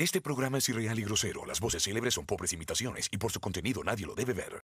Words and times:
Este 0.00 0.20
programa 0.20 0.58
es 0.58 0.68
irreal 0.68 0.96
y 1.00 1.02
grosero. 1.02 1.44
Las 1.44 1.58
voces 1.58 1.82
célebres 1.82 2.14
son 2.14 2.24
pobres 2.24 2.52
imitaciones 2.52 3.08
y 3.10 3.16
por 3.16 3.32
su 3.32 3.40
contenido 3.40 3.82
nadie 3.82 4.06
lo 4.06 4.14
debe 4.14 4.32
ver. 4.32 4.62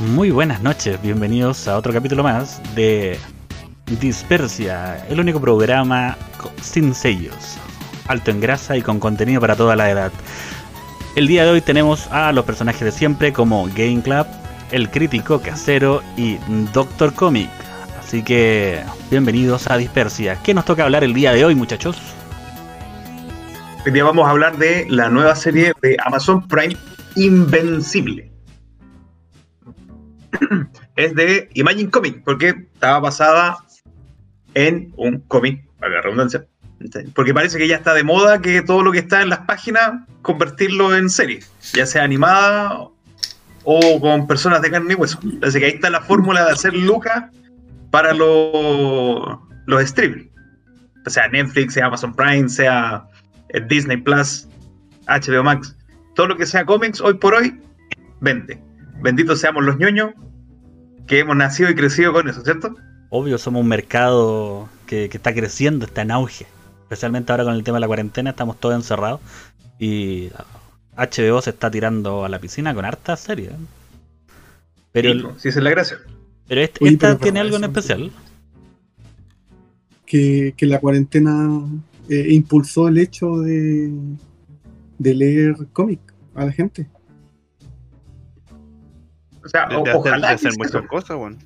Muy 0.00 0.32
buenas 0.32 0.62
noches, 0.62 1.00
bienvenidos 1.00 1.68
a 1.68 1.78
otro 1.78 1.92
capítulo 1.92 2.24
más 2.24 2.60
de 2.74 3.16
Dispersia, 4.00 5.06
el 5.06 5.20
único 5.20 5.40
programa 5.40 6.18
sin 6.60 6.92
sellos, 6.92 7.56
alto 8.08 8.32
en 8.32 8.40
grasa 8.40 8.76
y 8.76 8.82
con 8.82 8.98
contenido 8.98 9.40
para 9.40 9.54
toda 9.54 9.76
la 9.76 9.88
edad. 9.88 10.10
El 11.14 11.28
día 11.28 11.44
de 11.44 11.52
hoy 11.52 11.60
tenemos 11.60 12.08
a 12.08 12.32
los 12.32 12.44
personajes 12.44 12.82
de 12.82 12.90
siempre 12.90 13.32
como 13.32 13.66
Game 13.66 14.02
Club, 14.02 14.26
El 14.72 14.90
Crítico 14.90 15.40
Casero 15.40 16.02
y 16.16 16.38
Doctor 16.72 17.14
Comic. 17.14 17.73
Así 18.04 18.22
que 18.22 18.84
bienvenidos 19.10 19.70
a 19.70 19.78
Dispersia. 19.78 20.38
¿Qué 20.42 20.52
nos 20.52 20.66
toca 20.66 20.84
hablar 20.84 21.02
el 21.04 21.14
día 21.14 21.32
de 21.32 21.42
hoy, 21.42 21.54
muchachos? 21.54 21.96
Hoy 23.84 23.92
día 23.92 24.04
vamos 24.04 24.26
a 24.26 24.30
hablar 24.30 24.58
de 24.58 24.86
la 24.90 25.08
nueva 25.08 25.34
serie 25.34 25.72
de 25.80 25.96
Amazon 26.04 26.46
Prime, 26.46 26.76
Invencible. 27.16 28.30
Es 30.96 31.14
de 31.14 31.48
Imagine 31.54 31.90
Comic, 31.90 32.22
porque 32.24 32.50
estaba 32.74 33.00
basada 33.00 33.56
en 34.52 34.92
un 34.96 35.20
cómic, 35.20 35.66
para 35.80 35.94
la 35.94 36.02
redundancia. 36.02 36.46
Porque 37.14 37.32
parece 37.32 37.56
que 37.56 37.66
ya 37.66 37.76
está 37.76 37.94
de 37.94 38.04
moda 38.04 38.42
que 38.42 38.60
todo 38.60 38.82
lo 38.82 38.92
que 38.92 38.98
está 38.98 39.22
en 39.22 39.30
las 39.30 39.40
páginas, 39.40 40.06
convertirlo 40.20 40.94
en 40.94 41.08
serie, 41.08 41.40
ya 41.72 41.86
sea 41.86 42.04
animada 42.04 42.86
o 43.64 44.00
con 44.00 44.26
personas 44.26 44.60
de 44.60 44.70
carne 44.70 44.92
y 44.92 44.94
hueso. 44.94 45.18
Así 45.42 45.58
que 45.58 45.64
ahí 45.64 45.72
está 45.72 45.88
la 45.88 46.02
fórmula 46.02 46.44
de 46.44 46.52
hacer 46.52 46.74
lucas 46.74 47.24
para 47.94 48.12
los, 48.12 49.38
los 49.66 49.88
streamers. 49.88 50.26
O 51.06 51.10
sea 51.10 51.28
Netflix, 51.28 51.74
sea 51.74 51.86
Amazon 51.86 52.12
Prime, 52.12 52.48
sea 52.48 53.06
eh, 53.50 53.60
Disney 53.68 53.98
Plus, 53.98 54.48
HBO 55.06 55.44
Max, 55.44 55.76
todo 56.16 56.26
lo 56.26 56.36
que 56.36 56.44
sea 56.44 56.66
cómics 56.66 57.00
hoy 57.00 57.14
por 57.14 57.34
hoy, 57.34 57.56
vende. 58.20 58.60
Benditos 59.00 59.38
seamos 59.38 59.62
los 59.62 59.78
ñoños 59.78 60.10
que 61.06 61.20
hemos 61.20 61.36
nacido 61.36 61.70
y 61.70 61.76
crecido 61.76 62.12
con 62.12 62.28
eso, 62.28 62.42
¿cierto? 62.42 62.74
Obvio, 63.10 63.38
somos 63.38 63.62
un 63.62 63.68
mercado 63.68 64.68
que, 64.86 65.08
que 65.08 65.16
está 65.16 65.32
creciendo, 65.32 65.86
está 65.86 66.02
en 66.02 66.10
auge. 66.10 66.48
Especialmente 66.82 67.30
ahora 67.30 67.44
con 67.44 67.54
el 67.54 67.62
tema 67.62 67.76
de 67.76 67.82
la 67.82 67.86
cuarentena, 67.86 68.30
estamos 68.30 68.58
todos 68.58 68.74
encerrados. 68.74 69.20
Y 69.78 70.30
HBO 70.96 71.40
se 71.42 71.50
está 71.50 71.70
tirando 71.70 72.24
a 72.24 72.28
la 72.28 72.40
piscina 72.40 72.74
con 72.74 72.84
hartas 72.84 73.20
series. 73.20 73.52
¿eh? 73.52 73.56
Pero, 74.90 75.12
Sí, 75.12 75.20
pues, 75.20 75.42
sí, 75.42 75.48
esa 75.50 75.60
es 75.60 75.62
la 75.62 75.70
gracia. 75.70 75.98
Pero 76.48 76.60
este- 76.60 76.84
Oye, 76.84 76.92
esta 76.94 77.08
pero 77.08 77.18
tiene 77.18 77.40
algo 77.40 77.56
en 77.56 77.64
especial. 77.64 78.12
que, 80.06 80.54
que 80.56 80.66
la 80.66 80.78
cuarentena 80.80 81.60
eh, 82.08 82.26
impulsó 82.30 82.88
el 82.88 82.98
hecho 82.98 83.38
de, 83.38 83.90
de 84.98 85.14
leer 85.14 85.56
cómic 85.72 86.00
a 86.34 86.44
la 86.46 86.52
gente. 86.52 86.86
O 89.44 89.48
sea, 89.48 89.66
de, 89.68 89.76
o- 89.76 89.82
de 89.82 89.90
hacer, 89.90 90.00
ojalá 90.00 90.28
de 90.28 90.34
hacer 90.34 90.52
muchas 90.58 90.86
cosas, 90.86 91.16
bueno. 91.16 91.36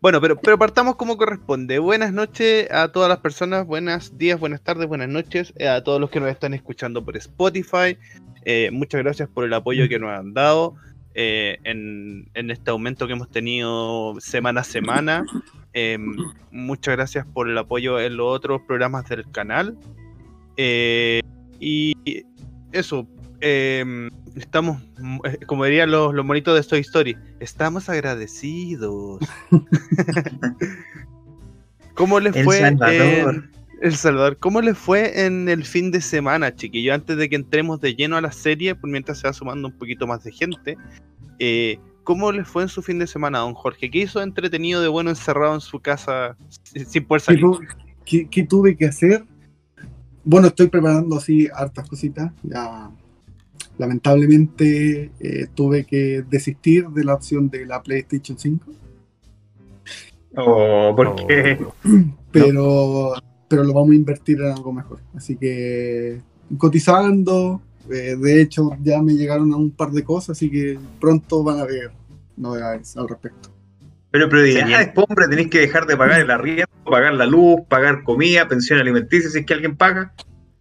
Bueno, 0.00 0.18
pero, 0.20 0.40
pero 0.40 0.58
partamos 0.58 0.96
como 0.96 1.18
corresponde. 1.18 1.78
Buenas 1.78 2.12
noches 2.12 2.70
a 2.70 2.88
todas 2.88 3.08
las 3.08 3.18
personas, 3.18 3.66
buenos 3.66 4.16
días, 4.16 4.40
buenas 4.40 4.62
tardes, 4.62 4.88
buenas 4.88 5.08
noches 5.10 5.52
eh, 5.56 5.68
a 5.68 5.82
todos 5.84 6.00
los 6.00 6.08
que 6.08 6.20
nos 6.20 6.30
están 6.30 6.54
escuchando 6.54 7.04
por 7.04 7.16
Spotify. 7.18 7.98
Eh, 8.44 8.70
muchas 8.72 9.02
gracias 9.02 9.28
por 9.28 9.44
el 9.44 9.52
apoyo 9.52 9.86
que 9.88 9.98
nos 9.98 10.10
han 10.10 10.32
dado 10.32 10.76
eh, 11.14 11.58
en, 11.64 12.28
en 12.34 12.50
este 12.50 12.70
aumento 12.70 13.06
que 13.06 13.14
hemos 13.14 13.30
tenido 13.30 14.16
semana 14.20 14.60
a 14.60 14.64
semana. 14.64 15.24
Eh, 15.72 15.98
muchas 16.50 16.96
gracias 16.96 17.26
por 17.26 17.48
el 17.48 17.58
apoyo 17.58 18.00
en 18.00 18.16
los 18.16 18.26
otros 18.28 18.62
programas 18.66 19.08
del 19.08 19.30
canal. 19.30 19.76
Eh, 20.56 21.20
y 21.60 21.94
eso, 22.72 23.06
eh, 23.40 24.10
estamos, 24.36 24.82
eh, 25.24 25.38
como 25.46 25.64
dirían 25.64 25.90
los, 25.90 26.14
los 26.14 26.24
monitos 26.24 26.54
de 26.54 26.68
Toy 26.68 26.80
Story, 26.80 27.16
estamos 27.40 27.88
agradecidos. 27.88 29.20
¿Cómo 31.94 32.20
les 32.20 32.36
El 32.36 32.44
fue 32.44 32.60
Salvador. 32.60 33.50
El 33.80 33.94
Salvador? 33.94 34.38
¿Cómo 34.38 34.60
les 34.60 34.76
fue 34.76 35.24
en 35.24 35.48
el 35.48 35.64
fin 35.64 35.90
de 35.90 36.00
semana, 36.00 36.54
chiquillo? 36.54 36.94
Antes 36.94 37.16
de 37.16 37.28
que 37.28 37.36
entremos 37.36 37.80
de 37.80 37.94
lleno 37.94 38.16
a 38.16 38.20
la 38.20 38.32
serie, 38.32 38.74
por 38.74 38.90
mientras 38.90 39.20
se 39.20 39.28
va 39.28 39.32
sumando 39.32 39.68
un 39.68 39.74
poquito 39.78 40.06
más 40.06 40.24
de 40.24 40.32
gente, 40.32 40.76
eh, 41.38 41.78
¿cómo 42.02 42.32
les 42.32 42.48
fue 42.48 42.64
en 42.64 42.68
su 42.68 42.82
fin 42.82 42.98
de 42.98 43.06
semana, 43.06 43.38
don 43.38 43.54
Jorge? 43.54 43.90
¿Qué 43.90 43.98
hizo 44.00 44.20
entretenido 44.20 44.80
de 44.82 44.88
bueno 44.88 45.10
encerrado 45.10 45.54
en 45.54 45.60
su 45.60 45.78
casa 45.80 46.36
sin, 46.64 46.86
sin 46.86 47.04
poder 47.04 47.20
¿Qué, 47.20 47.24
salir? 47.24 47.44
qué- 48.04 48.28
qué 48.28 48.42
tuve 48.44 48.76
que 48.76 48.86
hacer? 48.86 49.24
Bueno, 50.24 50.48
estoy 50.48 50.66
preparando 50.66 51.16
así 51.16 51.48
hartas 51.54 51.88
cositas. 51.88 52.32
Ya, 52.42 52.90
lamentablemente 53.78 55.12
eh, 55.20 55.46
tuve 55.54 55.84
que 55.84 56.24
desistir 56.28 56.88
de 56.88 57.04
la 57.04 57.14
opción 57.14 57.48
de 57.48 57.64
la 57.64 57.80
PlayStation 57.82 58.36
5, 58.38 58.72
Oh, 60.36 60.92
porque 60.94 61.58
Oh, 61.64 61.74
pero, 62.32 63.14
pero 63.48 63.64
lo 63.64 63.72
vamos 63.72 63.90
a 63.90 63.94
invertir 63.94 64.40
en 64.40 64.52
algo 64.52 64.72
mejor. 64.72 65.00
Así 65.16 65.36
que 65.36 66.20
cotizando, 66.56 67.60
eh, 67.90 68.16
de 68.18 68.42
hecho 68.42 68.70
ya 68.82 69.02
me 69.02 69.14
llegaron 69.14 69.52
a 69.52 69.56
un 69.56 69.70
par 69.70 69.90
de 69.90 70.04
cosas, 70.04 70.30
así 70.36 70.50
que 70.50 70.78
pronto 71.00 71.42
van 71.42 71.58
a 71.60 71.64
ver 71.64 71.90
novedades 72.36 72.96
al 72.96 73.08
respecto. 73.08 73.50
Pero 74.10 74.28
prioridades, 74.28 74.62
Genial. 74.64 74.92
pues, 74.94 75.06
hombre, 75.08 75.28
tenéis 75.28 75.48
que 75.48 75.58
dejar 75.60 75.86
de 75.86 75.96
pagar 75.96 76.20
el 76.20 76.30
arriendo, 76.30 76.66
pagar 76.84 77.12
la 77.14 77.26
luz, 77.26 77.60
pagar 77.68 78.04
comida, 78.04 78.48
pensión 78.48 78.78
alimenticia, 78.78 79.28
si 79.28 79.38
es 79.40 79.46
que 79.46 79.54
alguien 79.54 79.76
paga. 79.76 80.12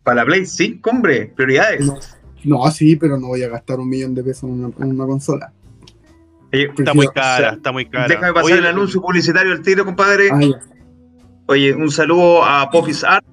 Para 0.04 0.18
la 0.18 0.26
Play 0.26 0.46
5, 0.46 0.90
hombre, 0.90 1.32
prioridades. 1.36 1.86
No, 1.86 1.98
no, 2.44 2.72
sí, 2.72 2.96
pero 2.96 3.18
no 3.20 3.28
voy 3.28 3.44
a 3.44 3.50
gastar 3.50 3.80
un 3.80 3.90
millón 3.90 4.16
de 4.16 4.24
pesos 4.24 4.44
en 4.44 4.64
una, 4.64 4.74
en 4.80 4.92
una 4.92 5.06
consola. 5.06 5.54
Oye, 6.54 6.72
Está 6.78 6.94
muy 6.94 7.08
o 7.08 7.12
cara, 7.12 7.38
sea, 7.38 7.50
está 7.52 7.72
muy 7.74 7.86
cara. 7.86 8.08
déjame 8.08 8.34
pasar 8.34 8.46
Oye, 8.46 8.58
el 8.58 8.66
anuncio 8.68 9.02
publicitario 9.02 9.52
al 9.52 9.62
tiro, 9.62 9.84
compadre. 9.86 10.30
Ah. 10.32 10.40
Oye, 11.48 11.74
un 11.74 11.90
saludo 11.92 12.44
a 12.44 12.70
Popis 12.70 13.04
Art 13.04 13.26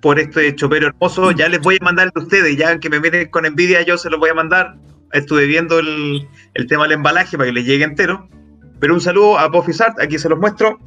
por 0.00 0.18
este 0.18 0.54
chopero 0.54 0.88
hermoso. 0.88 1.30
Ya 1.32 1.48
les 1.48 1.60
voy 1.60 1.78
a 1.80 1.84
mandar 1.84 2.06
el 2.06 2.12
de 2.14 2.20
ustedes, 2.22 2.56
ya 2.56 2.78
que 2.78 2.88
me 2.88 3.00
miren 3.00 3.28
con 3.30 3.46
envidia, 3.46 3.82
yo 3.82 3.98
se 3.98 4.10
los 4.10 4.20
voy 4.20 4.30
a 4.30 4.34
mandar. 4.34 4.76
Estuve 5.12 5.46
viendo 5.46 5.78
el, 5.78 6.26
el 6.54 6.66
tema 6.66 6.84
del 6.84 6.92
embalaje 6.92 7.36
para 7.36 7.48
que 7.48 7.52
les 7.52 7.66
llegue 7.66 7.84
entero. 7.84 8.28
Pero 8.80 8.94
un 8.94 9.00
saludo 9.00 9.38
a 9.38 9.50
Popis 9.50 9.80
Art, 9.80 9.98
aquí 10.00 10.18
se 10.18 10.28
los 10.28 10.38
muestro. 10.38 10.78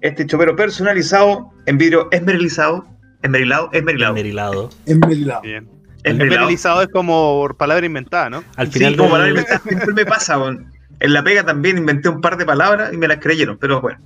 Este 0.00 0.24
chopero 0.26 0.54
personalizado 0.56 1.50
en 1.66 1.78
vidrio 1.78 2.08
esmerilizado. 2.12 2.86
Esmerilado, 3.22 3.68
esmerilado. 3.72 4.14
Esmerilado. 4.14 4.70
Esmerilado. 4.86 5.42
Bien. 5.42 5.68
Esmerilado. 6.04 6.34
Esmerilizado 6.42 6.82
es 6.82 6.88
como 6.88 7.48
palabra 7.58 7.84
inventada, 7.84 8.30
¿no? 8.30 8.44
Al 8.56 8.68
Sí, 8.68 8.74
final 8.78 8.96
como 8.96 9.08
del- 9.08 9.10
palabra 9.12 9.30
inventada 9.30 9.60
siempre 9.66 9.92
me 9.94 10.06
pasa. 10.06 10.38
weón. 10.38 10.70
En 11.00 11.12
la 11.12 11.22
pega 11.22 11.44
también 11.44 11.78
inventé 11.78 12.08
un 12.08 12.20
par 12.20 12.36
de 12.36 12.44
palabras 12.46 12.92
y 12.92 12.96
me 12.96 13.06
las 13.08 13.18
creyeron, 13.18 13.58
pero 13.58 13.80
bueno. 13.80 13.98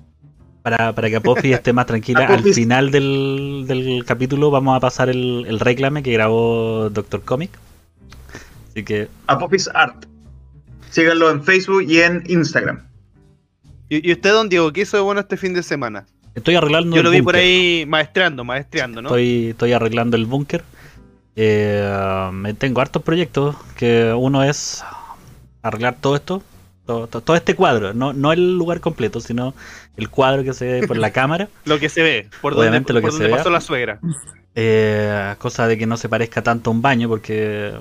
Para, 0.63 0.95
para 0.95 1.11
que 1.11 1.17
Apofi 1.17 1.53
esté 1.53 1.73
más 1.73 1.87
tranquila, 1.87 2.27
al 2.29 2.39
Apophis- 2.41 2.55
final 2.55 2.91
del, 2.91 3.65
del 3.67 4.05
capítulo 4.07 4.51
vamos 4.51 4.77
a 4.77 4.81
pasar 4.81 5.09
el, 5.09 5.45
el 5.49 5.59
reclame 5.61 6.03
que 6.03 6.13
grabó 6.13 6.89
Doctor 6.91 7.23
Comic. 7.23 7.51
Así 8.71 8.85
que 8.85 9.09
A 9.27 9.39
Popis 9.39 9.69
Art. 9.75 10.07
Síganlo 10.91 11.31
en 11.31 11.43
Facebook 11.43 11.83
y 11.89 12.01
en 12.01 12.23
Instagram. 12.27 12.83
¿Y, 13.89 14.09
y 14.09 14.13
usted, 14.13 14.31
don 14.31 14.49
Diego, 14.49 14.73
qué 14.73 14.83
hizo 14.83 14.97
de 14.97 15.03
bueno 15.03 15.21
este 15.21 15.37
fin 15.37 15.53
de 15.55 15.63
semana? 15.63 16.07
estoy 16.35 16.55
arreglando 16.55 16.97
Yo 16.97 17.01
el 17.01 17.05
lo 17.05 17.11
vi 17.11 17.21
por 17.21 17.37
ahí 17.37 17.85
maestreando, 17.87 18.43
maestreando, 18.45 19.03
¿no? 19.03 19.09
Estoy, 19.11 19.49
estoy 19.51 19.73
arreglando 19.75 20.17
el 20.17 20.25
búnker. 20.25 20.65
Eh, 21.37 22.31
me 22.33 22.55
tengo 22.55 22.81
hartos 22.81 23.03
proyectos. 23.03 23.57
Que 23.77 24.13
uno 24.17 24.43
es 24.43 24.83
arreglar 25.63 25.97
todo 26.01 26.17
esto. 26.17 26.43
Todo, 26.87 27.07
todo- 27.07 27.23
todo 27.23 27.37
este 27.37 27.55
cuadro. 27.55 27.95
No, 27.95 28.13
no 28.13 28.33
el 28.33 28.57
lugar 28.59 28.81
completo, 28.81 29.21
sino 29.21 29.55
el 29.97 30.09
cuadro 30.09 30.43
que 30.45 30.53
se 30.53 30.81
ve 30.81 30.87
por 30.89 30.97
la 30.97 31.11
cámara. 31.13 31.49
Lo 31.65 31.79
que 31.79 31.89
se 31.89 32.03
ve, 32.03 32.29
por 32.41 32.55
Obviamente 32.55 32.93
donde, 32.93 33.01
lo 33.01 33.07
que 33.07 33.11
por 33.11 33.19
se 33.19 33.23
donde 33.25 33.37
pasó 33.39 33.51
la 33.51 33.61
suegra. 33.61 34.01
Eh, 34.55 35.35
cosa 35.39 35.67
de 35.67 35.79
que 35.79 35.87
no 35.87 35.97
se 35.97 36.09
parezca 36.09 36.43
tanto 36.43 36.71
a 36.71 36.73
un 36.73 36.83
baño, 36.83 37.09
porque 37.09 37.73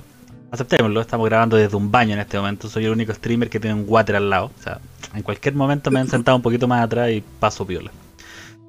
aceptémoslo, 0.50 1.00
estamos 1.00 1.28
grabando 1.28 1.56
desde 1.56 1.76
un 1.76 1.90
baño 1.90 2.14
en 2.14 2.20
este 2.20 2.36
momento. 2.38 2.68
Soy 2.68 2.84
el 2.86 2.92
único 2.92 3.12
streamer 3.12 3.50
que 3.50 3.58
tiene 3.60 3.74
un 3.74 3.84
water 3.88 4.16
al 4.16 4.30
lado. 4.30 4.50
O 4.58 4.62
sea, 4.62 4.78
en 5.14 5.22
cualquier 5.22 5.54
momento 5.54 5.90
me 5.90 6.00
han 6.00 6.08
sentado 6.08 6.36
un 6.36 6.42
poquito 6.42 6.68
más 6.68 6.82
atrás 6.84 7.10
y 7.10 7.22
paso 7.40 7.66
piola. 7.66 7.90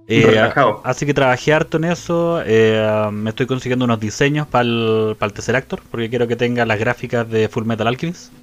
Eh, 0.06 0.52
así 0.84 1.06
que 1.06 1.14
trabajé 1.14 1.54
harto 1.54 1.78
en 1.78 1.86
eso. 1.86 2.42
eh, 2.46 3.10
me 3.14 3.30
estoy 3.30 3.46
consiguiendo 3.46 3.86
unos 3.86 4.00
diseños 4.02 4.48
para 4.48 4.64
el, 4.64 5.16
para 5.18 5.28
el 5.28 5.34
tercer 5.34 5.56
actor, 5.56 5.82
porque 5.90 6.10
quiero 6.10 6.28
que 6.28 6.36
tenga 6.36 6.66
las 6.66 6.78
gráficas 6.80 7.30
de 7.30 7.48
Full 7.48 7.64
Metal 7.66 7.88
Alchemist. 7.88 8.34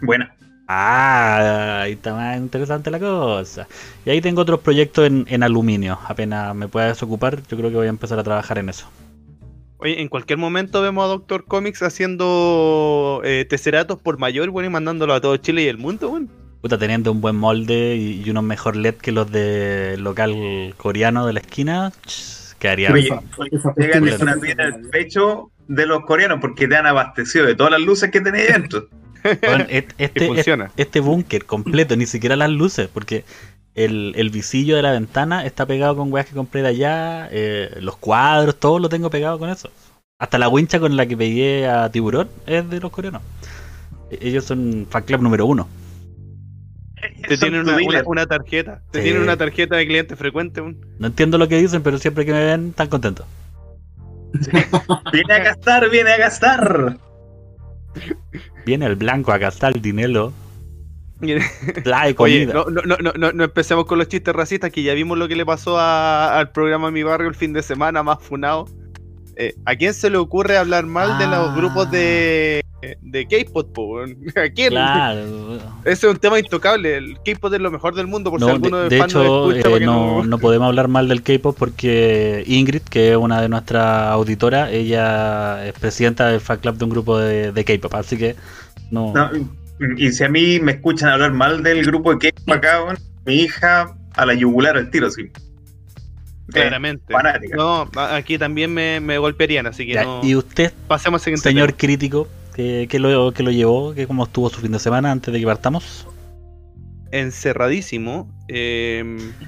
Buena. 0.00 0.34
Ah, 0.72 1.80
ahí 1.82 1.94
está 1.94 2.14
más 2.14 2.36
interesante 2.36 2.92
la 2.92 3.00
cosa. 3.00 3.66
Y 4.04 4.10
ahí 4.10 4.20
tengo 4.20 4.42
otros 4.42 4.60
proyectos 4.60 5.04
en, 5.04 5.26
en 5.28 5.42
aluminio. 5.42 5.98
Apenas 6.06 6.54
me 6.54 6.68
pueda 6.68 6.86
desocupar, 6.86 7.42
yo 7.48 7.56
creo 7.56 7.70
que 7.70 7.76
voy 7.76 7.86
a 7.88 7.90
empezar 7.90 8.20
a 8.20 8.22
trabajar 8.22 8.56
en 8.58 8.68
eso. 8.68 8.88
Oye, 9.78 10.00
en 10.00 10.08
cualquier 10.08 10.38
momento 10.38 10.80
vemos 10.80 11.04
a 11.04 11.08
Doctor 11.08 11.44
Comics 11.46 11.82
haciendo 11.82 13.20
eh, 13.24 13.46
tesseratos 13.50 13.98
por 13.98 14.18
mayor, 14.18 14.50
bueno, 14.50 14.68
y 14.68 14.70
mandándolo 14.70 15.12
a 15.12 15.20
todo 15.20 15.36
Chile 15.38 15.62
y 15.64 15.66
el 15.66 15.78
mundo, 15.78 16.10
bueno. 16.10 16.28
Puta, 16.60 16.78
teniendo 16.78 17.10
un 17.10 17.20
buen 17.20 17.34
molde 17.34 17.96
y, 17.96 18.22
y 18.24 18.30
unos 18.30 18.44
mejor 18.44 18.76
LED 18.76 18.94
que 18.94 19.10
los 19.10 19.28
del 19.28 20.04
local 20.04 20.72
coreano 20.76 21.26
de 21.26 21.32
la 21.32 21.40
esquina, 21.40 21.90
ch, 22.06 22.54
quedaría. 22.60 22.92
Oye, 22.92 23.08
con 23.08 24.22
una 24.22 24.36
piedra 24.36 24.66
el 24.66 24.88
pecho 24.88 25.50
de 25.66 25.86
los 25.86 26.04
coreanos 26.04 26.38
porque 26.40 26.68
te 26.68 26.76
han 26.76 26.86
abastecido 26.86 27.46
de 27.46 27.56
todas 27.56 27.72
las 27.72 27.80
luces 27.80 28.12
que 28.12 28.20
tenéis 28.20 28.52
dentro. 28.52 28.86
Este, 29.98 30.26
funciona. 30.26 30.70
este 30.76 31.00
búnker 31.00 31.44
completo, 31.44 31.96
ni 31.96 32.06
siquiera 32.06 32.36
las 32.36 32.50
luces, 32.50 32.88
porque 32.92 33.24
el, 33.74 34.12
el 34.16 34.30
visillo 34.30 34.76
de 34.76 34.82
la 34.82 34.92
ventana 34.92 35.44
está 35.46 35.66
pegado 35.66 35.96
con 35.96 36.12
weas 36.12 36.26
que 36.26 36.34
compré 36.34 36.62
de 36.62 36.68
allá, 36.68 37.28
eh, 37.30 37.76
los 37.80 37.96
cuadros, 37.96 38.56
todo 38.58 38.78
lo 38.78 38.88
tengo 38.88 39.10
pegado 39.10 39.38
con 39.38 39.48
eso. 39.50 39.70
Hasta 40.18 40.38
la 40.38 40.48
wincha 40.48 40.78
con 40.80 40.96
la 40.96 41.06
que 41.06 41.16
pegué 41.16 41.66
a 41.68 41.90
Tiburón 41.90 42.28
es 42.46 42.68
de 42.68 42.80
los 42.80 42.90
coreanos. 42.90 43.22
E- 44.10 44.18
Ellos 44.28 44.44
son 44.44 44.86
fan 44.90 45.02
club 45.04 45.22
número 45.22 45.46
uno. 45.46 45.68
Te 47.26 47.38
tienen 47.38 47.60
una, 47.62 47.76
dealer. 47.76 48.02
una- 48.02 48.08
una 48.08 48.26
tarjeta. 48.26 48.82
Te 48.90 48.98
Sí. 48.98 49.04
tienen 49.04 49.22
una 49.22 49.36
tarjeta 49.38 49.76
de 49.76 49.86
cliente 49.86 50.16
frecuente. 50.16 50.60
un- 50.60 50.78
No 50.98 51.06
entiendo 51.06 51.38
lo 51.38 51.48
que 51.48 51.56
dicen, 51.56 51.82
pero 51.82 51.96
siempre 51.98 52.26
que 52.26 52.32
me 52.32 52.44
ven 52.44 52.68
están 52.70 52.88
contentos. 52.88 53.24
Viene 55.12 55.32
a 55.34 55.38
gastar, 55.38 55.88
viene 55.90 56.10
a 56.12 56.18
gastar. 56.18 56.98
Viene 58.64 58.86
el 58.86 58.96
blanco 58.96 59.32
a 59.32 59.38
gastar 59.38 59.74
el 59.74 59.82
dinero, 59.82 60.32
trae 61.84 62.14
Oye, 62.18 62.46
comida. 62.46 62.54
no, 62.54 62.64
no, 62.66 62.82
no, 62.82 62.96
no, 63.00 63.12
no, 63.16 63.32
no 63.32 63.44
empecemos 63.44 63.84
con 63.86 63.98
los 63.98 64.08
chistes 64.08 64.34
racistas, 64.34 64.70
que 64.70 64.82
ya 64.82 64.94
vimos 64.94 65.18
lo 65.18 65.28
que 65.28 65.36
le 65.36 65.44
pasó 65.46 65.78
a- 65.78 66.38
al 66.38 66.50
programa 66.52 66.90
Mi 66.90 67.02
Barrio 67.02 67.28
el 67.28 67.34
fin 67.34 67.52
de 67.52 67.62
semana, 67.62 68.02
más 68.02 68.18
funado. 68.22 68.68
Eh, 69.42 69.54
¿A 69.64 69.74
quién 69.74 69.94
se 69.94 70.10
le 70.10 70.18
ocurre 70.18 70.58
hablar 70.58 70.84
mal 70.84 71.16
de 71.18 71.26
los 71.26 71.48
Ah. 71.48 71.54
grupos 71.56 71.90
de, 71.90 72.62
de 73.00 73.26
K-pop? 73.26 73.74
¿A 74.36 74.50
quién? 74.50 74.68
Claro. 74.68 75.56
Ese 75.86 76.06
es 76.06 76.12
un 76.12 76.18
tema 76.18 76.38
intocable. 76.38 76.98
El 76.98 77.14
K-pop 77.24 77.54
es 77.54 77.60
lo 77.60 77.70
mejor 77.70 77.94
del 77.94 78.06
mundo, 78.06 78.30
por 78.30 78.38
si 78.38 78.44
No, 78.44 78.52
alguno 78.52 78.76
de, 78.76 78.82
de, 78.84 78.88
de 78.90 78.98
fan 78.98 79.08
hecho, 79.08 79.50
escucha. 79.52 79.76
eh, 79.76 79.80
no, 79.80 80.16
no- 80.18 80.24
no 80.24 80.38
podemos 80.38 80.66
hablar 80.68 80.88
mal 80.88 81.08
del 81.08 81.22
K-pop 81.22 81.56
porque 81.58 82.44
Ingrid, 82.46 82.82
que 82.82 83.12
es 83.12 83.16
una 83.16 83.40
de 83.40 83.48
nuestras 83.48 84.08
auditoras, 84.08 84.70
ella 84.72 85.66
es 85.66 85.72
presidenta 85.72 86.26
del 86.28 86.40
fan 86.42 86.58
club 86.58 86.76
de 86.76 86.84
un 86.84 86.90
grupo 86.90 87.18
de, 87.18 87.50
de 87.52 87.64
K-pop, 87.64 87.94
así 87.94 88.18
que 88.18 88.36
no. 88.90 89.14
No, 89.14 89.30
y 89.96 90.12
si 90.12 90.22
a 90.22 90.28
mí 90.28 90.60
me 90.60 90.72
escuchan 90.72 91.08
hablar 91.08 91.32
mal 91.32 91.62
del 91.62 91.82
grupo 91.86 92.14
de 92.14 92.18
K-pop 92.30 92.54
acá, 92.56 92.80
mi 93.24 93.36
hija 93.36 93.96
a 94.16 94.26
la 94.26 94.34
yugular 94.34 94.76
al 94.76 94.90
tiro, 94.90 95.10
sí. 95.10 95.30
Claramente. 96.52 97.12
fanática. 97.12 97.56
No, 97.56 97.88
aquí 97.94 98.38
también 98.38 98.72
me, 98.72 99.00
me 99.00 99.18
golpearían, 99.18 99.66
así 99.66 99.86
que 99.86 99.94
Ya, 99.94 100.04
no. 100.04 100.20
Y 100.24 100.34
usted, 100.36 100.72
Pasemos 100.88 101.26
al 101.26 101.38
señor 101.38 101.68
tema. 101.68 101.78
crítico, 101.78 102.28
que, 102.54 102.86
que 102.90 102.98
lo, 102.98 103.32
que 103.32 103.42
lo 103.42 103.50
llevó, 103.50 103.94
que 103.94 104.06
cómo 104.06 104.24
estuvo 104.24 104.48
su 104.50 104.60
fin 104.60 104.72
de 104.72 104.78
semana 104.78 105.10
antes 105.12 105.32
de 105.32 105.40
que 105.40 105.46
partamos. 105.46 106.06
encerradísimo. 107.12 108.28
Eh, 108.48 108.98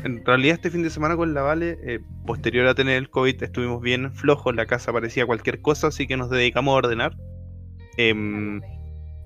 en 0.05 0.25
realidad 0.25 0.55
este 0.57 0.71
fin 0.71 0.83
de 0.83 0.91
semana 0.91 1.17
con 1.17 1.33
la 1.35 1.43
Vale, 1.43 1.79
eh, 1.85 2.01
posterior 2.27 2.67
a 2.67 2.75
tener 2.75 2.97
el 2.97 3.09
COVID, 3.11 3.43
estuvimos 3.43 3.81
bien 3.83 4.13
flojos, 4.13 4.55
la 4.55 4.67
casa 4.67 4.93
parecía 4.93 5.27
cualquier 5.27 5.61
cosa, 5.61 5.89
así 5.89 6.07
que 6.07 6.17
nos 6.17 6.31
dedicamos 6.31 6.73
a 6.73 6.77
ordenar. 6.77 7.17
Em, 7.99 8.61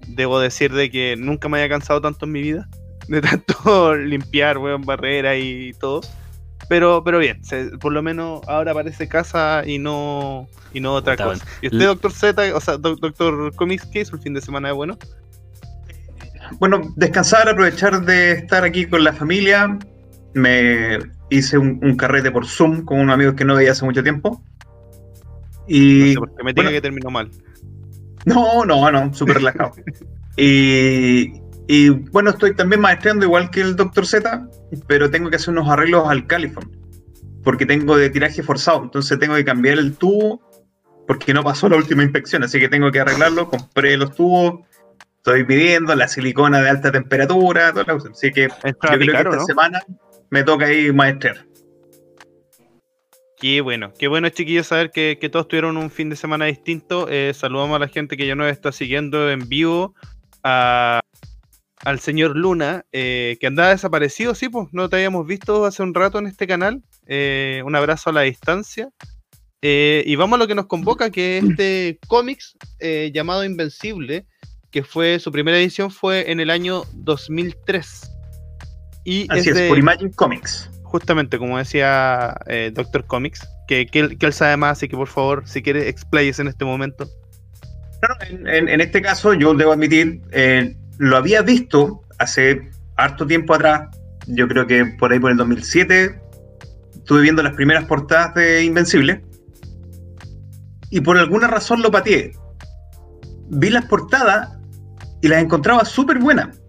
debo 0.09 0.41
decir 0.41 0.73
de 0.73 0.91
que 0.91 1.17
nunca 1.19 1.49
me 1.49 1.59
había 1.59 1.69
cansado 1.69 2.01
tanto 2.01 2.27
en 2.27 2.33
mi 2.33 2.43
vida, 2.43 2.69
de 3.09 3.21
tanto 3.21 3.95
limpiar, 3.97 4.59
weón, 4.59 4.83
barrera 4.83 5.37
y 5.37 5.73
todo. 5.81 6.01
Pero, 6.69 7.03
pero 7.05 7.19
bien, 7.19 7.45
se- 7.45 7.77
por 7.79 7.93
lo 7.93 8.03
menos 8.03 8.41
ahora 8.49 8.75
parece 8.75 9.07
casa 9.09 9.63
y 9.65 9.79
no 9.79 10.49
y 10.73 10.81
no 10.81 10.95
otra 10.95 11.17
cosa. 11.17 11.45
¿Y 11.63 11.69
usted, 11.69 11.87
doctor 11.87 12.13
Z, 12.13 12.55
o 12.57 12.61
sea, 12.61 12.77
doc- 12.77 12.99
doctor 13.01 13.55
Comics, 13.55 13.87
qué 13.87 14.01
hizo 14.01 14.17
el 14.17 14.23
fin 14.23 14.35
de 14.35 14.41
semana 14.41 14.69
de 14.69 14.75
bueno? 14.75 14.99
Bueno, 16.59 16.81
descansar, 16.97 17.49
aprovechar 17.49 18.05
de 18.05 18.33
estar 18.33 18.65
aquí 18.65 18.87
con 18.87 19.03
la 19.05 19.13
familia. 19.13 19.79
Me 20.35 20.99
hice 21.31 21.57
un, 21.59 21.81
un 21.83 21.97
carrete 21.97 22.31
por 22.31 22.47
Zoom 22.47 22.85
con 22.85 23.01
unos 23.01 23.15
amigos 23.15 23.35
que 23.35 23.45
no 23.45 23.55
veía 23.55 23.73
hace 23.73 23.85
mucho 23.85 24.03
tiempo. 24.03 24.43
No 25.57 25.63
Y 25.67 26.13
sé 26.13 26.19
por 26.19 26.29
qué 26.37 26.45
me 26.45 26.53
diga 26.53 26.63
bueno. 26.65 26.71
que 26.71 26.81
terminó 26.81 27.11
mal. 27.11 27.31
no, 28.27 28.65
no, 28.65 28.91
no, 28.91 29.15
súper 29.15 29.37
relajado. 29.37 29.73
y, 30.37 31.33
y 31.69 31.89
bueno, 31.89 32.31
estoy 32.31 32.55
también 32.55 32.81
maestrando 32.81 33.25
igual 33.25 33.51
que 33.51 33.61
el 33.61 33.75
Dr. 33.75 34.07
Z, 34.07 34.49
pero 34.87 35.11
tengo 35.11 35.31
que 35.31 35.37
hacer 35.37 35.51
unos 35.51 35.69
arreglos 35.69 36.09
al 36.09 36.27
Californ. 36.27 36.71
Porque 37.43 37.67
tengo 37.67 37.97
de 37.97 38.11
tiraje 38.11 38.43
forzado. 38.43 38.85
Entonces 38.85 39.19
tengo 39.19 39.35
que 39.35 39.45
cambiar 39.45 39.79
el 39.79 39.97
tubo 39.97 40.41
porque 41.07 41.33
no 41.33 41.43
pasó 41.43 41.69
la 41.69 41.77
última 41.77 42.03
inspección. 42.03 42.43
Así 42.43 42.59
que 42.59 42.69
tengo 42.69 42.91
que 42.91 43.01
arreglarlo. 43.01 43.49
Compré 43.49 43.97
los 43.97 44.15
tubos. 44.15 44.67
Estoy 45.19 45.45
midiendo 45.45 45.95
la 45.95 46.09
silicona 46.09 46.61
de 46.61 46.71
alta 46.71 46.93
temperatura. 46.93 47.73
Toda 47.73 47.85
la 47.85 47.93
cosa. 47.95 48.11
Así 48.11 48.33
que 48.33 48.49
yo 48.49 48.79
creo 48.79 48.99
que 48.99 49.07
picar, 49.07 49.27
¿o 49.27 49.31
esta 49.31 49.43
no? 49.43 49.47
semana 49.47 49.83
me 50.31 50.43
toca 50.45 50.73
ir 50.73 50.93
maestrear. 50.95 51.47
Qué 53.39 53.61
bueno, 53.61 53.93
qué 53.99 54.09
bueno 54.09 54.31
chiquillos 54.31 54.69
saber 54.69 54.91
que, 54.91 55.19
que 55.21 55.29
todos 55.29 55.47
tuvieron 55.47 55.77
un 55.77 55.91
fin 55.91 56.09
de 56.09 56.17
semana 56.17 56.47
distinto. 56.47 57.07
Eh, 57.11 57.33
saludamos 57.35 57.77
a 57.77 57.81
la 57.81 57.89
gente 57.89 58.17
que 58.17 58.27
ya 58.27 58.35
nos 58.35 58.51
está 58.51 58.73
siguiendo 58.73 59.31
en 59.31 59.49
vivo. 59.49 59.95
A, 60.43 61.01
al 61.87 62.01
señor 62.01 62.37
Luna, 62.37 62.85
eh, 62.93 63.37
que 63.41 63.47
andaba 63.47 63.71
desaparecido, 63.71 64.35
sí, 64.35 64.49
pues 64.49 64.69
no 64.73 64.89
te 64.89 64.97
habíamos 64.97 65.27
visto 65.27 65.65
hace 65.65 65.83
un 65.83 65.95
rato 65.95 66.19
en 66.19 66.27
este 66.27 66.47
canal. 66.47 66.83
Eh, 67.07 67.63
un 67.65 67.77
abrazo 67.77 68.11
a 68.11 68.13
la 68.13 68.23
distancia. 68.23 68.89
Eh, 69.63 70.03
y 70.05 70.17
vamos 70.17 70.37
a 70.37 70.41
lo 70.41 70.49
que 70.49 70.55
nos 70.57 70.67
convoca, 70.67 71.11
que 71.11 71.39
este 71.39 71.99
cómics 72.09 72.57
llamado 73.13 73.45
Invencible, 73.45 74.27
que 74.71 74.83
fue 74.83 75.19
su 75.21 75.31
primera 75.31 75.59
edición 75.59 75.91
fue 75.91 76.31
en 76.31 76.41
el 76.41 76.51
año 76.51 76.83
2003. 76.95 78.11
Y 79.05 79.27
Así 79.31 79.51
es, 79.51 79.55
de- 79.55 79.69
por 79.69 79.79
Imagine 79.79 80.11
Comics. 80.11 80.69
justamente 80.83 81.39
como 81.39 81.57
decía 81.59 82.37
Doctor 82.73 83.07
Comics, 83.07 83.47
que, 83.69 83.87
que, 83.87 84.01
él, 84.01 84.19
que 84.19 84.27
él 84.27 84.33
sabe 84.33 84.57
más, 84.57 84.73
así 84.79 84.89
que 84.89 84.97
por 84.97 85.09
favor, 85.09 85.45
si 85.47 85.63
quiere, 85.63 85.89
explayes 85.89 86.39
en 86.41 86.49
este 86.49 86.65
momento. 86.65 87.09
En, 88.29 88.47
en- 88.49 88.69
en 88.69 88.81
este 88.81 89.01
caso, 89.01 89.33
yo 89.35 89.55
debo 89.55 89.73
admitir, 89.73 90.21
eh, 90.33 90.77
lo 90.99 91.17
había 91.17 91.43
visto 91.43 92.03
hace 92.19 92.71
harto 92.97 93.27
tiempo 93.27 93.55
atrás. 93.55 93.89
Yo 94.27 94.49
creo 94.49 94.67
que 94.67 94.85
por 94.99 95.13
ahí 95.13 95.19
por 95.19 95.31
el 95.31 95.37
2007 95.37 96.21
estuve 96.95 97.23
viendo 97.23 97.43
las 97.43 97.55
primeras 97.55 97.85
portadas 97.85 98.35
de 98.35 98.65
Invencible. 98.65 99.25
Y 100.91 101.01
por 101.01 101.19
alguna 101.19 101.47
razón 101.47 101.83
lo 101.83 101.91
pateé. 101.91 102.33
Vi 103.49 103.71
las 103.71 103.85
portadas 103.87 104.51
y 105.21 105.29
las 105.29 105.43
encontraba 105.43 105.85
súper 105.85 106.19
buenas. 106.19 106.61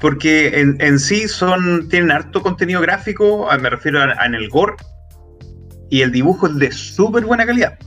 Porque 0.00 0.60
en, 0.60 0.76
en 0.80 0.98
sí 0.98 1.28
son, 1.28 1.88
tienen 1.88 2.10
harto 2.10 2.42
contenido 2.42 2.80
gráfico, 2.80 3.48
me 3.60 3.70
refiero 3.70 4.00
a, 4.00 4.26
en 4.26 4.34
el 4.34 4.48
gore. 4.48 4.74
Y 5.90 6.02
el 6.02 6.12
dibujo 6.12 6.46
es 6.46 6.56
de 6.56 6.72
súper 6.72 7.24
buena 7.24 7.46
calidad 7.46 7.78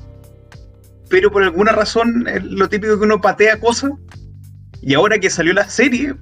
pero 1.09 1.31
por 1.31 1.43
alguna 1.43 1.71
razón 1.71 2.27
es 2.27 2.43
lo 2.43 2.69
típico 2.69 2.97
que 2.97 3.05
uno 3.05 3.21
patea 3.21 3.59
cosas. 3.59 3.91
Y 4.81 4.93
ahora 4.93 5.19
que 5.19 5.29
salió 5.29 5.53
la 5.53 5.67
serie, 5.69 6.15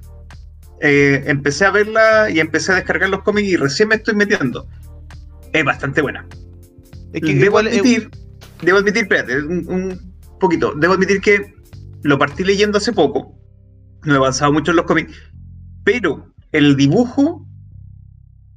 eh, 0.80 1.24
empecé 1.26 1.64
a 1.64 1.70
verla 1.70 2.30
y 2.30 2.40
empecé 2.40 2.72
a 2.72 2.76
descargar 2.76 3.08
los 3.10 3.22
cómics 3.22 3.48
y 3.48 3.56
recién 3.56 3.88
me 3.88 3.96
estoy 3.96 4.14
metiendo. 4.14 4.66
Es 5.52 5.64
bastante 5.64 6.02
buena. 6.02 6.26
Es 7.12 7.20
que 7.20 7.34
debo 7.34 7.44
igual, 7.60 7.66
admitir, 7.68 8.10
debo 8.62 8.78
admitir, 8.78 9.02
espérate, 9.04 9.38
un, 9.38 9.68
un 9.68 10.38
poquito, 10.40 10.74
debo 10.76 10.94
admitir 10.94 11.20
que 11.20 11.54
lo 12.02 12.18
partí 12.18 12.44
leyendo 12.44 12.78
hace 12.78 12.92
poco, 12.92 13.38
no 14.04 14.14
he 14.14 14.16
avanzado 14.16 14.52
mucho 14.52 14.72
en 14.72 14.76
los 14.76 14.86
cómics, 14.86 15.12
pero 15.84 16.32
el 16.52 16.76
dibujo, 16.76 17.46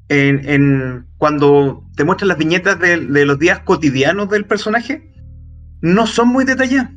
en, 0.09 0.47
en- 0.49 1.05
cuando 1.17 1.85
te 1.95 2.03
muestran 2.03 2.29
las 2.29 2.37
viñetas 2.37 2.79
de, 2.79 2.97
de 2.97 3.25
los 3.25 3.39
días 3.39 3.59
cotidianos 3.59 4.29
del 4.29 4.45
personaje, 4.45 5.11
no 5.81 6.07
son 6.07 6.29
muy 6.29 6.45
detalladas. 6.45 6.91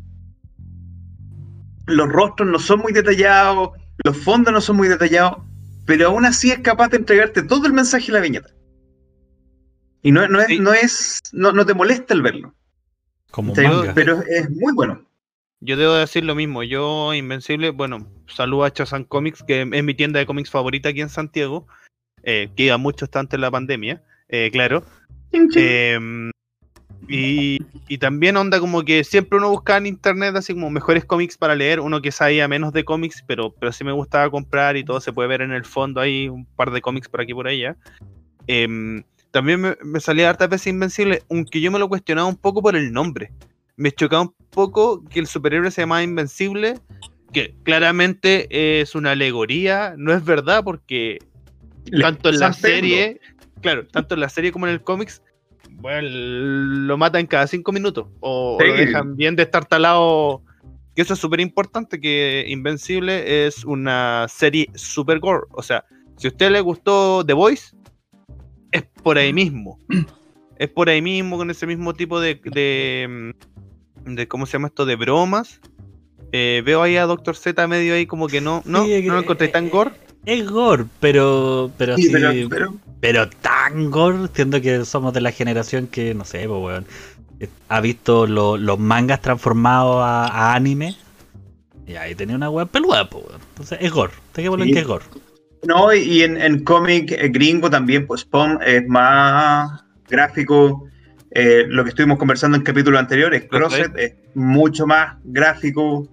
Los 1.86 2.08
rostros 2.08 2.48
no 2.48 2.58
son 2.58 2.80
muy 2.80 2.92
detallados, 2.92 3.70
los 4.04 4.16
fondos 4.16 4.52
no 4.52 4.60
son 4.60 4.76
muy 4.76 4.88
detallados, 4.88 5.38
pero 5.86 6.08
aún 6.08 6.24
así 6.24 6.50
es 6.50 6.60
capaz 6.60 6.88
de 6.90 6.98
entregarte 6.98 7.42
todo 7.42 7.66
el 7.66 7.72
mensaje 7.72 8.06
de 8.06 8.12
la 8.12 8.20
viñeta. 8.20 8.50
Y 10.02 10.10
no, 10.12 10.26
no 10.28 10.40
es, 10.40 10.46
Sí. 10.48 10.58
no 10.58 10.72
es, 10.74 11.20
no, 11.32 11.52
no 11.52 11.64
te 11.66 11.74
molesta 11.74 12.14
el 12.14 12.22
verlo. 12.22 12.54
Como 13.30 13.52
un 13.52 13.56
Te- 13.56 13.68
manga. 13.68 13.94
pero 13.94 14.22
es 14.28 14.50
muy 14.50 14.72
bueno. 14.74 15.06
yo 15.60 15.76
debo 15.76 15.94
decir 15.94 16.24
lo 16.24 16.34
mismo. 16.34 16.62
Yo, 16.64 17.14
Invencible, 17.14 17.70
bueno, 17.70 18.08
saludo 18.26 18.64
a 18.64 18.72
Chazan 18.72 19.04
Comics, 19.04 19.42
que 19.44 19.62
es 19.62 19.84
mi 19.84 19.94
tienda 19.94 20.18
de 20.18 20.26
cómics 20.26 20.50
favorita 20.50 20.88
aquí 20.88 21.00
en 21.00 21.08
Santiago, 21.08 21.66
eh, 22.24 22.50
que 22.56 22.64
iba 22.64 22.76
mucho 22.78 23.04
hasta 23.04 23.20
antes 23.20 23.38
de 23.38 23.42
la 23.42 23.50
pandemia, 23.50 24.02
eh, 24.28 24.50
claro. 24.52 24.84
Eh, 25.54 25.98
y, 27.08 27.58
y 27.88 27.98
también 27.98 28.36
onda 28.36 28.60
como 28.60 28.82
que 28.82 29.04
siempre 29.04 29.38
uno 29.38 29.50
buscaba 29.50 29.78
en 29.78 29.86
internet 29.86 30.34
así 30.36 30.54
como 30.54 30.70
mejores 30.70 31.04
cómics 31.04 31.36
para 31.36 31.54
leer, 31.54 31.80
uno 31.80 32.00
que 32.00 32.12
sabía 32.12 32.48
menos 32.48 32.72
de 32.72 32.84
cómics, 32.84 33.24
pero, 33.26 33.52
pero 33.52 33.72
sí 33.72 33.84
me 33.84 33.92
gustaba 33.92 34.30
comprar 34.30 34.76
y 34.76 34.84
todo 34.84 35.00
se 35.00 35.12
puede 35.12 35.28
ver 35.28 35.42
en 35.42 35.52
el 35.52 35.64
fondo, 35.64 36.00
hay 36.00 36.28
un 36.28 36.44
par 36.44 36.70
de 36.70 36.80
cómics 36.80 37.08
por 37.08 37.20
aquí 37.20 37.34
por 37.34 37.48
allá. 37.48 37.76
Em, 38.46 39.02
también 39.30 39.60
me, 39.60 39.76
me 39.82 40.00
salía 40.00 40.30
hartas 40.30 40.48
veces 40.48 40.68
Invencible, 40.68 41.22
aunque 41.30 41.60
yo 41.60 41.70
me 41.70 41.78
lo 41.78 41.88
cuestionaba 41.88 42.28
un 42.28 42.36
poco 42.36 42.62
por 42.62 42.76
el 42.76 42.92
nombre. 42.92 43.32
Me 43.76 43.90
chocaba 43.90 44.22
un 44.22 44.34
poco 44.50 45.02
que 45.04 45.20
el 45.20 45.26
superhéroe 45.26 45.70
se 45.70 45.82
llamaba 45.82 46.02
Invencible 46.02 46.80
que 47.32 47.54
claramente 47.62 48.80
es 48.80 48.94
una 48.94 49.12
alegoría, 49.12 49.94
no 49.96 50.12
es 50.12 50.24
verdad 50.24 50.62
porque 50.62 51.18
tanto 52.00 52.28
en 52.28 52.38
la 52.38 52.52
serie, 52.52 53.20
claro, 53.60 53.86
tanto 53.86 54.14
en 54.14 54.20
la 54.20 54.28
serie 54.28 54.52
como 54.52 54.66
en 54.66 54.74
el 54.74 54.82
cómics, 54.82 55.22
bueno, 55.82 56.08
lo 56.08 56.96
matan 56.96 57.26
cada 57.26 57.46
cinco 57.46 57.72
minutos 57.72 58.06
o, 58.20 58.56
Sí. 58.60 58.66
lo 58.68 58.74
dejan 58.74 59.16
bien 59.16 59.36
destartalado. 59.36 60.42
Que 60.94 61.02
eso 61.02 61.14
es 61.14 61.20
súper 61.20 61.40
importante, 61.40 62.00
que 62.00 62.44
Invencible 62.48 63.46
es 63.46 63.64
una 63.64 64.26
serie 64.28 64.68
super 64.74 65.18
gore. 65.20 65.46
O 65.50 65.62
sea, 65.62 65.84
si 66.16 66.26
a 66.26 66.30
usted 66.30 66.50
le 66.50 66.60
gustó 66.60 67.24
The 67.26 67.32
Voice, 67.32 67.74
es 68.70 68.82
por 69.02 69.16
ahí 69.18 69.32
mismo. 69.32 69.78
Es 70.56 70.68
por 70.68 70.88
ahí 70.88 71.00
mismo, 71.02 71.38
con 71.38 71.50
ese 71.50 71.66
mismo 71.66 71.94
tipo 71.94 72.20
de, 72.20 72.38
de, 72.44 73.34
de 74.04 74.28
¿cómo 74.28 74.44
se 74.46 74.52
llama 74.52 74.68
esto? 74.68 74.84
De 74.84 74.96
bromas. 74.96 75.60
Eh, 76.30 76.62
veo 76.64 76.82
ahí 76.82 76.96
a 76.96 77.04
Doctor 77.06 77.36
Z 77.36 77.66
medio 77.68 77.94
ahí 77.94 78.06
como 78.06 78.26
que 78.28 78.40
no, 78.40 78.62
no, 78.64 78.84
Sí, 78.84 79.02
no 79.06 79.14
lo 79.14 79.20
encontré 79.20 79.48
tan 79.48 79.68
gore. 79.70 79.92
Es 80.24 80.48
gore, 80.48 80.84
pero, 81.00 81.70
pero 81.76 81.96
Sí, 81.96 82.04
sí, 82.04 82.10
pero, 82.12 82.30
pero, 82.48 82.74
pero- 83.00 83.28
tan 83.28 83.90
gore, 83.90 84.28
siento 84.34 84.60
que 84.60 84.84
somos 84.84 85.12
de 85.12 85.20
la 85.20 85.32
generación 85.32 85.86
que, 85.88 86.14
no 86.14 86.24
sé, 86.24 86.46
pues, 86.46 86.60
weón, 86.62 86.86
eh, 87.40 87.48
ha 87.68 87.80
visto 87.80 88.26
lo- 88.26 88.56
los 88.56 88.78
mangas 88.78 89.20
transformados 89.20 89.96
a, 90.02 90.26
a 90.26 90.54
anime. 90.54 90.94
Y 91.86 91.96
ahí 91.96 92.14
tenía 92.14 92.36
una 92.36 92.50
weón 92.50 92.68
peluda, 92.68 93.10
pues, 93.10 93.24
weón. 93.26 93.40
Entonces 93.50 93.78
es 93.80 93.90
gore, 93.90 94.12
dejémoslo 94.34 94.62
en 94.64 94.68
Sí. 94.68 94.74
que 94.74 94.80
es 94.80 94.86
gore. 94.86 95.04
No, 95.66 95.92
y 95.92 96.22
en, 96.22 96.40
en 96.40 96.62
cómic 96.64 97.10
eh, 97.12 97.28
gringo 97.28 97.68
también, 97.70 98.06
pues 98.06 98.22
Spawn 98.22 98.58
es 98.64 98.86
más 98.88 99.82
gráfico. 100.08 100.86
Eh, 101.34 101.64
lo 101.68 101.82
que 101.82 101.90
estuvimos 101.90 102.18
conversando 102.18 102.56
en 102.56 102.62
capítulos 102.62 103.00
anteriores, 103.00 103.44
Crosset 103.48 103.96
es 103.96 104.14
mucho 104.34 104.86
más 104.86 105.16
gráfico. 105.24 106.06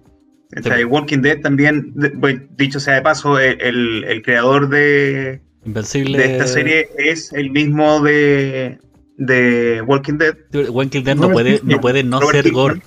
Sí. 0.62 0.84
Walking 0.84 1.18
Dead 1.22 1.40
también, 1.40 1.92
de- 1.94 2.08
bueno, 2.10 2.42
dicho 2.56 2.80
sea 2.80 2.94
de 2.94 3.02
paso, 3.02 3.38
el, 3.38 3.60
el- 3.60 4.04
el 4.04 4.22
creador 4.22 4.68
de, 4.68 5.40
Invencible. 5.64 6.18
de 6.18 6.32
esta 6.32 6.46
serie 6.48 6.88
es 6.98 7.32
el 7.32 7.50
mismo 7.50 8.00
de, 8.00 8.78
de 9.16 9.80
Walking 9.86 10.14
Dead. 10.18 10.36
Walking 10.70 11.04
Dead 11.04 11.14
no 11.16 11.30
puede, 11.30 11.60
no 11.62 11.80
puede 11.80 12.02
no 12.02 12.20
Robert 12.20 12.42
ser 12.44 12.52
gore. 12.52 12.82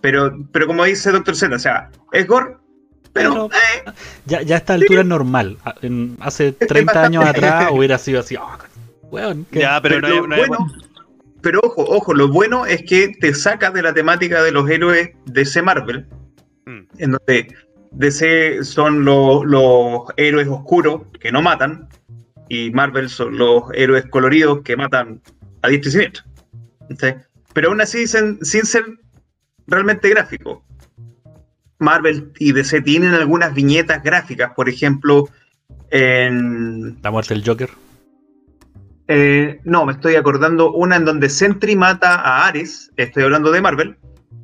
Pero, 0.00 0.36
pero 0.52 0.66
como 0.66 0.84
dice 0.84 1.10
Doctor 1.12 1.34
Z, 1.36 1.54
o 1.54 1.58
sea, 1.58 1.90
es 2.12 2.26
gore, 2.26 2.56
pero, 3.12 3.48
Pero- 3.48 3.50
eh, 3.86 3.92
Ya, 4.26 4.42
ya 4.42 4.56
a 4.56 4.58
esta 4.58 4.74
altura 4.74 5.00
es 5.00 5.06
normal. 5.06 5.56
Hace 6.20 6.52
30 6.52 6.92
bastante- 6.92 6.98
años 7.18 7.24
atrás 7.24 7.68
hubiera 7.72 7.96
sido 7.98 8.20
así. 8.20 8.36
oh, 8.36 8.58
weón, 9.10 9.46
¿qué? 9.50 9.60
Ya, 9.60 9.80
pero, 9.80 10.00
no 10.00 10.08
hay- 10.08 10.20
no 10.28 10.34
hay- 10.34 10.46
bueno, 10.48 10.66
pero 11.44 11.60
ojo, 11.62 11.84
ojo, 11.86 12.12
lo 12.14 12.26
bueno 12.28 12.66
es 12.66 12.82
que 12.82 13.12
te 13.20 13.32
saca 13.34 13.70
de 13.70 13.82
la 13.82 13.92
temática 13.94 14.42
de 14.42 14.50
los 14.50 14.68
héroes 14.68 15.10
de 15.26 15.42
DC 15.44 15.62
Marvel, 15.62 16.06
Mm. 16.66 16.80
en 16.98 17.10
donde 17.12 17.54
DC 17.92 18.64
son 18.64 19.04
lo- 19.04 19.44
los 19.44 20.02
héroes 20.16 20.48
oscuros 20.48 21.02
que 21.20 21.30
no 21.30 21.42
matan, 21.42 21.88
y 22.48 22.70
Marvel 22.70 23.08
son 23.08 23.36
los 23.38 23.64
héroes 23.74 24.06
coloridos 24.06 24.62
que 24.62 24.76
matan 24.76 25.20
a 25.62 25.68
diestra 25.68 25.88
y 25.88 25.92
siniestra. 25.92 26.24
¿sí? 26.98 27.14
Pero 27.52 27.68
aún 27.68 27.80
así, 27.80 28.06
sin, 28.06 28.44
sin 28.44 28.64
ser 28.64 28.84
realmente 29.66 30.08
gráfico. 30.08 30.64
Marvel 31.78 32.32
y 32.38 32.52
DC 32.52 32.80
tienen 32.82 33.12
algunas 33.14 33.52
viñetas 33.54 34.02
gráficas, 34.02 34.52
por 34.56 34.68
ejemplo, 34.68 35.28
en 35.90 36.98
La 37.02 37.10
muerte 37.10 37.34
del 37.34 37.44
Joker. 37.46 37.70
Eh, 39.08 39.60
no, 39.64 39.84
me 39.84 39.92
estoy 39.92 40.16
acordando 40.16 40.72
una 40.72 40.96
en 40.96 41.04
donde 41.04 41.28
Sentry 41.28 41.76
mata 41.76 42.14
a 42.14 42.46
Ares. 42.46 42.90
Estoy 42.96 43.24
hablando 43.24 43.50
de 43.50 43.60
Marvel. 43.60 43.96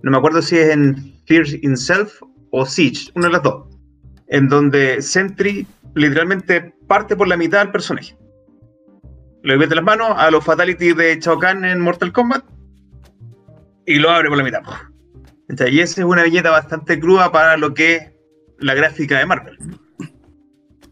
No 0.03 0.11
me 0.11 0.19
acuerdo 0.19 0.43
si 0.43 0.59
es 0.59 0.71
en 0.71 1.15
Fear 1.27 1.47
Himself 1.63 2.21
o 2.51 2.67
Siege, 2.67 3.11
una 3.15 3.29
de 3.29 3.33
las 3.33 3.43
dos. 3.43 3.67
En 4.29 4.49
donde 4.49 5.01
Sentry 5.03 5.67
literalmente 5.95 6.75
parte 6.87 7.17
por 7.17 7.29
la 7.29 7.37
mitad 7.37 7.61
al 7.61 7.73
personaje. 7.73 8.17
Le 9.43 9.57
mete 9.57 9.75
las 9.75 9.85
manos 9.85 10.13
a 10.17 10.31
los 10.31 10.45
Fatality 10.45 10.93
de 10.93 11.19
Shao 11.19 11.39
Kahn 11.39 11.65
en 11.65 11.81
Mortal 11.81 12.13
Kombat 12.13 12.45
y 13.87 13.99
lo 13.99 14.11
abre 14.11 14.29
por 14.29 14.37
la 14.37 14.45
mitad. 14.45 14.61
Entonces, 15.49 15.75
y 15.75 15.81
esa 15.81 16.03
es 16.03 16.07
una 16.07 16.23
viñeta 16.23 16.51
bastante 16.51 17.01
cruda 17.01 17.33
para 17.33 17.57
lo 17.57 17.73
que 17.73 17.97
es 17.97 18.13
la 18.59 18.75
gráfica 18.75 19.19
de 19.19 19.27
Marvel. 19.27 19.59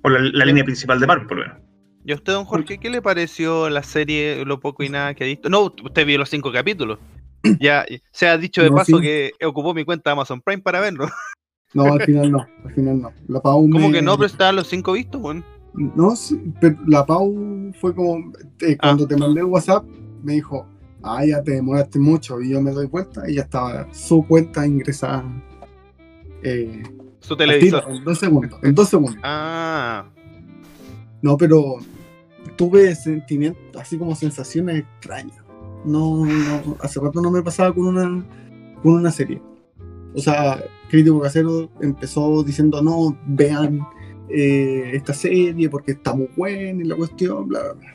O 0.02 0.08
la 0.08 0.44
línea 0.44 0.64
principal 0.64 0.98
de 0.98 1.06
Marvel, 1.06 1.26
por 1.26 1.36
lo 1.36 1.42
menos. 1.44 1.67
¿Y 2.04 2.12
a 2.12 2.14
usted, 2.14 2.32
don 2.32 2.44
Jorge, 2.44 2.78
qué 2.78 2.90
le 2.90 3.02
pareció 3.02 3.68
la 3.68 3.82
serie, 3.82 4.44
lo 4.44 4.60
poco 4.60 4.82
y 4.82 4.88
nada 4.88 5.14
que 5.14 5.24
ha 5.24 5.26
visto? 5.26 5.48
No, 5.50 5.72
usted 5.84 6.06
vio 6.06 6.18
los 6.18 6.30
cinco 6.30 6.52
capítulos. 6.52 6.98
Ya, 7.60 7.84
se 8.10 8.26
ha 8.28 8.36
dicho 8.36 8.62
de 8.62 8.70
No, 8.70 8.76
paso 8.76 8.96
sí. 8.96 9.02
que 9.02 9.30
ocupó 9.46 9.72
mi 9.72 9.84
cuenta 9.84 10.10
de 10.10 10.12
Amazon 10.12 10.40
Prime 10.40 10.62
para 10.62 10.80
verlo. 10.80 11.08
No, 11.74 11.84
al 11.84 12.00
final 12.02 12.32
no, 12.32 12.46
al 12.64 12.72
final 12.72 13.02
no. 13.02 13.12
La 13.28 13.40
Pau 13.40 13.68
¿Cómo 13.70 13.88
me- 13.88 13.92
que 13.92 14.00
no? 14.00 14.16
Pero 14.16 14.26
estaban 14.26 14.56
los 14.56 14.68
cinco 14.68 14.92
vistos, 14.94 15.20
weón. 15.20 15.44
No, 15.74 16.16
sí, 16.16 16.40
pero 16.62 16.78
la 16.86 17.04
Pau 17.04 17.72
fue 17.78 17.94
como, 17.94 18.32
eh, 18.62 18.74
Ah. 18.80 18.86
cuando 18.86 19.06
te 19.06 19.18
mandé 19.18 19.40
el 19.40 19.46
WhatsApp, 19.46 19.84
me 20.22 20.32
dijo, 20.32 20.66
ah, 21.02 21.22
ya 21.26 21.42
te 21.42 21.50
demoraste 21.52 21.98
mucho, 21.98 22.40
y 22.40 22.50
yo 22.52 22.62
me 22.62 22.70
doy 22.70 22.86
vuelta 22.86 23.28
y 23.30 23.34
ya 23.34 23.42
estaba 23.42 23.86
su 23.92 24.26
cuenta 24.26 24.66
ingresada. 24.66 25.22
Eh, 26.42 26.82
Su 27.20 27.36
televisor. 27.36 27.84
en 27.86 28.02
dos 28.02 28.18
segundos, 28.18 28.58
en 28.62 28.74
dos 28.74 28.88
segundos. 28.88 29.20
Ah, 29.22 30.06
No, 31.22 31.36
pero 31.36 31.76
tuve 32.56 32.94
sentimientos, 32.94 33.80
así 33.80 33.98
como 33.98 34.14
sensaciones 34.14 34.80
extrañas. 34.80 35.42
No, 35.84 36.24
no, 36.24 36.76
hace 36.80 37.00
rato 37.00 37.20
no 37.20 37.30
me 37.30 37.42
pasaba 37.42 37.74
con 37.74 37.86
una, 37.86 38.24
con 38.82 38.94
una 38.94 39.10
serie. 39.10 39.40
O 40.14 40.20
sea, 40.20 40.62
Crítico 40.90 41.20
Casero 41.20 41.70
empezó 41.80 42.42
diciendo, 42.42 42.82
no, 42.82 43.16
vean 43.26 43.80
eh, 44.28 44.90
esta 44.94 45.12
serie 45.12 45.68
porque 45.70 45.92
está 45.92 46.14
muy 46.14 46.28
buena 46.36 46.82
y 46.82 46.86
la 46.86 46.96
cuestión, 46.96 47.48
bla, 47.48 47.62
bla, 47.62 47.72
bla. 47.74 47.94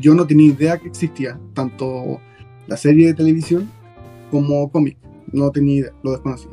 Yo 0.00 0.14
no 0.14 0.26
tenía 0.26 0.52
idea 0.52 0.78
que 0.78 0.88
existía 0.88 1.38
tanto 1.54 2.20
la 2.66 2.76
serie 2.76 3.08
de 3.08 3.14
televisión 3.14 3.68
como 4.30 4.70
cómic. 4.70 4.96
No 5.32 5.50
tenía 5.50 5.80
idea, 5.80 5.92
lo 6.02 6.12
desconocía. 6.12 6.50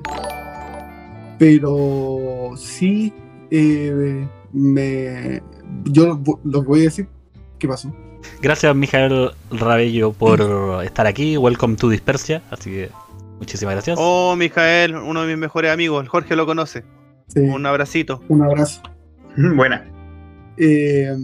Pero 1.37 2.51
sí 2.55 3.13
eh, 3.51 4.27
me 4.53 5.41
yo 5.85 6.19
lo- 6.43 6.61
que 6.61 6.67
voy 6.67 6.79
a 6.81 6.83
decir 6.83 7.07
¿qué 7.59 7.67
pasó? 7.67 7.93
Gracias, 8.41 8.75
Mijael 8.75 9.31
Rabello, 9.51 10.11
por 10.11 10.83
estar 10.83 11.07
aquí. 11.07 11.37
Welcome 11.37 11.75
to 11.75 11.89
Dispersia. 11.89 12.41
Así 12.51 12.69
que 12.71 12.89
muchísimas 13.39 13.75
gracias. 13.75 13.97
oh, 14.01 14.35
Mijael, 14.35 14.95
uno 14.95 15.21
de 15.21 15.27
mis 15.27 15.37
mejores 15.37 15.71
amigos, 15.71 16.01
el 16.03 16.09
Jorge 16.09 16.35
lo 16.35 16.45
conoce. 16.45 16.83
Sí, 17.27 17.39
Un 17.41 17.65
abracito. 17.65 18.21
un 18.29 18.41
abrazo 18.41 18.81
Buena. 19.37 19.85
Eh, 20.57 21.15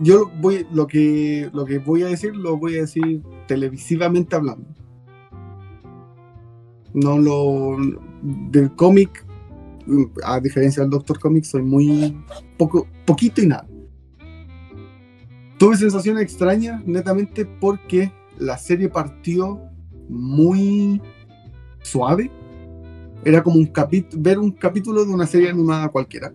yo 0.00 0.30
voy 0.40 0.66
lo 0.72 0.86
que 0.86 1.48
lo 1.52 1.64
que 1.64 1.78
voy 1.78 2.02
a 2.02 2.06
decir 2.06 2.34
lo 2.36 2.56
voy 2.56 2.76
a 2.78 2.80
decir 2.82 3.20
televisivamente 3.46 4.34
hablando 4.36 4.66
no 6.94 7.18
lo 7.18 7.76
del 8.22 8.74
cómic 8.74 9.24
a 10.24 10.40
diferencia 10.40 10.82
del 10.82 10.90
Doctor 10.90 11.18
Comic 11.18 11.44
soy 11.44 11.62
muy 11.62 12.16
poco 12.56 12.86
poquito 13.04 13.40
y 13.40 13.46
nada 13.46 13.66
tuve 15.58 15.76
sensaciones 15.76 16.22
extrañas 16.22 16.84
netamente 16.86 17.44
porque 17.44 18.12
la 18.38 18.56
serie 18.56 18.88
partió 18.88 19.60
muy 20.08 21.02
suave 21.82 22.30
era 23.24 23.42
como 23.42 23.56
un 23.56 23.72
ver 24.16 24.38
un 24.38 24.52
capítulo 24.52 25.04
de 25.04 25.12
una 25.12 25.26
serie 25.26 25.50
animada 25.50 25.88
cualquiera 25.88 26.32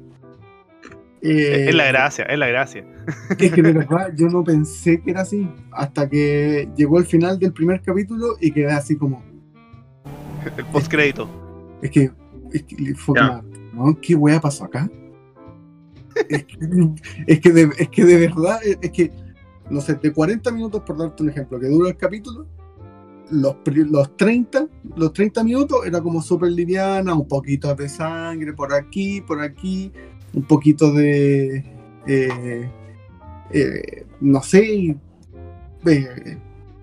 Eh, 1.21 1.69
es 1.69 1.75
la 1.75 1.85
gracia, 1.87 2.25
es 2.25 2.37
la 2.37 2.47
gracia. 2.47 2.85
es 3.39 3.51
que 3.51 3.61
de 3.61 3.71
verdad 3.79 4.13
yo 4.13 4.27
no 4.27 4.43
pensé 4.43 5.01
que 5.01 5.11
era 5.11 5.21
así 5.21 5.49
hasta 5.71 6.09
que 6.09 6.67
llegó 6.75 6.99
el 6.99 7.05
final 7.05 7.39
del 7.39 7.53
primer 7.53 7.81
capítulo 7.81 8.35
y 8.41 8.51
quedé 8.51 8.73
así 8.73 8.97
como 8.97 9.23
El 10.57 10.65
postcrédito. 10.65 11.29
es 11.81 11.91
que, 11.91 12.11
es 12.53 12.63
que 12.63 12.95
fue 12.95 13.19
Ya. 13.19 13.43
como 13.71 13.87
¿no? 13.87 13.99
¿qué 13.99 14.15
wea 14.15 14.39
pasó 14.39 14.65
acá? 14.65 14.89
es, 16.29 16.45
que, 16.45 16.57
es, 17.27 17.39
que 17.39 17.51
de, 17.51 17.69
es 17.77 17.89
que 17.89 18.05
de 18.05 18.17
verdad 18.17 18.59
es, 18.63 18.91
que 18.91 19.11
no 19.69 19.81
sé, 19.81 19.95
de 19.95 20.13
40 20.13 20.51
minutos 20.51 20.83
por 20.85 20.97
darte 20.97 21.23
un 21.23 21.29
ejemplo 21.29 21.59
que 21.59 21.67
dura 21.67 21.89
el 21.89 21.97
capítulo 21.97 22.45
los, 23.31 23.55
los 23.65 24.17
30 24.17 24.67
los 24.95 25.13
30 25.13 25.43
minutos 25.43 25.79
era 25.85 26.01
como 26.01 26.21
súper 26.21 26.51
liviana 26.51 27.13
un 27.15 27.27
poquito 27.27 27.73
de 27.73 27.89
sangre 27.89 28.53
por 28.53 28.73
aquí 28.73 29.21
por 29.21 29.41
aquí 29.41 29.91
un 30.33 30.43
poquito 30.43 30.91
de 30.91 31.65
eh, 32.05 32.69
eh, 33.51 34.05
no 34.19 34.43
sé 34.43 34.97
eh, 35.85 36.37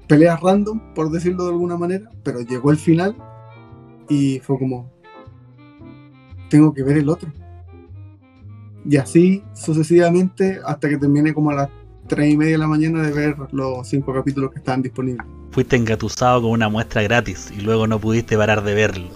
peleas 0.09 0.41
random 0.41 0.81
por 0.95 1.11
decirlo 1.11 1.45
de 1.45 1.51
alguna 1.51 1.77
manera 1.77 2.11
pero 2.25 2.41
llegó 2.41 2.71
el 2.71 2.79
final 2.79 3.15
y 4.09 4.41
fue 4.41 4.59
como 4.59 4.91
tengo 6.51 6.75
que 6.75 6.83
ver 6.83 6.99
el 6.99 7.09
otro 7.09 7.31
y 8.89 8.97
así 8.97 9.43
sucesivamente 9.55 10.59
hasta 10.65 10.89
que 10.89 10.97
terminé 10.97 11.33
como 11.35 11.51
a 11.51 11.55
las 11.55 11.69
3 12.09 12.33
y 12.33 12.37
media 12.37 12.53
de 12.53 12.59
la 12.59 12.67
mañana 12.67 13.03
de 13.03 13.13
ver 13.13 13.37
los 13.53 13.87
cinco 13.89 14.13
capítulos 14.13 14.51
que 14.53 14.59
estaban 14.59 14.83
disponibles. 14.83 15.25
Fuiste 15.53 15.77
engatusado 15.77 16.43
con 16.43 16.51
una 16.53 16.69
muestra 16.69 17.03
gratis 17.03 17.53
y 17.57 17.61
luego 17.61 17.87
no 17.87 17.99
pudiste 18.01 18.37
parar 18.37 18.63
de 18.65 18.75
verlo. 18.75 19.09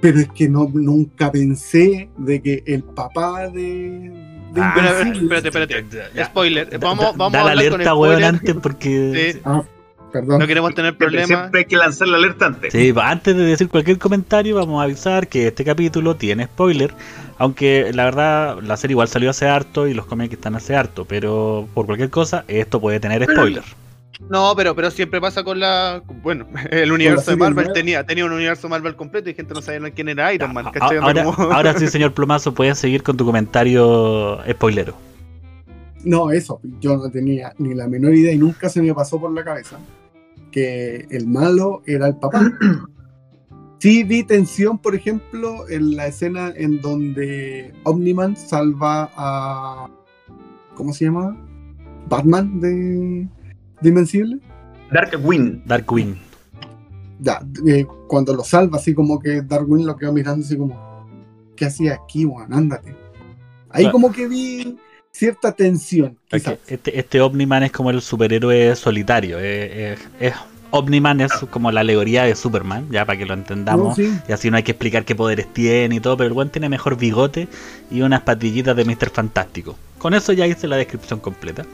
Pero 0.00 0.18
es 0.20 0.28
que 0.28 0.48
no, 0.48 0.70
nunca 0.72 1.30
pensé 1.32 2.08
de 2.16 2.40
que 2.42 2.62
el 2.66 2.82
papá 2.82 3.48
de. 3.48 4.12
de 4.54 4.60
Ah, 4.60 5.02
espérate, 5.14 5.48
espérate. 5.48 5.84
Ya. 6.14 6.24
Spoiler. 6.26 6.78
Vamos, 6.78 7.04
Da- 7.06 7.12
vamos 7.12 7.32
da 7.32 7.40
a 7.40 7.44
la 7.44 7.50
con 7.50 7.58
alerta, 7.58 7.94
weón, 7.94 8.12
spoiler. 8.14 8.24
antes 8.34 8.54
porque. 8.62 9.32
Sí, 9.34 9.40
Ah, 9.44 9.62
perdón. 10.12 10.38
no 10.38 10.46
queremos 10.46 10.74
tener 10.74 10.96
problemas. 10.96 11.28
siempre 11.28 11.60
hay 11.60 11.64
que 11.66 11.76
lanzar 11.76 12.08
la 12.08 12.16
alerta 12.16 12.46
antes. 12.46 12.72
Sí, 12.72 12.92
antes 12.96 13.36
de 13.36 13.42
decir 13.42 13.68
cualquier 13.68 13.98
comentario, 13.98 14.56
vamos 14.56 14.80
a 14.80 14.84
avisar 14.84 15.28
que 15.28 15.48
este 15.48 15.64
capítulo 15.64 16.16
tiene 16.16 16.44
spoiler. 16.44 16.94
Aunque 17.38 17.90
la 17.94 18.04
verdad, 18.04 18.58
la 18.62 18.76
serie 18.76 18.92
igual 18.92 19.08
salió 19.08 19.30
hace 19.30 19.48
harto 19.48 19.86
y 19.86 19.94
los 19.94 20.06
cómics 20.06 20.34
están 20.34 20.54
hace 20.56 20.76
harto. 20.76 21.04
Pero 21.06 21.68
por 21.74 21.86
cualquier 21.86 22.10
cosa, 22.10 22.44
esto 22.48 22.80
puede 22.80 23.00
tener 23.00 23.24
spoiler. 23.24 23.64
No, 24.28 24.54
pero, 24.54 24.74
pero 24.74 24.90
siempre 24.90 25.20
pasa 25.20 25.42
con 25.42 25.58
la. 25.58 26.02
Bueno, 26.22 26.46
el 26.70 26.92
universo 26.92 27.30
de 27.30 27.36
Marvel 27.36 27.72
tenía, 27.72 28.04
tenía 28.04 28.24
un 28.24 28.32
universo 28.32 28.68
Marvel 28.68 28.94
completo 28.96 29.30
y 29.30 29.34
gente 29.34 29.54
no 29.54 29.62
sabía 29.62 29.90
quién 29.90 30.08
era 30.08 30.32
Iron 30.34 30.52
Man. 30.52 30.66
Ahora, 30.80 31.24
Como- 31.24 31.52
ahora 31.52 31.78
sí, 31.78 31.86
señor 31.88 32.12
Plomazo, 32.12 32.52
puedes 32.52 32.78
seguir 32.78 33.02
con 33.02 33.16
tu 33.16 33.24
comentario 33.24 34.40
spoilero. 34.50 34.94
No, 36.04 36.30
eso, 36.30 36.60
yo 36.80 36.96
no 36.96 37.10
tenía 37.10 37.52
ni 37.58 37.74
la 37.74 37.86
menor 37.86 38.14
idea 38.14 38.32
y 38.32 38.38
nunca 38.38 38.68
se 38.68 38.80
me 38.80 38.94
pasó 38.94 39.20
por 39.20 39.32
la 39.32 39.44
cabeza 39.44 39.78
que 40.50 41.06
el 41.10 41.26
malo 41.26 41.82
era 41.86 42.06
el 42.08 42.16
papá. 42.16 42.52
Sí 43.82 44.04
vi 44.04 44.22
tensión, 44.24 44.76
por 44.76 44.94
ejemplo, 44.94 45.66
en 45.70 45.96
la 45.96 46.06
escena 46.08 46.52
en 46.54 46.82
donde 46.82 47.72
Omniman 47.84 48.36
salva 48.36 49.10
a... 49.16 49.88
¿Cómo 50.74 50.92
se 50.92 51.06
llama? 51.06 51.34
Batman 52.06 52.60
de, 52.60 53.26
de 53.80 53.88
Invencible. 53.88 54.38
Darkwing. 54.92 55.62
Darkwing. 55.64 56.14
Ya, 57.20 57.40
eh, 57.66 57.86
cuando 58.06 58.34
lo 58.34 58.44
salva, 58.44 58.76
así 58.76 58.92
como 58.92 59.18
que 59.18 59.40
Darwin 59.40 59.86
lo 59.86 59.96
quedó 59.96 60.12
mirando 60.12 60.44
así 60.44 60.58
como, 60.58 61.06
¿qué 61.56 61.64
hacía 61.64 61.94
aquí, 61.94 62.24
Juan? 62.24 62.52
Ándate. 62.52 62.94
Ahí 63.70 63.84
Claro. 63.84 63.92
como 63.92 64.12
que 64.12 64.28
vi 64.28 64.76
cierta 65.12 65.52
tensión. 65.52 66.16
Quizás. 66.30 66.58
Este, 66.66 66.98
este 66.98 67.20
Omniman 67.20 67.62
es 67.62 67.72
como 67.72 67.90
el 67.90 68.00
superhéroe 68.00 68.74
solitario. 68.76 69.38
eh, 69.38 69.92
eh, 69.92 69.96
es- 70.20 70.34
Omniman 70.72 71.20
es 71.20 71.32
como 71.50 71.72
la 71.72 71.80
alegoría 71.80 72.22
de 72.22 72.36
Superman, 72.36 72.86
ya 72.92 73.04
para 73.04 73.18
que 73.18 73.26
lo 73.26 73.34
entendamos. 73.34 73.88
No, 73.88 74.04
sí. 74.04 74.16
Y 74.28 74.32
así 74.32 74.50
no 74.52 74.56
hay 74.56 74.62
que 74.62 74.70
explicar 74.70 75.04
qué 75.04 75.16
poderes 75.16 75.52
tiene 75.52 75.96
y 75.96 76.00
todo, 76.00 76.16
pero 76.16 76.28
el 76.28 76.32
buen 76.32 76.48
tiene 76.48 76.68
mejor 76.68 76.96
bigote 76.96 77.48
y 77.90 78.02
unas 78.02 78.20
patillitas 78.20 78.76
de 78.76 78.84
Mr. 78.84 79.10
Fantástico. 79.10 79.76
Con 79.98 80.14
eso 80.14 80.32
ya 80.32 80.46
hice 80.46 80.68
la 80.68 80.76
descripción 80.76 81.18
completa. 81.18 81.66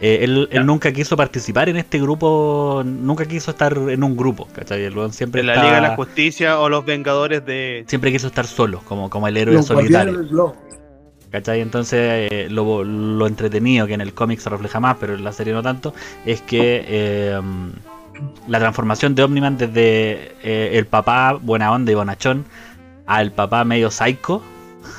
Eh, 0.00 0.20
él, 0.22 0.48
nunca 0.64 0.90
quiso 0.92 1.14
participar 1.14 1.68
en 1.68 1.76
este 1.76 2.00
grupo, 2.00 2.82
nunca 2.82 3.26
quiso 3.26 3.50
estar 3.50 3.76
en 3.76 4.02
un 4.02 4.16
grupo, 4.16 4.48
¿cachai? 4.54 4.84
El 4.84 5.12
siempre, 5.12 5.42
de 5.42 5.46
la 5.48 5.62
Liga 5.62 5.74
de 5.74 5.80
la 5.82 5.96
Justicia 5.96 6.58
o 6.58 6.70
los 6.70 6.86
Vengadores 6.86 7.44
de. 7.44 7.84
siempre 7.86 8.10
quiso 8.10 8.28
estar 8.28 8.46
solo, 8.46 8.80
como, 8.86 9.10
como 9.10 9.28
el 9.28 9.36
héroe 9.36 9.56
Los 9.56 9.70
guardianes 9.70 10.14
solitario. 10.14 10.56
¿Cachai? 11.30 11.60
Entonces, 11.60 11.98
eh, 12.32 12.48
lo, 12.50 12.82
lo 12.84 13.26
entretenido 13.26 13.86
que 13.86 13.94
en 13.94 14.00
el 14.00 14.12
cómic 14.14 14.40
se 14.40 14.50
refleja 14.50 14.80
más, 14.80 14.96
pero 14.98 15.14
en 15.14 15.22
la 15.22 15.32
serie 15.32 15.52
no 15.52 15.62
tanto, 15.62 15.94
es 16.26 16.42
que 16.42 16.84
eh, 16.88 17.40
la 18.48 18.58
transformación 18.58 19.14
de 19.14 19.22
Omniman 19.22 19.56
desde 19.56 20.32
eh, 20.42 20.70
el 20.74 20.86
papá 20.86 21.34
buena 21.40 21.72
onda 21.72 21.92
y 21.92 21.94
bonachón 21.94 22.44
al 23.06 23.32
papá 23.32 23.64
medio 23.64 23.90
psycho 23.90 24.42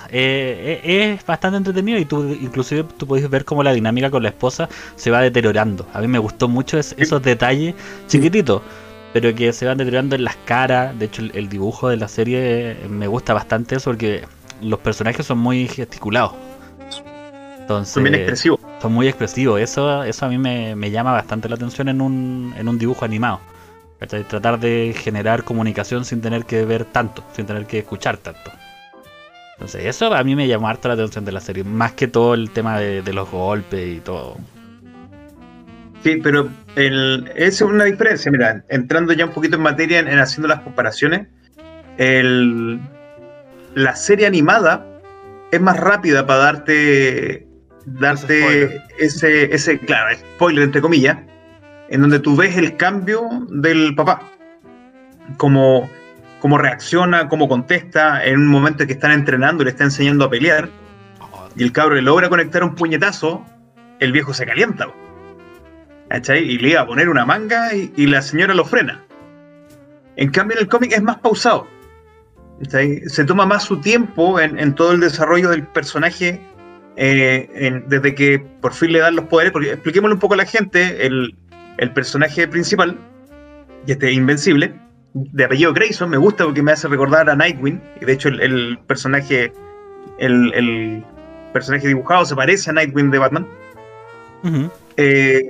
eh, 0.09 0.81
eh, 0.83 1.13
es 1.13 1.25
bastante 1.25 1.57
entretenido 1.57 1.97
y 1.99 2.05
tú 2.05 2.23
inclusive 2.41 2.83
tú 2.97 3.07
puedes 3.07 3.29
ver 3.29 3.45
cómo 3.45 3.63
la 3.63 3.73
dinámica 3.73 4.09
con 4.09 4.23
la 4.23 4.29
esposa 4.29 4.69
se 4.95 5.11
va 5.11 5.21
deteriorando. 5.21 5.85
A 5.93 5.99
mí 6.01 6.07
me 6.07 6.19
gustó 6.19 6.47
mucho 6.47 6.77
es- 6.77 6.95
esos 6.97 7.21
detalles 7.21 7.75
chiquititos. 8.07 8.61
Pero 9.13 9.35
que 9.35 9.51
se 9.51 9.65
van 9.65 9.77
deteriorando 9.77 10.15
en 10.15 10.23
las 10.23 10.37
caras. 10.45 10.97
De 10.97 11.05
hecho, 11.05 11.21
el, 11.21 11.31
el 11.35 11.49
dibujo 11.49 11.89
de 11.89 11.97
la 11.97 12.07
serie 12.07 12.77
me 12.89 13.07
gusta 13.07 13.33
bastante 13.33 13.75
eso 13.75 13.89
porque 13.91 14.23
los 14.61 14.79
personajes 14.79 15.25
son 15.25 15.39
muy 15.39 15.67
gesticulados. 15.67 16.33
Entonces, 17.59 17.93
Son 17.93 18.03
bien 18.03 18.15
expresivos. 18.15 18.59
son 18.81 18.93
muy 18.93 19.07
expresivos. 19.07 19.59
Eso, 19.61 20.03
eso 20.03 20.25
a 20.25 20.29
mí 20.29 20.37
me, 20.37 20.75
me 20.75 20.91
llama 20.91 21.11
bastante 21.13 21.47
la 21.47 21.55
atención 21.55 21.87
en 21.89 22.01
un, 22.01 22.53
en 22.57 22.67
un 22.67 22.77
dibujo 22.77 23.05
animado. 23.05 23.39
¿Cachai? 23.99 24.23
Tratar 24.23 24.59
de 24.59 24.95
generar 24.97 25.43
comunicación 25.43 26.05
sin 26.05 26.21
tener 26.21 26.45
que 26.45 26.65
ver 26.65 26.85
tanto, 26.85 27.23
sin 27.33 27.45
tener 27.45 27.67
que 27.67 27.79
escuchar 27.79 28.17
tanto. 28.17 28.51
Entonces, 29.53 29.85
eso 29.85 30.11
a 30.13 30.23
mí 30.23 30.35
me 30.35 30.47
llamó 30.47 30.67
harto 30.69 30.87
la 30.87 30.95
atención 30.95 31.23
de 31.23 31.31
la 31.31 31.39
serie, 31.39 31.63
más 31.63 31.91
que 31.93 32.07
todo 32.07 32.33
el 32.33 32.49
tema 32.49 32.79
de, 32.79 33.03
de 33.03 33.13
los 33.13 33.29
golpes 33.29 33.97
y 33.97 33.99
todo. 33.99 34.37
Sí, 36.03 36.19
pero 36.23 36.49
el, 36.75 37.31
esa 37.35 37.65
es 37.65 37.69
una 37.69 37.83
diferencia. 37.83 38.31
Mira, 38.31 38.63
entrando 38.69 39.13
ya 39.13 39.25
un 39.25 39.33
poquito 39.33 39.57
en 39.57 39.61
materia, 39.61 39.99
en, 39.99 40.07
en 40.07 40.17
haciendo 40.17 40.47
las 40.47 40.61
comparaciones, 40.61 41.27
el, 41.97 42.79
la 43.75 43.95
serie 43.95 44.27
animada 44.27 44.85
es 45.51 45.61
más 45.61 45.77
rápida 45.77 46.25
para 46.25 46.39
darte, 46.39 47.47
darte 47.85 48.81
ese, 48.99 49.53
ese, 49.53 49.79
claro, 49.79 50.15
spoiler 50.17 50.63
entre 50.63 50.81
comillas, 50.81 51.17
en 51.89 52.01
donde 52.01 52.19
tú 52.19 52.35
ves 52.35 52.57
el 52.57 52.77
cambio 52.77 53.27
del 53.49 53.95
papá. 53.95 54.21
Cómo, 55.37 55.89
cómo 56.39 56.57
reacciona, 56.57 57.27
cómo 57.27 57.47
contesta 57.47 58.23
en 58.25 58.39
un 58.39 58.47
momento 58.47 58.83
en 58.83 58.87
que 58.87 58.93
están 58.93 59.11
entrenando 59.11 59.63
y 59.63 59.65
le 59.65 59.71
está 59.71 59.83
enseñando 59.83 60.25
a 60.25 60.29
pelear. 60.29 60.69
Y 61.55 61.63
el 61.63 61.71
cabro 61.71 61.95
le 61.95 62.01
logra 62.01 62.29
conectar 62.29 62.63
un 62.63 62.75
puñetazo, 62.75 63.45
el 63.99 64.11
viejo 64.11 64.33
se 64.33 64.45
calienta. 64.45 64.87
¿Cachai? 66.09 66.43
Y 66.43 66.57
le 66.57 66.69
iba 66.69 66.81
a 66.81 66.87
poner 66.87 67.09
una 67.09 67.25
manga 67.25 67.73
y, 67.73 67.93
y 67.95 68.07
la 68.07 68.21
señora 68.21 68.53
lo 68.53 68.65
frena. 68.65 69.03
En 70.17 70.29
cambio, 70.29 70.57
en 70.57 70.63
el 70.63 70.69
cómic 70.69 70.91
es 70.93 71.01
más 71.01 71.17
pausado. 71.17 71.67
Se 72.69 73.25
toma 73.25 73.45
más 73.45 73.63
su 73.63 73.81
tiempo 73.81 74.39
en, 74.39 74.59
en 74.59 74.75
todo 74.75 74.91
el 74.91 74.99
desarrollo 74.99 75.49
del 75.49 75.65
personaje 75.67 76.39
eh, 76.95 77.49
en- 77.55 77.87
desde 77.87 78.13
que 78.13 78.39
por 78.61 78.73
fin 78.73 78.91
le 78.91 78.99
dan 78.99 79.15
los 79.15 79.25
poderes. 79.25 79.51
Porque 79.51 79.71
expliquémosle 79.71 80.13
un 80.13 80.19
poco 80.19 80.33
a 80.35 80.37
la 80.37 80.45
gente: 80.45 81.05
el, 81.05 81.35
el 81.77 81.91
personaje 81.91 82.47
principal, 82.47 82.97
y 83.87 83.91
este 83.93 84.11
invencible, 84.11 84.73
de 85.13 85.43
apellido 85.43 85.73
Grayson, 85.73 86.09
me 86.09 86.17
gusta 86.17 86.43
porque 86.45 86.61
me 86.61 86.71
hace 86.71 86.87
recordar 86.87 87.29
a 87.29 87.35
Nightwing. 87.35 87.81
Y 88.01 88.05
de 88.05 88.13
hecho, 88.13 88.29
el, 88.29 88.39
el 88.41 88.79
personaje. 88.87 89.51
El, 90.17 90.53
el 90.53 91.03
personaje 91.53 91.87
dibujado 91.87 92.25
se 92.25 92.35
parece 92.35 92.69
a 92.69 92.73
Nightwing 92.73 93.09
de 93.09 93.17
Batman. 93.17 93.47
Eh, 94.97 95.47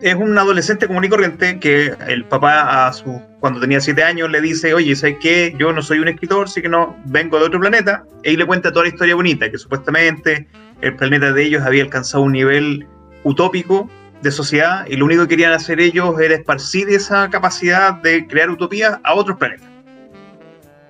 es 0.00 0.14
un 0.14 0.36
adolescente 0.36 0.86
común 0.86 1.04
y 1.04 1.08
corriente 1.08 1.58
que 1.58 1.94
el 2.06 2.24
papá 2.24 2.86
a 2.86 2.92
su 2.92 3.20
cuando 3.40 3.60
tenía 3.60 3.80
siete 3.80 4.02
años 4.02 4.30
le 4.30 4.40
dice, 4.40 4.74
oye, 4.74 4.94
¿sabes 4.94 5.16
qué? 5.20 5.54
Yo 5.58 5.72
no 5.72 5.82
soy 5.82 5.98
un 5.98 6.08
escritor, 6.08 6.48
sí 6.48 6.60
que 6.60 6.68
no, 6.68 6.96
vengo 7.06 7.38
de 7.38 7.46
otro 7.46 7.60
planeta. 7.60 8.04
Y 8.22 8.36
le 8.36 8.46
cuenta 8.46 8.70
toda 8.70 8.84
la 8.84 8.90
historia 8.90 9.14
bonita, 9.14 9.50
que 9.50 9.58
supuestamente 9.58 10.46
el 10.82 10.94
planeta 10.96 11.32
de 11.32 11.42
ellos 11.42 11.62
había 11.62 11.82
alcanzado 11.82 12.22
un 12.24 12.32
nivel 12.32 12.86
utópico 13.24 13.88
de 14.22 14.30
sociedad 14.30 14.86
y 14.86 14.96
lo 14.96 15.06
único 15.06 15.22
que 15.22 15.28
querían 15.28 15.52
hacer 15.52 15.80
ellos 15.80 16.20
era 16.20 16.34
esparcir 16.34 16.90
esa 16.90 17.30
capacidad 17.30 17.94
de 17.94 18.26
crear 18.26 18.50
utopías 18.50 18.98
a 19.02 19.14
otros 19.14 19.38
planetas. 19.38 19.68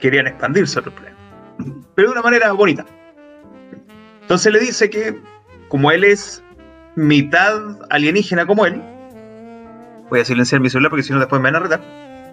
Querían 0.01 0.27
expandirse 0.27 0.79
a 0.79 0.81
otros 0.81 0.95
planetas. 0.95 1.21
Pero 1.95 2.09
de 2.09 2.13
una 2.13 2.23
manera 2.23 2.51
bonita. 2.53 2.85
Entonces 4.23 4.53
le 4.53 4.59
dice 4.59 4.91
que 4.91 5.21
como 5.69 5.93
él 5.93 6.03
es 6.03 6.43
mitad 7.01 7.55
alienígena 7.91 8.47
como 8.47 8.67
él, 8.67 8.83
voy 10.11 10.21
a 10.21 10.25
silenciar 10.25 10.61
mi 10.61 10.69
celular 10.71 10.91
porque 10.91 11.03
si 11.03 11.13
no 11.13 11.19
después 11.19 11.41
me 11.41 11.51
van 11.51 11.57
a 11.57 11.61
retar, 11.61 11.81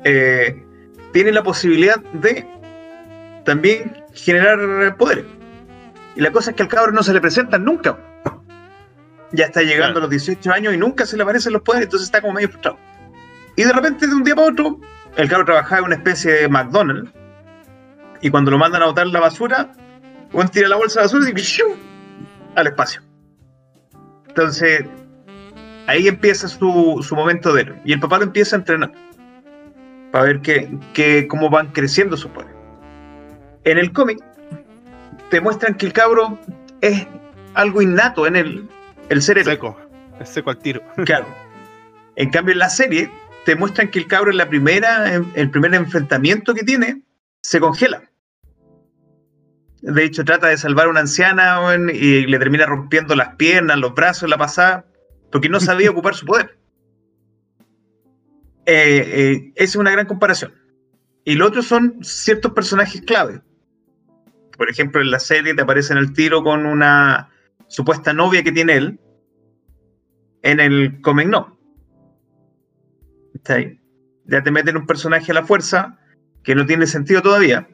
eh, 0.04 0.64
tiene 1.14 1.32
la 1.32 1.44
posibilidad 1.44 1.98
de 2.14 2.46
también 3.46 4.04
generar 4.14 4.98
poderes. 4.98 5.26
Y 6.16 6.22
la 6.22 6.32
cosa 6.32 6.52
es 6.52 6.58
que 6.58 6.64
al 6.64 6.70
cabro 6.70 6.92
no 6.92 7.04
se 7.04 7.14
le 7.14 7.22
presentan 7.22 7.64
nunca. 7.64 7.98
Ya 9.32 9.46
está 9.46 9.62
llegando 9.62 9.94
Claro. 9.94 9.98
a 10.00 10.02
los 10.02 10.10
18 10.10 10.52
años 10.52 10.74
y 10.74 10.78
nunca 10.78 11.06
se 11.06 11.16
le 11.18 11.24
aparecen 11.24 11.54
los 11.54 11.62
poderes, 11.62 11.86
entonces 11.86 12.08
está 12.08 12.22
como 12.22 12.34
medio 12.34 12.50
frustrado. 12.50 12.78
Y 13.56 13.64
de 13.64 13.74
repente, 13.74 14.08
de 14.08 14.16
un 14.16 14.24
día 14.24 14.36
para 14.36 14.48
otro, 14.50 14.80
el 15.16 15.30
cabro 15.30 15.46
trabajaba 15.46 15.80
en 15.80 15.86
una 15.86 15.96
especie 15.96 16.32
de 16.32 16.48
McDonald's. 16.50 17.12
Y 18.22 18.30
cuando 18.30 18.52
lo 18.52 18.58
mandan 18.58 18.82
a 18.82 18.86
botar 18.86 19.08
la 19.08 19.20
basura, 19.20 19.72
Juan 20.32 20.50
tira 20.50 20.68
la 20.68 20.76
bolsa 20.76 21.02
de 21.02 21.06
basura 21.06 21.30
y 21.30 21.62
al 22.56 22.68
espacio. 22.68 23.02
Entonces, 24.38 24.86
ahí 25.88 26.08
empieza 26.08 26.48
su, 26.48 27.04
su 27.06 27.16
momento 27.16 27.52
de 27.54 27.62
héroe. 27.62 27.82
Y 27.84 27.94
el 27.94 28.00
papá 28.00 28.20
lo 28.20 28.26
empieza 28.26 28.56
a 28.56 28.60
entrenar. 28.60 28.92
Para 30.12 30.26
ver 30.26 30.42
que, 30.42 30.70
que- 30.94 31.28
cómo 31.28 31.50
van 31.50 31.68
creciendo 31.72 32.16
sus 32.16 32.30
poderes. 32.30 32.54
En 33.64 33.80
el 33.80 33.92
cómic, 33.92 34.20
te 35.32 35.42
muestran 35.42 35.74
que 35.74 35.88
el 35.88 35.94
cabro 35.94 36.38
es 36.82 37.08
algo 37.56 37.82
innato 37.82 38.28
en 38.28 38.36
el, 38.36 38.70
el 39.10 39.22
ser 39.24 39.40
héroe. 39.40 39.54
Seco. 39.56 39.76
Es 40.20 40.30
seco 40.30 40.52
al 40.52 40.58
tiro. 40.60 40.82
Claro. 41.06 41.26
En 42.16 42.30
cambio, 42.30 42.54
en 42.54 42.60
la 42.60 42.70
serie, 42.70 43.10
te 43.44 43.56
muestran 43.56 43.90
que 43.90 43.98
el 43.98 44.08
cabro 44.08 44.30
en 44.30 44.38
la 44.38 44.48
primera, 44.48 45.16
en 45.16 45.32
el 45.34 45.50
primer 45.50 45.74
enfrentamiento 45.74 46.54
que 46.54 46.62
tiene, 46.64 47.02
se 47.42 47.60
congela. 47.60 48.04
De 49.88 50.04
hecho, 50.04 50.26
trata 50.26 50.48
de 50.48 50.58
salvar 50.58 50.88
a 50.88 50.90
una 50.90 51.00
anciana 51.00 51.62
y 51.94 52.28
le 52.28 52.40
termina 52.40 52.66
rompiendo 52.66 53.16
las 53.16 53.36
piernas, 53.36 53.78
los 53.78 53.96
brazos 53.96 54.30
la 54.30 54.38
pasada, 54.38 54.86
porque 55.32 55.48
no 55.48 55.62
sabía 55.62 55.90
ocupar 55.92 56.14
su 56.14 56.26
poder. 56.26 56.60
Eh, 58.66 58.98
eh, 59.06 59.54
esa 59.56 59.64
es 59.64 59.76
una 59.78 59.92
gran 59.92 60.06
comparación. 60.06 60.54
Y 61.24 61.36
lo 61.36 61.48
otro 61.48 61.62
son 61.62 62.04
ciertos 62.04 62.52
personajes 62.52 63.02
clave. 63.02 63.42
Por 64.58 64.70
ejemplo, 64.70 65.00
en 65.02 65.10
la 65.10 65.20
serie 65.20 65.54
te 65.54 65.62
aparecen 65.62 65.98
el 65.98 66.12
tiro 66.12 66.44
con 66.44 66.66
una 66.66 67.30
supuesta 67.70 68.12
novia 68.12 68.44
que 68.44 68.52
tiene 68.52 68.76
él. 68.76 69.00
En 70.42 70.60
el 70.60 71.00
cómic 71.00 71.30
no. 71.30 71.58
Está 73.34 73.54
ahí. 73.54 73.80
Ya 74.26 74.44
te 74.44 74.52
meten 74.52 74.76
un 74.76 74.86
personaje 74.86 75.32
a 75.32 75.36
la 75.36 75.46
fuerza 75.46 75.98
que 76.44 76.56
no 76.56 76.66
tiene 76.66 76.88
sentido 76.88 77.22
todavía. 77.22 77.70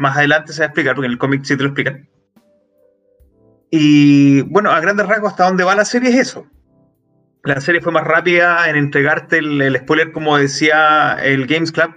Más 0.00 0.16
adelante 0.16 0.54
se 0.54 0.60
va 0.60 0.64
a 0.64 0.68
explicar, 0.68 0.94
porque 0.94 1.08
en 1.08 1.12
el 1.12 1.18
cómic 1.18 1.44
sí 1.44 1.54
te 1.58 1.62
lo 1.62 1.68
explican. 1.68 2.08
Y 3.70 4.40
bueno, 4.44 4.70
a 4.70 4.80
grandes 4.80 5.06
rasgos, 5.06 5.32
hasta 5.32 5.44
dónde 5.44 5.62
va 5.62 5.74
la 5.74 5.84
serie 5.84 6.08
es 6.08 6.16
eso. 6.16 6.46
La 7.44 7.60
serie 7.60 7.82
fue 7.82 7.92
más 7.92 8.04
rápida 8.04 8.70
en 8.70 8.76
entregarte 8.76 9.36
el, 9.36 9.60
el 9.60 9.76
spoiler, 9.76 10.10
como 10.12 10.38
decía 10.38 11.18
el 11.22 11.46
Games 11.46 11.70
Club, 11.70 11.94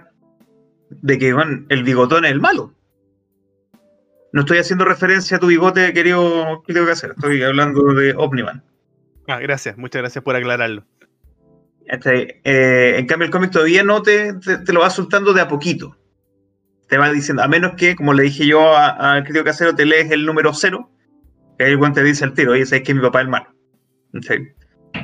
de 0.90 1.18
que 1.18 1.32
bueno, 1.32 1.64
el 1.70 1.82
bigotón 1.82 2.26
es 2.26 2.32
el 2.32 2.42
malo. 2.42 2.74
No 4.34 4.40
estoy 4.42 4.58
haciendo 4.58 4.84
referencia 4.84 5.38
a 5.38 5.40
tu 5.40 5.46
bigote, 5.46 5.94
querido 5.94 6.62
Clio 6.66 6.92
hacer. 6.92 7.12
Estoy 7.12 7.42
hablando 7.42 7.94
de 7.94 8.12
Omniman. 8.14 8.62
Ah, 9.28 9.38
gracias, 9.38 9.78
muchas 9.78 10.02
gracias 10.02 10.22
por 10.22 10.36
aclararlo. 10.36 10.84
Este, 11.86 12.42
eh, 12.44 12.98
en 12.98 13.06
cambio, 13.06 13.24
el 13.24 13.32
cómic 13.32 13.50
todavía 13.50 13.82
no 13.82 14.02
te, 14.02 14.34
te, 14.34 14.58
te 14.58 14.72
lo 14.74 14.80
va 14.80 14.90
soltando 14.90 15.32
de 15.32 15.40
a 15.40 15.48
poquito. 15.48 15.96
Te 16.94 16.98
va 16.98 17.10
diciendo, 17.10 17.42
a 17.42 17.48
menos 17.48 17.72
que, 17.76 17.96
como 17.96 18.12
le 18.12 18.22
dije 18.22 18.46
yo 18.46 18.72
al 18.76 19.24
crítico 19.24 19.44
casero, 19.44 19.74
te 19.74 19.84
lees 19.84 20.12
el 20.12 20.24
número 20.24 20.54
cero, 20.54 20.92
que 21.58 21.64
ahí 21.64 21.72
el 21.72 21.92
te 21.92 22.04
dice 22.04 22.22
al 22.22 22.34
tiro, 22.34 22.52
oye, 22.52 22.64
sabes 22.64 22.84
que 22.84 22.94
mi 22.94 23.00
papá 23.00 23.18
es 23.18 23.24
el 23.24 23.30
malo. 23.32 23.46
¿Sí? 24.20 24.34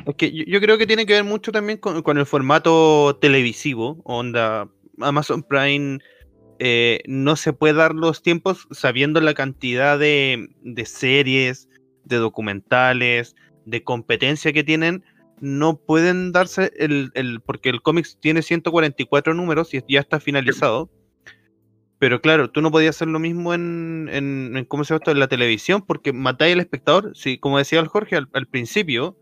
Es 0.05 0.15
que 0.15 0.31
yo, 0.31 0.45
yo, 0.47 0.61
creo 0.61 0.77
que 0.77 0.87
tiene 0.87 1.05
que 1.05 1.11
ver 1.11 1.25
mucho 1.25 1.51
también 1.51 1.79
con, 1.79 2.01
con 2.01 2.17
el 2.17 2.25
formato 2.25 3.17
televisivo, 3.19 3.99
onda 4.05 4.69
Amazon 5.01 5.43
Prime 5.43 5.99
eh, 6.59 7.01
no 7.07 7.35
se 7.35 7.51
puede 7.51 7.73
dar 7.73 7.93
los 7.93 8.23
tiempos 8.23 8.69
sabiendo 8.71 9.19
la 9.19 9.33
cantidad 9.33 9.99
de, 9.99 10.47
de, 10.61 10.85
series, 10.85 11.67
de 12.05 12.15
documentales, 12.15 13.35
de 13.65 13.83
competencia 13.83 14.53
que 14.53 14.63
tienen, 14.63 15.03
no 15.41 15.75
pueden 15.75 16.31
darse 16.31 16.71
el, 16.77 17.11
el 17.15 17.41
porque 17.41 17.67
el 17.67 17.81
cómic 17.81 18.07
tiene 18.21 18.43
144 18.43 19.33
números 19.33 19.73
y 19.73 19.83
ya 19.89 19.99
está 19.99 20.21
finalizado. 20.21 20.89
Pero 22.01 22.19
claro, 22.19 22.49
tú 22.49 22.63
no 22.63 22.71
podías 22.71 22.95
hacer 22.95 23.09
lo 23.09 23.19
mismo 23.19 23.53
en, 23.53 24.09
en, 24.11 24.65
¿cómo 24.67 24.83
se 24.83 24.89
llama 24.89 25.01
esto? 25.01 25.11
En 25.11 25.19
la 25.19 25.27
televisión, 25.27 25.83
porque 25.83 26.11
matáis 26.11 26.55
al 26.55 26.59
espectador, 26.59 27.11
sí, 27.15 27.37
como 27.37 27.59
decía 27.59 27.79
el 27.79 27.89
Jorge 27.89 28.15
al, 28.15 28.47
principio, 28.47 29.15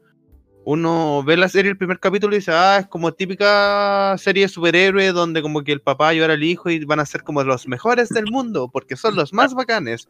uno 0.63 1.21
ve 1.25 1.35
la 1.35 1.49
serie 1.49 1.71
el 1.71 1.77
primer 1.77 1.99
capítulo 1.99 2.33
y 2.33 2.39
dice, 2.39 2.53
ah, 2.53 2.77
es 2.79 2.87
como 2.87 3.11
típica 3.11 4.15
serie 4.17 4.43
de 4.43 4.47
superhéroes 4.47 5.13
donde 5.13 5.41
como 5.41 5.61
que 5.61 5.73
el 5.73 5.81
papá 5.81 6.13
llora 6.13 6.35
al 6.35 6.43
hijo 6.43 6.69
y 6.69 6.85
van 6.85 7.01
a 7.01 7.05
ser 7.05 7.23
como 7.23 7.43
los 7.43 7.67
mejores 7.67 8.07
del 8.07 8.31
mundo 8.31 8.69
porque 8.71 8.95
son 8.95 9.13
los 9.13 9.33
más 9.33 9.53
bacanes. 9.53 10.07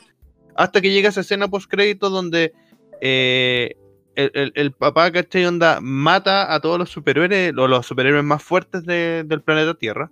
Hasta 0.55 0.79
que 0.79 0.91
llega 0.91 1.10
esa 1.10 1.21
escena 1.21 1.47
post 1.47 1.71
crédito 1.71 2.12
donde 2.12 2.53
eh, 3.01 3.77
el, 4.13 4.29
el, 4.36 4.51
el, 4.53 4.71
papá, 4.73 5.12
¿cachai? 5.12 5.43
Onda 5.47 5.79
mata 5.82 6.53
a 6.53 6.60
todos 6.60 6.77
los 6.77 6.91
superhéroes, 6.91 7.51
o 7.58 7.67
los 7.67 7.88
superhéroes 7.88 8.23
más 8.23 8.43
fuertes 8.43 8.86
de, 8.86 9.23
del 9.25 9.41
planeta 9.41 9.73
Tierra. 9.73 10.12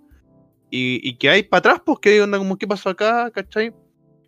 Y, 0.70 1.14
que 1.16 1.30
hay 1.30 1.42
para 1.42 1.58
atrás, 1.60 1.82
pues 1.84 1.98
que 2.00 2.20
onda 2.20 2.38
como, 2.38 2.58
¿qué 2.58 2.66
pasó 2.66 2.90
acá? 2.90 3.30
¿cachai? 3.30 3.72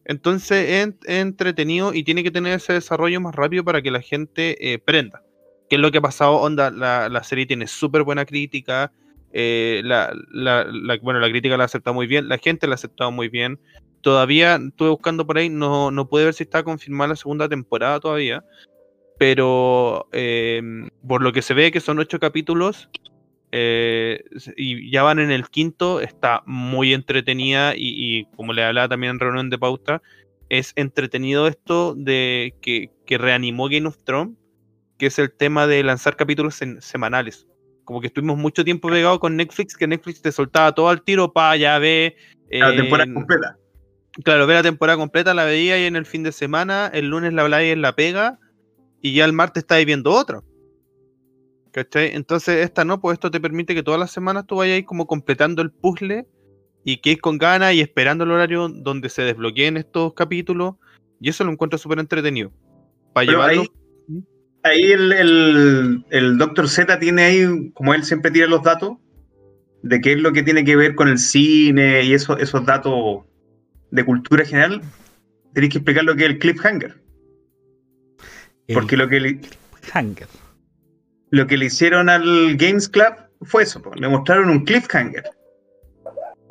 Entonces 0.05 0.89
es, 0.89 0.95
entretenido 1.07 1.93
y 1.95 2.03
tiene 2.03 2.23
que 2.23 2.31
tener 2.31 2.55
ese 2.55 2.73
desarrollo 2.73 3.21
más 3.21 3.35
rápido 3.35 3.63
para 3.65 3.83
que 3.83 3.91
la 3.91 4.01
gente 4.01 4.73
eh, 4.73 4.79
prenda. 4.79 5.23
¿Qué 5.69 5.77
es 5.77 5.83
lo 5.83 5.93
que 5.93 5.99
ha 5.99 6.03
pasado? 6.03 6.37
Onda, 6.37 6.71
la, 6.71 7.09
la 7.09 7.23
serie 7.23 7.47
tiene 7.47 7.67
súper 7.67 8.03
buena 8.03 8.25
crítica. 8.25 8.91
Eh, 9.33 9.83
la, 9.85 10.13
bueno, 11.03 11.21
la 11.21 11.29
crítica 11.29 11.57
la 11.57 11.65
ha 11.65 11.67
aceptado 11.67 11.95
muy 11.95 12.09
bien, 12.09 12.29
la 12.29 12.39
gente 12.39 12.67
la 12.67 12.73
ha 12.73 12.75
aceptado 12.75 13.13
muy 13.13 13.29
bien. 13.29 13.61
Todavía 14.01 14.57
estuve 14.57 14.89
buscando 14.89 15.27
por 15.27 15.39
ahí, 15.39 15.49
no, 15.49 15.91
no 15.91 16.09
pude 16.09 16.25
ver 16.25 16.35
si 16.35 16.43
está 16.43 16.63
confirmada 16.65 17.09
la 17.09 17.17
segunda 17.17 17.49
temporada 17.49 18.01
todavía. 18.01 18.45
Pero 19.19 20.09
eh, 20.13 20.63
por 21.07 21.23
lo 21.23 21.33
que 21.33 21.43
se 21.43 21.53
ve 21.53 21.71
que 21.71 21.81
son 21.81 21.99
ocho 21.99 22.19
capítulos 22.19 22.89
eh, 23.53 24.25
y 24.57 24.91
ya 24.91 25.03
van 25.03 25.19
en 25.19 25.31
el 25.31 25.49
quinto, 25.49 26.01
está 26.01 26.43
muy 26.47 26.95
entretenida 26.95 27.75
y, 27.77 27.95
y, 27.97 28.25
como 28.37 28.53
le 28.53 28.65
hablaba 28.65 28.89
también 28.89 29.13
en 29.13 29.21
reunión 29.21 29.51
de 29.51 29.59
pauta, 29.59 30.03
es 30.49 30.73
entretenido 30.77 31.47
esto 31.47 31.95
de 31.95 32.55
que, 32.61 32.91
que 33.07 33.19
reanimó 33.19 33.69
Game 33.69 33.87
of 33.87 34.03
Thrones 34.05 34.41
que 35.01 35.07
es 35.07 35.19
el 35.19 35.33
tema 35.33 35.67
de 35.67 35.83
lanzar 35.83 36.15
capítulos 36.15 36.61
en, 36.61 36.81
semanales. 36.83 37.49
Como 37.85 38.03
que 38.03 38.09
estuvimos 38.09 38.37
mucho 38.37 38.65
tiempo 38.65 38.91
pegados 38.91 39.19
con 39.19 39.35
Netflix, 39.35 39.75
que 39.75 39.87
Netflix 39.87 40.21
te 40.21 40.31
soltaba 40.31 40.73
todo 40.73 40.91
al 40.91 41.03
tiro 41.03 41.33
para 41.33 41.57
ya 41.57 41.79
ver. 41.79 42.17
Eh, 42.51 42.61
la 42.61 42.77
temporada 42.77 43.13
completa. 43.13 43.57
Claro, 44.23 44.47
ver 44.47 44.57
la 44.57 44.63
temporada 44.63 44.99
completa, 44.99 45.33
la 45.33 45.45
veía 45.45 45.75
ahí 45.75 45.85
en 45.87 45.97
el 45.97 46.05
fin 46.05 46.23
de 46.23 46.33
semana, 46.33 46.91
el 46.93 47.09
lunes 47.09 47.33
la 47.33 47.43
habláis 47.43 47.73
en 47.73 47.81
la 47.81 47.97
pega, 47.97 48.39
y 49.01 49.15
ya 49.15 49.25
el 49.25 49.33
martes 49.33 49.63
estáis 49.63 49.87
viendo 49.87 50.13
otra. 50.13 50.41
¿Cachai? 51.73 52.15
Entonces, 52.15 52.65
esta 52.65 52.85
no, 52.85 53.01
pues 53.01 53.15
esto 53.15 53.31
te 53.31 53.41
permite 53.41 53.75
que 53.75 53.83
todas 53.83 54.01
las 54.01 54.11
semanas 54.11 54.47
tú 54.47 54.57
vayas 54.57 54.83
como 54.85 55.07
completando 55.07 55.63
el 55.63 55.71
puzzle 55.71 56.27
y 56.85 56.97
que 56.99 57.19
con 57.19 57.39
ganas 57.39 57.75
y 57.75 57.81
esperando 57.81 58.25
el 58.25 58.33
horario 58.33 58.69
donde 58.69 59.09
se 59.09 59.23
desbloqueen 59.23 59.77
estos 59.77 60.15
capítulos. 60.15 60.75
Y 61.21 61.29
eso 61.29 61.45
lo 61.45 61.53
encuentro 61.53 61.79
súper 61.79 61.99
entretenido. 61.99 62.51
Para 63.13 63.31
llevarlo. 63.31 63.63
Ahí, 63.63 64.25
ahí 64.65 64.93
el, 64.93 65.13
el, 65.13 66.05
el 66.11 66.39
Dr. 66.39 66.69
Z 66.69 66.99
tiene 66.99 67.23
ahí, 67.23 67.71
como 67.73 67.95
él 67.95 68.05
siempre 68.05 68.31
tira 68.31 68.47
los 68.47 68.63
datos, 68.63 68.97
de 69.83 70.01
qué 70.01 70.13
es 70.13 70.19
lo 70.21 70.33
que 70.33 70.43
tiene 70.43 70.65
que 70.65 70.77
ver 70.77 70.95
con 70.95 71.09
el 71.09 71.19
cine 71.19 72.03
y 72.03 72.15
eso, 72.15 72.37
esos 72.39 72.65
datos 72.67 73.25
de 73.91 74.05
cultura 74.05 74.45
general, 74.45 74.83
tenéis 75.55 75.73
que 75.73 75.79
explicar 75.79 76.05
lo 76.05 76.17
que 76.17 76.25
es 76.25 76.31
el 76.31 76.39
cliffhanger. 76.39 77.01
El 78.67 78.75
Porque 78.75 78.97
lo 78.97 79.09
que 79.09 79.21
le, 79.21 79.41
cliffhanger. 79.41 80.29
Lo 81.31 81.47
que 81.47 81.57
le 81.57 81.67
hicieron 81.67 82.09
al 82.09 82.57
Games 82.57 82.89
Club 82.89 83.15
fue 83.43 83.63
eso, 83.63 83.81
le 83.97 84.09
mostraron 84.09 84.51
un 84.51 84.65
cliffhanger. 84.65 85.25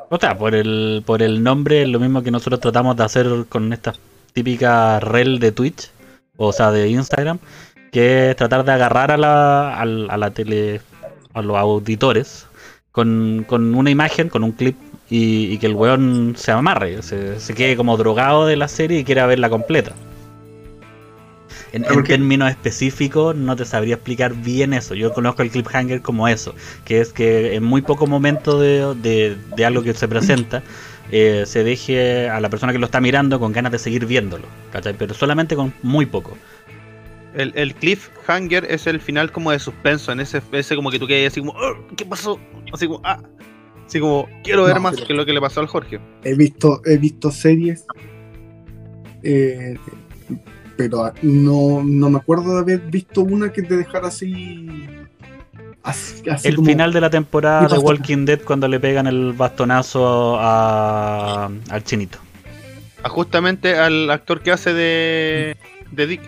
O 0.09 0.17
sea, 0.17 0.37
por 0.37 0.55
el, 0.55 1.03
por 1.05 1.21
el 1.21 1.43
nombre, 1.43 1.85
lo 1.85 1.99
mismo 1.99 2.23
que 2.23 2.31
nosotros 2.31 2.59
tratamos 2.59 2.97
de 2.97 3.03
hacer 3.03 3.27
con 3.47 3.71
esta 3.73 3.93
típica 4.33 4.99
rel 4.99 5.39
de 5.39 5.51
Twitch, 5.51 5.91
o 6.37 6.51
sea, 6.51 6.71
de 6.71 6.89
Instagram, 6.89 7.37
que 7.91 8.31
es 8.31 8.35
tratar 8.35 8.65
de 8.65 8.71
agarrar 8.71 9.11
a 9.11 9.17
la, 9.17 9.75
a, 9.75 9.81
a 9.81 10.17
la 10.17 10.31
tele, 10.31 10.81
a 11.33 11.41
los 11.41 11.57
auditores, 11.57 12.47
con, 12.91 13.45
con, 13.47 13.75
una 13.75 13.91
imagen, 13.91 14.29
con 14.29 14.43
un 14.43 14.53
clip, 14.53 14.75
y, 15.09 15.57
que 15.57 15.65
el 15.67 15.75
weón 15.75 16.35
se 16.37 16.51
amarre, 16.51 17.01
se, 17.01 17.53
quede 17.55 17.75
como 17.75 17.97
drogado 17.97 18.45
de 18.45 18.55
la 18.55 18.67
serie 18.67 18.99
y 18.99 19.03
quiera 19.03 19.25
verla 19.25 19.49
completa. 19.49 19.93
En, 21.71 21.85
en 21.85 22.03
términos 22.03 22.49
específicos 22.49 23.35
no 23.35 23.55
te 23.55 23.65
sabría 23.65 23.95
explicar 23.95 24.33
bien 24.33 24.73
eso. 24.73 24.95
Yo 24.95 25.13
conozco 25.13 25.41
el 25.41 25.51
cliffhanger 25.51 26.01
como 26.01 26.27
eso, 26.27 26.55
que 26.85 26.99
es 26.99 27.13
que 27.13 27.55
en 27.55 27.63
muy 27.63 27.81
poco 27.81 28.07
momento 28.07 28.59
de, 28.59 28.95
de, 28.95 29.37
de 29.55 29.65
algo 29.65 29.83
que 29.83 29.93
se 29.93 30.07
presenta, 30.07 30.63
eh, 31.11 31.43
se 31.47 31.63
deje 31.63 32.29
a 32.29 32.39
la 32.39 32.49
persona 32.49 32.71
que 32.71 32.77
lo 32.77 32.85
está 32.85 33.01
mirando 33.01 33.39
con 33.39 33.51
ganas 33.51 33.71
de 33.71 33.79
seguir 33.79 34.05
viéndolo, 34.05 34.45
¿cachai? 34.71 34.93
Pero 34.95 35.13
solamente 35.13 35.55
con 35.55 35.73
muy 35.81 36.05
poco. 36.05 36.37
El, 37.33 37.51
el, 37.55 37.73
cliffhanger 37.75 38.65
es 38.65 38.85
el 38.85 38.99
final 38.99 39.31
como 39.31 39.51
de 39.51 39.59
suspenso, 39.59 40.11
en 40.11 40.19
ese, 40.19 40.41
ese 40.51 40.75
como 40.75 40.91
que 40.91 40.99
tú 40.99 41.07
quedas 41.07 41.31
así 41.31 41.39
como, 41.39 41.53
oh, 41.53 41.87
¿qué 41.95 42.05
pasó? 42.05 42.39
Así 42.73 42.87
como, 42.87 43.01
ah, 43.03 43.19
así 43.85 43.99
como, 43.99 44.27
quiero 44.43 44.65
ver 44.65 44.75
no, 44.75 44.81
más 44.81 44.97
que 44.97 45.13
lo 45.13 45.25
que 45.25 45.33
le 45.33 45.41
pasó 45.41 45.61
al 45.61 45.67
Jorge. 45.67 45.99
He 46.23 46.35
visto, 46.35 46.81
he 46.85 46.97
visto 46.97 47.31
series, 47.31 47.85
eh, 49.23 49.77
pero 50.79 51.11
no, 51.23 51.83
no 51.83 52.09
me 52.09 52.19
acuerdo 52.19 52.53
de 52.53 52.59
haber 52.61 52.79
visto 52.79 53.19
una 53.19 53.51
que 53.51 53.63
te 53.63 53.75
dejara 53.75 54.07
así. 54.07 54.87
así, 55.83 56.29
así 56.29 56.47
el 56.47 56.55
como, 56.55 56.69
final 56.69 56.93
de 56.93 57.01
la 57.01 57.09
temporada 57.09 57.67
de 57.67 57.77
Walking 57.77 58.23
Dead 58.23 58.39
cuando 58.39 58.65
le 58.69 58.79
pegan 58.79 59.05
el 59.05 59.33
bastonazo 59.33 60.37
a, 60.39 61.51
al 61.69 61.83
chinito. 61.83 62.17
A 63.03 63.09
justamente 63.09 63.77
al 63.77 64.09
actor 64.09 64.39
que 64.39 64.51
hace 64.53 64.71
de, 64.73 65.57
de 65.91 66.07
Dick. 66.07 66.21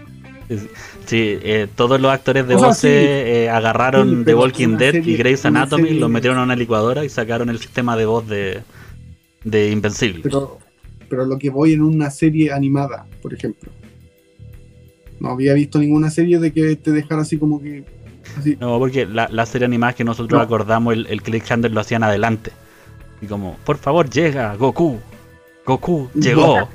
Sí, 1.05 1.39
eh, 1.43 1.69
todos 1.73 2.01
los 2.01 2.11
actores 2.11 2.45
de 2.45 2.55
voz 2.55 2.79
sí. 2.79 2.89
eh, 2.89 3.49
agarraron 3.49 4.17
sí, 4.19 4.25
The 4.25 4.35
Walking 4.35 4.75
Dead 4.75 4.91
serie, 4.91 5.13
y 5.13 5.17
Grey's 5.17 5.45
Anatomy, 5.45 5.83
serie... 5.83 5.99
los 6.01 6.09
metieron 6.09 6.39
a 6.39 6.43
una 6.43 6.57
licuadora 6.57 7.05
y 7.05 7.09
sacaron 7.09 7.49
el 7.49 7.59
sistema 7.59 7.95
de 7.95 8.05
voz 8.05 8.27
de, 8.27 8.63
de 9.45 9.71
Invencible. 9.71 10.23
Pero, 10.23 10.59
pero 11.07 11.25
lo 11.25 11.39
que 11.39 11.49
voy 11.49 11.71
en 11.71 11.83
una 11.83 12.11
serie 12.11 12.51
animada, 12.51 13.07
por 13.21 13.33
ejemplo. 13.33 13.71
No 15.21 15.29
había 15.29 15.53
visto 15.53 15.77
ninguna 15.77 16.09
serie 16.09 16.39
de 16.39 16.51
que 16.51 16.75
te 16.75 16.91
dejara 16.91 17.21
así 17.21 17.37
como 17.37 17.61
que. 17.61 17.83
Así. 18.37 18.57
No, 18.59 18.79
porque 18.79 19.05
la, 19.05 19.27
la, 19.31 19.45
serie 19.45 19.65
animada 19.65 19.93
que 19.93 20.03
nosotros 20.03 20.37
no. 20.39 20.43
acordamos, 20.43 20.93
el, 20.93 21.05
el 21.07 21.21
cliffhanger 21.21 21.71
lo 21.71 21.79
hacían 21.79 22.03
adelante. 22.03 22.51
Y 23.21 23.27
como, 23.27 23.55
por 23.63 23.77
favor, 23.77 24.09
llega, 24.09 24.55
Goku. 24.55 24.99
Goku 25.63 26.09
llegó. 26.15 26.67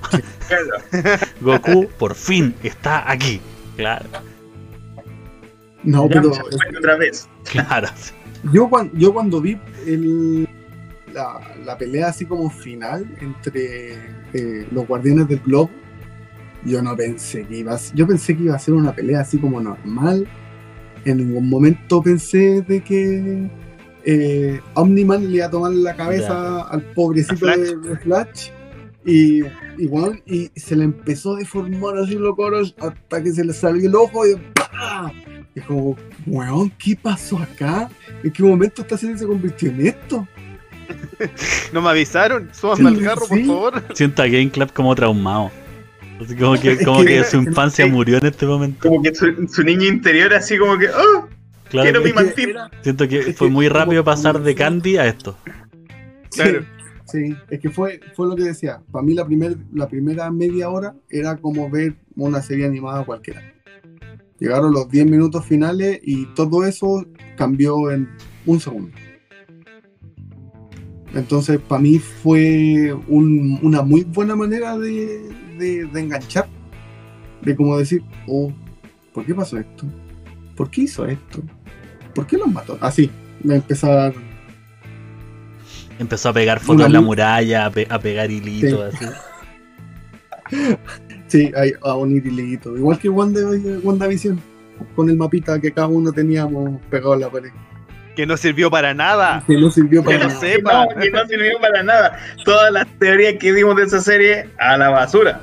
Goku 1.41 1.89
por 1.99 2.15
fin 2.15 2.55
está 2.63 3.11
aquí. 3.11 3.41
Claro, 3.77 4.07
No, 5.83 6.09
pero 6.09 6.33
Yamcha, 6.33 6.43
otra 6.79 6.97
vez. 6.97 7.29
claro. 7.51 7.89
yo, 8.53 8.69
cuando, 8.71 8.97
yo 8.97 9.13
cuando 9.13 9.41
vi 9.41 9.59
el- 9.87 10.49
la, 11.13 11.41
la 11.65 11.77
pelea 11.77 12.09
así 12.09 12.25
como 12.27 12.49
final 12.49 13.07
entre 13.21 13.95
eh, 14.35 14.67
los 14.71 14.87
guardianes 14.87 15.29
del 15.29 15.41
globo, 15.41 15.71
yo 16.67 16.83
no 16.83 16.97
pensé 16.97 17.47
que 17.47 17.59
iba 17.59 17.75
a 17.75 17.79
ser, 17.79 17.97
yo 17.97 18.07
pensé 18.07 18.37
que 18.37 18.45
iba 18.45 18.55
a 18.55 18.59
ser 18.59 18.75
una 18.75 18.95
pelea 18.95 19.21
así 19.21 19.39
como 19.39 19.61
normal. 19.61 20.27
En 21.05 21.19
ningún 21.19 21.49
momento 21.49 22.03
pensé 22.03 22.63
de 22.63 22.83
que 22.83 23.49
eh, 24.05 24.61
Omniman 24.75 25.29
le 25.31 25.37
iba 25.37 25.47
a 25.47 25.51
tomar 25.51 25.73
la 25.73 25.95
cabeza 25.95 26.63
al 26.63 26.83
pobrecito 26.95 27.37
Flash. 27.37 27.59
de, 27.59 27.77
de 27.89 27.97
Flash. 27.99 28.49
Y, 29.05 29.41
y, 29.79 30.51
y 30.55 30.61
se 30.61 30.75
le 30.75 30.85
empezó 30.85 31.37
a 31.37 31.39
deformar 31.39 31.97
así 31.99 32.17
los 32.17 32.35
coros 32.35 32.75
hasta 32.81 33.23
que 33.23 33.31
se 33.33 33.45
le 33.45 33.53
salió 33.53 33.89
el 33.89 33.95
ojo 33.95 34.27
y 34.27 34.35
¡pah! 34.55 35.13
Y 35.55 35.61
es 35.61 35.65
como, 35.65 35.97
weón, 36.27 36.71
¿qué 36.79 36.97
pasó 37.01 37.39
acá? 37.39 37.89
¿En 38.25 38.33
qué 38.33 38.43
momento 38.43 38.83
esta 38.83 38.99
serie 38.99 39.17
se 39.17 39.27
convirtió 39.27 39.71
en 39.71 39.87
esto? 39.87 40.27
No 41.73 41.83
me 41.83 41.91
avisaron. 41.91 42.49
Súbanme 42.53 42.89
al 42.91 42.97
Sí, 42.97 43.03
carro, 43.05 43.27
por 43.27 43.41
favor. 43.45 43.83
Siento 43.95 44.23
a 44.23 44.27
Game 44.27 44.51
Club 44.51 44.73
como 44.73 44.95
traumado. 44.95 45.51
Así 46.21 46.37
como 46.37 46.55
que, 46.61 46.77
como 46.85 47.05
que 47.05 47.25
su 47.25 47.37
infancia 47.39 47.87
murió 47.87 48.19
en 48.19 48.27
este 48.27 48.47
momento. 48.47 48.89
Como 48.89 49.03
que 49.03 49.15
su, 49.15 49.49
su 49.49 49.63
niño 49.63 49.87
interior 49.87 50.33
así 50.35 50.59
como 50.59 50.79
que, 50.79 50.89
oh, 50.89 51.29
Claro 51.71 51.85
quiero 51.85 52.03
mi 52.03 52.13
mantis. 52.13 52.49
siento 52.83 53.09
que 53.09 53.33
fue 53.33 53.51
muy 53.51 53.69
rápido 53.69 54.05
pasar 54.05 54.41
de 54.41 54.55
Candy 54.55 54.99
a 54.99 55.07
esto. 55.07 55.37
Claro. 56.31 56.65
Sí, 57.05 57.27
sí, 57.29 57.37
es 57.51 57.61
que 57.61 57.71
fue, 57.71 58.01
fue 58.15 58.29
lo 58.29 58.37
que 58.37 58.45
decía. 58.45 58.81
Para 58.93 59.05
mí 59.05 59.15
la, 59.15 59.27
primer, 59.27 59.57
la 59.73 59.89
primera 59.89 60.31
media 60.31 60.69
hora 60.71 60.95
era 61.09 61.37
como 61.37 61.69
ver 61.69 61.95
una 62.15 62.41
serie 62.41 62.67
animada 62.67 63.05
cualquiera. 63.05 63.43
Llegaron 64.39 64.73
los 64.73 64.89
10 64.89 65.07
minutos 65.07 65.45
finales 65.45 65.99
y 66.03 66.27
todo 66.35 66.65
eso 66.65 67.07
cambió 67.37 67.91
en 67.91 68.09
un 68.45 68.61
segundo. 68.61 68.91
Entonces, 71.17 71.59
para 71.59 71.81
mí 71.83 71.99
fue 71.99 72.93
un- 73.09 73.59
una 73.63 73.83
muy 73.83 74.05
buena 74.05 74.37
manera 74.37 74.77
de, 74.79 75.29
de- 75.59 75.87
de 75.87 76.01
enganchar. 76.01 76.47
De 77.43 77.55
como 77.57 77.77
decir, 77.79 78.03
oh, 78.27 78.53
¿por 79.13 79.25
qué 79.25 79.35
pasó 79.35 79.59
esto? 79.59 79.87
¿Por 80.57 80.71
qué 80.71 80.83
hizo 80.83 81.07
esto? 81.07 81.43
¿Por 82.15 82.27
qué 82.27 82.37
los 82.37 82.49
mató? 82.53 82.79
Así, 82.81 83.11
me 83.43 83.57
empezar 83.57 84.15
Empezó 85.99 86.29
a 86.29 86.33
pegar 86.35 86.61
fotos 86.61 86.87
en 86.87 86.93
la 86.93 87.01
mu- 87.01 87.07
muralla, 87.07 87.67
a, 87.67 87.71
pe- 87.71 87.87
a 87.89 87.99
pegar 87.99 88.31
hilitos 88.31 88.95
así. 88.95 89.05
Sí, 91.29 91.51
a 91.83 91.95
un 91.97 92.13
hilito. 92.13 92.77
Igual 92.77 92.99
que 93.01 93.09
Wanda, 93.09 93.41
WandaVision, 93.83 94.39
con 94.95 95.11
el 95.11 95.17
mapita 95.17 95.61
que 95.61 95.73
cada 95.73 95.89
uno 95.89 96.13
teníamos 96.13 96.81
pegado 96.89 97.15
en 97.15 97.21
la 97.21 97.31
pared. 97.31 97.51
Que 98.17 98.27
no 98.27 98.37
sirvió 98.37 98.71
para 98.71 98.95
nada. 98.95 99.45
Que 99.47 99.57
no 99.59 99.71
sirvió 99.71 100.03
Que 100.03 100.07
para 100.07 100.19
no 100.25 100.29
nada. 100.29 100.41
sé. 100.41 100.53
sepa. 100.55 100.87
No, 100.87 101.01
que 101.01 101.11
no 101.11 101.27
sirvió 101.27 101.61
para 101.61 101.83
nada. 101.83 102.19
Todas 102.45 102.73
las 102.73 102.87
teorías 102.99 103.35
que 103.39 103.53
dimos 103.53 103.77
de 103.77 103.85
esa 103.85 104.01
serie 104.01 104.49
a 104.59 104.77
la 104.79 104.89
basura. 104.89 105.43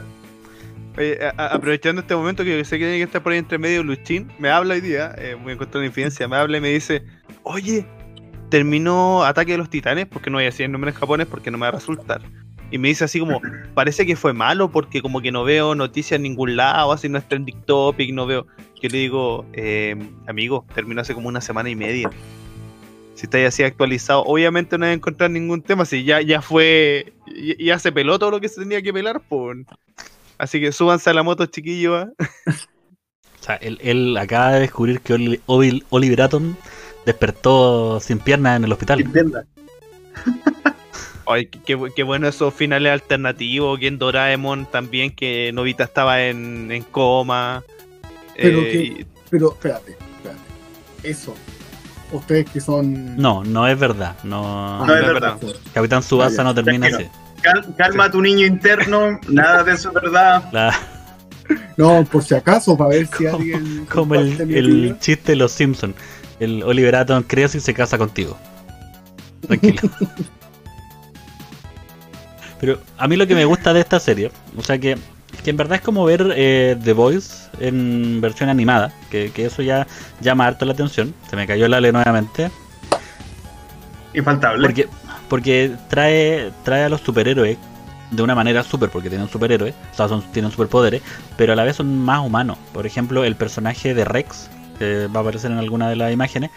Oye, 0.98 1.18
a- 1.24 1.34
a- 1.42 1.48
aprovechando 1.56 2.02
este 2.02 2.16
momento 2.16 2.44
que 2.44 2.58
yo 2.58 2.66
sé 2.66 2.78
que 2.78 2.86
tiene 2.86 2.98
que 2.98 3.04
estar 3.04 3.22
por 3.24 3.32
ahí 3.32 3.40
entre 3.40 3.58
medio 3.58 3.84
Luchín, 3.84 4.32
me 4.40 4.50
habla 4.50 4.74
hoy 4.76 4.82
día, 4.82 5.14
eh, 5.18 5.36
voy 5.42 5.52
a 5.52 5.54
encontrar 5.56 5.80
una 5.80 5.88
infidencia, 5.88 6.28
me 6.28 6.36
habla 6.36 6.58
y 6.58 6.62
me 6.62 6.70
dice, 6.70 7.04
oye, 7.44 7.86
terminó 8.50 9.24
Ataque 9.24 9.54
de 9.54 9.58
los 9.58 9.70
Titanes, 9.70 10.06
porque 10.06 10.30
no 10.30 10.38
voy 10.38 10.44
a 10.44 10.46
decir 10.48 10.66
el 10.66 10.72
nombre 10.72 10.92
en 10.92 10.98
japonés 10.98 11.26
porque 11.28 11.50
no 11.52 11.58
me 11.58 11.64
va 11.64 11.70
a 11.70 11.72
resultar. 11.80 12.22
Y 12.70 12.78
me 12.80 12.88
dice 12.90 13.04
así 13.06 13.20
como, 13.20 13.40
parece 13.76 14.06
que 14.06 14.16
fue 14.16 14.34
malo 14.34 14.70
porque 14.72 15.02
como 15.02 15.22
que 15.22 15.32
no 15.32 15.44
veo 15.44 15.74
noticias 15.76 16.18
en 16.18 16.24
ningún 16.24 16.56
lado, 16.56 16.92
así 16.92 17.08
no 17.10 17.18
es 17.20 17.28
trending 17.28 17.62
topic, 17.64 18.12
no 18.14 18.26
veo. 18.26 18.46
Yo 18.82 18.90
le 18.90 18.98
digo, 18.98 19.46
eh, 19.54 19.96
amigo, 20.28 20.66
terminó 20.76 21.02
hace 21.02 21.14
como 21.14 21.28
una 21.28 21.40
semana 21.42 21.70
y 21.70 21.76
media. 21.76 22.10
Si 23.16 23.26
estáis 23.28 23.48
así 23.48 23.64
actualizado, 23.64 24.24
obviamente 24.24 24.78
no 24.78 24.86
voy 24.86 24.92
a 24.92 24.94
encontrar 24.96 25.30
ningún 25.30 25.62
tema, 25.62 25.86
si 25.86 26.04
ya, 26.04 26.22
ya 26.22 26.42
fue, 26.42 27.14
ya, 27.28 27.54
ya 27.60 27.80
se 27.80 27.92
peló 27.92 28.18
todo 28.20 28.32
lo 28.32 28.42
que 28.42 28.50
se 28.50 28.60
tenía 28.62 28.82
que 28.82 28.92
pelar, 28.94 29.22
pues. 29.30 29.58
Así 30.38 30.60
que 30.60 30.72
súbanse 30.72 31.10
a 31.10 31.14
la 31.14 31.24
moto, 31.24 31.46
chiquillos. 31.46 32.06
¿ah? 32.08 32.10
O 33.40 33.46
sea, 33.46 33.56
él, 33.58 33.78
él 33.82 34.16
acaba 34.18 34.54
de 34.54 34.62
descubrir 34.62 35.02
que 35.02 35.16
Oli- 35.16 35.42
Oli- 35.48 35.84
Oliver 35.90 36.22
Atom 36.22 36.56
despertó 37.06 38.00
sin 38.00 38.18
piernas 38.20 38.56
en 38.56 38.64
el 38.64 38.72
hospital. 38.72 39.02
Entienda. 39.02 39.46
Ay, 41.26 41.48
qué, 41.48 41.60
qué 41.66 41.78
bu- 41.78 41.94
qué 41.94 42.04
bueno 42.04 42.28
esos 42.30 42.54
finales 42.54 42.94
alternativos, 42.94 43.80
que 43.80 43.88
en 43.88 43.98
Doraemon 43.98 44.66
también, 44.66 45.12
que 45.12 45.52
Novita 45.54 45.84
estaba 45.84 46.24
en, 46.24 46.72
en 46.72 46.84
coma. 46.84 47.64
Pero 48.38 48.60
eh, 48.62 48.72
que- 48.72 49.06
Pero 49.30 49.52
espérate, 49.52 49.92
espérate. 49.92 50.40
Eso. 51.04 51.36
Ustedes 52.14 52.50
que 52.50 52.62
son. 52.62 53.18
No, 53.18 53.44
no 53.44 53.68
es 53.68 53.78
verdad. 53.78 54.16
No, 54.24 54.84
Ah, 54.84 54.86
No 54.88 54.96
es 54.96 55.06
verdad. 55.06 55.38
Capitán 55.74 56.02
Subasa 56.04 56.44
no 56.44 56.54
termina 56.54 56.88
tranquilo. 56.88 57.10
así. 57.12 57.42
Cal- 57.42 57.76
calma 57.76 58.06
a 58.06 58.12
tu 58.12 58.22
niño 58.22 58.46
interno, 58.46 59.20
nada 59.28 59.64
de 59.64 59.74
eso 59.74 59.90
es 59.90 59.96
verdad. 59.96 60.44
La- 60.54 60.74
No, 61.76 62.06
por 62.06 62.24
si 62.24 62.36
acaso, 62.36 62.78
para 62.78 62.92
ver 62.92 63.08
si 63.08 63.26
Como- 63.26 63.38
alguien. 63.38 63.86
como 63.92 64.16
el, 64.16 64.40
el 64.56 64.98
chiste 65.00 65.34
de 65.34 65.36
los 65.38 65.52
Simpsons. 65.52 65.96
El 66.40 66.64
Oliver 66.64 66.96
Atom 66.96 67.24
crece 67.24 67.58
y 67.58 67.62
se 67.62 67.74
casa 67.74 67.98
contigo. 67.98 68.38
Tranquilo. 69.48 69.82
Pero 72.60 72.80
a 72.98 73.08
mí 73.08 73.16
lo 73.18 73.28
que 73.28 73.36
me 73.36 73.46
gusta 73.46 73.74
de 73.74 73.82
esta 73.82 74.00
serie, 74.00 74.32
o 74.56 74.62
sea 74.62 74.78
que, 74.78 74.98
que 75.44 75.50
en 75.50 75.58
verdad 75.58 75.76
es 75.76 75.82
como 75.82 76.06
ver 76.06 76.34
eh, 76.36 76.78
The 76.84 76.94
Voice 76.94 77.50
en 77.60 78.22
versión 78.22 78.50
animada, 78.50 78.94
que, 79.12 79.32
que 79.32 79.46
eso 79.46 79.62
ya 79.62 79.86
llama 80.22 80.48
harto 80.48 80.66
la 80.66 80.74
atención. 80.74 81.14
Se 81.30 81.36
me 81.36 81.46
cayó 81.48 81.66
el 81.66 81.74
ale 81.74 81.92
nuevamente. 81.92 82.50
Infaltable. 84.14 84.66
Porque, 84.68 84.88
porque 85.30 85.72
trae, 85.90 86.52
trae 86.64 86.84
a 86.84 86.90
los 86.90 87.02
superhéroes 87.02 87.58
de 88.12 88.22
una 88.22 88.36
manera 88.36 88.64
súper, 88.64 88.90
porque 88.90 89.10
tienen 89.10 89.28
superhéroes, 89.28 89.74
o 89.92 89.96
sea, 89.96 90.08
son, 90.08 90.22
tienen 90.32 90.52
superpoderes, 90.52 91.02
pero 91.36 91.54
a 91.54 91.56
la 91.56 91.64
vez 91.64 91.78
son 91.78 91.98
más 92.00 92.20
humanos. 92.24 92.58
Por 92.72 92.86
ejemplo, 92.86 93.24
el 93.24 93.36
personaje 93.36 93.94
de 93.96 94.06
Rex, 94.06 94.50
que 94.78 95.08
va 95.08 95.20
a 95.20 95.24
aparecer 95.24 95.52
en 95.52 95.58
alguna 95.58 95.90
de 95.90 95.96
las 95.96 96.14
imágenes, 96.14 96.52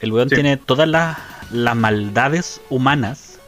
el 0.00 0.12
weón 0.12 0.28
Sí. 0.28 0.36
tiene 0.36 0.56
todas 0.56 0.88
las, 0.88 1.16
las 1.50 1.74
maldades 1.74 2.60
humanas, 2.70 3.40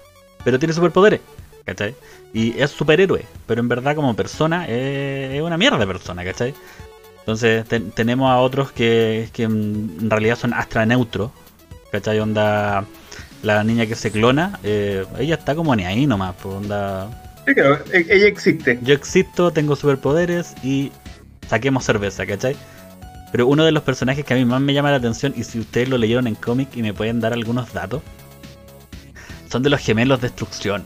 pero 0.43 0.59
tiene 0.59 0.75
superpoderes, 0.75 1.21
¿cachai? 1.65 1.95
Y 2.33 2.59
es 2.61 2.71
superhéroe, 2.71 3.25
pero 3.47 3.61
en 3.61 3.69
verdad 3.69 3.95
como 3.97 4.15
persona 4.15 4.67
es, 4.67 5.35
es 5.35 5.43
una 5.43 5.57
mierda 5.57 5.79
de 5.79 5.87
persona, 5.87 6.25
¿cachai? 6.25 6.55
Entonces 7.21 7.65
ten- 7.67 7.91
tenemos 7.91 8.31
a 8.31 8.39
otros 8.39 8.71
que, 8.73 9.29
que 9.33 9.45
en 9.45 10.09
realidad 10.11 10.37
son 10.39 10.53
astra 10.55 10.85
neutros, 10.87 11.31
¿cachai? 11.91 12.19
Onda 12.21 12.85
la 13.43 13.63
niña 13.65 13.87
que 13.87 13.95
se 13.95 14.11
clona, 14.11 14.59
eh, 14.63 15.05
ella 15.19 15.37
está 15.37 15.55
como 15.55 15.75
ni 15.77 15.85
ahí 15.85 16.07
nomás, 16.07 16.35
pues 16.43 16.55
onda. 16.55 17.09
Sí, 17.47 17.55
claro, 17.55 17.79
e- 17.93 18.07
ella 18.11 18.27
existe. 18.27 18.79
Yo 18.83 18.95
existo, 18.95 19.51
tengo 19.51 19.75
superpoderes 19.77 20.55
y 20.63 20.93
saquemos 21.49 21.85
cerveza, 21.85 22.27
¿cachai? 22.27 22.57
Pero 23.33 23.47
uno 23.47 23.65
de 23.65 23.73
los 23.73 23.83
personajes 23.83 24.25
que 24.25 24.35
a 24.35 24.37
mí 24.37 24.45
más 24.45 24.61
me 24.61 24.75
llama 24.75 24.91
la 24.91 24.97
atención, 24.97 25.33
y 25.37 25.45
si 25.45 25.61
ustedes 25.61 25.89
lo 25.89 25.99
leyeron 25.99 26.27
en 26.27 26.35
cómic 26.35 26.69
y 26.77 26.83
me 26.83 26.93
pueden 26.95 27.21
dar 27.21 27.33
algunos 27.33 27.73
datos, 27.73 28.03
son 29.51 29.63
de 29.63 29.71
los 29.71 29.81
gemelos 29.81 30.21
destrucción. 30.21 30.85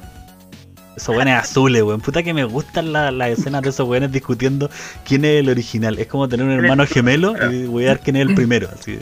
Esos 0.96 1.14
buenos 1.14 1.34
azules, 1.34 1.82
weón. 1.82 2.00
Puta 2.00 2.22
que 2.22 2.34
me 2.34 2.44
gustan 2.44 2.92
la- 2.92 3.10
las 3.10 3.30
escenas 3.30 3.62
de 3.62 3.70
esos 3.70 3.88
weones 3.88 4.12
discutiendo 4.12 4.70
quién 5.06 5.24
es 5.24 5.40
el 5.40 5.48
original. 5.48 5.98
Es 5.98 6.06
como 6.06 6.28
tener 6.28 6.44
un 6.46 6.52
hermano 6.52 6.86
gemelo 6.86 7.34
y 7.50 7.64
voy 7.66 7.84
a 7.84 7.88
dar 7.88 8.00
quién 8.00 8.16
es 8.16 8.22
el 8.28 8.34
primero. 8.34 8.68
Así, 8.72 8.98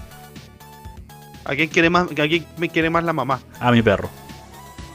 ¿A 1.44 1.54
quién 1.56 1.68
quiere 1.68 1.90
más, 1.90 2.04
a 2.10 2.14
quién 2.14 2.46
me 2.58 2.68
quiere 2.68 2.90
más 2.90 3.02
la 3.02 3.12
mamá? 3.12 3.40
a 3.58 3.72
mi 3.72 3.82
perro. 3.82 4.08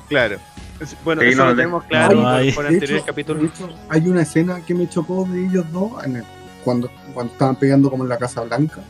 Claro. 0.07 0.37
Es- 0.79 0.95
Bueno, 1.03 1.21
Sí, 1.21 1.29
eso 1.29 1.37
no, 1.39 1.43
lo 1.45 1.49
de- 1.51 1.55
tenemos 1.55 1.83
claro 1.85 2.15
no 2.15 2.21
por- 2.23 2.31
hay- 2.33 2.51
por, 2.53 2.65
anteriores 2.67 3.03
capítulos. 3.05 3.51
hay 3.89 4.07
una 4.07 4.21
escena 4.21 4.61
que 4.65 4.73
me 4.73 4.87
chocó 4.89 5.25
de 5.29 5.45
ellos 5.47 5.65
dos 5.73 6.03
en 6.05 6.17
el- 6.17 6.23
cuando, 6.63 6.89
cuando 7.13 7.33
estaban 7.33 7.55
peleando 7.57 7.89
como 7.89 8.03
en 8.03 8.09
la 8.09 8.17
Casa 8.17 8.41
Blanca. 8.41 8.81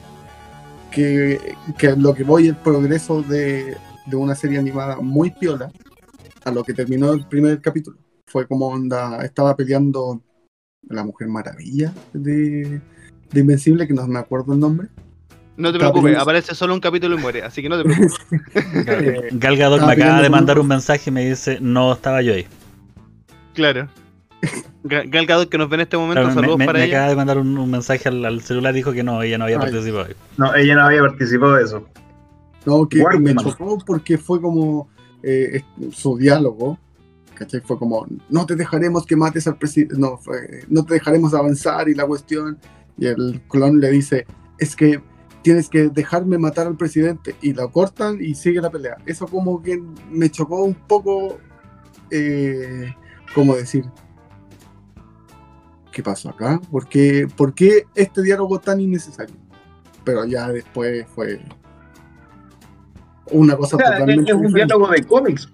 Que, 0.91 1.55
que 1.77 1.95
lo 1.97 2.13
que 2.13 2.23
voy 2.23 2.47
el 2.47 2.55
progreso 2.55 3.21
de, 3.21 3.75
de 4.05 4.15
una 4.15 4.33
serie 4.35 4.57
animada 4.59 4.95
muy 5.01 5.29
piola 5.29 5.69
a 6.45 6.51
lo 6.51 6.63
que 6.63 6.73
terminó 6.73 7.11
el 7.13 7.25
primer 7.27 7.61
capítulo. 7.61 7.97
Fue 8.27 8.47
como 8.47 8.67
onda, 8.67 9.23
estaba 9.25 9.55
peleando 9.55 10.21
la 10.89 11.03
Mujer 11.03 11.27
Maravilla 11.27 11.93
de, 12.13 12.81
de 13.31 13.39
Invencible, 13.39 13.87
que 13.87 13.93
no 13.93 14.07
me 14.07 14.19
acuerdo 14.19 14.53
el 14.53 14.59
nombre. 14.59 14.87
No 15.57 15.71
te 15.71 15.77
preocupes, 15.79 16.03
peleando- 16.03 16.21
aparece 16.23 16.53
solo 16.55 16.73
un 16.73 16.79
capítulo 16.79 17.15
y 17.17 17.19
muere, 17.21 17.43
así 17.43 17.61
que 17.61 17.69
no 17.69 17.77
te 17.77 17.83
preocupes. 17.83 18.15
Eh, 18.87 19.29
Gal 19.33 19.57
Gadot 19.57 19.81
me 19.85 19.93
acaba 19.93 20.21
de 20.21 20.29
mandar 20.29 20.59
un- 20.59 20.67
mensaje 20.67 21.09
y 21.09 21.13
me 21.13 21.25
dice, 21.29 21.59
no 21.61 21.93
estaba 21.93 22.21
yo 22.21 22.33
ahí. 22.33 22.45
claro. 23.53 23.87
Ga- 24.83 25.09
Gal 25.09 25.25
Gadot 25.25 25.49
que 25.49 25.57
nos 25.57 25.67
ve 25.69 25.75
en 25.75 25.81
este 25.81 25.97
momento, 25.97 26.21
Claro, 26.21 26.35
saludos 26.35 26.57
me- 26.59 26.65
para 26.67 26.77
me 26.79 26.85
ella. 26.85 26.97
acaba 26.97 27.09
de 27.09 27.15
mandar 27.15 27.37
un, 27.39 27.57
un 27.57 27.71
mensaje 27.71 28.07
al, 28.09 28.23
al 28.23 28.41
celular, 28.41 28.73
dijo 28.73 28.91
que 28.91 29.01
no, 29.03 29.21
ella 29.23 29.37
no 29.39 29.45
había 29.45 29.57
Ay. 29.57 29.61
participado. 29.71 30.07
No, 30.37 30.53
ella 30.53 30.75
no 30.75 30.81
había 30.83 30.99
participado 31.01 31.55
de 31.55 31.63
eso. 31.63 31.85
No, 32.65 32.87
que 32.87 32.99
Warman. 33.01 33.23
me 33.23 33.35
chocó 33.35 33.77
porque 33.85 34.17
fue 34.19 34.39
como 34.41 34.87
eh, 35.25 35.63
su 35.91 36.17
diálogo 36.17 36.77
¿cachai? 37.35 37.61
Fue 37.61 37.77
como, 37.77 38.07
no 38.29 38.45
te 38.45 38.55
dejaremos 38.55 39.05
que 39.05 39.15
mates 39.15 39.45
al 39.45 39.57
presidente, 39.57 39.95
no, 39.97 40.19
no 40.69 40.85
te 40.85 40.95
dejaremos 40.95 41.33
avanzar 41.33 41.87
y 41.87 41.93
la 41.93 42.07
cuestión, 42.07 42.57
y 42.97 43.05
el 43.05 43.41
clon 43.49 43.79
le 43.79 43.91
dice, 43.91 44.25
es 44.57 44.75
que 44.75 45.01
tienes 45.43 45.69
que 45.69 45.89
dejarme 45.89 46.39
matar 46.39 46.65
al 46.65 46.77
presidente, 46.77 47.35
y 47.41 47.53
lo 47.53 47.71
cortan 47.71 48.17
y 48.19 48.33
sigue 48.33 48.61
la 48.61 48.71
pelea. 48.71 48.97
Eso 49.05 49.27
como 49.27 49.61
que 49.61 49.79
me 50.09 50.31
chocó 50.31 50.63
un 50.63 50.73
poco, 50.73 51.37
eh, 52.09 52.91
como 53.35 53.55
decir, 53.55 53.85
¿qué 55.91 56.01
pasó 56.01 56.29
acá? 56.29 56.59
¿Por 56.71 56.87
qué, 56.87 57.27
¿Por 57.35 57.53
qué 57.53 57.85
este 57.93 58.23
diálogo 58.23 58.59
tan 58.59 58.79
innecesario? 58.79 59.35
Pero 60.03 60.25
ya 60.25 60.49
después 60.49 61.05
fue 61.13 61.41
una 63.31 63.55
cosa 63.55 63.75
O 63.75 63.79
sea, 63.79 63.87
es, 63.89 63.93
totalmente 63.99 64.31
es 64.31 64.35
un 64.35 64.41
diferente. 64.47 64.73
diálogo 64.73 64.91
de 64.91 65.03
cómics. 65.03 65.49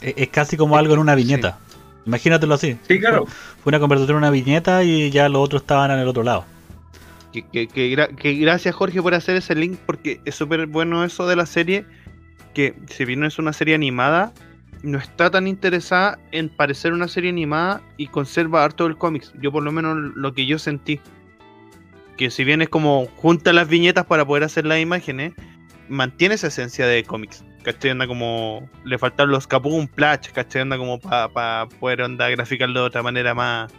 Es, 0.00 0.14
es 0.16 0.28
casi 0.28 0.56
como 0.56 0.76
algo 0.76 0.94
en 0.94 1.00
una 1.00 1.14
viñeta. 1.14 1.58
Imagínatelo 2.06 2.54
así. 2.54 2.76
Sí, 2.86 3.00
claro. 3.00 3.26
Fue 3.26 3.70
una 3.70 3.80
conversación 3.80 4.16
en 4.16 4.18
una 4.24 4.30
viñeta 4.30 4.84
y 4.84 5.10
ya 5.10 5.28
los 5.28 5.42
otros 5.42 5.62
estaban 5.62 5.90
en 5.90 5.98
el 6.00 6.08
otro 6.08 6.22
lado. 6.22 6.44
Que, 7.32 7.42
que- 7.48 7.66
que 7.66 7.90
gra- 7.96 8.14
que 8.14 8.34
gracias 8.34 8.74
Jorge 8.74 9.00
por 9.02 9.14
hacer 9.14 9.36
ese 9.36 9.54
link 9.54 9.78
porque 9.86 10.20
es 10.24 10.34
súper 10.34 10.66
bueno 10.66 11.02
eso 11.04 11.26
de 11.26 11.34
la 11.36 11.46
serie 11.46 11.84
que 12.54 12.74
si 12.88 13.04
bien 13.04 13.18
no 13.20 13.26
es 13.26 13.40
una 13.40 13.52
serie 13.52 13.74
animada 13.74 14.32
no 14.84 14.98
está 14.98 15.30
tan 15.32 15.48
interesada 15.48 16.18
en 16.30 16.48
parecer 16.48 16.92
una 16.92 17.08
serie 17.08 17.30
animada 17.30 17.80
y 17.96 18.06
conserva 18.06 18.62
harto 18.62 18.84
del 18.84 18.96
cómics 18.96 19.32
yo 19.40 19.50
por 19.50 19.64
lo 19.64 19.72
menos 19.72 19.96
lo 20.14 20.32
que 20.32 20.46
yo 20.46 20.60
sentí 20.60 21.00
que 22.16 22.30
si 22.30 22.44
bien 22.44 22.62
es 22.62 22.68
como 22.68 23.06
junta 23.16 23.52
las 23.52 23.66
viñetas 23.66 24.06
para 24.06 24.24
poder 24.24 24.44
hacer 24.44 24.64
las 24.64 24.78
imágenes 24.78 25.32
mantiene 25.88 26.34
esa 26.34 26.48
esencia 26.48 26.86
de 26.86 27.04
cómics 27.04 27.44
¿cachai? 27.62 27.90
Anda 27.90 28.06
como 28.06 28.68
le 28.84 28.98
faltan 28.98 29.30
los 29.30 29.46
capum 29.46 29.86
plach 29.86 30.30
¿cachai? 30.32 30.62
Anda 30.62 30.78
como 30.78 31.00
para 31.00 31.66
poder 31.80 32.02
onda 32.02 32.28
graficarlo 32.30 32.80
de 32.80 32.86
otra 32.86 33.02
manera 33.02 33.34
más 33.34 33.72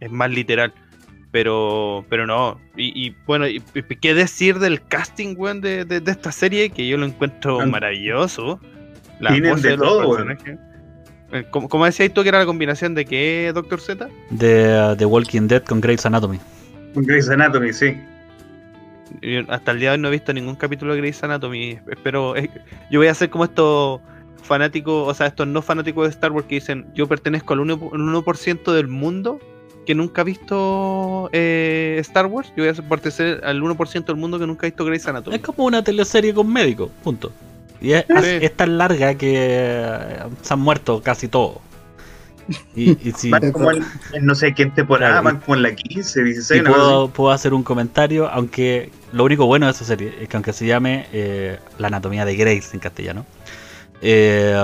es 0.00 0.10
más 0.10 0.30
literal 0.30 0.72
pero, 1.30 2.04
pero 2.08 2.26
no. 2.26 2.60
Y, 2.76 3.06
y, 3.06 3.14
bueno, 3.26 3.46
y, 3.46 3.62
y 3.74 3.96
qué 3.96 4.14
decir 4.14 4.58
del 4.58 4.82
casting, 4.82 5.34
weón, 5.36 5.60
de, 5.60 5.84
de, 5.84 6.00
de 6.00 6.10
esta 6.10 6.32
serie, 6.32 6.70
que 6.70 6.88
yo 6.88 6.96
lo 6.96 7.06
encuentro 7.06 7.64
maravilloso. 7.66 8.60
Las 9.20 9.32
Tienen 9.32 9.60
de 9.60 9.76
todo. 9.76 10.26
Eh, 11.30 11.44
¿Cómo, 11.50 11.68
cómo 11.68 11.84
decías 11.84 12.12
tú 12.14 12.22
que 12.22 12.30
era 12.30 12.38
la 12.38 12.46
combinación 12.46 12.94
de 12.94 13.04
qué, 13.04 13.50
Doctor 13.54 13.80
Z? 13.80 14.08
De 14.30 14.94
The 14.96 15.04
Walking 15.04 15.46
Dead 15.48 15.62
con 15.62 15.80
Grey's 15.80 16.06
Anatomy. 16.06 16.40
Un 16.94 17.04
Grey's 17.04 17.28
Anatomy, 17.28 17.72
sí. 17.72 17.96
Hasta 19.48 19.72
el 19.72 19.80
día 19.80 19.90
de 19.90 19.96
hoy 19.96 20.02
no 20.02 20.08
he 20.08 20.12
visto 20.12 20.32
ningún 20.32 20.54
capítulo 20.56 20.92
de 20.94 21.00
Grey's 21.00 21.22
Anatomy. 21.22 21.78
Espero. 21.90 22.36
eh, 22.36 22.50
yo 22.90 23.00
voy 23.00 23.08
a 23.08 23.14
ser 23.14 23.30
como 23.30 23.44
estos 23.44 24.00
fanáticos, 24.42 25.08
o 25.08 25.14
sea, 25.14 25.26
estos 25.28 25.46
no 25.46 25.62
fanáticos 25.62 26.04
de 26.04 26.10
Star 26.10 26.32
Wars 26.32 26.46
que 26.46 26.56
dicen: 26.56 26.86
Yo 26.94 27.06
pertenezco 27.06 27.52
al 27.54 27.60
1%, 27.60 27.92
al 27.92 28.00
1 28.00 28.72
del 28.74 28.88
mundo 28.88 29.40
que 29.86 29.94
nunca 29.94 30.20
ha 30.20 30.24
visto 30.24 31.30
eh, 31.32 31.96
Star 32.00 32.26
Wars. 32.26 32.52
Yo 32.56 32.64
voy 32.64 32.68
a 32.68 32.88
pertenecer 32.88 33.40
al 33.44 33.62
1% 33.62 34.04
del 34.04 34.16
mundo 34.16 34.38
que 34.38 34.46
nunca 34.46 34.66
ha 34.66 34.70
visto 34.70 34.84
Grey's 34.84 35.06
Anatomy. 35.08 35.36
Es 35.36 35.42
como 35.42 35.64
una 35.64 35.82
teleserie 35.82 36.34
con 36.34 36.52
médicos, 36.52 36.90
punto. 37.02 37.32
Y 37.80 37.92
es, 37.92 38.04
Sí. 38.08 38.14
es 38.42 38.54
tan 38.54 38.76
larga 38.76 39.14
que 39.14 39.34
eh, 39.36 40.18
se 40.42 40.52
han 40.54 40.60
muerto 40.60 41.00
casi 41.02 41.28
todos. 41.28 41.58
Y, 42.74 43.08
y 43.08 43.12
si 43.12 43.30
Van 43.30 43.52
como 43.52 43.70
en, 43.72 43.84
en 44.12 44.24
no 44.24 44.34
sé 44.34 44.54
qué 44.54 44.66
temporada, 44.66 45.20
Claro, 45.20 45.24
van 45.24 45.40
como 45.40 45.56
en 45.56 45.62
la 45.62 45.74
15, 45.74 46.24
16, 46.24 46.58
y 46.58 46.60
una 46.60 46.70
cosa 46.70 46.82
puedo, 46.82 47.10
puedo 47.10 47.30
hacer 47.32 47.52
un 47.52 47.62
comentario, 47.62 48.28
aunque 48.28 48.90
lo 49.12 49.24
único 49.24 49.46
bueno 49.46 49.66
de 49.66 49.72
esa 49.72 49.84
serie 49.84 50.14
es 50.20 50.28
que 50.28 50.36
aunque 50.36 50.52
se 50.52 50.66
llame 50.66 51.06
eh, 51.12 51.58
La 51.78 51.88
anatomía 51.88 52.24
de 52.24 52.36
Grace 52.36 52.70
en 52.72 52.80
castellano, 52.80 53.26
eh, 54.00 54.56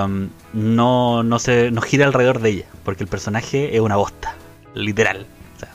no, 0.53 1.23
no, 1.23 1.39
se, 1.39 1.71
no 1.71 1.81
gira 1.81 2.05
alrededor 2.05 2.39
de 2.39 2.49
ella, 2.49 2.65
porque 2.83 3.03
el 3.03 3.09
personaje 3.09 3.75
es 3.75 3.81
una 3.81 3.97
bosta, 3.97 4.33
literal. 4.73 5.25
O 5.55 5.59
sea, 5.59 5.69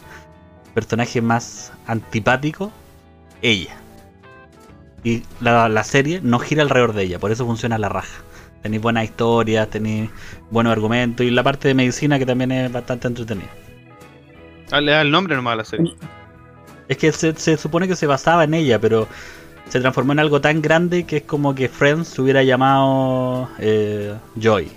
personaje 0.74 1.20
más 1.20 1.72
antipático, 1.86 2.72
ella. 3.42 3.76
Y 5.04 5.22
la, 5.40 5.68
la 5.68 5.84
serie 5.84 6.20
no 6.22 6.38
gira 6.40 6.62
alrededor 6.62 6.92
de 6.92 7.04
ella, 7.04 7.18
por 7.18 7.30
eso 7.30 7.46
funciona 7.46 7.78
la 7.78 7.88
raja. 7.88 8.22
Tenéis 8.62 8.82
buenas 8.82 9.04
historias, 9.04 9.68
tenéis 9.68 10.10
buenos 10.50 10.72
argumentos 10.72 11.24
y 11.24 11.30
la 11.30 11.42
parte 11.42 11.68
de 11.68 11.74
medicina 11.74 12.18
que 12.18 12.26
también 12.26 12.52
es 12.52 12.70
bastante 12.72 13.08
entretenida. 13.08 13.48
Ah, 14.70 14.80
le 14.80 14.92
da 14.92 15.00
el 15.02 15.10
nombre 15.10 15.34
nomás 15.34 15.54
a 15.54 15.56
la 15.56 15.64
serie. 15.64 15.94
Es 16.88 16.96
que 16.96 17.10
se, 17.12 17.34
se 17.34 17.56
supone 17.56 17.88
que 17.88 17.96
se 17.96 18.06
basaba 18.06 18.44
en 18.44 18.54
ella, 18.54 18.78
pero 18.80 19.08
se 19.68 19.80
transformó 19.80 20.12
en 20.12 20.18
algo 20.18 20.40
tan 20.40 20.60
grande 20.60 21.04
que 21.04 21.18
es 21.18 21.22
como 21.22 21.54
que 21.54 21.68
Friends 21.68 22.08
se 22.08 22.22
hubiera 22.22 22.42
llamado 22.42 23.48
eh, 23.58 24.14
Joy. 24.40 24.68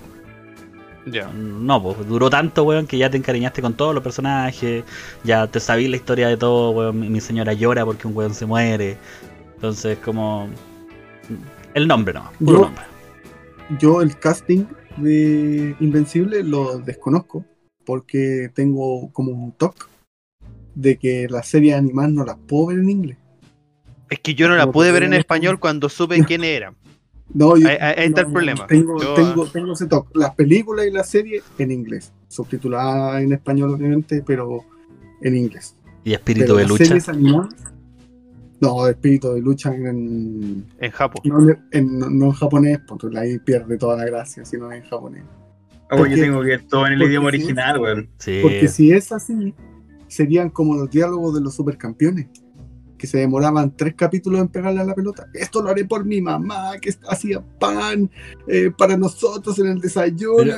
Ya. 1.06 1.28
No, 1.34 1.84
pues 1.84 2.08
duró 2.08 2.30
tanto, 2.30 2.63
weón, 2.63 2.88
que 2.88 2.98
ya 2.98 3.10
te 3.10 3.17
encariñaste 3.17 3.62
con 3.62 3.74
todos 3.74 3.93
los 3.93 4.02
personajes, 4.04 4.86
ya 5.26 5.48
te 5.48 5.60
sabías 5.60 5.89
la 5.91 5.98
historia 5.98 6.30
de 6.30 6.38
todo, 6.38 6.72
weón. 6.72 6.98
Mi, 7.00 7.10
mi 7.10 7.19
señora 7.19 7.52
llora 7.52 7.84
porque 7.84 8.08
un 8.08 8.15
weón 8.15 8.34
se 8.34 8.46
muere. 8.46 8.98
Entonces, 9.56 9.98
como. 9.98 10.48
El 11.74 11.88
nombre 11.88 12.13
no, 12.13 12.32
puro 12.39 12.52
Yo- 12.60 12.63
nombre. 12.65 12.84
Yo 13.80 14.02
el 14.02 14.18
casting 14.18 14.66
de 14.98 15.76
Invencible 15.80 16.44
lo 16.44 16.80
desconozco 16.80 17.46
porque 17.86 18.50
tengo 18.54 19.12
como 19.12 19.32
un 19.32 19.52
toque 19.54 19.82
de 20.76 20.98
que 20.98 21.28
las 21.30 21.48
series 21.48 21.76
animadas 21.76 22.12
no 22.12 22.26
las 22.26 22.38
puedo 22.48 22.68
ver 22.68 22.80
en 22.80 22.90
inglés. 22.90 23.18
Es 24.10 24.20
que 24.20 24.36
yo 24.36 24.48
no 24.48 24.56
la 24.56 24.66
No, 24.66 24.72
pude 24.72 24.92
ver 24.92 25.04
en 25.04 25.12
no- 25.12 25.16
español 25.18 25.60
cuando 25.60 25.90
supe 25.90 26.24
quién 26.26 26.44
era. 26.44 26.74
No, 27.34 27.58
yo- 27.58 27.68
Ahí- 27.68 27.78
está 28.06 28.22
el 28.22 28.28
no, 28.28 28.34
problema. 28.34 28.68
Tengo, 28.68 29.02
Yo- 29.02 29.14
tengo, 29.16 29.48
tengo 29.48 29.74
ese 29.74 29.88
toque. 29.88 30.10
Las 30.14 30.36
películas 30.36 30.86
y 30.86 30.92
las 30.92 31.10
series 31.10 31.42
en 31.58 31.72
inglés, 31.72 32.12
subtituladas 32.28 33.24
en 33.24 33.32
español 33.34 33.72
obviamente, 33.74 34.22
pero 34.28 34.60
en 35.22 35.38
inglés. 35.38 35.76
Y 36.04 36.14
espíritu 36.14 36.44
Pero 36.48 36.56
de 36.58 36.62
las 36.64 36.70
lucha. 36.70 36.86
series 36.86 37.10
animadas, 37.10 37.56
no, 38.63 38.88
espíritu 38.88 39.34
de 39.34 39.41
lucha 39.41 39.73
en, 39.76 40.65
En 40.80 40.91
Japón. 40.91 41.21
no, 41.26 41.56
en, 41.71 41.99
no 41.99 42.26
en 42.26 42.32
japonés, 42.32 42.80
porque 42.88 43.08
ahí 43.17 43.38
pierde 43.39 43.78
toda 43.78 43.97
la 43.97 44.06
gracia, 44.06 44.45
sino 44.45 44.71
en 44.71 44.84
japonés. 44.84 45.23
Ah, 45.89 45.95
weón, 45.95 46.10
yo 46.10 46.15
porque- 46.15 46.21
tengo 46.21 46.41
que 46.41 46.47
ver 46.47 46.62
todo 46.67 46.88
en 46.88 46.93
el 46.93 46.99
porque 46.99 47.10
idioma 47.12 47.28
original, 47.28 47.80
weón. 47.80 48.10
Sí. 48.17 48.39
Porque 48.41 48.67
si 48.67 48.91
es 48.91 49.12
así, 49.12 49.54
serían 50.08 50.49
como 50.49 50.76
los 50.76 50.89
diálogos 50.89 51.36
de 51.36 51.41
los 51.41 51.54
supercampeones, 51.56 52.28
que 52.97 53.08
se 53.08 53.17
demoraban 53.17 53.76
tres 53.76 53.95
capítulos 53.97 54.39
en 54.39 54.47
pegarle 54.47 54.80
a 54.80 54.86
la 54.86 54.95
pelota. 54.95 55.28
Esto 55.34 55.62
lo 55.62 55.69
haré 55.69 55.84
por 55.84 56.06
mi 56.06 56.21
mamá, 56.21 56.78
que 56.82 56.93
hacía 57.10 57.43
pan 57.60 58.10
eh, 58.47 58.71
para 58.78 58.95
nosotros 58.95 59.60
en 59.60 59.67
el 59.67 59.80
desayuno. 59.82 60.54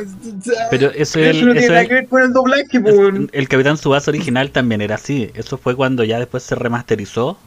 Pero 0.70 0.92
eso 0.92 1.20
es 1.20 1.36
Eso 1.36 1.40
el, 1.40 1.46
no 1.48 1.52
tiene 1.54 1.60
eso 1.62 1.70
nada 1.70 1.82
es- 1.82 1.88
que 1.88 1.94
ver 1.96 2.08
con 2.08 2.22
el 2.22 2.34
doblaje, 2.34 2.64
Es-. 2.72 3.30
El 3.32 3.48
Capitán 3.48 3.78
Subasa 3.78 4.12
original 4.12 4.52
también 4.52 4.82
era 4.82 4.94
así. 4.94 5.32
Eso 5.34 5.58
fue 5.58 5.76
cuando 5.76 6.04
ya 6.04 6.20
después 6.20 6.44
se 6.44 6.54
remasterizó. 6.54 7.40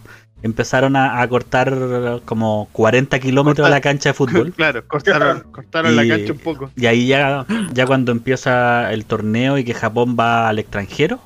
Empezaron 0.42 0.94
a, 0.94 1.20
a 1.20 1.28
cortar 1.28 2.20
como 2.24 2.68
40 2.72 3.18
kilómetros 3.18 3.66
de 3.66 3.70
la 3.70 3.80
cancha 3.80 4.10
de 4.10 4.14
fútbol. 4.14 4.52
Claro, 4.56 4.86
cortaron, 4.86 5.40
cortaron 5.52 5.96
la 5.96 6.06
cancha 6.06 6.32
un 6.32 6.38
poco. 6.38 6.70
Y 6.76 6.86
ahí 6.86 7.08
ya, 7.08 7.44
ya 7.72 7.86
cuando 7.86 8.12
empieza 8.12 8.92
el 8.92 9.04
torneo 9.04 9.58
y 9.58 9.64
que 9.64 9.74
Japón 9.74 10.16
va 10.18 10.48
al 10.48 10.58
extranjero, 10.58 11.20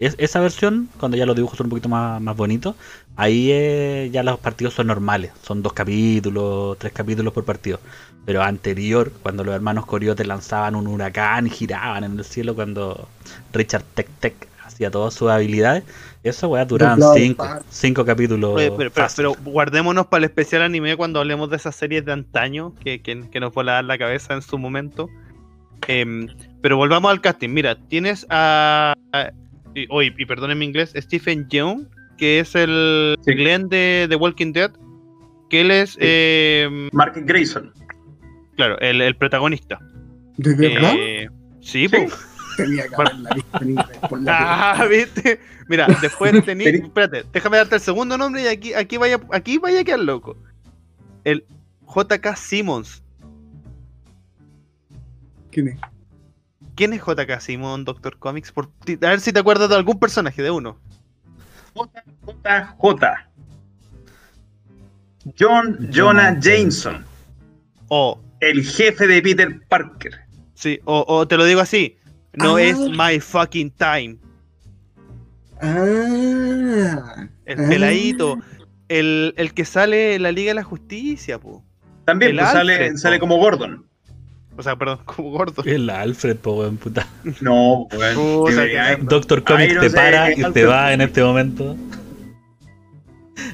es, 0.00 0.14
esa 0.18 0.40
versión, 0.40 0.88
cuando 0.98 1.16
ya 1.16 1.26
los 1.26 1.36
dibujos 1.36 1.58
son 1.58 1.66
un 1.66 1.70
poquito 1.70 1.90
más, 1.90 2.20
más 2.22 2.34
bonitos, 2.34 2.74
ahí 3.16 3.50
eh, 3.52 4.08
ya 4.10 4.22
los 4.22 4.38
partidos 4.40 4.74
son 4.74 4.86
normales. 4.86 5.30
Son 5.42 5.62
dos 5.62 5.74
capítulos, 5.74 6.78
tres 6.78 6.92
capítulos 6.92 7.34
por 7.34 7.44
partido. 7.44 7.78
Pero 8.24 8.42
anterior, 8.42 9.12
cuando 9.22 9.44
los 9.44 9.54
hermanos 9.54 9.86
Coriotes 9.86 10.26
lanzaban 10.26 10.74
un 10.74 10.86
huracán 10.86 11.46
y 11.46 11.50
giraban 11.50 12.04
en 12.04 12.18
el 12.18 12.24
cielo, 12.24 12.54
cuando 12.54 13.08
Richard 13.52 13.84
Tech 13.94 14.08
Tech 14.20 14.49
hacía 14.80 14.90
todas 14.90 15.12
sus 15.12 15.28
habilidades, 15.30 15.84
eso 16.22 16.48
weá 16.48 16.64
duraban 16.64 16.98
de 16.98 17.36
cinco, 17.68 18.04
capítulos. 18.06 18.54
Oye, 18.56 18.72
pero, 18.76 18.90
pero- 19.14 19.34
guardémonos 19.44 20.06
para 20.06 20.20
el 20.20 20.24
especial 20.24 20.62
anime 20.62 20.96
cuando 20.96 21.20
hablemos 21.20 21.50
de 21.50 21.56
esas 21.56 21.76
series 21.76 22.04
de 22.06 22.12
antaño 22.12 22.74
que, 22.82 23.02
que, 23.02 23.28
que 23.30 23.40
nos 23.40 23.52
volaban 23.52 23.86
la 23.86 23.98
cabeza 23.98 24.32
en 24.34 24.40
su 24.42 24.56
momento. 24.56 25.08
Em, 25.86 26.28
pero 26.62 26.76
volvamos 26.78 27.10
al 27.10 27.20
casting. 27.20 27.50
Mira, 27.50 27.76
tienes 27.88 28.26
a. 28.30 28.94
a- 29.12 29.30
y, 29.74 29.86
oye, 29.90 30.14
y 30.18 30.24
perdonen 30.26 30.58
mi 30.58 30.64
inglés, 30.64 30.92
Stephen 30.96 31.46
Young, 31.48 31.84
que 32.18 32.40
es 32.40 32.54
el 32.54 33.16
Sí. 33.22 33.34
Glenn 33.34 33.68
de 33.68 34.06
The 34.08 34.16
Walking 34.16 34.52
Dead. 34.52 34.70
Que 35.50 35.60
él 35.62 35.70
es, 35.70 35.96
em, 36.00 36.88
Mark 36.92 37.12
Grayson. 37.16 37.72
claro, 38.56 38.78
el, 38.80 39.00
el 39.02 39.14
protagonista. 39.16 39.78
¿De 40.38 40.54
verdad? 40.54 40.94
Eh, 40.96 41.28
sí, 41.60 41.86
Sí. 41.86 41.88
po. 41.88 42.06
Tenía 42.56 42.88
que 42.88 42.94
haberla 42.94 43.30
visto 43.34 44.08
Ah, 44.28 44.86
viste. 44.90 45.40
Mira, 45.68 45.86
después 46.00 46.44
tení. 46.44 46.64
Tení- 46.64 46.84
Espérate, 46.84 47.24
déjame 47.32 47.56
darte 47.58 47.76
el 47.76 47.80
segundo 47.80 48.16
nombre 48.18 48.42
y 48.42 48.46
aquí, 48.46 48.74
aquí 48.74 48.96
vaya, 48.96 49.20
aquí 49.32 49.58
vaya 49.58 49.80
a 49.80 49.84
quedar 49.84 50.00
loco. 50.00 50.36
El 51.24 51.44
JK 51.86 52.36
Simmons. 52.36 53.02
¿Quién 55.50 55.68
es? 55.68 55.78
¿Quién 56.76 56.92
es 56.92 57.00
JK 57.02 57.40
Simmons, 57.40 57.84
Doctor 57.84 58.18
Comics? 58.18 58.52
Por 58.52 58.70
ti- 58.84 58.94
a 59.02 59.08
ver 59.10 59.20
si 59.20 59.32
te 59.32 59.40
acuerdas 59.40 59.68
de 59.68 59.76
algún 59.76 59.98
personaje 59.98 60.42
de 60.42 60.50
uno. 60.50 60.78
JJ. 61.74 63.06
John 65.38 65.90
Jonah 65.92 66.38
Jameson. 66.40 67.04
O, 67.88 68.20
El 68.40 68.64
jefe 68.64 69.06
de 69.06 69.20
Peter 69.20 69.60
Parker. 69.68 70.12
Sí, 70.54 70.80
o, 70.84 71.04
o 71.06 71.28
te 71.28 71.36
lo 71.36 71.44
digo 71.44 71.60
así. 71.60 71.96
No 72.34 72.56
Ah. 72.56 72.62
es 72.62 72.78
my 72.78 73.18
fucking 73.20 73.70
time. 73.72 74.16
Ah. 75.60 77.26
El 77.44 77.60
Ah. 77.64 77.68
peladito. 77.68 78.38
El, 78.88 79.34
el 79.36 79.54
que 79.54 79.64
sale 79.64 80.14
en 80.16 80.22
la 80.24 80.32
Liga 80.32 80.50
de 80.50 80.54
la 80.56 80.64
Justicia, 80.64 81.38
po. 81.38 81.64
También 82.04 82.36
pues, 82.36 82.48
sale, 82.48 82.72
Alfred, 82.74 82.96
sale 82.96 83.16
po. 83.16 83.20
como 83.20 83.36
Gordon. 83.38 83.86
O 84.56 84.62
sea, 84.62 84.76
perdón, 84.76 84.98
como 85.06 85.30
gordo. 85.30 85.62
El 85.64 85.88
Alfred, 85.88 86.36
po, 86.36 86.54
weón, 86.58 86.76
puta. 86.76 87.06
No, 87.40 87.86
weón. 87.92 88.46
Que- 88.54 88.78
hay- 88.78 88.96
Doctor 89.00 89.42
Comics 89.44 89.78
te 89.80 89.88
se- 89.90 89.96
para 89.96 90.30
y 90.30 90.34
Alfred. 90.34 90.52
te 90.52 90.64
va 90.66 90.92
en 90.92 91.00
este 91.00 91.22
momento. 91.22 91.76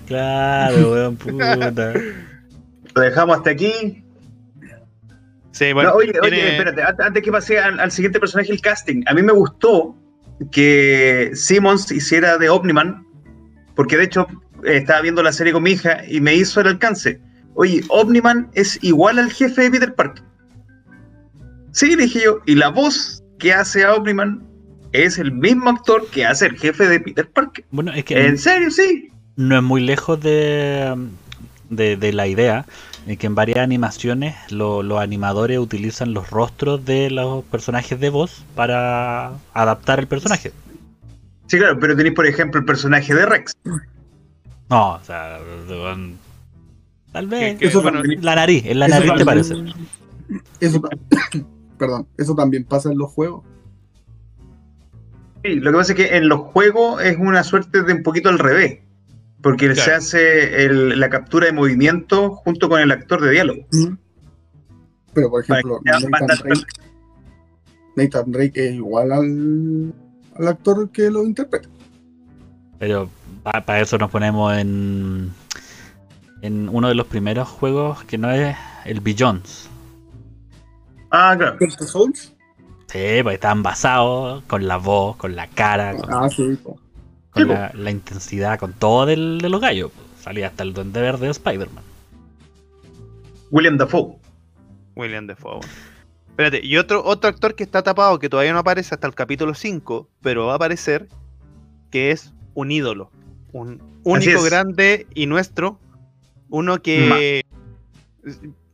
Claro, 0.07 0.93
weón, 0.93 1.17
puta. 1.17 1.93
Lo 2.95 3.03
dejamos 3.03 3.37
hasta 3.39 3.51
aquí. 3.51 4.03
Sí, 5.57 5.73
bueno. 5.73 5.89
No, 5.91 5.97
oye, 5.97 6.13
oye, 6.23 6.51
espérate, 6.57 6.83
an- 6.83 6.97
antes 7.01 7.23
que 7.23 7.33
pase 7.33 7.59
al, 7.59 7.81
al 7.81 7.91
siguiente 7.91 8.21
personaje, 8.21 8.53
el 8.53 8.61
casting. 8.61 9.03
A 9.07 9.15
mí 9.15 9.23
me 9.23 9.33
gustó 9.33 9.97
que 10.53 11.31
Simmons 11.33 11.91
hiciera 11.91 12.37
de 12.37 12.51
Omniman, 12.51 13.07
porque 13.75 13.97
de 13.97 14.05
hecho 14.05 14.27
eh, 14.65 14.77
estaba 14.77 15.01
viendo 15.01 15.23
la 15.23 15.33
serie 15.33 15.55
con 15.55 15.63
mi 15.63 15.71
hija 15.71 16.03
y 16.07 16.21
me 16.21 16.35
hizo 16.35 16.61
el 16.61 16.67
alcance. 16.67 17.21
Oye, 17.55 17.81
Omniman 17.89 18.51
es 18.53 18.79
igual 18.83 19.19
al 19.19 19.33
jefe 19.33 19.63
de 19.63 19.71
Peter 19.71 19.95
Parker. 19.95 20.23
Sí, 21.73 21.97
dije 21.97 22.21
yo, 22.25 22.41
y 22.45 22.55
la 22.55 22.69
voz 22.69 23.23
que 23.39 23.55
hace 23.55 23.85
a 23.85 23.95
Omniman 23.95 24.47
es 24.93 25.19
el 25.19 25.33
mismo 25.33 25.71
actor 25.71 26.07
que 26.11 26.27
hace 26.27 26.47
el 26.47 26.59
jefe 26.59 26.87
de 26.87 27.01
Peter 27.01 27.29
Parker. 27.31 27.65
Bueno, 27.71 27.93
es 27.93 28.05
que 28.05 28.27
¿En 28.27 28.37
serio? 28.37 28.71
Sí. 28.71 29.11
no 29.37 29.57
es 29.57 29.63
muy 29.63 29.81
lejos 29.83 30.21
de, 30.21 30.95
de, 31.71 31.97
de 31.97 32.13
la 32.13 32.27
idea 32.27 32.67
de 33.07 33.17
que 33.17 33.27
en 33.27 33.35
varias 33.35 33.59
animaciones 33.59 34.35
lo- 34.51 34.83
los 34.83 35.01
animadores 35.01 35.59
utilizan 35.59 36.13
los 36.13 36.29
rostros 36.31 36.85
de 36.85 37.11
los 37.11 37.45
personajes 37.45 37.99
de 38.01 38.11
voz 38.11 38.45
para 38.55 39.33
adaptar 39.55 40.01
el 40.01 40.07
personaje. 40.09 40.53
Sí, 41.47 41.59
claro, 41.59 41.79
pero 41.81 41.97
tenéis, 41.97 42.15
por 42.17 42.27
ejemplo, 42.27 42.59
el 42.59 42.67
personaje 42.67 43.15
de 43.15 43.25
Rex. 43.25 43.53
No, 44.69 44.95
o 44.95 45.01
sea, 45.05 45.39
tal 47.13 47.29
vez 47.29 47.57
Eso 47.61 47.81
bueno, 47.83 48.03
la 48.21 48.35
nariz, 48.35 48.65
en 48.67 48.81
la 48.81 48.87
Eso 48.87 48.97
nariz 48.99 49.15
te 49.15 49.25
parece. 49.25 49.55
Eso, 50.59 50.83
perdón, 51.79 52.09
eso 52.19 52.35
también 52.35 52.65
pasa 52.65 52.91
en 52.91 52.99
los 52.99 53.13
juegos. 53.13 53.45
Sí, 55.45 55.55
lo 55.61 55.71
que 55.71 55.77
pasa 55.77 55.93
es 55.93 55.97
que 55.97 56.17
en 56.17 56.29
los 56.29 56.41
juegos 56.41 57.01
es 57.03 57.17
una 57.19 57.45
suerte 57.45 57.85
de 57.85 57.93
un 57.93 58.03
poquito 58.03 58.29
al 58.29 58.41
revés. 58.41 58.81
Porque 59.43 59.75
se 59.75 59.93
hace 59.93 60.65
el- 60.65 60.99
la 60.99 61.09
captura 61.11 61.47
de 61.47 61.53
movimiento 61.53 62.31
junto 62.37 62.69
con 62.69 62.81
el 62.81 62.91
actor 62.91 63.21
de 63.21 63.31
diálogo. 63.31 63.61
Pero 65.15 65.31
por 65.31 65.43
ejemplo, 65.43 65.81
Nathan. 65.85 66.27
Drake, 66.27 66.63
Nathan 67.97 68.33
Drake 68.33 68.69
es 68.69 68.75
igual 68.75 69.13
al, 69.13 69.93
al 70.37 70.49
actor 70.49 70.91
que 70.91 71.11
lo 71.11 71.25
interpreta. 71.25 71.69
Pero 72.79 73.09
para 73.43 73.81
eso 73.81 73.97
nos 73.99 74.11
ponemos 74.11 74.57
en, 74.57 75.33
en 76.43 76.69
uno 76.69 76.89
de 76.89 76.95
los 76.95 77.07
primeros 77.07 77.49
juegos 77.49 78.05
que 78.05 78.19
no 78.19 78.31
es 78.31 78.57
el 78.85 79.01
Billions. 79.01 79.71
Ah, 81.11 81.35
claro. 81.39 81.57
¿Perfect 81.59 81.83
Souls? 81.85 82.33
Sí, 82.89 83.23
pues 83.23 83.35
están 83.35 83.63
basados 83.63 84.43
con 84.45 84.67
la 84.67 84.77
voz, 84.77 85.17
con 85.17 85.35
la 85.37 85.47
cara, 85.49 85.97
con, 85.97 86.13
Ah, 86.13 86.29
sí. 86.29 86.59
po. 86.63 86.79
Con 87.37 87.45
sí, 87.45 87.49
la, 87.49 87.71
la 87.75 87.91
intensidad, 87.91 88.59
con 88.59 88.73
todo 88.73 89.07
del, 89.07 89.39
de 89.41 89.49
los 89.49 89.61
gallos. 89.61 89.91
Salía 90.21 90.49
hasta 90.49 90.63
el 90.63 90.73
duende 90.73 91.01
verde 91.01 91.27
de 91.27 91.33
Spider-Man. 91.33 91.85
William 93.51 93.77
Dafoe. 93.77 94.17
William 94.97 95.27
Defoe. 95.27 95.61
Espérate, 96.31 96.61
y 96.65 96.77
otro, 96.77 97.03
otro 97.05 97.31
actor 97.31 97.55
que 97.55 97.63
está 97.63 97.83
tapado, 97.83 98.19
que 98.19 98.29
todavía 98.29 98.53
no 98.53 98.59
aparece 98.59 98.95
hasta 98.95 99.07
el 99.07 99.15
capítulo 99.15 99.55
5, 99.55 100.09
pero 100.21 100.47
va 100.47 100.53
a 100.53 100.57
aparecer, 100.57 101.09
que 101.91 102.11
es 102.11 102.33
un 102.55 102.71
ídolo. 102.71 103.11
Un 103.53 103.81
único 104.03 104.43
grande 104.43 105.07
y 105.15 105.27
nuestro. 105.27 105.79
Uno 106.51 106.83
que. 106.83 107.43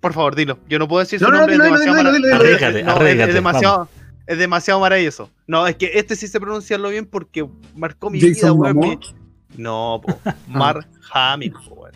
Por 0.00 0.12
favor, 0.12 0.34
dilo. 0.34 0.58
Yo 0.68 0.78
no 0.80 0.88
puedo 0.88 1.00
decir 1.00 1.20
su 1.20 1.24
No, 1.26 1.30
no, 1.30 1.38
nombre, 1.38 1.54
es 1.54 1.62
demasiado 1.62 2.02
no, 2.02 2.10
es- 2.10 2.32
arriesgate, 2.34 2.80
es, 3.28 3.34
demasiado. 3.34 3.88
Es 4.26 4.38
demasiado 4.38 4.80
maravilloso. 4.80 5.30
No, 5.46 5.66
es 5.66 5.76
que 5.76 5.90
este 5.94 6.16
sí 6.16 6.28
sé 6.28 6.40
pronunciarlo 6.40 6.88
bien 6.90 7.06
porque 7.06 7.48
marcó 7.74 8.08
mi 8.10 8.20
vida, 8.20 8.52
weón. 8.52 9.00
No, 9.56 10.00
po, 10.04 10.18
Mark 10.48 10.86
Hamill, 11.12 11.52
weón. 11.70 11.92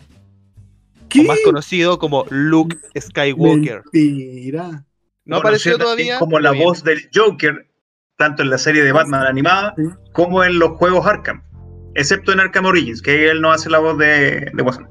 ¿Qué? 1.09 1.21
O 1.21 1.23
más 1.23 1.39
conocido 1.45 1.97
como 1.99 2.25
Luke 2.29 2.77
Skywalker. 2.99 3.83
Mentira. 3.93 4.85
No 5.25 5.37
apareció 5.37 5.77
todavía. 5.77 6.19
Como 6.19 6.39
la 6.39 6.51
bien. 6.51 6.65
voz 6.65 6.83
del 6.83 7.09
Joker, 7.13 7.67
tanto 8.17 8.43
en 8.43 8.49
la 8.49 8.57
serie 8.57 8.83
de 8.83 8.91
Batman 8.91 9.25
animada 9.25 9.73
Sí. 9.77 9.83
como 10.13 10.43
en 10.43 10.59
los 10.59 10.71
juegos 10.71 11.05
Arkham. 11.05 11.43
Excepto 11.95 12.31
en 12.31 12.39
Arkham 12.39 12.65
Origins, 12.65 13.01
que 13.01 13.29
él 13.29 13.41
no 13.41 13.51
hace 13.51 13.69
la 13.69 13.79
voz 13.79 13.97
de, 13.97 14.51
de 14.53 14.61
Watson. 14.63 14.87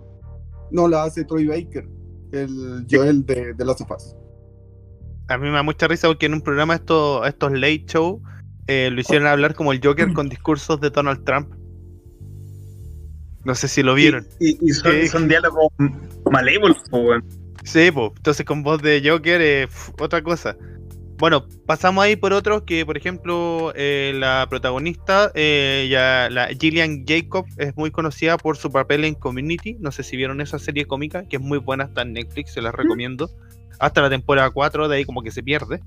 No 0.73 0.89
la 0.89 1.05
hace 1.05 1.25
Troy 1.25 1.47
Baker, 1.47 1.87
el 2.33 2.85
Joel 2.91 3.25
de, 3.25 3.55
de 3.55 3.65
Last 3.65 3.83
of 3.83 3.91
Us. 3.93 4.15
A 5.29 5.39
mí 5.39 5.49
me 5.49 5.57
da 5.57 5.63
mucha 5.63 5.89
risa 5.89 6.09
porque 6.09 6.27
en 6.27 6.35
un 6.35 6.41
programa 6.41 6.75
estos, 6.75 7.27
estos 7.27 7.53
late 7.53 7.85
show 7.87 8.23
eh, 8.69 8.91
lo 8.93 9.01
hicieron 9.01 9.27
hablar 9.27 9.55
como 9.55 9.73
el 9.73 9.81
Joker 9.83 10.13
con 10.13 10.29
discursos 10.29 10.81
de 10.81 10.91
Donald 10.91 11.25
Trump. 11.25 11.53
No 13.45 13.55
sé 13.55 13.69
si 13.69 13.83
lo 13.83 13.95
vieron. 13.95 14.27
Y, 14.41 14.59
y 14.61 14.73
son, 15.09 15.29
diálogos 15.29 15.69
malévolos, 16.31 16.79
weón. 16.91 17.25
Sí, 17.63 17.91
pues, 17.93 18.13
entonces 18.17 18.45
con 18.45 18.63
voz 18.63 18.83
de 18.83 19.03
Joker, 19.05 19.41
eh, 19.41 19.67
pf, 19.69 19.93
otra 20.01 20.23
cosa. 20.23 20.57
Bueno, 21.19 21.47
pasamos 21.65 22.05
ahí 22.05 22.15
por 22.17 22.33
otros 22.33 22.63
que, 22.63 22.85
por 22.85 22.97
ejemplo, 22.97 23.73
eh, 23.75 24.13
la 24.15 24.47
protagonista, 24.51 25.33
eh, 25.35 25.89
ya, 25.91 26.29
la 26.31 26.49
Gillian 26.49 27.05
Jacob, 27.07 27.47
es 27.57 27.75
muy 27.77 27.91
conocida 27.91 28.37
por 28.37 28.59
su 28.59 28.71
papel 28.71 29.05
en 29.05 29.15
Community. 29.15 29.77
No 29.81 29.93
sé 29.93 30.03
si 30.03 30.17
vieron 30.17 30.41
esa 30.41 30.59
serie 30.59 30.85
cómica, 30.87 31.27
que 31.27 31.37
es 31.37 31.43
muy 31.43 31.59
buena, 31.59 31.85
está 31.85 32.03
en 32.03 32.13
Netflix, 32.13 32.53
se 32.53 32.61
la 32.61 32.71
recomiendo. 32.71 33.31
Hasta 33.79 34.01
la 34.03 34.11
temporada 34.11 34.51
4, 34.51 34.89
de 34.89 34.97
ahí 34.97 35.05
como 35.05 35.23
que 35.23 35.31
se 35.31 35.43
pierde. 35.43 35.81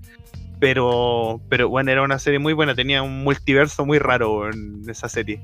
Pero, 0.59 1.39
pero 1.49 1.69
bueno, 1.69 1.89
era 1.91 2.03
una 2.03 2.19
serie 2.19 2.37
muy 2.39 2.53
buena, 2.53 2.75
tenía 2.75 3.01
un 3.01 3.23
multiverso 3.23 3.85
muy 3.85 3.97
raro 3.99 4.49
en 4.51 4.81
esa 4.89 5.07
serie. 5.07 5.39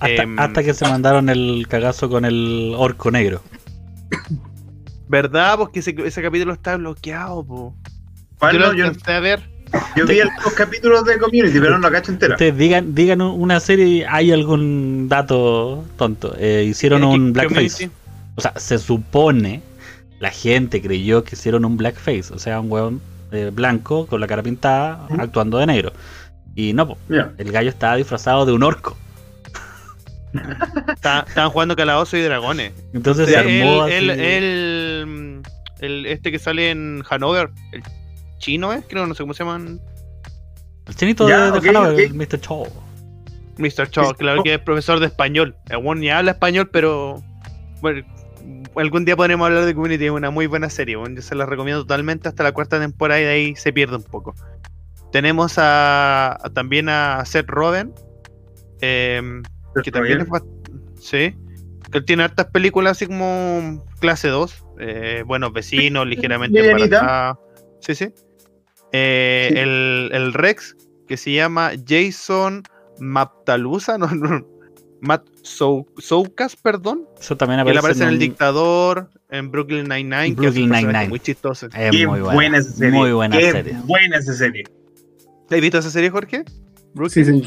Hasta, 0.00 0.22
Em, 0.22 0.38
hasta 0.38 0.62
que 0.62 0.72
se 0.74 0.84
mandaron 0.88 1.28
el 1.28 1.66
cagazo 1.68 2.08
con 2.08 2.24
el 2.24 2.74
orco 2.76 3.10
negro. 3.10 3.42
¿Verdad? 5.08 5.56
Porque 5.58 5.80
ese, 5.80 5.94
ese 6.04 6.22
capítulo 6.22 6.52
está 6.52 6.76
bloqueado, 6.76 7.44
po. 7.44 7.74
¿Cuál 8.38 8.54
Yo 8.54 8.58
no? 8.60 8.72
lo 8.72 8.78
Yo, 8.78 8.92
a 9.06 9.20
ver. 9.20 9.40
yo 9.96 10.06
vi 10.06 10.20
algunos 10.20 10.52
capítulos 10.54 11.04
de 11.04 11.18
Community, 11.18 11.60
pero 11.60 11.78
no 11.78 11.78
la 11.78 11.90
cacho 11.90 12.12
entera. 12.12 12.34
Ustedes 12.34 12.56
digan, 12.56 12.94
digan 12.94 13.20
una 13.20 13.60
serie, 13.60 14.06
hay 14.08 14.32
algún 14.32 15.08
dato 15.08 15.84
tonto. 15.96 16.34
Eh, 16.38 16.64
hicieron 16.68 17.02
Eh, 17.02 17.06
un 17.06 17.32
blackface. 17.32 17.68
Community. 17.88 17.90
O 18.36 18.40
sea, 18.40 18.54
se 18.56 18.78
supone, 18.78 19.62
la 20.22 20.30
gente 20.30 20.80
creyó 20.80 21.24
que 21.24 21.34
hicieron 21.34 21.64
un 21.64 21.76
blackface. 21.76 22.32
O 22.32 22.38
sea, 22.38 22.60
un 22.60 22.70
hueón 22.70 23.02
eh, 23.32 23.50
blanco 23.52 24.06
con 24.06 24.20
la 24.20 24.28
cara 24.28 24.40
pintada 24.42 25.04
actuando 25.18 25.58
de 25.58 25.66
negro. 25.66 25.92
Y 26.54 26.72
no, 26.74 26.86
po, 26.86 26.98
Ya. 27.08 27.32
el 27.38 27.50
gallo 27.50 27.70
estaba 27.70 27.96
disfrazado 27.96 28.46
de 28.46 28.52
un 28.52 28.62
orco. 28.62 28.96
Estaban 30.94 31.50
jugando 31.50 31.74
calabozo 31.76 32.16
y 32.16 32.22
dragones. 32.22 32.72
Entonces 32.94 33.26
Sí, 33.26 33.34
se 33.34 33.40
el, 33.40 33.62
armó 33.68 33.86
el, 33.86 34.10
así- 34.10 34.20
el- 34.20 35.42
el- 35.80 36.06
este 36.06 36.30
que 36.30 36.38
sale 36.38 36.70
en 36.70 37.02
Hanover, 37.10 37.50
el 37.72 37.82
chino 38.38 38.72
es, 38.72 38.84
creo, 38.88 39.06
no 39.06 39.14
sé 39.14 39.24
cómo 39.24 39.34
se 39.34 39.42
llaman. 39.44 39.80
el 40.86 40.94
chinito 40.94 41.26
de, 41.26 41.34
de 41.34 41.58
ok, 41.58 41.66
Hanover, 41.66 41.92
ok. 41.94 41.98
el 41.98 42.14
Mr. 42.14 42.40
Cho. 42.40 42.62
Mr. 43.58 43.90
Cho, 43.90 44.14
claro 44.14 44.42
que 44.44 44.54
es 44.54 44.60
profesor 44.60 45.00
de 45.00 45.06
español. 45.06 45.56
El 45.68 45.84
one 45.84 46.00
ni 46.00 46.10
habla 46.10 46.30
español, 46.32 46.70
pero 46.72 47.22
bueno, 47.80 48.06
algún 48.76 49.04
día 49.04 49.16
podremos 49.16 49.46
hablar 49.46 49.64
de 49.64 49.74
Community, 49.74 50.06
es 50.06 50.10
una 50.10 50.30
muy 50.30 50.46
buena 50.46 50.70
serie. 50.70 50.96
bueno, 50.96 51.14
yo 51.16 51.22
se 51.22 51.34
la 51.34 51.46
recomiendo 51.46 51.82
totalmente 51.82 52.28
hasta 52.28 52.42
la 52.42 52.52
cuarta 52.52 52.78
temporada 52.80 53.20
y 53.20 53.24
de 53.24 53.30
ahí 53.30 53.56
se 53.56 53.72
pierde 53.72 53.96
un 53.96 54.02
poco. 54.04 54.34
Tenemos 55.12 55.58
a, 55.58 56.32
a- 56.32 56.50
también 56.50 56.88
a 56.88 57.22
Seth 57.26 57.48
Rogen, 57.48 57.92
em, 58.80 59.42
que 59.84 59.90
también 59.90 60.20
es 60.22 60.28
bast- 60.28 60.46
sí, 60.98 61.36
que 61.90 61.98
él 61.98 62.04
tiene 62.04 62.22
hartas 62.24 62.46
películas 62.46 62.92
así 62.92 63.06
como 63.06 63.84
clase 64.00 64.28
2, 64.28 64.64
eh, 64.80 65.22
buenos 65.26 65.52
vecinos, 65.52 66.06
ligeramente 66.06 66.60
Livianita. 66.60 66.98
embarazadas. 67.00 67.36
Sí, 67.80 67.94
sí. 67.94 68.04
Eh, 68.92 69.48
Sí. 69.52 69.58
El, 69.58 70.10
el 70.12 70.32
Rex, 70.32 70.76
que 71.08 71.16
se 71.16 71.32
llama 71.32 71.72
Jason 71.86 72.62
Maptalusa, 72.98 73.98
no, 73.98 74.06
no, 74.08 74.46
Matt 75.02 75.24
Sou- 75.42 75.86
Soukas, 75.98 76.54
perdón, 76.54 77.06
Eso 77.20 77.36
también 77.36 77.58
que 77.64 77.70
él 77.72 77.76
aparece, 77.78 78.02
aparece 78.02 78.02
en 78.04 78.08
El 78.10 78.18
Dictador, 78.20 79.10
en 79.30 79.50
Brooklyn 79.50 79.88
Nine-Nine, 79.88 80.34
Brooklyn 80.36 80.70
Nine-Nine. 80.70 81.08
muy 81.08 81.18
chistoso. 81.18 81.66
Es 81.66 81.72
Qué 81.90 82.06
muy 82.06 82.20
buena. 82.20 82.34
buena 82.34 82.58
esa 82.58 82.70
serie. 82.70 82.98
Muy 82.98 83.12
buena 83.12 83.36
Qué 83.36 83.50
serie. 83.50 83.76
buena 83.84 84.18
esa 84.18 84.32
serie. 84.32 84.62
¿Has 85.50 85.60
visto 85.60 85.78
esa 85.78 85.90
serie, 85.90 86.08
Jorge? 86.10 86.44
Sí, 87.08 87.24
sí. 87.24 87.44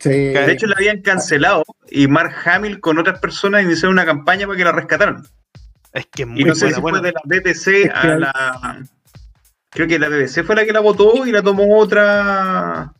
Sí. 0.00 0.08
De 0.10 0.50
hecho, 0.52 0.66
la 0.66 0.74
habían 0.76 1.00
cancelado 1.02 1.62
y 1.90 2.08
Mark 2.08 2.34
Hamill 2.44 2.80
con 2.80 2.98
otras 2.98 3.20
personas 3.20 3.62
iniciaron 3.62 3.92
una 3.92 4.04
campaña 4.04 4.46
para 4.46 4.58
que 4.58 4.64
la 4.64 4.72
rescataran. 4.72 5.22
Es 5.92 6.06
que 6.06 6.22
es 6.22 6.28
muy 6.28 6.40
Y 6.40 6.44
no 6.44 6.54
sé 6.54 6.64
buena. 6.66 6.74
si 6.76 6.80
bueno, 6.82 6.98
fue 6.98 7.06
de 7.08 7.12
la 7.12 7.22
BBC 7.24 7.90
a 7.94 8.06
la, 8.16 8.82
creo 9.70 9.86
que 9.86 9.98
la 9.98 10.08
BBC 10.08 10.42
fue 10.44 10.56
la 10.56 10.64
que 10.64 10.72
la 10.72 10.80
votó 10.80 11.24
y 11.26 11.30
la 11.32 11.42
tomó 11.42 11.78
otra 11.78 12.92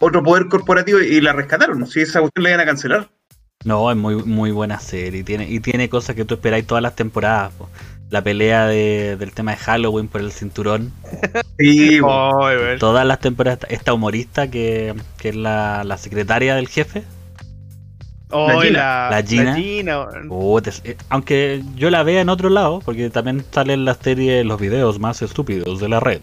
otro 0.00 0.22
poder 0.22 0.48
corporativo 0.48 1.00
y 1.00 1.20
la 1.20 1.32
rescataron. 1.32 1.86
Si 1.86 2.00
esa 2.00 2.20
cuestión 2.20 2.42
la 2.44 2.50
iban 2.50 2.60
a 2.60 2.66
cancelar. 2.66 3.08
No, 3.64 3.90
es 3.90 3.96
muy, 3.96 4.16
muy 4.16 4.50
buena 4.52 4.78
serie. 4.78 5.20
Y 5.20 5.24
tiene, 5.24 5.48
y 5.50 5.60
tiene 5.60 5.88
cosas 5.88 6.14
que 6.14 6.24
tú 6.24 6.34
esperáis 6.34 6.66
todas 6.66 6.82
las 6.82 6.94
temporadas. 6.94 7.52
po. 7.58 7.68
La 8.10 8.22
pelea 8.22 8.66
de- 8.66 9.16
del 9.16 9.32
tema 9.32 9.52
de 9.52 9.56
Halloween 9.56 10.06
por 10.08 10.20
el 10.20 10.30
cinturón. 10.32 10.92
Sí. 11.58 11.98
Todas 12.78 13.06
las 13.06 13.18
temporadas. 13.20 13.60
Esta 13.70 13.94
humorista 13.94 14.50
que, 14.50 14.94
que 15.18 15.30
es 15.30 15.36
la, 15.36 15.84
la 15.84 15.96
secretaria 15.96 16.54
del 16.54 16.68
jefe. 16.68 17.02
Ay, 18.30 18.68
Gina. 18.68 18.78
la, 18.78 19.08
La 19.10 19.22
Gina. 19.22 19.54
Gina, 19.56 20.06
es- 20.66 20.82
eh, 20.84 20.96
aunque 21.08 21.62
yo 21.76 21.90
la 21.90 22.02
vea 22.02 22.20
en 22.20 22.28
otro 22.28 22.50
lado, 22.50 22.80
porque 22.84 23.08
también 23.08 23.44
sale 23.52 23.72
en 23.72 23.84
la 23.84 23.94
serie 23.94 24.44
los 24.44 24.60
videos 24.60 24.98
más 24.98 25.22
estúpidos 25.22 25.80
de 25.80 25.88
la 25.88 26.00
red. 26.00 26.20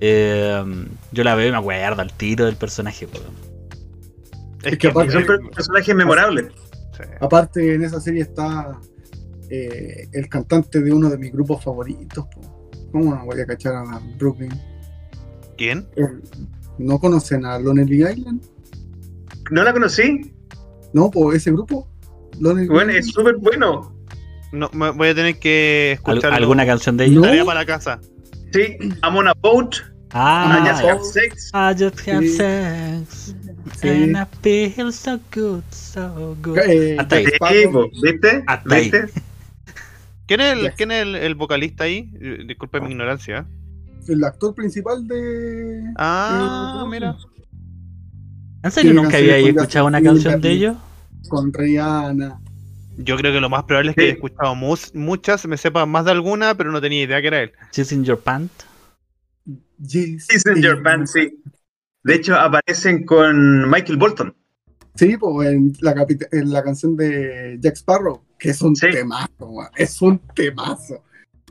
Eh, 0.00 0.64
yo 1.12 1.24
la 1.24 1.34
veo 1.34 1.48
y 1.48 1.50
me 1.52 1.56
acuerdo 1.58 2.00
al 2.02 2.12
tiro 2.12 2.46
del 2.46 2.56
personaje. 2.56 3.06
Es 4.62 4.72
Es 4.72 4.78
que 4.78 4.88
aparte- 4.88 5.12
son 5.12 5.24
per- 5.26 5.40
personajes 5.54 5.94
memorables. 5.94 6.46
sí. 6.96 7.02
Aparte, 7.20 7.74
en 7.74 7.84
esa 7.84 8.00
serie 8.00 8.22
está 8.22 8.78
eh, 9.50 10.06
el 10.12 10.28
cantante 10.28 10.80
de 10.82 10.92
uno 10.92 11.08
de 11.08 11.16
mis 11.18 11.32
grupos 11.32 11.64
favoritos. 11.64 12.26
po. 12.34 12.70
¿Cómo 12.92 13.14
no 13.14 13.24
voy 13.24 13.40
a 13.40 13.46
cachar 13.46 13.74
a 13.76 14.00
Brooklyn? 14.18 14.52
¿Quién? 15.56 15.86
¿No 16.78 16.98
conocen 16.98 17.44
a 17.46 17.58
Lonely 17.58 18.04
Island? 18.08 18.42
¿No 19.50 19.64
la 19.64 19.72
conocí? 19.72 20.32
No, 20.92 21.10
pues 21.10 21.38
ese 21.38 21.50
grupo. 21.52 21.88
Lonely 22.38 22.66
Bueno, 22.68 22.90
Island. 22.90 22.98
es 23.08 23.12
súper 23.12 23.36
bueno. 23.36 23.94
No, 24.52 24.70
voy 24.94 25.08
a 25.08 25.14
tener 25.14 25.38
que 25.38 25.98
¿Al- 26.04 26.16
escuchar 26.18 26.32
¿Alguna 26.34 26.64
canción 26.66 26.96
de 26.96 27.06
ellos? 27.06 27.16
No. 27.16 27.22
Tarea 27.22 27.44
para 27.44 27.60
la 27.60 27.66
casa. 27.66 28.00
Sí, 28.52 28.76
I'm 29.02 29.16
on 29.16 29.28
a 29.28 29.34
boat, 29.34 29.76
Ah, 30.12 30.62
I 30.62 30.68
just 30.70 30.82
have 30.84 31.02
sex. 31.04 31.50
I 31.52 31.74
just 31.74 32.00
have 32.08 32.22
Sí. 32.24 32.36
sex. 32.36 33.34
Sí. 33.80 33.88
And 33.88 34.16
I 34.16 34.24
feel 34.42 34.90
so 34.90 35.20
good, 35.34 35.62
so 35.70 36.34
good. 36.42 36.56
Eh, 36.66 36.96
Hasta 36.98 37.16
ahí. 37.16 37.26
¿viste? 38.02 38.42
Hasta 38.46 38.74
ahí. 38.74 38.90
¿Viste? 38.90 39.22
¿Quién 40.26 40.40
es 40.40 40.52
el, 40.54 40.60
Yes. 40.62 40.74
quién 40.76 40.90
es 40.92 41.02
el, 41.02 41.14
el 41.14 41.34
vocalista 41.34 41.84
ahí? 41.84 42.10
Disculpe 42.46 42.80
mi 42.80 42.90
ignorancia. 42.92 43.46
el 44.08 44.24
actor 44.24 44.54
principal 44.54 45.06
de. 45.06 45.82
Ah, 45.98 46.86
mira. 46.90 47.14
¿En 48.62 48.70
serio 48.70 48.94
nunca 48.94 49.18
había 49.18 49.36
escuchado 49.36 49.86
una 49.86 50.00
canción 50.00 50.40
de 50.40 50.50
ellos? 50.50 50.76
Con 51.28 51.52
Rihanna. 51.52 52.40
Yo 52.98 53.16
creo 53.16 53.32
que 53.32 53.40
lo 53.40 53.48
más 53.48 53.62
probable 53.64 53.90
es 53.90 53.96
que 53.96 54.02
Sí. 54.02 54.08
he 54.08 54.12
escuchado 54.12 54.54
mus- 54.54 54.94
muchas, 54.94 55.46
me 55.46 55.56
sepa 55.56 55.86
más 55.86 56.04
de 56.04 56.10
alguna, 56.10 56.54
pero 56.56 56.72
no 56.72 56.80
tenía 56.80 57.02
idea 57.04 57.20
que 57.20 57.28
era 57.28 57.42
él. 57.42 57.52
She's 57.72 57.92
in 57.92 58.04
your 58.04 58.18
pant. 58.20 58.50
She's 59.80 60.44
in 60.54 60.62
your 60.62 60.82
pants, 60.82 61.12
sí. 61.12 61.40
De 62.02 62.14
hecho, 62.14 62.34
aparecen 62.36 63.04
con 63.04 63.68
Michael 63.70 63.96
Bolton. 63.98 64.34
Sí, 64.96 65.16
pues 65.16 65.48
en 65.50 65.72
la, 65.80 66.06
en 66.32 66.50
la 66.52 66.62
canción 66.64 66.96
de 66.96 67.56
Jack 67.60 67.76
Sparrow, 67.76 68.22
que 68.38 68.50
es 68.50 68.60
un 68.62 68.74
Sí. 68.74 68.88
temazo, 68.90 69.52
man, 69.52 69.68
es 69.76 70.02
un 70.02 70.18
temazo. 70.34 71.04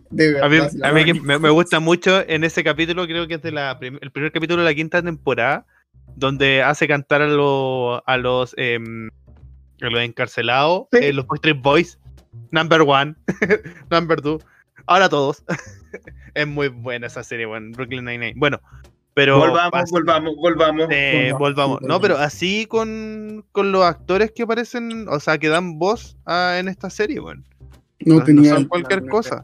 De 0.10 0.34
verdad, 0.34 0.44
A 0.46 0.50
mí, 0.50 0.58
si 0.70 0.78
la 0.78 0.90
a 0.90 0.92
mí 0.92 1.04
van 1.04 1.06
que 1.06 1.22
me, 1.22 1.40
me 1.40 1.50
gusta 1.50 1.80
mucho 1.80 2.28
en 2.28 2.44
ese 2.44 2.64
capítulo, 2.64 3.06
creo 3.06 3.28
que 3.28 3.36
es 3.36 3.42
de 3.42 3.52
la 3.52 3.78
prim- 3.80 4.00
el 4.02 4.12
primer 4.12 4.32
capítulo 4.32 4.62
de 4.64 4.70
la 4.70 4.76
quinta 4.76 5.02
temporada, 5.02 5.66
donde 6.16 6.62
hace 6.64 6.88
cantar 6.88 7.22
a, 7.22 7.28
los 7.28 8.02
a 8.06 8.18
los 8.18 8.54
em, 8.58 9.10
a 9.82 9.90
los 9.90 10.02
encarcelados, 10.02 10.88
Sí. 10.92 11.00
eh, 11.02 11.14
los 11.14 11.28
Backstreet 11.28 11.62
Boys, 11.62 12.00
number 12.52 12.82
one, 12.82 13.16
number 13.92 14.22
two, 14.22 14.40
ahora 14.86 15.10
todos. 15.10 15.44
es 16.34 16.48
muy 16.48 16.68
buena 16.70 17.08
esa 17.08 17.24
serie, 17.24 17.46
bueno, 17.46 17.72
Brooklyn 17.76 18.06
Nine-Nine. 18.06 18.34
Bueno, 18.38 18.60
pero 19.14 19.40
volvamos, 19.40 19.90
volvamos, 19.92 20.36
volvamos. 20.36 20.88
eh, 20.92 21.34
Volvamos, 21.38 21.82
No, 21.82 22.00
pero 22.00 22.18
así 22.18 22.66
con, 22.68 23.44
con 23.52 23.72
los 23.72 23.84
actores 23.84 24.32
que 24.32 24.44
aparecen, 24.44 25.08
o 25.10 25.20
sea, 25.20 25.38
que 25.40 25.48
dan 25.50 25.80
voz 25.80 26.18
a- 26.26 26.58
en 26.60 26.68
esta 26.68 26.90
serie, 26.92 27.20
bueno. 27.20 27.44
No, 28.06 28.16
No, 28.20 28.24
tenía. 28.24 28.52
son 28.52 28.62
el- 28.64 28.68
cualquier 28.68 29.08
cosa. 29.08 29.44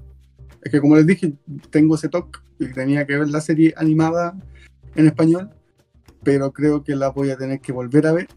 Es 0.61 0.71
que 0.71 0.79
como 0.79 0.95
les 0.95 1.07
dije, 1.07 1.33
tengo 1.71 1.95
ese 1.95 2.07
toque 2.07 2.39
y 2.59 2.67
tenía 2.71 3.05
que 3.07 3.17
ver 3.17 3.27
la 3.29 3.41
serie 3.41 3.73
animada 3.75 4.35
en 4.95 5.07
español, 5.07 5.49
pero 6.23 6.53
creo 6.53 6.83
que 6.83 6.95
la 6.95 7.09
voy 7.09 7.31
a 7.31 7.37
tener 7.37 7.59
que 7.59 7.71
volver 7.71 8.05
a 8.07 8.13
ver. 8.13 8.27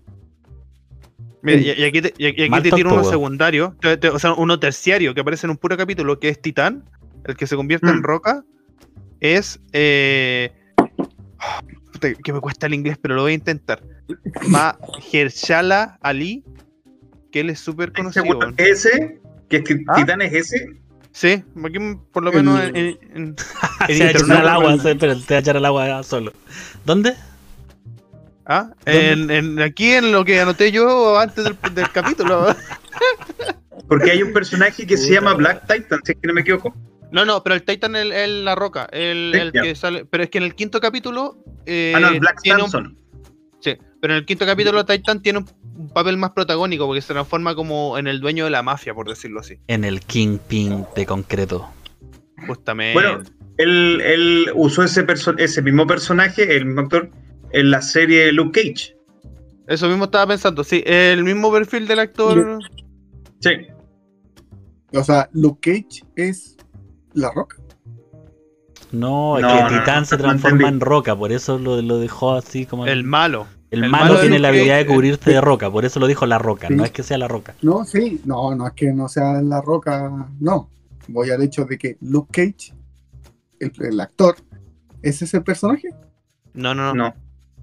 Mira, 1.47 1.61
y, 1.61 1.81
y 1.81 1.85
aquí 1.85 2.03
te, 2.03 2.15
y- 2.19 2.25
y 2.27 2.29
aquí 2.29 2.49
Mal 2.51 2.63
te 2.63 2.71
tiro 2.73 2.91
uno 2.91 3.01
weón. 3.03 3.13
secundario, 3.13 3.77
te- 3.81 3.97
te- 3.97 4.09
o 4.09 4.19
sea, 4.19 4.35
uno 4.35 4.59
terciario 4.61 5.15
que 5.15 5.21
aparece 5.21 5.47
en 5.47 5.53
un 5.53 5.57
puro 5.57 5.77
capítulo, 5.77 6.19
que 6.21 6.29
es 6.29 6.41
Titán, 6.43 6.85
el 7.25 7.37
que 7.37 7.47
se 7.47 7.57
convierte 7.57 7.89
en 7.89 7.99
Mm. 8.01 8.03
roca, 8.03 8.45
es... 9.21 9.61
Eh, 9.73 10.53
que 12.23 12.33
me 12.33 12.41
cuesta 12.41 12.67
el 12.67 12.75
inglés, 12.75 12.99
pero 13.01 13.15
lo 13.15 13.23
voy 13.23 13.33
a 13.33 13.35
intentar. 13.37 13.83
Mahershala 14.49 15.99
Ali, 16.03 16.45
que 17.33 17.41
él 17.41 17.51
es 17.51 17.61
súper 17.61 17.93
conocido. 17.93 18.23
¿Seguro 18.25 18.39
weón. 18.41 18.57
que 18.57 18.71
ese? 18.71 19.19
¿Que 19.49 19.63
¿Ah? 19.89 19.95
Titán 19.97 20.21
es 20.23 20.33
ese? 20.33 20.67
Sí, 21.13 21.43
aquí 21.65 21.79
por 22.13 22.23
lo 22.23 22.33
menos 22.33 22.61
El- 22.63 22.77
en- 22.77 22.77
en- 22.87 22.99
en- 23.15 23.37
Se 23.89 23.99
va 24.05 24.09
a 24.09 24.11
echar 24.11 24.33
al 24.37 24.49
agua, 24.49 24.75
espera, 24.75 25.15
se 25.15 25.35
va 25.35 25.37
a 25.37 25.41
echar 25.41 25.57
al 25.57 25.65
agua 25.65 26.03
solo. 26.03 26.33
¿Dónde? 26.85 27.15
¿Ah? 28.49 28.71
En, 28.85 29.31
en- 29.31 29.61
aquí 29.61 29.93
en 29.93 30.13
lo 30.13 30.25
que 30.25 30.41
anoté 30.41 30.71
yo 30.71 31.19
antes 31.19 31.45
del, 31.45 31.57
del 31.75 31.91
capítulo. 31.91 32.47
Porque 33.89 34.11
hay 34.13 34.23
un 34.23 34.33
personaje 34.33 34.87
que 34.87 34.97
se 34.97 35.13
llama 35.13 35.35
Black 35.35 35.63
Titan, 35.67 36.01
si 36.05 36.13
es 36.13 36.19
que 36.21 36.27
no 36.29 36.35
me 36.35 36.41
equivoco. 36.43 36.75
No, 37.13 37.25
no, 37.25 37.43
pero 37.43 37.55
el 37.55 37.63
Titan 37.63 37.95
es 37.97 38.03
el, 38.03 38.13
el 38.13 38.45
la 38.45 38.55
roca. 38.55 38.89
El, 38.91 39.31
Sí, 39.33 39.41
el 39.41 39.53
ya. 39.53 39.63
que 39.63 39.75
sale. 39.75 40.05
Pero 40.07 40.25
es 40.25 40.31
que 40.31 40.39
en 40.39 40.45
el 40.45 40.55
quinto 40.55 40.81
capítulo. 40.81 41.39
eh, 41.67 41.93
ah, 41.95 42.01
no, 42.01 42.09
el 42.09 42.21
Black 42.21 42.39
Samson. 42.45 42.97
sí, 43.61 43.77
pero 44.01 44.15
en 44.15 44.19
el 44.19 44.25
quinto 44.27 44.45
capítulo 44.47 44.85
Titan 44.85 45.23
tiene 45.23 45.41
un, 45.41 45.49
un 45.77 45.89
papel 45.91 46.17
más 46.17 46.31
protagónico 46.31 46.87
porque 46.87 47.01
se 47.03 47.13
transforma 47.13 47.55
como 47.55 47.97
en 47.99 48.07
el 48.09 48.21
dueño 48.21 48.45
de 48.45 48.51
la 48.51 48.63
mafia, 48.63 48.93
por 48.95 49.09
decirlo 49.09 49.41
así. 49.41 49.59
En 49.69 49.85
el 49.85 50.01
Kingpin 50.01 50.85
de 50.97 51.07
concreto. 51.07 51.69
Justamente. 52.47 52.93
Bueno, 52.95 53.23
él, 53.59 54.01
él 54.05 54.51
usó 54.55 54.83
ese, 54.83 55.05
ese 55.39 55.63
mismo 55.63 55.87
personaje, 55.87 56.57
el 56.57 56.67
mismo 56.67 56.83
actor, 56.83 57.11
en 57.57 57.71
la 57.71 57.81
serie 57.83 58.33
Luke 58.33 58.61
Cage. 58.63 58.97
Eso 59.67 59.89
mismo 59.89 60.05
estaba 60.05 60.27
pensando, 60.29 60.63
sí. 60.63 60.83
El 60.87 61.25
mismo 61.25 61.51
perfil 61.51 61.89
del 61.89 61.99
actor. 62.01 62.59
Sí. 63.41 63.51
O 64.93 65.03
sea, 65.03 65.29
Luke 65.33 65.61
Cage 65.89 66.05
es 66.17 66.57
la 67.15 67.31
roca. 67.33 67.57
No, 68.93 69.37
es 69.39 69.43
No, 69.43 69.49
que 69.49 69.63
no, 69.63 69.69
Titán 69.81 70.01
no, 70.01 70.05
se 70.07 70.17
transforma 70.17 70.57
entendí. 70.59 70.75
en 70.75 70.81
roca, 70.81 71.17
por 71.17 71.33
eso 71.33 71.59
lo, 71.59 71.83
lo 71.83 71.99
dejó 71.99 72.35
así 72.35 72.67
como. 72.67 72.87
El 72.87 73.05
malo. 73.05 73.47
el 73.71 73.85
el 73.85 73.91
malo, 73.91 74.21
tiene 74.21 74.39
la 74.39 74.49
habilidad 74.49 74.77
de 74.77 74.87
cubrirse 74.87 75.31
de 75.31 75.41
roca, 75.41 75.71
por 75.71 75.85
eso 75.85 75.99
lo 75.99 76.07
dijo 76.07 76.25
la 76.27 76.39
roca, 76.39 76.69
Sí. 76.69 76.75
no 76.75 76.85
es 76.85 76.93
que 76.93 77.03
sea 77.03 77.19
la 77.19 77.27
roca. 77.27 77.55
No, 77.63 77.85
sí, 77.85 78.21
no, 78.25 78.55
no 78.55 78.67
es 78.69 78.75
que 78.75 78.93
no 78.93 79.09
sea 79.09 79.43
la 79.43 79.61
roca, 79.61 80.29
no. 80.41 80.71
Voy 81.09 81.31
al 81.31 81.43
hecho 81.43 81.65
de 81.65 81.77
que 81.79 81.97
Luke 82.01 82.31
Cage, 82.33 82.73
el, 83.59 83.73
el 83.81 84.01
actor, 84.01 84.37
¿es 85.03 85.21
ese 85.23 85.41
personaje? 85.41 85.89
No, 86.55 86.75
no, 86.75 86.95
no. 86.95 87.13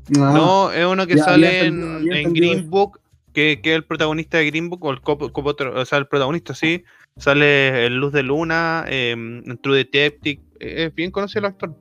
No. 0.09 0.25
Ah, 0.25 0.33
No, 0.33 0.71
es 0.71 0.85
uno 0.85 1.07
que 1.07 1.15
Ya, 1.15 1.23
sale 1.23 1.65
en, 1.67 2.33
Green 2.33 2.69
Book, 2.69 2.99
que, 3.33 3.61
que 3.61 3.71
es 3.71 3.75
el 3.77 3.83
protagonista 3.85 4.37
de 4.37 4.47
Green 4.47 4.69
Book, 4.69 4.83
o 4.85 4.91
el 4.91 5.01
copo, 5.01 5.31
copo- 5.31 5.55
o 5.75 5.85
sea, 5.85 5.97
el 5.99 6.07
protagonista, 6.07 6.53
sí. 6.53 6.83
Sale 7.17 7.85
en 7.85 7.97
Luz 7.97 8.11
de 8.13 8.23
Luna, 8.23 8.85
eh, 8.87 9.11
en 9.11 9.59
True 9.61 9.77
Detective. 9.77 10.41
eh, 10.59 10.85
Es 10.87 10.95
bien 10.95 11.11
conocido 11.11 11.39
el 11.39 11.45
actor. 11.45 11.75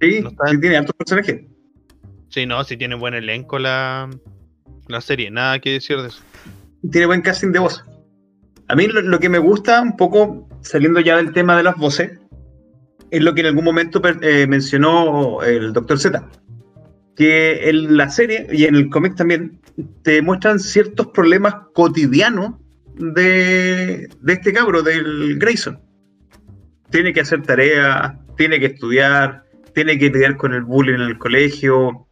Sí, 0.00 0.20
No 0.22 0.30
sí 0.30 0.36
en- 0.48 0.60
tiene 0.60 0.76
altos 0.76 0.94
personajes. 0.96 1.42
Sí, 2.28 2.46
no, 2.46 2.62
sí 2.64 2.76
tiene 2.76 2.94
buen 2.94 3.14
elenco 3.14 3.58
la, 3.58 4.08
la 4.88 5.00
serie, 5.00 5.30
nada 5.30 5.58
que 5.58 5.72
decir 5.72 6.00
de 6.00 6.08
eso. 6.08 6.22
Tiene 6.90 7.06
buen 7.06 7.22
casting 7.22 7.52
de 7.52 7.58
voz. 7.58 7.84
A 8.68 8.76
mí 8.76 8.86
lo, 8.86 9.00
lo 9.02 9.18
que 9.18 9.28
me 9.28 9.38
gusta, 9.38 9.82
un 9.82 9.96
poco 9.96 10.48
saliendo 10.60 11.00
ya 11.00 11.16
del 11.16 11.32
tema 11.32 11.56
de 11.56 11.64
las 11.64 11.76
voces, 11.76 12.18
es 13.10 13.20
lo 13.22 13.34
que 13.34 13.40
en 13.40 13.48
algún 13.48 13.64
momento 13.64 14.00
eh, 14.22 14.46
mencionó 14.46 15.42
el 15.42 15.72
Dr. 15.72 15.98
Z. 15.98 16.28
Que 17.20 17.68
en 17.68 17.98
la 17.98 18.08
serie 18.08 18.46
y 18.50 18.64
en 18.64 18.74
el 18.74 18.88
cómic 18.88 19.14
también 19.14 19.60
te 20.04 20.22
muestran 20.22 20.58
ciertos 20.58 21.08
problemas 21.08 21.54
cotidianos 21.74 22.54
de, 22.96 24.08
de 24.22 24.32
este 24.32 24.54
cabro, 24.54 24.82
del 24.82 25.38
Grayson. 25.38 25.78
Tiene 26.88 27.12
que 27.12 27.20
hacer 27.20 27.42
tareas, 27.42 28.14
tiene 28.38 28.58
que 28.58 28.64
estudiar, 28.64 29.44
tiene 29.74 29.98
que 29.98 30.08
lidiar 30.08 30.38
con 30.38 30.54
el 30.54 30.62
bullying 30.62 30.94
en 30.94 31.00
el 31.02 31.18
colegio, 31.18 32.08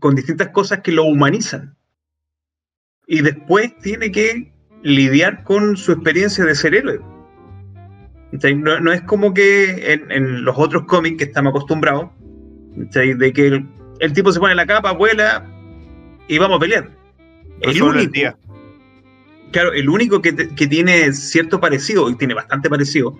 con 0.00 0.14
distintas 0.14 0.50
cosas 0.50 0.80
que 0.80 0.92
lo 0.92 1.04
humanizan. 1.04 1.78
Y 3.06 3.22
después 3.22 3.74
tiene 3.78 4.12
que 4.12 4.52
lidiar 4.82 5.44
con 5.44 5.78
su 5.78 5.92
experiencia 5.92 6.44
de 6.44 6.54
ser 6.56 6.74
héroe. 6.74 7.00
No, 8.54 8.80
no 8.80 8.92
es 8.92 9.00
como 9.00 9.32
que 9.32 9.94
en, 9.94 10.12
en 10.12 10.44
los 10.44 10.58
otros 10.58 10.84
cómics 10.84 11.16
que 11.16 11.24
estamos 11.24 11.52
acostumbrados, 11.52 12.10
de 12.76 13.32
que 13.32 13.46
el, 13.46 13.79
el 14.00 14.12
tipo 14.12 14.32
se 14.32 14.40
pone 14.40 14.54
la 14.54 14.66
capa, 14.66 14.92
vuela 14.92 15.44
y 16.28 16.38
vamos 16.38 16.56
a 16.56 16.60
pelear. 16.60 16.90
El 17.60 17.72
Resuelve 17.72 18.00
el 18.00 18.06
único, 18.06 18.12
día. 18.12 18.36
claro, 19.52 19.72
el 19.72 19.88
único 19.88 20.22
que, 20.22 20.32
te- 20.32 20.54
que 20.54 20.66
tiene 20.66 21.12
cierto 21.12 21.60
parecido, 21.60 22.08
y 22.10 22.14
tiene 22.16 22.34
bastante 22.34 22.68
parecido, 22.70 23.16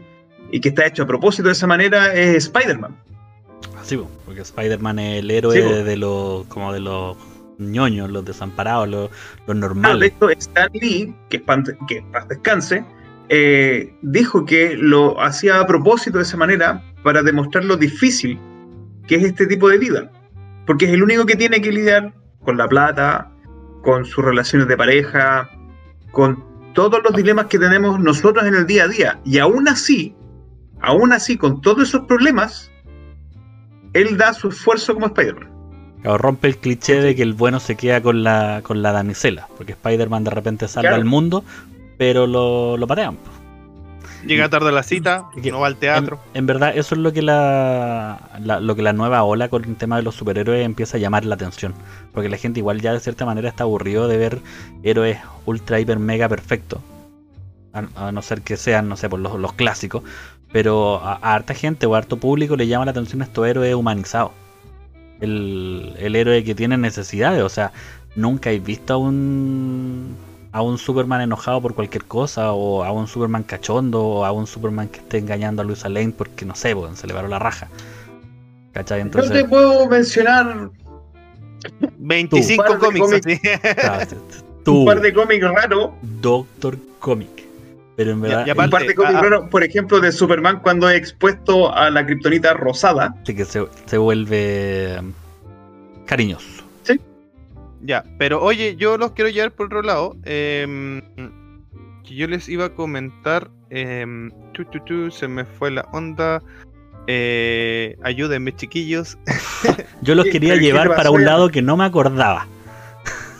y 0.50 0.60
que 0.60 0.70
está 0.70 0.86
hecho 0.86 1.02
a 1.02 1.06
propósito 1.06 1.48
de 1.48 1.52
esa 1.52 1.66
manera 1.66 2.14
es 2.14 2.36
Spider-Man. 2.46 2.96
Sí, 3.82 3.96
po, 3.96 4.10
porque 4.24 4.40
Spider-Man 4.42 4.98
es 4.98 5.18
el 5.20 5.30
héroe 5.30 5.54
Sí, 5.56 5.82
de 5.84 5.96
los 5.96 6.46
como 6.46 6.72
de 6.72 6.80
los 6.80 7.16
ñoños, 7.58 8.10
los 8.10 8.24
desamparados, 8.24 8.88
los, 8.88 9.10
los 9.10 9.10
Claro, 9.46 9.54
de 9.54 9.58
normales. 9.60 10.12
hecho, 10.16 10.30
Stan 10.30 10.70
Lee, 10.72 11.14
que 11.28 11.36
es 11.38 11.42
pan- 11.42 11.64
que 11.88 12.02
paz 12.12 12.26
descanse, 12.28 12.84
eh, 13.28 13.92
dijo 14.02 14.44
que 14.46 14.74
lo 14.76 15.20
hacía 15.20 15.60
a 15.60 15.66
propósito 15.66 16.18
de 16.18 16.24
esa 16.24 16.36
manera 16.36 16.82
para 17.02 17.22
demostrar 17.22 17.64
lo 17.64 17.76
difícil 17.76 18.38
que 19.06 19.16
es 19.16 19.24
este 19.24 19.46
tipo 19.46 19.68
de 19.68 19.78
vida. 19.78 20.10
Porque 20.66 20.86
es 20.86 20.92
el 20.92 21.02
único 21.02 21.26
que 21.26 21.36
tiene 21.36 21.60
que 21.60 21.72
lidiar 21.72 22.12
con 22.44 22.56
la 22.56 22.68
plata, 22.68 23.30
con 23.82 24.04
sus 24.04 24.24
relaciones 24.24 24.68
de 24.68 24.76
pareja, 24.76 25.48
con 26.12 26.44
todos 26.74 27.00
los 27.02 27.14
dilemas 27.16 27.46
que 27.46 27.58
tenemos 27.58 27.98
nosotros 27.98 28.44
en 28.46 28.54
el 28.54 28.66
día 28.66 28.84
a 28.84 28.88
día. 28.88 29.20
Y 29.24 29.38
aún 29.38 29.68
así, 29.68 30.14
aún 30.80 31.12
así, 31.12 31.36
con 31.36 31.60
todos 31.60 31.88
esos 31.88 32.02
problemas, 32.06 32.70
él 33.92 34.16
da 34.16 34.32
su 34.32 34.48
esfuerzo 34.48 34.94
como 34.94 35.06
Spider-Man. 35.06 35.48
Claro, 36.02 36.18
rompe 36.18 36.48
el 36.48 36.56
cliché 36.56 37.00
de 37.02 37.14
que 37.14 37.22
el 37.22 37.34
bueno 37.34 37.60
se 37.60 37.76
queda 37.76 38.00
con 38.00 38.22
la, 38.22 38.60
con 38.62 38.80
la 38.82 38.92
damisela, 38.92 39.48
porque 39.56 39.72
Spider-Man 39.72 40.24
de 40.24 40.30
repente 40.30 40.68
salva 40.68 40.90
Claro. 40.90 40.96
al 41.02 41.04
mundo, 41.04 41.44
pero 41.98 42.26
lo, 42.26 42.76
lo 42.78 42.86
patean. 42.86 43.18
Llega 44.26 44.48
tarde 44.48 44.68
a 44.68 44.72
la 44.72 44.82
cita, 44.82 45.26
Que- 45.42 45.50
no 45.50 45.60
va 45.60 45.66
al 45.66 45.76
teatro. 45.76 46.20
En, 46.34 46.40
en 46.40 46.46
verdad, 46.46 46.76
eso 46.76 46.94
es 46.94 47.00
lo 47.00 47.12
que 47.12 47.22
la, 47.22 48.30
la- 48.40 48.60
lo 48.60 48.76
que 48.76 48.82
la 48.82 48.92
nueva 48.92 49.22
ola 49.22 49.48
con 49.48 49.64
el 49.64 49.76
tema 49.76 49.96
de 49.96 50.02
los 50.02 50.14
superhéroes 50.14 50.64
empieza 50.64 50.96
a 50.96 51.00
llamar 51.00 51.24
la 51.24 51.34
atención. 51.36 51.74
Porque 52.12 52.28
la 52.28 52.36
gente 52.36 52.60
igual 52.60 52.80
ya 52.80 52.92
de 52.92 53.00
cierta 53.00 53.24
manera 53.24 53.48
está 53.48 53.64
aburrido 53.64 54.08
de 54.08 54.16
ver 54.18 54.40
héroes 54.82 55.18
ultra, 55.46 55.80
hiper, 55.80 55.98
mega 55.98 56.28
perfectos. 56.28 56.80
A, 57.72 58.08
a 58.08 58.12
no 58.12 58.20
ser 58.20 58.42
que 58.42 58.56
sean, 58.56 58.88
no 58.88 58.96
sé, 58.96 59.08
por 59.08 59.20
los, 59.20 59.38
los 59.38 59.52
clásicos. 59.54 60.02
Pero 60.52 60.96
a, 61.02 61.12
a 61.22 61.34
harta 61.34 61.54
gente 61.54 61.86
o 61.86 61.94
a 61.94 61.98
harto 61.98 62.16
público 62.18 62.56
le 62.56 62.66
llama 62.66 62.84
la 62.84 62.90
atención 62.90 63.22
estos 63.22 63.46
héroes 63.46 63.74
humanizados. 63.74 64.32
El, 65.20 65.94
el 65.98 66.16
héroe 66.16 66.42
que 66.44 66.54
tiene 66.54 66.76
necesidades. 66.76 67.42
O 67.42 67.48
sea, 67.48 67.72
nunca 68.16 68.50
he 68.50 68.58
visto 68.58 68.94
a 68.94 68.96
un 68.96 70.16
a 70.52 70.62
un 70.62 70.78
Superman 70.78 71.20
enojado 71.20 71.60
por 71.60 71.74
cualquier 71.74 72.04
cosa, 72.04 72.52
o 72.52 72.82
a 72.82 72.90
un 72.90 73.06
Superman 73.06 73.44
cachondo, 73.44 74.02
o 74.02 74.24
a 74.24 74.32
un 74.32 74.46
Superman 74.46 74.88
que 74.88 74.98
esté 74.98 75.18
engañando 75.18 75.62
a 75.62 75.64
Luisa 75.64 75.88
Lane 75.88 76.12
porque 76.16 76.44
no 76.44 76.54
sé, 76.54 76.74
pues, 76.74 76.98
se 76.98 77.06
le 77.06 77.14
paró 77.14 77.28
la 77.28 77.38
raja. 77.38 77.68
¿Cachai? 78.72 78.98
Yo 78.98 79.02
Entonces, 79.02 79.32
te 79.32 79.44
puedo 79.48 79.88
mencionar 79.88 80.70
25 81.98 82.62
Un 82.62 82.68
par 82.68 82.92
de 82.92 82.98
cómics, 82.98 83.26
así. 83.26 83.40
un 84.66 84.84
par 84.84 85.00
de 85.00 85.12
cómics 85.12 85.44
raros 85.48 85.90
Doctor 86.02 86.78
Comic. 86.98 87.28
Pero 87.96 88.12
en 88.12 88.20
verdad, 88.20 88.46
y 88.46 88.50
aparte- 88.50 88.64
un 88.64 88.70
par 88.70 88.86
de 88.86 88.94
cómics 88.94 89.14
ah, 89.16 89.22
raros, 89.22 89.48
por 89.50 89.62
ejemplo, 89.62 90.00
de 90.00 90.10
Superman 90.12 90.60
cuando 90.60 90.88
es 90.88 90.96
expuesto 90.96 91.74
a 91.74 91.90
la 91.90 92.06
kriptonita 92.06 92.54
rosada. 92.54 93.14
sí 93.24 93.34
que 93.34 93.44
se, 93.44 93.66
se 93.86 93.98
vuelve 93.98 94.98
um, 95.00 95.12
cariñoso. 96.06 96.64
Ya, 97.82 98.04
pero 98.18 98.42
oye, 98.42 98.76
yo 98.76 98.98
los 98.98 99.12
quiero 99.12 99.30
llevar 99.30 99.52
por 99.52 99.66
otro 99.66 99.82
lado. 99.82 100.16
em, 100.24 101.00
que 102.04 102.14
yo 102.14 102.26
les 102.26 102.48
iba 102.48 102.66
a 102.66 102.74
comentar. 102.74 103.50
tu, 104.52 104.64
tu, 104.64 104.80
tu, 104.84 105.10
se 105.10 105.28
me 105.28 105.44
fue 105.44 105.70
la 105.70 105.82
onda. 105.92 106.42
Eh, 107.06 107.96
ayúdenme, 108.02 108.54
chiquillos. 108.54 109.16
Yo 110.02 110.14
los 110.14 110.26
¿Qué- 110.26 110.32
quería 110.32 110.56
llevar 110.56 110.94
para 110.94 111.10
un 111.10 111.24
lado 111.24 111.48
que 111.48 111.62
no 111.62 111.76
me 111.76 111.84
acordaba. 111.84 112.46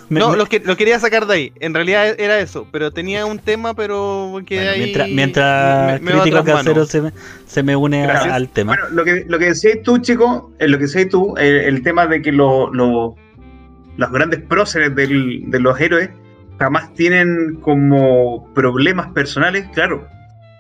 Me- 0.09 0.19
no, 0.21 0.31
me- 0.31 0.37
lo, 0.39 0.47
que, 0.47 0.61
lo 0.61 0.77
quería 0.77 0.99
sacar 0.99 1.27
de 1.27 1.35
ahí. 1.35 1.53
En 1.61 1.75
realidad 1.75 2.19
era 2.19 2.41
eso. 2.41 2.67
Pero 2.73 2.91
tenía 2.91 3.27
un 3.27 3.39
tema, 3.39 3.75
pero 3.75 4.41
que 4.47 4.57
bueno, 4.57 4.71
ahí. 4.71 4.79
mientras 4.81 5.09
mientras 5.09 6.01
me- 6.01 6.11
me 6.11 6.17
va 6.17 6.23
Crítico. 6.23 6.45
Casero 6.45 6.85
se 6.87 7.01
me, 7.03 7.13
se 7.47 7.63
me 7.63 7.77
une 7.77 8.05
a- 8.07 8.35
al 8.35 8.49
tema. 8.49 8.73
Bueno, 8.77 8.89
lo 8.97 9.05
que, 9.05 9.25
lo 9.29 9.39
que 9.39 9.47
decías 9.47 9.79
tú, 9.85 9.99
chico, 9.99 10.53
eh, 10.59 10.67
lo 10.67 10.79
que 10.79 10.85
decías 10.85 11.09
tú, 11.09 11.35
eh, 11.37 11.65
el 11.67 11.83
tema 11.83 12.07
de 12.07 12.23
que 12.23 12.33
lo- 12.33 12.73
lo- 12.73 13.15
los 14.01 14.11
grandes 14.11 14.41
próceres 14.41 14.95
de 14.95 15.61
los 15.61 15.79
héroes 15.79 16.09
jamás 16.59 16.93
tienen 16.95 17.57
como 17.61 18.53
problemas 18.55 19.13
personales, 19.13 19.69
claro. 19.75 20.09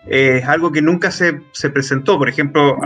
Es 0.07 0.47
algo 0.47 0.73
que 0.73 0.83
nunca 0.83 1.11
se, 1.11 1.41
se 1.53 1.71
presentó. 1.71 2.19
Por 2.19 2.29
ejemplo, 2.29 2.79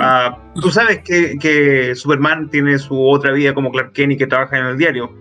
tú 0.55 0.71
sabes 0.71 1.01
que, 1.01 1.93
Superman 1.97 2.51
tiene 2.51 2.79
su 2.79 3.01
otra 3.09 3.33
vida 3.33 3.53
como 3.53 3.73
Clark 3.73 3.93
Kent 3.93 4.13
y 4.13 4.17
que 4.17 4.29
trabaja 4.29 4.59
en 4.59 4.67
el 4.67 4.79
diario. 4.79 5.13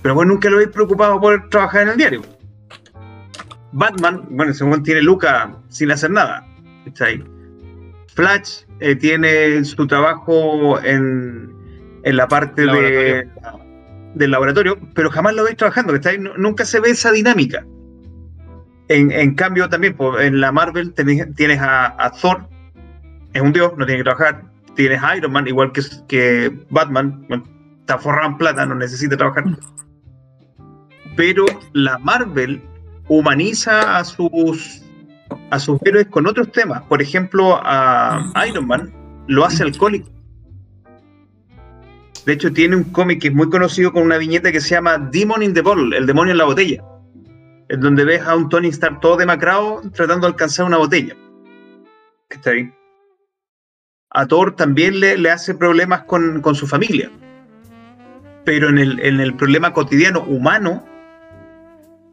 Pero 0.00 0.14
vos 0.14 0.26
nunca 0.26 0.48
lo 0.48 0.56
habéis 0.56 0.70
preocupado 0.70 1.20
por 1.20 1.50
trabajar 1.50 1.82
en 1.82 1.88
el 1.90 1.96
diario. 1.98 2.22
Batman, 3.72 4.24
bueno, 4.30 4.54
según 4.54 4.82
tiene 4.82 5.02
Luca 5.02 5.56
sin 5.68 5.90
hacer 5.90 6.10
nada. 6.10 6.46
Está 6.86 7.06
ahí. 7.06 7.22
Flash 8.14 8.62
eh, 8.80 8.96
tiene 8.96 9.62
su 9.64 9.86
trabajo 9.86 10.80
en, 10.82 11.52
la 12.02 12.26
parte 12.28 12.62
de. 12.62 13.28
Del 14.14 14.30
laboratorio, 14.30 14.78
pero 14.94 15.10
jamás 15.10 15.34
lo 15.34 15.44
veis 15.44 15.56
trabajando. 15.56 15.94
¿está 15.94 16.10
Nunca 16.16 16.64
se 16.64 16.80
ve 16.80 16.90
esa 16.90 17.12
dinámica. 17.12 17.64
En, 18.88 19.34
cambio, 19.36 19.68
también 19.68 19.96
en 20.18 20.40
la 20.40 20.50
Marvel 20.50 20.92
tienes 20.94 21.60
a, 21.60 22.12
Thor, 22.20 22.48
es 23.32 23.40
un 23.40 23.52
dios, 23.52 23.72
no 23.76 23.86
tiene 23.86 24.00
que 24.00 24.04
trabajar. 24.04 24.42
Tienes 24.74 25.00
a 25.00 25.16
Iron 25.16 25.30
Man, 25.30 25.46
igual 25.46 25.70
que, 26.08 26.58
Batman, 26.70 27.24
está 27.80 27.98
forrado 27.98 28.30
en 28.30 28.38
plata, 28.38 28.66
no 28.66 28.74
necesita 28.74 29.16
trabajar. 29.16 29.44
Pero 31.14 31.44
la 31.72 31.98
Marvel 31.98 32.60
humaniza 33.08 33.98
a 33.98 34.04
sus 34.04 34.82
a 35.50 35.60
sus 35.60 35.78
héroes 35.84 36.08
con 36.08 36.26
otros 36.26 36.50
temas. 36.50 36.82
Por 36.82 37.00
ejemplo, 37.00 37.60
a 37.62 38.32
Iron 38.48 38.66
Man 38.66 38.92
lo 39.28 39.44
hace 39.44 39.62
alcohólico. 39.62 40.10
De 42.26 42.34
hecho, 42.34 42.52
tiene 42.52 42.76
un 42.76 42.84
cómic 42.84 43.22
que 43.22 43.28
es 43.28 43.34
muy 43.34 43.48
conocido 43.48 43.92
con 43.92 44.02
una 44.02 44.18
viñeta 44.18 44.52
que 44.52 44.60
se 44.60 44.70
llama 44.70 44.98
Demon 44.98 45.42
in 45.42 45.54
the 45.54 45.62
Bottle, 45.62 45.96
el 45.96 46.06
demonio 46.06 46.32
en 46.32 46.38
la 46.38 46.44
botella. 46.44 46.84
En 47.68 47.80
donde 47.80 48.04
ves 48.04 48.22
a 48.22 48.34
un 48.36 48.48
Tony 48.48 48.68
Stark 48.68 49.00
todo 49.00 49.16
demacrado 49.16 49.80
tratando 49.94 50.26
de 50.26 50.32
alcanzar 50.32 50.66
una 50.66 50.76
botella. 50.76 51.16
Está 52.28 52.50
ahí. 52.50 52.72
A 54.10 54.26
Thor 54.26 54.56
también 54.56 54.98
le, 55.00 55.16
le 55.16 55.30
hace 55.30 55.54
problemas 55.54 56.02
con, 56.02 56.40
con 56.42 56.54
su 56.54 56.66
familia. 56.66 57.10
Pero 58.44 58.68
en 58.68 58.78
el, 58.78 59.00
en 59.00 59.20
el 59.20 59.34
problema 59.34 59.72
cotidiano 59.72 60.22
humano 60.22 60.84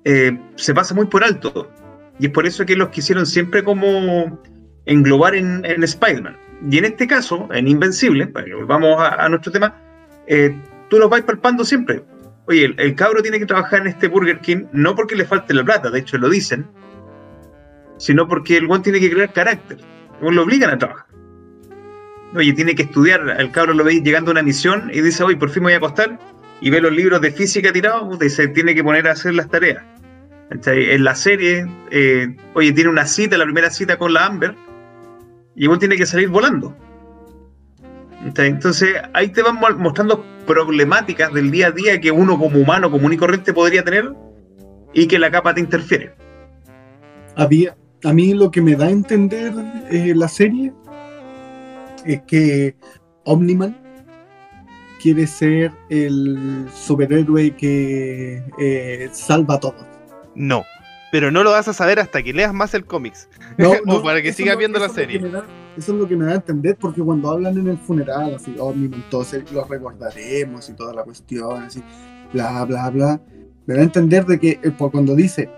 eh, 0.05 0.39
se 0.55 0.73
pasa 0.73 0.93
muy 0.93 1.07
por 1.07 1.23
alto. 1.23 1.71
Y 2.19 2.27
es 2.27 2.31
por 2.31 2.45
eso 2.45 2.65
que 2.65 2.75
los 2.75 2.89
quisieron 2.89 3.25
siempre 3.25 3.63
como 3.63 4.39
englobar 4.85 5.35
en, 5.35 5.65
en 5.65 5.83
Spider-Man. 5.83 6.37
Y 6.69 6.77
en 6.77 6.85
este 6.85 7.07
caso, 7.07 7.47
en 7.51 7.67
Invencible, 7.67 8.31
que 8.31 8.55
volvamos 8.55 8.99
a, 9.01 9.25
a 9.25 9.29
nuestro 9.29 9.51
tema, 9.51 9.75
eh, 10.27 10.55
tú 10.89 10.99
los 10.99 11.09
vas 11.09 11.21
palpando 11.21 11.65
siempre. 11.65 12.03
Oye, 12.47 12.65
el, 12.65 12.79
el 12.79 12.95
cabro 12.95 13.21
tiene 13.21 13.39
que 13.39 13.45
trabajar 13.45 13.81
en 13.81 13.87
este 13.87 14.07
Burger 14.07 14.39
King 14.39 14.65
no 14.71 14.95
porque 14.95 15.15
le 15.15 15.25
falte 15.25 15.53
la 15.53 15.63
plata, 15.63 15.89
de 15.89 15.99
hecho 15.99 16.17
lo 16.17 16.29
dicen, 16.29 16.65
sino 17.97 18.27
porque 18.27 18.57
el 18.57 18.67
buen 18.67 18.81
tiene 18.81 18.99
que 18.99 19.09
crear 19.09 19.33
carácter. 19.33 19.77
El 20.21 20.35
lo 20.35 20.43
obligan 20.43 20.71
a 20.71 20.77
trabajar. 20.77 21.05
Oye, 22.35 22.53
tiene 22.53 22.75
que 22.75 22.83
estudiar. 22.83 23.35
El 23.39 23.51
cabro 23.51 23.73
lo 23.73 23.83
veis 23.83 24.03
llegando 24.03 24.31
a 24.31 24.33
una 24.33 24.43
misión 24.43 24.89
y 24.93 25.01
dice, 25.01 25.23
oye, 25.23 25.37
por 25.37 25.49
fin 25.49 25.63
voy 25.63 25.73
a 25.73 25.77
acostar. 25.77 26.19
Y 26.59 26.69
ve 26.69 26.81
los 26.81 26.91
libros 26.91 27.21
de 27.21 27.31
física 27.31 27.71
tirados 27.71 28.21
y 28.21 28.29
se 28.29 28.47
tiene 28.47 28.73
que 28.73 28.83
poner 28.83 29.07
a 29.07 29.11
hacer 29.11 29.33
las 29.35 29.49
tareas. 29.49 29.83
En 30.49 31.03
la 31.03 31.13
serie, 31.13 31.67
eh, 31.91 32.35
oye, 32.53 32.71
tiene 32.71 32.89
una 32.89 33.05
cita, 33.05 33.37
la 33.37 33.43
primera 33.43 33.69
cita 33.69 33.97
con 33.97 34.13
la 34.13 34.25
Amber, 34.25 34.55
y 35.55 35.65
igual 35.65 35.77
tiene 35.77 35.97
que 35.97 36.05
salir 36.05 36.29
volando. 36.29 36.75
Entonces, 38.25 38.95
ahí 39.13 39.29
te 39.29 39.41
van 39.41 39.55
mo- 39.55 39.69
mostrando 39.77 40.25
problemáticas 40.45 41.31
del 41.33 41.51
día 41.51 41.67
a 41.67 41.71
día 41.71 41.99
que 42.01 42.11
uno 42.11 42.37
como 42.37 42.57
humano 42.59 42.89
común 42.89 43.13
y 43.13 43.17
corriente 43.17 43.53
podría 43.53 43.83
tener 43.83 44.11
y 44.93 45.07
que 45.07 45.19
la 45.19 45.29
capa 45.31 45.53
te 45.53 45.59
interfiere. 45.61 46.13
había 47.35 47.75
a 48.03 48.13
mí 48.13 48.33
lo 48.33 48.51
que 48.51 48.61
me 48.61 48.75
da 48.75 48.85
a 48.87 48.89
entender 48.91 49.53
eh, 49.91 50.13
la 50.15 50.27
serie 50.27 50.71
es 52.05 52.21
que 52.27 52.75
Omniman 53.25 53.75
quiere 55.01 55.25
ser 55.27 55.71
el 55.89 56.67
superhéroe 56.73 57.51
que 57.55 58.43
eh, 58.59 59.09
salva 59.11 59.55
a 59.55 59.59
todos. 59.59 59.85
No. 60.35 60.63
Pero 61.11 61.31
no 61.31 61.43
lo 61.43 61.51
vas 61.51 61.67
a 61.67 61.73
saber 61.73 61.99
hasta 61.99 62.21
que 62.21 62.33
leas 62.33 62.53
más 62.53 62.73
el 62.73 62.85
cómics. 62.85 63.29
No, 63.57 63.71
O 63.71 63.77
no, 63.85 64.03
para 64.03 64.21
que 64.21 64.31
sigas 64.33 64.57
viendo 64.57 64.77
la 64.79 64.89
serie. 64.89 65.19
Que 65.77 65.81
eso 65.81 65.93
es 65.93 65.99
lo 65.99 66.07
que 66.07 66.15
me 66.15 66.25
da 66.25 66.31
a 66.31 66.35
entender 66.35 66.75
porque 66.79 67.01
cuando 67.03 67.29
hablan 67.29 67.55
en 67.57 67.67
el 67.67 67.77
funeral, 67.77 68.33
así, 68.35 68.55
Omniman, 68.57 69.01
entonces 69.03 69.51
los 69.51 69.69
recordaremos 69.69 70.67
y 70.69 70.73
toda 70.73 70.91
la 70.91 71.03
cuestión, 71.03 71.61
así, 71.61 71.83
bla, 72.33 72.65
bla, 72.65 72.89
bla, 72.89 73.21
me 73.67 73.75
da 73.75 73.81
a 73.81 73.83
entender 73.83 74.25
de 74.25 74.39
que 74.39 74.59
eh, 74.63 74.71
por 74.71 74.91
cuando 74.91 75.15
dice 75.15 75.49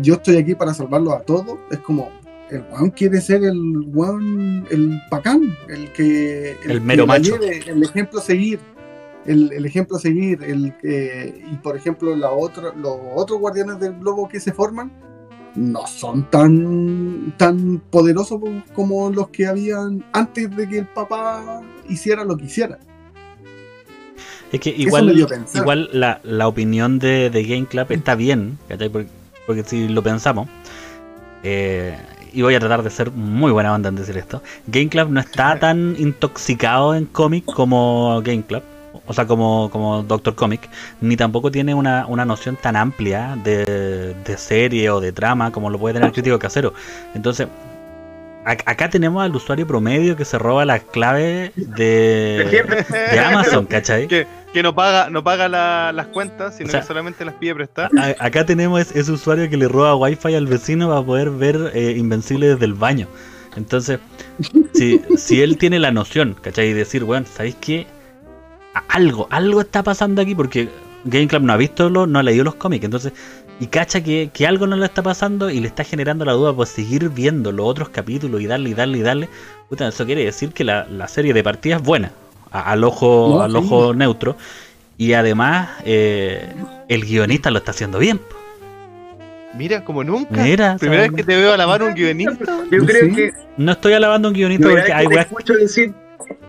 yo 0.00 0.14
estoy 0.14 0.36
aquí 0.36 0.54
para 0.54 0.72
salvarlos 0.72 1.12
a 1.12 1.20
todos, 1.20 1.58
es 1.70 1.78
como 1.80 2.10
el 2.50 2.64
weón 2.72 2.90
quiere 2.90 3.20
ser 3.20 3.44
el 3.44 3.82
weón, 3.92 4.66
el 4.70 4.98
pacán, 5.10 5.42
el 5.68 5.92
que 5.92 6.52
El 6.64 6.72
que 6.74 6.80
mero 6.80 7.06
la 7.06 7.14
macho. 7.14 7.38
lleve, 7.38 7.62
el 7.68 7.82
ejemplo 7.82 8.20
a 8.20 8.22
seguir. 8.22 8.60
El, 9.26 9.52
el 9.52 9.66
ejemplo 9.66 9.96
a 9.96 10.00
seguir, 10.00 10.42
el 10.44 10.76
que, 10.78 11.42
y 11.50 11.56
por 11.56 11.76
ejemplo 11.76 12.14
la 12.14 12.30
otra, 12.30 12.72
los 12.76 12.96
otros 13.14 13.40
guardianes 13.40 13.80
del 13.80 13.98
globo 13.98 14.28
que 14.28 14.38
se 14.38 14.52
forman, 14.52 14.92
no 15.56 15.86
son 15.86 16.30
tan, 16.30 17.34
tan 17.36 17.82
poderosos 17.90 18.40
como 18.74 19.10
los 19.10 19.28
que 19.28 19.46
habían 19.46 20.04
antes 20.12 20.54
de 20.54 20.68
que 20.68 20.78
el 20.78 20.86
papá 20.86 21.62
hiciera 21.88 22.24
lo 22.24 22.36
que 22.36 22.44
hiciera. 22.44 22.78
Es 24.52 24.60
que 24.60 24.70
igual, 24.70 25.12
igual 25.54 25.88
la, 25.92 26.20
la 26.22 26.46
opinión 26.46 26.98
de, 26.98 27.30
de 27.30 27.42
Game 27.42 27.66
Club 27.66 27.86
está 27.90 28.14
bien, 28.14 28.58
¿cachai? 28.68 28.88
Porque, 28.88 29.08
porque 29.46 29.64
si 29.64 29.88
lo 29.88 30.02
pensamos, 30.02 30.48
eh, 31.42 31.98
y 32.32 32.42
voy 32.42 32.54
a 32.54 32.60
tratar 32.60 32.82
de 32.82 32.90
ser 32.90 33.10
muy 33.10 33.50
buena 33.50 33.74
onda 33.74 33.88
en 33.88 33.96
decir 33.96 34.16
esto, 34.16 34.42
Game 34.66 34.88
Club 34.88 35.10
no 35.10 35.20
está 35.20 35.58
tan 35.60 35.96
intoxicado 35.98 36.94
en 36.94 37.06
cómic 37.06 37.44
como 37.44 38.20
Game 38.22 38.44
Club, 38.44 38.62
o 39.06 39.12
sea, 39.12 39.26
como, 39.26 39.70
como 39.70 40.02
Doctor 40.02 40.34
Comic, 40.34 40.68
ni 41.00 41.16
tampoco 41.16 41.50
tiene 41.50 41.74
una, 41.74 42.06
una 42.06 42.24
noción 42.24 42.56
tan 42.56 42.76
amplia 42.76 43.36
de, 43.42 44.14
de 44.24 44.36
serie 44.38 44.90
o 44.90 45.00
de 45.00 45.12
trama 45.12 45.50
como 45.52 45.70
lo 45.70 45.78
puede 45.78 45.94
tener 45.94 46.06
el 46.08 46.12
crítico 46.12 46.38
casero. 46.38 46.72
Entonces, 47.14 47.48
ac- 48.44 48.62
acá 48.66 48.88
tenemos 48.90 49.22
al 49.22 49.34
usuario 49.34 49.66
promedio 49.66 50.16
que 50.16 50.24
se 50.24 50.38
roba 50.38 50.64
las 50.64 50.82
claves 50.82 51.52
de, 51.56 52.64
de 53.12 53.18
Amazon, 53.20 53.66
¿cachai? 53.70 54.06
que, 54.08 54.26
que 54.52 54.62
no 54.62 54.74
paga, 54.74 55.10
no 55.10 55.22
paga 55.24 55.48
la- 55.48 55.92
las 55.92 56.06
cuentas, 56.08 56.56
sino 56.56 56.68
O 56.68 56.70
sea, 56.70 56.80
que 56.80 56.86
solamente 56.86 57.24
las 57.24 57.34
pide 57.34 57.54
prestar. 57.54 57.90
A- 57.98 58.24
acá 58.24 58.46
tenemos 58.46 58.80
es- 58.80 58.94
ese 58.96 59.12
usuario 59.12 59.48
que 59.50 59.56
le 59.56 59.68
roba 59.68 59.94
wifi 59.96 60.34
al 60.34 60.46
vecino 60.46 60.88
para 60.88 61.02
poder 61.02 61.30
ver 61.30 61.72
eh, 61.74 61.94
Invencible 61.96 62.48
desde 62.48 62.64
el 62.64 62.74
baño. 62.74 63.06
Entonces, 63.56 64.00
si, 64.74 65.00
si 65.16 65.40
él 65.40 65.56
tiene 65.56 65.78
la 65.78 65.90
noción, 65.90 66.36
¿cachai? 66.42 66.68
Y 66.68 66.72
decir, 66.74 67.04
bueno, 67.04 67.24
¿sabéis 67.34 67.56
qué? 67.58 67.86
Algo, 68.88 69.26
algo 69.30 69.60
está 69.60 69.82
pasando 69.82 70.22
aquí 70.22 70.34
porque 70.34 70.68
Game 71.04 71.28
Club 71.28 71.42
no 71.42 71.52
ha 71.52 71.56
visto, 71.56 71.88
lo, 71.90 72.06
no 72.06 72.18
ha 72.18 72.22
leído 72.22 72.44
los 72.44 72.54
cómics. 72.56 72.84
Entonces, 72.84 73.12
y 73.60 73.66
cacha 73.68 74.02
que, 74.02 74.30
que 74.32 74.46
algo 74.46 74.66
no 74.66 74.76
le 74.76 74.84
está 74.84 75.02
pasando 75.02 75.48
y 75.50 75.60
le 75.60 75.68
está 75.68 75.82
generando 75.84 76.24
la 76.24 76.32
duda 76.32 76.52
por 76.54 76.66
seguir 76.66 77.08
viendo 77.10 77.52
los 77.52 77.66
otros 77.66 77.88
capítulos 77.88 78.40
y 78.40 78.46
darle 78.46 78.70
y 78.70 78.74
darle 78.74 78.98
y 78.98 79.02
darle. 79.02 79.28
Puta, 79.68 79.88
eso 79.88 80.04
quiere 80.06 80.24
decir 80.24 80.50
que 80.50 80.64
la, 80.64 80.86
la 80.90 81.08
serie 81.08 81.32
de 81.32 81.42
partida 81.42 81.76
es 81.76 81.82
buena, 81.82 82.12
a- 82.52 82.72
al 82.72 82.84
ojo, 82.84 83.34
No, 83.36 83.42
al 83.42 83.50
sí. 83.52 83.56
ojo 83.58 83.94
neutro. 83.94 84.36
Y 84.98 85.12
además, 85.14 85.68
eh, 85.84 86.52
el 86.88 87.04
guionista 87.04 87.50
lo 87.50 87.58
está 87.58 87.70
haciendo 87.72 87.98
bien. 87.98 88.20
Mira, 89.56 89.84
como 89.84 90.04
nunca. 90.04 90.42
Mira, 90.42 90.76
Primera 90.78 91.02
vez 91.02 91.12
que 91.12 91.24
te 91.24 91.34
veo 91.36 91.52
alabar 91.54 91.80
a 91.80 91.84
un 91.86 91.94
guionista. 91.94 92.44
Yo 92.70 92.84
creo 92.84 93.04
Sí. 93.06 93.12
que 93.14 93.30
No 93.56 93.72
estoy 93.72 93.94
alabando 93.94 94.28
a 94.28 94.30
un 94.30 94.34
guionista 94.36 94.68
porque 94.68 94.92
hay 94.92 95.06
weas, 95.06 95.26
escucho 95.26 95.54
decir 95.54 95.94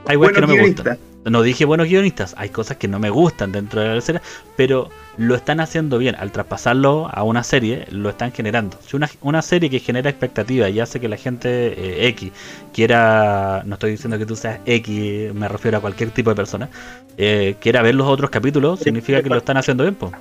hay 0.05 0.17
weas 0.17 0.33
que 0.33 0.41
no 0.41 0.47
me 0.47 0.59
gustan. 0.67 0.97
No 1.29 1.41
dije 1.41 1.65
buenos 1.65 1.87
guionistas, 1.87 2.33
hay 2.37 2.49
cosas 2.49 2.77
que 2.77 2.87
no 2.87 2.99
me 2.99 3.09
gustan 3.09 3.51
dentro 3.51 3.81
de 3.81 3.95
la 3.95 4.01
serie, 4.01 4.21
pero 4.55 4.89
lo 5.17 5.35
están 5.35 5.59
haciendo 5.59 5.97
bien. 5.97 6.15
Al 6.15 6.31
traspasarlo 6.31 7.09
a 7.11 7.23
una 7.23 7.43
serie, 7.43 7.85
lo 7.91 8.09
están 8.09 8.31
generando. 8.31 8.77
Si 8.85 8.95
una, 8.95 9.09
una 9.21 9.41
serie 9.41 9.69
que 9.69 9.79
genera 9.79 10.09
expectativa 10.09 10.69
y 10.69 10.79
hace 10.79 10.99
que 10.99 11.07
la 11.07 11.17
gente 11.17 11.49
eh, 11.49 12.07
X 12.09 12.31
quiera, 12.73 13.63
no 13.65 13.73
estoy 13.75 13.91
diciendo 13.91 14.17
que 14.17 14.25
tú 14.25 14.35
seas 14.35 14.59
X, 14.65 15.33
me 15.33 15.47
refiero 15.47 15.77
a 15.77 15.81
cualquier 15.81 16.11
tipo 16.11 16.29
de 16.29 16.35
persona, 16.35 16.69
eh, 17.17 17.55
quiera 17.59 17.81
ver 17.81 17.95
los 17.95 18.07
otros 18.07 18.29
capítulos, 18.29 18.79
significa 18.79 19.21
que 19.23 19.29
lo 19.29 19.37
están 19.37 19.57
haciendo 19.57 19.83
bien. 19.83 19.95
Po. 19.95 20.11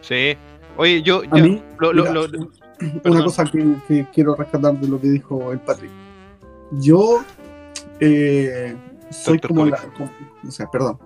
Sí. 0.00 0.36
Oye, 0.76 1.02
yo. 1.02 1.22
A 1.30 1.36
ya, 1.36 1.42
mí, 1.42 1.62
lo- 1.78 1.92
lo- 1.92 2.02
mira, 2.04 2.14
lo- 2.14 2.24
una 2.24 3.00
perdón. 3.02 3.22
cosa 3.24 3.44
que, 3.44 3.74
que 3.86 4.06
quiero 4.14 4.34
rescatar 4.36 4.72
de 4.80 4.88
lo 4.88 4.98
que 5.00 5.08
dijo 5.08 5.52
el 5.52 5.58
Patrick. 5.58 5.90
Yo 6.80 7.22
eh, 7.98 8.74
soy 9.10 9.38
como 9.38 9.66
la. 9.66 9.76
como- 9.96 10.10
o 10.46 10.50
sea, 10.50 10.70
perdón. 10.70 10.98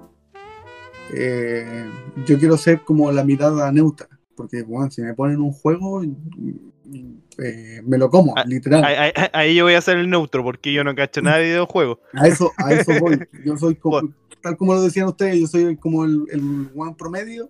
Eh, 1.12 1.84
yo 2.26 2.38
quiero 2.38 2.56
ser 2.56 2.82
como 2.82 3.10
la 3.12 3.24
mirada 3.24 3.70
neutra. 3.72 4.08
Porque, 4.36 4.62
bueno, 4.62 4.90
si 4.90 5.00
me 5.02 5.14
ponen 5.14 5.40
un 5.40 5.52
juego, 5.52 6.02
eh, 6.02 7.82
me 7.84 7.98
lo 7.98 8.10
como, 8.10 8.34
Ah, 8.36 8.44
literal. 8.44 8.82
ahí, 8.84 9.12
ahí- 9.14 9.28
ahí 9.32 9.54
yo 9.54 9.64
voy 9.64 9.74
a 9.74 9.80
ser 9.80 9.96
el 9.98 10.10
neutro 10.10 10.42
porque 10.42 10.72
yo 10.72 10.82
no 10.82 10.94
cacho 10.94 11.22
nada 11.22 11.36
de 11.38 11.44
videojuegos. 11.44 11.98
A 12.14 12.26
eso, 12.26 12.50
a 12.56 12.72
eso 12.72 12.90
voy. 13.00 13.20
Yo 13.44 13.56
soy 13.56 13.76
como, 13.76 14.12
tal 14.40 14.56
como 14.56 14.74
lo 14.74 14.82
decían 14.82 15.06
ustedes, 15.06 15.38
yo 15.38 15.46
soy 15.46 15.76
como 15.76 16.04
el, 16.04 16.24
el 16.32 16.68
one 16.74 16.96
promedio 16.98 17.48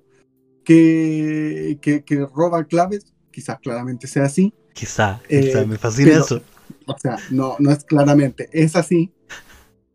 que, 0.63 1.79
que, 1.81 2.05
que 2.05 2.27
roba 2.35 2.65
claves. 2.65 3.13
Quizás 3.31 3.59
claramente 3.61 4.07
sea 4.07 4.25
así. 4.25 4.53
Quizá, 4.75 5.21
Eh, 5.29 5.41
quizá, 5.41 5.65
me 5.67 5.79
fascina 5.79 6.11
pero- 6.13 6.25
eso. 6.25 6.43
O 6.87 6.99
sea, 6.99 7.17
no, 7.31 7.57
no 7.59 7.71
es 7.71 7.83
claramente, 7.85 8.49
es 8.53 8.77
así. 8.77 9.11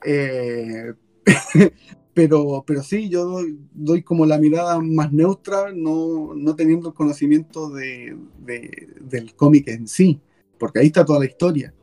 Eh, 0.05 0.93
pero, 2.13 2.63
pero 2.65 2.83
sí, 2.83 3.09
yo 3.09 3.25
doy, 3.25 3.59
doy 3.73 4.01
como 4.03 4.25
la 4.25 4.37
mirada 4.37 4.79
más 4.79 5.11
neutra, 5.11 5.71
no, 5.73 6.33
no 6.35 6.55
teniendo 6.55 6.89
el 6.89 6.93
conocimiento 6.93 7.69
de, 7.69 8.17
de- 8.39 8.87
del 9.01 9.35
cómic 9.35 9.67
en 9.67 9.87
sí, 9.87 10.19
porque 10.57 10.79
ahí 10.79 10.87
está 10.87 11.05
toda 11.05 11.19
la 11.19 11.25
historia. 11.25 11.73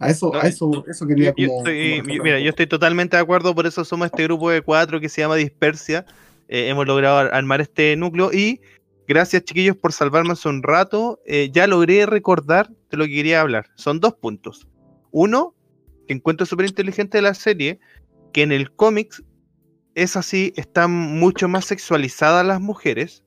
A 0.00 0.10
eso, 0.10 0.30
No, 0.32 0.38
a 0.40 0.46
eso, 0.46 0.84
eso 0.88 1.06
quería 1.06 1.34
Yo- 1.36 1.48
como, 1.48 1.58
estoy- 1.58 1.74
como 1.74 1.90
yo- 1.90 1.96
rescatar 2.02 2.22
mira, 2.24 2.40
yo 2.40 2.50
estoy 2.50 2.66
totalmente 2.68 3.16
de 3.16 3.22
acuerdo, 3.22 3.54
por 3.54 3.66
eso 3.66 3.84
somos 3.84 4.06
este 4.06 4.22
grupo 4.24 4.48
de 4.50 4.62
cuatro 4.62 5.00
que 5.00 5.08
se 5.08 5.20
llama 5.22 5.34
Dispersia. 5.36 6.06
Eh, 6.48 6.68
hemos 6.68 6.86
logrado 6.86 7.18
ar- 7.18 7.34
armar 7.34 7.60
este 7.60 7.94
núcleo 7.96 8.32
y 8.32 8.60
gracias 9.08 9.42
chiquillos 9.44 9.76
por 9.76 9.92
salvarme 9.92 10.32
hace 10.32 10.48
un 10.48 10.62
rato. 10.62 11.20
Eh, 11.26 11.50
ya 11.52 11.66
logré 11.66 12.06
recordar 12.06 12.70
de 12.90 12.96
lo 12.96 13.04
que 13.06 13.10
quería 13.12 13.40
hablar. 13.40 13.66
Son 13.74 13.98
dos 14.00 14.14
puntos. 14.14 14.68
Uno, 15.10 15.54
encuentro 16.14 16.46
súper 16.46 16.66
inteligente 16.66 17.18
de 17.18 17.22
la 17.22 17.34
serie, 17.34 17.80
que 18.32 18.42
en 18.42 18.52
el 18.52 18.72
cómics 18.72 19.22
es 19.94 20.16
así, 20.16 20.52
están 20.56 20.90
mucho 20.90 21.48
más 21.48 21.64
sexualizadas 21.64 22.46
las 22.46 22.60
mujeres. 22.60 23.24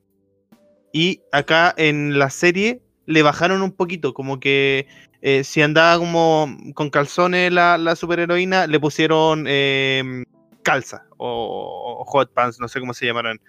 Y 0.93 1.21
acá 1.31 1.73
en 1.77 2.19
la 2.19 2.29
serie 2.29 2.81
le 3.05 3.21
bajaron 3.21 3.61
un 3.61 3.71
poquito, 3.71 4.13
como 4.13 4.39
que 4.39 4.87
eh, 5.21 5.43
si 5.43 5.61
andaba 5.61 5.97
como 5.97 6.47
con 6.73 6.89
calzones 6.89 7.51
la, 7.51 7.77
la 7.77 7.95
superheroína, 7.95 8.67
le 8.67 8.79
pusieron 8.79 9.45
eh, 9.47 10.23
calza 10.63 11.05
o, 11.17 12.03
hot 12.07 12.33
pants, 12.33 12.59
no 12.59 12.67
sé 12.67 12.79
cómo 12.79 12.93
se 12.93 13.05
llamarán. 13.05 13.39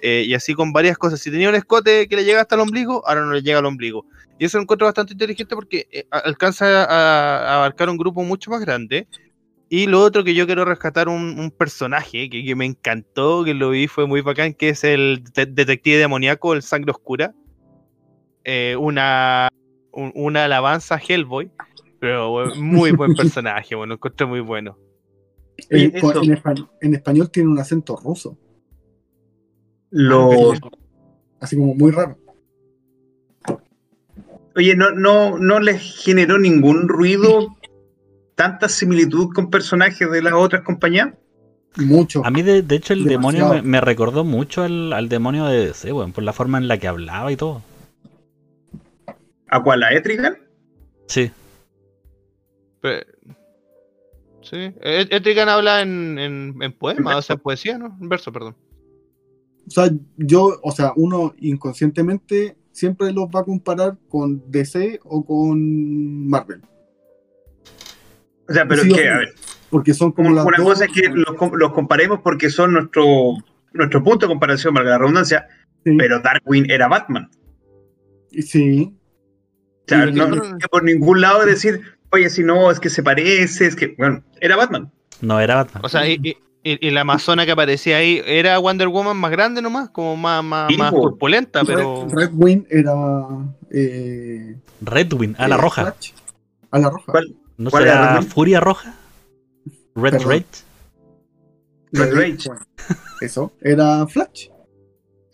Eh, 0.00 0.24
y 0.26 0.34
así 0.34 0.54
con 0.54 0.72
varias 0.72 0.98
cosas. 0.98 1.20
Si 1.20 1.30
tenía 1.30 1.48
un 1.48 1.54
escote 1.54 2.08
que 2.08 2.16
le 2.16 2.24
llega 2.24 2.40
hasta 2.40 2.54
el 2.54 2.62
ombligo, 2.62 3.06
ahora 3.06 3.22
no 3.22 3.32
le 3.32 3.42
llega 3.42 3.58
al 3.58 3.66
ombligo. 3.66 4.04
Y 4.38 4.44
eso 4.46 4.58
lo 4.58 4.62
encuentro 4.62 4.86
bastante 4.86 5.12
inteligente 5.12 5.54
porque 5.54 5.86
eh, 5.92 6.06
alcanza 6.10 6.84
a, 6.84 7.38
a 7.52 7.56
abarcar 7.56 7.88
un 7.90 7.96
grupo 7.96 8.22
mucho 8.22 8.50
más 8.50 8.60
grande. 8.60 9.06
Y 9.68 9.86
lo 9.86 10.00
otro 10.02 10.22
que 10.24 10.34
yo 10.34 10.44
quiero 10.46 10.64
rescatar 10.64 11.08
un, 11.08 11.38
un 11.38 11.50
personaje 11.50 12.28
que, 12.28 12.44
que 12.44 12.54
me 12.54 12.66
encantó, 12.66 13.42
que 13.44 13.54
lo 13.54 13.70
vi, 13.70 13.86
fue 13.88 14.06
muy 14.06 14.20
bacán, 14.20 14.52
que 14.52 14.70
es 14.70 14.84
el 14.84 15.24
de- 15.34 15.46
detective 15.46 15.96
demoníaco, 15.96 16.52
el 16.52 16.62
sangre 16.62 16.90
oscura. 16.90 17.34
Eh, 18.44 18.76
una, 18.78 19.48
un- 19.92 20.12
una 20.14 20.44
alabanza 20.44 20.96
a 20.96 20.98
Hellboy, 20.98 21.50
pero 22.00 22.54
muy 22.56 22.90
buen 22.92 23.14
personaje, 23.16 23.74
bueno, 23.74 23.90
lo 23.90 23.94
encontré 23.94 24.26
muy 24.26 24.40
bueno. 24.40 24.76
Eh, 25.70 25.92
eso. 25.94 26.22
en, 26.22 26.32
español, 26.32 26.68
en 26.80 26.94
español 26.94 27.30
tiene 27.30 27.48
un 27.48 27.58
acento 27.58 27.96
ruso, 27.96 28.36
Los, 29.90 30.58
así 31.40 31.56
como 31.56 31.74
muy 31.74 31.92
raro. 31.92 32.18
Oye, 34.56 34.74
no, 34.76 34.90
no, 34.92 35.38
no 35.38 35.60
les 35.60 35.80
generó 36.04 36.38
ningún 36.38 36.88
ruido 36.88 37.56
tanta 38.34 38.68
similitud 38.68 39.28
con 39.34 39.50
personajes 39.50 40.10
de 40.10 40.22
las 40.22 40.32
otras 40.34 40.62
compañías. 40.62 41.10
Mucho. 41.76 42.24
A 42.24 42.30
mí, 42.30 42.42
de, 42.42 42.62
de 42.62 42.76
hecho, 42.76 42.92
el 42.92 43.04
demonio 43.04 43.62
me, 43.62 43.80
recordó 43.80 44.24
mucho 44.24 44.62
al, 44.62 44.92
al 44.92 45.08
demonio 45.08 45.46
de 45.46 45.66
DC, 45.68 45.92
weón, 45.92 46.12
por 46.12 46.22
la 46.24 46.32
forma 46.34 46.58
en 46.58 46.68
la 46.68 46.78
que 46.78 46.86
hablaba 46.86 47.32
y 47.32 47.36
todo. 47.36 47.62
¿A 49.48 49.62
cuál? 49.62 49.82
¿A 49.82 49.92
Etrigan? 49.92 50.36
Sí, 51.06 51.30
Pero- 52.80 53.06
sí, 54.42 54.56
E- 54.56 55.08
Etrigan 55.10 55.48
habla 55.48 55.82
en, 55.82 56.18
en, 56.18 56.54
en 56.60 56.72
poema, 56.72 57.16
o 57.16 57.22
sea, 57.22 57.34
en 57.34 57.40
poesía, 57.40 57.78
¿no? 57.78 57.96
En 58.00 58.08
verso, 58.08 58.32
perdón. 58.32 58.56
O 59.66 59.70
sea, 59.70 59.90
yo, 60.16 60.58
o 60.62 60.72
sea, 60.72 60.92
uno 60.96 61.34
inconscientemente 61.38 62.56
siempre 62.72 63.12
los 63.12 63.26
va 63.26 63.40
a 63.40 63.44
comparar 63.44 63.96
con 64.08 64.42
DC 64.50 65.00
o 65.04 65.24
con 65.24 66.26
Marvel. 66.28 66.62
O 68.48 68.52
sea, 68.52 68.66
pero 68.66 68.82
Sí, 68.82 68.90
es 68.90 68.96
que, 68.98 69.08
a 69.08 69.18
ver, 69.18 69.34
Porque 69.70 69.94
son 69.94 70.12
como 70.12 70.28
una 70.28 70.44
las 70.44 70.56
dos- 70.56 70.64
cosa 70.64 70.84
es 70.84 70.92
que 70.92 71.08
los, 71.08 71.34
los 71.52 71.72
comparemos 71.72 72.20
porque 72.20 72.50
son 72.50 72.72
nuestro, 72.72 73.04
nuestro 73.72 74.02
punto 74.02 74.26
de 74.26 74.30
comparación, 74.30 74.74
valga 74.74 74.90
la 74.90 74.98
redundancia, 74.98 75.46
Sí, 75.84 75.96
pero 75.96 76.20
Darkwing 76.20 76.70
era 76.70 76.88
Batman. 76.88 77.28
sí, 78.30 78.94
O 79.84 79.88
sea, 79.88 80.06
Sí, 80.06 80.12
no, 80.12 80.28
no 80.28 80.42
hay 80.42 80.50
por 80.70 80.84
ningún 80.84 81.20
lado 81.20 81.44
decir, 81.44 81.80
oye, 82.10 82.30
si 82.30 82.42
no, 82.44 82.70
es 82.70 82.78
que 82.80 82.88
se 82.90 83.02
parece, 83.02 83.66
es 83.66 83.74
que, 83.76 83.94
bueno, 83.98 84.22
era 84.40 84.56
Batman. 84.56 84.92
no 85.20 85.40
era 85.40 85.56
Batman. 85.56 85.84
O 85.84 85.88
sea, 85.88 86.06
y, 86.08 86.18
y- 86.22 86.36
y- 86.64 86.86
y 86.86 86.90
la 86.90 87.02
amazona 87.02 87.44
que 87.46 87.52
aparecía 87.52 87.96
ahí 87.98 88.22
era 88.24 88.58
Wonder 88.58 88.88
Woman 88.88 89.16
más 89.16 89.30
grande 89.30 89.60
nomás, 89.62 89.90
como 89.90 90.16
más, 90.16 90.42
más, 90.44 90.68
Sí, 90.70 90.76
más 90.76 90.90
po. 90.92 91.00
corpulenta, 91.02 91.64
pero... 91.64 92.06
Red, 92.08 92.14
Red 92.14 92.30
Wing 92.34 92.64
era 92.70 92.94
eh, 93.70 94.56
Redwing, 94.80 95.34
a 95.38 95.48
la 95.48 95.54
eh, 95.56 95.58
roja. 95.58 95.82
Flash. 95.82 96.10
A 96.70 96.78
la 96.78 96.90
roja. 96.90 97.12
¿Cuál? 97.12 97.34
¿No 97.58 97.70
cuál 97.70 97.84
era 97.84 98.08
será? 98.18 98.22
Furia 98.22 98.60
Roja? 98.60 98.94
Red 99.94 100.10
Perdón. 100.12 100.28
Rage. 100.30 100.44
Red 101.92 102.14
Rage. 102.14 102.50
Eso, 103.20 103.52
era 103.60 104.06
Flash. 104.06 104.48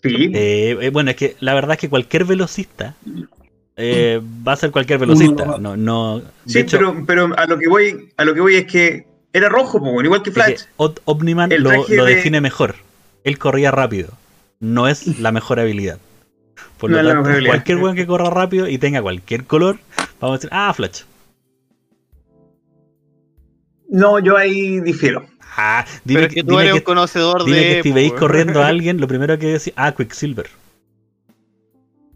Sí. 0.03 0.31
Eh, 0.35 0.77
eh, 0.81 0.91
bueno, 0.91 1.11
es 1.11 1.17
que 1.17 1.37
la 1.41 1.55
verdad 1.55 1.73
es 1.73 1.79
que 1.79 1.89
cualquier 1.89 2.25
velocista 2.25 2.95
eh, 3.77 4.21
va 4.47 4.53
a 4.53 4.57
ser 4.57 4.71
cualquier 4.71 4.99
velocista. 4.99 5.59
No, 5.59 5.77
no, 5.77 6.19
de 6.19 6.25
Sí, 6.47 6.59
hecho, 6.61 6.79
pero, 6.79 7.05
pero 7.07 7.39
a 7.39 7.47
lo 7.47 7.59
que 7.59 7.69
voy, 7.69 8.13
a 8.17 8.25
lo 8.25 8.35
que 8.35 8.41
voy 8.41 8.55
es 8.57 8.67
que 8.67 9.07
era 9.33 9.49
rojo, 9.49 9.79
po, 9.81 10.03
igual 10.03 10.23
que 10.23 10.31
es 10.31 10.35
que 10.37 10.43
Flash. 10.43 10.63
Omniman 11.05 11.51
lo, 11.59 11.71
de- 11.71 12.15
define 12.15 12.41
mejor. 12.41 12.77
Él 13.25 13.39
corría 13.39 13.71
rápido. 13.71 14.11
No 14.61 14.89
es 14.89 15.19
la 15.21 15.33
mejor 15.33 15.61
habilidad. 15.61 15.99
Por 16.79 16.91
No 16.91 17.03
lo 17.03 17.09
tanto, 17.11 17.29
habilidad. 17.31 17.51
cualquier 17.53 17.79
weón 17.79 17.97
que 17.97 18.07
corra 18.07 18.31
rápido 18.31 18.69
y 18.69 18.79
tenga 18.79 19.03
cualquier 19.03 19.45
color, 19.45 19.79
vamos 20.21 20.35
a 20.35 20.39
decir, 20.39 20.51
ah, 20.53 20.73
Flash. 20.75 21.03
No, 23.89 24.19
yo 24.19 24.37
ahí 24.37 24.81
difiero. 24.81 25.27
Ah, 25.57 25.85
dime 26.05 26.21
Pero 26.21 26.29
que, 26.29 26.35
que 26.37 26.43
tú 26.43 26.51
dime 26.51 26.63
eres 26.63 26.73
que- 26.75 26.79
un 26.79 26.85
conocedor 26.85 27.45
dime 27.45 27.57
de. 27.59 27.77
que 27.77 27.83
si 27.83 27.93
veis 27.93 28.13
corriendo 28.13 28.63
a 28.63 28.69
alguien, 28.69 29.01
lo 29.01 29.09
primero 29.09 29.39
que 29.39 29.47
decís, 29.47 29.73
ah, 29.77 29.93
Quicksilver. 29.93 30.49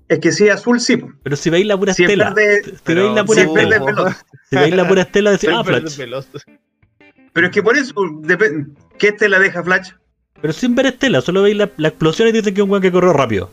Es 0.08 0.18
que 0.18 0.30
si 0.32 0.46
es 0.46 0.54
azul, 0.54 0.78
sí. 0.80 1.02
Pero 1.22 1.36
si 1.36 1.48
veis 1.50 1.66
la 1.66 1.76
pura 1.76 1.94
Si 1.94 2.04
es 2.04 2.10
estela, 2.10 2.30
verde- 2.34 2.74
si 2.84 2.94
veis 2.94 3.12
la 3.14 3.24
pura 3.24 3.42
estela, 3.42 3.76
es 3.76 4.24
si 4.50 4.56
veis 4.56 4.74
la 4.74 4.86
pura 4.88 5.02
estela, 5.02 5.30
decís, 5.30 5.48
ah, 5.52 5.64
Flash. 5.64 5.98
Pero 7.32 7.46
es 7.46 7.52
que 7.52 7.62
por 7.62 7.76
eso, 7.76 7.94
dep- 7.94 8.68
¿qué 8.98 9.12
te 9.12 9.28
la 9.28 9.38
deja 9.38 9.62
Flash? 9.62 9.90
Pero 10.40 10.52
sin 10.52 10.74
ver 10.74 10.86
estela, 10.86 11.20
solo 11.20 11.42
veis 11.42 11.56
la, 11.56 11.70
la 11.76 11.88
explosión 11.88 12.28
y 12.28 12.32
dicen 12.32 12.52
que 12.54 12.60
es 12.60 12.64
un 12.64 12.70
weón 12.70 12.82
que 12.82 12.92
corrió 12.92 13.12
rápido. 13.12 13.50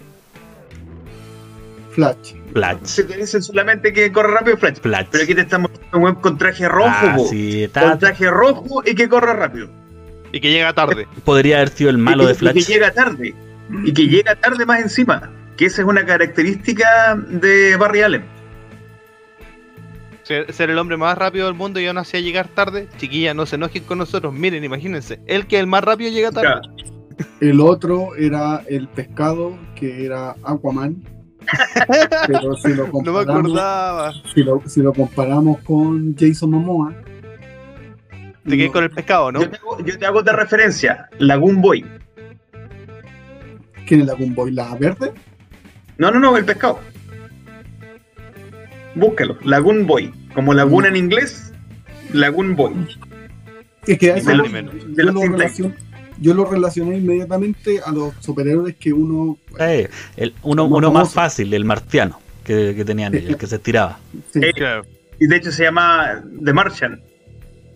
Flash. 1.91 2.34
Flash. 2.53 2.77
Se 2.84 3.03
te 3.03 3.17
dicen 3.17 3.41
solamente 3.43 3.91
que 3.93 4.11
corre 4.11 4.32
rápido 4.34 4.57
Flash. 4.57 4.77
Flash. 4.82 5.07
Pero 5.11 5.23
aquí 5.23 5.36
te 5.36 5.41
estamos 5.41 5.69
mostrando 5.71 5.97
un 5.97 6.03
weón 6.03 6.15
con 6.15 6.38
traje 6.38 6.67
rojo, 6.67 6.88
Ah, 6.91 7.17
sí, 7.30 7.63
está- 7.63 7.82
con 7.89 7.99
traje 7.99 8.30
rojo 8.30 8.84
y 8.86 8.95
que 8.95 9.09
corre 9.09 9.34
rápido. 9.34 9.69
Y 10.32 10.39
que 10.39 10.51
llega 10.51 10.73
tarde. 10.73 11.07
podría 11.25 11.57
haber 11.57 11.69
sido 11.69 11.89
el 11.89 11.97
malo 11.97 12.23
y, 12.23 12.27
de 12.27 12.32
y 12.34 12.36
Flash. 12.36 12.53
que 12.53 12.61
llega 12.73 12.91
tarde. 12.91 13.34
Y 13.84 13.93
que 13.93 14.07
llega 14.07 14.36
tarde 14.36 14.65
más 14.65 14.82
encima. 14.82 15.32
Que 15.57 15.65
esa 15.65 15.82
es 15.82 15.88
una 15.88 16.05
característica 16.05 17.15
de 17.30 17.75
Barry 17.75 18.01
Allen. 18.01 18.23
Ser, 20.30 20.53
ser 20.53 20.69
el 20.69 20.77
hombre 20.77 20.95
más 20.95 21.17
rápido 21.17 21.47
del 21.47 21.55
mundo 21.55 21.80
y 21.80 21.88
aún 21.88 21.97
así 21.97 22.15
a 22.15 22.19
llegar 22.19 22.47
tarde. 22.49 22.88
Chiquilla, 22.97 23.34
no 23.34 23.47
se 23.47 23.55
enojen 23.55 23.84
con 23.84 23.97
nosotros. 23.97 24.32
Miren, 24.32 24.63
imagínense. 24.63 25.19
El 25.25 25.47
que 25.47 25.55
es 25.55 25.61
el 25.61 25.65
más 25.65 25.84
rápido 25.84 26.11
llega 26.11 26.32
tarde. 26.32 26.61
El 27.41 27.59
otro 27.61 28.15
era 28.15 28.61
el 28.69 28.88
pescado, 28.89 29.57
que 29.75 30.05
era 30.05 30.36
Aquaman. 30.43 31.03
Pero 32.27 32.55
si 32.57 32.69
lo 32.75 32.84
No 32.84 32.86
me 32.86 32.91
comparamos, 32.91 33.39
acordaba. 33.39 34.13
si 34.36 34.43
lo, 34.43 34.61
si 34.67 34.82
lo 34.84 34.93
comparamos 34.93 35.61
con 35.61 36.15
Jason 36.15 36.51
Momoa. 36.51 36.93
Te 38.43 38.51
quedé 38.55 38.67
no- 38.67 38.71
con 38.71 38.84
el 38.84 38.91
pescado, 38.91 39.32
¿no? 39.32 39.41
Yo, 39.41 39.49
te 39.49 39.57
hago, 39.57 39.84
yo 39.84 39.97
te 39.97 40.05
hago 40.05 40.21
de 40.21 40.32
referencia. 40.32 41.09
Lagoon 41.17 41.59
Boy. 41.59 41.84
¿Quién 43.88 44.01
es 44.01 44.05
la 44.05 44.13
Gunboy? 44.13 44.51
¿La 44.51 44.75
verde? 44.75 45.11
No, 45.97 46.11
no, 46.11 46.19
no, 46.19 46.38
el 46.38 46.45
pescado. 46.45 46.80
Búscalo. 48.93 49.38
Lagoon 49.43 49.88
Boy. 49.88 50.13
Como 50.34 50.53
laguna 50.53 50.88
en 50.89 50.95
inglés, 50.95 51.51
Lagoon 52.13 52.55
Boy. 52.55 52.88
Es 53.88 53.97
que 53.97 54.13
De 54.13 54.36
lo- 54.36 54.43
los- 54.45 54.51
de 54.51 54.61
yo, 54.63 55.03
los 55.03 55.13
lo 55.13 55.21
Titans. 55.21 55.32
relaciono, 55.39 55.75
yo 56.19 56.34
lo 56.34 56.45
relacioné 56.45 56.97
inmediatamente 56.97 57.80
a 57.84 57.91
los 57.91 58.13
superhéroes 58.19 58.75
que 58.75 58.93
uno. 58.93 59.38
Eh, 59.59 59.89
el- 60.17 60.34
uno, 60.43 60.67
Más 60.67 60.77
uno 60.77 60.91
más 60.91 61.13
fácil, 61.13 61.53
el 61.53 61.65
marciano, 61.65 62.19
que, 62.43 62.73
que 62.75 62.86
tenían 62.86 63.15
ellos, 63.15 63.30
el 63.32 63.38
que 63.38 63.47
se 63.47 63.55
estiraba. 63.55 63.99
sí, 64.32 64.39
Eh, 64.43 64.53
Claro. 64.53 64.84
Y 65.19 65.27
de 65.27 65.36
hecho 65.36 65.51
se 65.51 65.63
llama 65.63 66.23
The 66.43 66.53
Martian. 66.53 67.01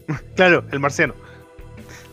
Claro, 0.35 0.63
el 0.71 0.79
marciano. 0.79 1.13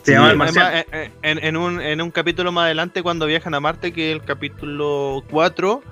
Se 0.02 0.06
Sí, 0.06 0.12
llama 0.12 0.30
el 0.32 0.40
Además, 0.40 0.54
Marciano. 0.54 0.78
eh, 0.78 0.86
eh, 0.92 1.10
en, 1.22 1.44
en 1.44 1.56
un, 1.56 1.80
en 1.80 2.00
un 2.00 2.10
capítulo 2.10 2.52
más 2.52 2.64
adelante, 2.64 3.02
cuando 3.02 3.26
viajan 3.26 3.54
a 3.54 3.60
Marte, 3.60 3.92
que 3.92 4.10
es 4.10 4.16
el 4.16 4.24
capítulo 4.24 5.22
4, 5.30 5.82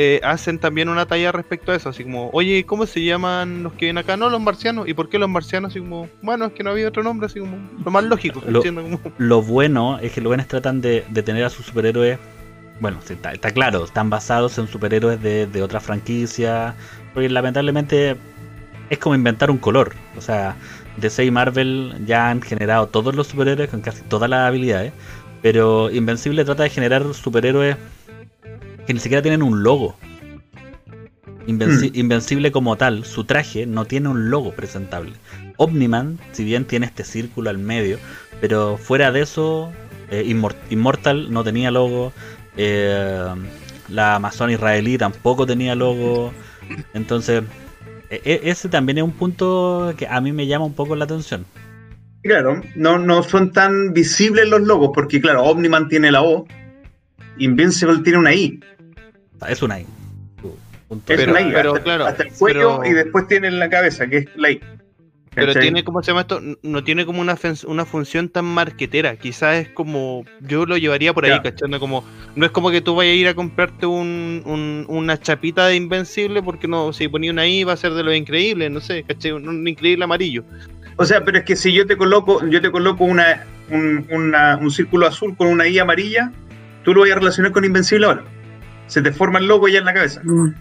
eh, 0.00 0.20
hacen 0.22 0.60
también 0.60 0.88
una 0.88 1.06
talla 1.06 1.32
respecto 1.32 1.72
a 1.72 1.76
eso. 1.76 1.88
Así 1.88 2.04
como, 2.04 2.30
oye, 2.32 2.64
¿cómo 2.64 2.86
se 2.86 3.02
llaman 3.04 3.64
los 3.64 3.72
que 3.74 3.86
vienen 3.86 3.98
acá? 3.98 4.16
No, 4.16 4.30
los 4.30 4.40
marcianos. 4.40 4.88
¿Y 4.88 4.94
por 4.94 5.08
qué 5.08 5.18
los 5.18 5.28
marcianos? 5.28 5.70
Así 5.72 5.80
como, 5.80 6.08
bueno, 6.22 6.46
es 6.46 6.52
que 6.52 6.62
no 6.62 6.70
había 6.70 6.88
otro 6.88 7.02
nombre, 7.02 7.26
así 7.26 7.40
como, 7.40 7.58
lo 7.84 7.90
más 7.90 8.04
lógico. 8.04 8.42
Lo- 8.46 8.62
como- 8.62 9.00
Lo 9.18 9.42
bueno 9.42 9.98
es 9.98 10.12
que 10.12 10.20
los 10.20 10.30
buenos 10.30 10.46
tratan 10.46 10.80
de, 10.80 11.04
de 11.10 11.22
tener 11.22 11.44
a 11.44 11.50
sus 11.50 11.66
superhéroes. 11.66 12.18
Bueno, 12.80 12.98
sí, 13.04 13.14
está, 13.14 13.32
está 13.32 13.50
claro, 13.50 13.84
están 13.84 14.08
basados 14.08 14.56
en 14.58 14.68
superhéroes 14.68 15.20
de, 15.20 15.46
de 15.48 15.62
otra 15.62 15.80
franquicia. 15.80 16.74
Porque 17.12 17.28
lamentablemente 17.28 18.16
es 18.90 18.98
como 18.98 19.14
inventar 19.16 19.50
un 19.50 19.58
color. 19.58 19.94
O 20.16 20.20
sea, 20.20 20.56
DC 20.96 21.24
y 21.24 21.30
Marvel 21.32 21.94
ya 22.06 22.30
han 22.30 22.40
generado 22.40 22.86
todos 22.88 23.14
los 23.16 23.26
superhéroes 23.26 23.68
con 23.70 23.80
casi 23.80 24.02
todas 24.02 24.30
las 24.30 24.46
habilidades. 24.48 24.92
Pero 25.42 25.90
Invencible 25.90 26.44
trata 26.44 26.64
de 26.64 26.70
generar 26.70 27.14
superhéroes 27.14 27.76
que 28.88 28.94
ni 28.94 29.00
siquiera 29.00 29.20
tienen 29.20 29.42
un 29.42 29.62
logo. 29.62 29.96
Invenci- 31.46 31.90
Invencible 31.94 32.50
como 32.50 32.76
tal, 32.76 33.04
su 33.04 33.24
traje 33.24 33.66
no 33.66 33.84
tiene 33.84 34.08
un 34.08 34.30
logo 34.30 34.52
presentable. 34.52 35.12
Omniman, 35.58 36.18
si 36.32 36.42
bien 36.42 36.64
tiene 36.64 36.86
este 36.86 37.04
círculo 37.04 37.50
al 37.50 37.58
medio, 37.58 37.98
pero 38.40 38.78
fuera 38.78 39.12
de 39.12 39.20
eso, 39.20 39.70
eh, 40.10 40.24
Immor- 40.26 40.56
Immortal 40.70 41.30
no 41.30 41.44
tenía 41.44 41.70
logo. 41.70 42.12
eh, 42.60 43.24
la 43.88 44.16
Amazon 44.16 44.50
israelí 44.50 44.98
tampoco 44.98 45.46
tenía 45.46 45.74
logo. 45.76 46.32
Entonces, 46.92 47.44
e- 48.10 48.20
e- 48.24 48.40
ese 48.50 48.68
también 48.68 48.98
es 48.98 49.04
un 49.04 49.12
punto 49.12 49.94
que 49.96 50.08
a 50.08 50.20
mí 50.20 50.32
me 50.32 50.46
llama 50.48 50.64
un 50.64 50.72
poco 50.74 50.96
la 50.96 51.04
atención. 51.04 51.44
Claro, 52.24 52.60
no, 52.74 52.98
no 52.98 53.22
son 53.22 53.52
tan 53.52 53.92
visibles 53.92 54.48
los 54.48 54.62
logos, 54.62 54.90
porque 54.92 55.20
claro, 55.20 55.44
Omniman 55.44 55.88
tiene 55.88 56.10
la 56.10 56.22
O, 56.22 56.46
Invincible 57.38 57.98
tiene 58.02 58.18
una 58.18 58.34
I. 58.34 58.58
Es 59.48 59.62
una 59.62 59.80
I. 59.80 59.86
Es 61.08 61.26
una 61.26 61.40
I, 61.40 61.52
pero, 61.52 61.72
hasta, 61.72 61.84
claro, 61.84 62.06
hasta 62.06 62.22
el 62.22 62.32
cuello 62.32 62.78
pero- 62.80 62.90
y 62.90 62.94
después 62.94 63.28
tiene 63.28 63.48
en 63.48 63.58
la 63.58 63.68
cabeza, 63.68 64.06
que 64.08 64.18
es 64.18 64.26
la 64.36 64.50
I. 64.52 64.60
Pero 65.34 65.48
¿Cachai? 65.48 65.62
tiene, 65.62 65.84
¿cómo 65.84 66.02
se 66.02 66.10
llama 66.10 66.22
esto? 66.22 66.40
No 66.62 66.82
tiene 66.82 67.06
como 67.06 67.20
una, 67.20 67.36
una 67.68 67.84
función 67.84 68.28
tan 68.28 68.44
marquetera. 68.46 69.14
Quizás 69.16 69.56
es 69.56 69.68
como. 69.68 70.24
Yo 70.40 70.66
lo 70.66 70.76
llevaría 70.78 71.12
por 71.14 71.26
ahí. 71.26 71.38
¿cachando? 71.40 71.78
Como, 71.78 72.02
no 72.34 72.44
es 72.46 72.50
como 72.50 72.70
que 72.72 72.80
tú 72.80 72.96
vayas 72.96 73.12
a 73.12 73.14
ir 73.14 73.28
a 73.28 73.34
comprarte 73.34 73.86
un, 73.86 74.42
un- 74.46 74.84
una 74.88 75.20
chapita 75.20 75.66
de 75.68 75.76
Invencible 75.76 76.42
porque 76.42 76.66
no, 76.66 76.92
si 76.92 77.06
ponía 77.06 77.30
una 77.30 77.46
I 77.46 77.62
va 77.62 77.74
a 77.74 77.76
ser 77.76 77.92
de 77.92 78.02
los 78.02 78.16
increíbles, 78.16 78.68
no 78.70 78.80
sé, 78.80 79.04
¿cachai? 79.04 79.30
Un, 79.32 79.46
un 79.48 79.68
increíble 79.68 80.02
amarillo. 80.02 80.42
O 80.96 81.04
sea, 81.04 81.22
pero 81.22 81.38
es 81.38 81.44
que 81.44 81.54
si 81.54 81.72
yo 81.72 81.86
te 81.86 81.96
coloco, 81.96 82.44
yo 82.48 82.60
te 82.60 82.72
coloco 82.72 83.04
una, 83.04 83.44
un, 83.70 84.06
una- 84.10 84.56
un 84.56 84.70
círculo 84.72 85.06
azul 85.06 85.36
con 85.36 85.46
una 85.48 85.68
I 85.68 85.78
amarilla, 85.78 86.32
tú 86.82 86.94
lo 86.94 87.02
vas 87.02 87.12
a 87.12 87.14
relacionar 87.16 87.52
con 87.52 87.64
Invencible 87.64 88.06
ahora. 88.06 88.24
Se 88.88 89.00
te 89.00 89.12
forma 89.12 89.38
el 89.38 89.46
logo 89.46 89.68
ya 89.68 89.78
en 89.78 89.84
la 89.84 89.94
cabeza. 89.94 90.20
Mm, 90.24 90.52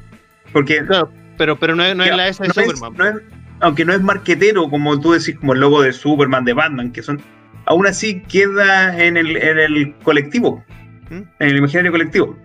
Porque 0.53 0.85
Claro, 0.85 1.11
pero, 1.37 1.57
pero 1.57 1.75
no 1.75 1.83
es, 1.83 1.95
no 1.95 2.03
es 2.03 2.15
la 2.15 2.27
S 2.27 2.41
de 2.43 2.47
no 2.49 2.61
es- 2.61 2.77
Superman. 2.77 2.93
no 2.97 3.05
es- 3.19 3.25
aunque 3.59 3.83
no 3.85 3.93
es 3.93 4.01
marquetero, 4.01 4.69
como 4.69 4.99
tú 4.99 5.13
decís, 5.13 5.35
como 5.39 5.53
el 5.53 5.59
logo 5.59 5.81
de 5.81 5.91
Superman, 5.91 6.45
de 6.45 6.53
Batman, 6.53 6.91
que 6.91 7.01
son. 7.01 7.19
Aún 7.65 7.87
así 7.87 8.21
queda 8.21 8.97
en 9.03 9.17
el, 9.17 9.35
en 9.35 9.57
el 9.59 9.95
colectivo, 10.03 10.63
¿Mm? 11.09 11.15
en 11.15 11.27
el 11.49 11.57
imaginario 11.57 11.91
colectivo. 11.91 12.37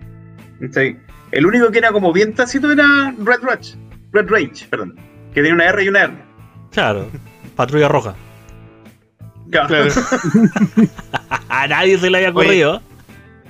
¿Cachai? 0.61 0.97
El 1.31 1.47
único 1.47 1.71
que 1.71 1.79
era 1.79 1.93
como 1.93 2.13
bien 2.13 2.33
tácito 2.35 2.71
era 2.73 3.15
Red 3.19 3.41
Rage, 3.43 3.77
Red 4.13 4.29
Rage, 4.29 4.67
perdón, 4.71 4.97
que 5.35 5.43
tenía 5.43 5.53
una 5.55 5.67
R 5.67 5.85
y 5.85 5.89
una 5.89 6.03
R. 6.05 6.15
Claro, 6.73 7.09
patrulla 7.57 7.89
roja. 7.89 8.15
Claro. 9.51 9.69
Claro. 9.69 9.91
A 11.49 11.67
nadie 11.69 11.99
se 11.99 12.09
le 12.11 12.17
había 12.19 12.31
Oye, 12.31 12.39
ocurrido. 12.47 12.83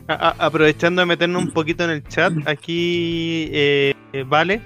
Aprovechando 0.08 1.02
de 1.02 1.06
meternos 1.06 1.42
un 1.44 1.50
poquito 1.52 1.84
en 1.84 1.90
el 1.90 2.04
chat, 2.08 2.32
aquí 2.46 3.48
eh, 3.52 3.94
eh, 4.12 4.24
Vale, 4.26 4.60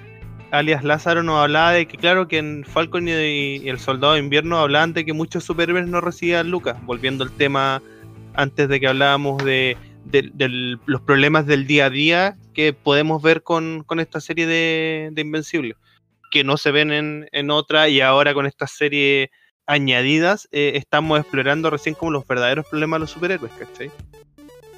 alias 0.51 0.82
Lázaro, 0.82 1.22
nos 1.22 1.39
hablaba 1.41 1.72
de 1.72 1.87
que, 1.87 1.97
claro, 1.99 2.26
que 2.26 2.39
en 2.39 2.64
Falcon 2.64 3.09
y, 3.09 3.68
el 3.68 3.78
Soldado 3.78 4.14
de 4.14 4.20
Invierno 4.20 4.59
hablaban 4.59 4.93
de 4.93 5.05
que 5.05 5.12
muchos 5.12 5.45
superhéroes 5.45 5.87
no 5.87 6.01
recibían 6.01 6.51
lucas, 6.51 6.76
volviendo 6.84 7.24
al 7.24 7.30
tema 7.32 7.82
antes 8.34 8.68
de 8.68 8.80
que 8.80 8.89
hablábamos 8.89 9.43
de, 9.45 9.76
los 10.87 11.01
problemas 11.03 11.47
del 11.47 11.66
día 11.66 11.87
a 11.87 11.91
día 11.91 12.37
que 12.55 12.72
podemos 12.72 13.22
ver 13.22 13.43
con, 13.43 13.84
esta 13.99 14.20
serie 14.20 14.47
de, 14.47 15.11
de 15.12 15.20
Invencible, 15.20 15.76
que 16.30 16.45
no 16.45 16.57
se 16.57 16.70
ven 16.70 16.93
en, 16.93 17.28
en 17.32 17.51
otra 17.51 17.89
y 17.89 18.01
ahora 18.01 18.34
con 18.34 18.47
esta 18.47 18.66
serie 18.66 19.30
añadidas 19.66 20.49
eh, 20.53 20.72
estamos 20.74 21.20
explorando 21.20 21.70
recién 21.70 21.95
como 21.95 22.12
los 22.12 22.26
verdaderos 22.26 22.66
problemas 22.66 22.99
de 22.99 23.01
los 23.01 23.11
superhéroes, 23.11 23.53
¿cachai? 23.53 23.91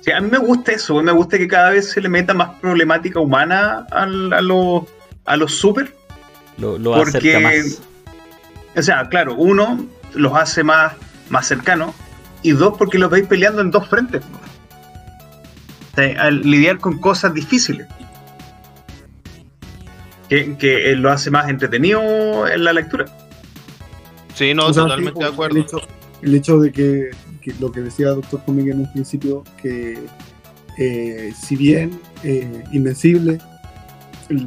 Sí, 0.00 0.10
a 0.12 0.20
mí 0.20 0.28
me 0.30 0.38
gusta 0.38 0.72
eso, 0.72 1.02
me 1.02 1.12
gusta 1.12 1.38
que 1.38 1.48
cada 1.48 1.70
vez 1.70 1.90
se 1.90 2.00
le 2.00 2.08
meta 2.08 2.32
más 2.34 2.50
problemática 2.60 3.20
humana 3.20 3.86
al- 3.90 4.32
a, 4.32 4.40
los, 4.40 4.84
a 5.24 5.36
los 5.36 5.54
super. 5.54 5.94
Lo, 6.56 6.78
lo 6.78 6.92
porque- 6.94 7.18
acerca 7.36 7.40
más. 7.40 7.80
O 8.76 8.82
sea, 8.82 9.08
claro, 9.08 9.34
uno 9.34 9.84
los 10.14 10.34
hace 10.34 10.62
más, 10.62 10.92
más 11.30 11.46
cercanos 11.46 11.94
y 12.42 12.52
dos 12.52 12.74
porque 12.78 12.98
los 12.98 13.10
veis 13.10 13.26
peleando 13.26 13.60
en 13.60 13.70
dos 13.70 13.88
frentes. 13.88 14.22
O 15.92 15.96
sea, 15.96 16.22
al 16.22 16.42
lidiar 16.42 16.78
con 16.78 16.98
cosas 16.98 17.34
difíciles. 17.34 17.86
Que, 20.28 20.56
que 20.58 20.92
eh, 20.92 20.96
lo 20.96 21.10
hace 21.10 21.30
más 21.30 21.48
entretenido 21.48 22.46
en 22.46 22.62
la 22.64 22.72
lectura. 22.74 23.06
Sí, 24.34 24.52
no, 24.54 24.66
o 24.66 24.72
sea, 24.74 24.82
totalmente 24.84 25.18
sí, 25.18 25.24
de 25.26 25.32
acuerdo. 25.32 25.56
El 25.56 25.62
hecho, 25.62 25.80
el 26.22 26.34
hecho 26.34 26.58
de 26.60 26.70
que, 26.72 27.10
que 27.48 27.60
lo 27.60 27.72
que 27.72 27.80
decía 27.80 28.08
Doctor 28.08 28.42
Comic 28.44 28.68
en 28.68 28.80
un 28.80 28.92
principio, 28.92 29.44
que 29.60 29.98
eh, 30.76 31.32
si 31.40 31.56
bien 31.56 32.00
eh, 32.22 32.64
Invencible 32.72 33.38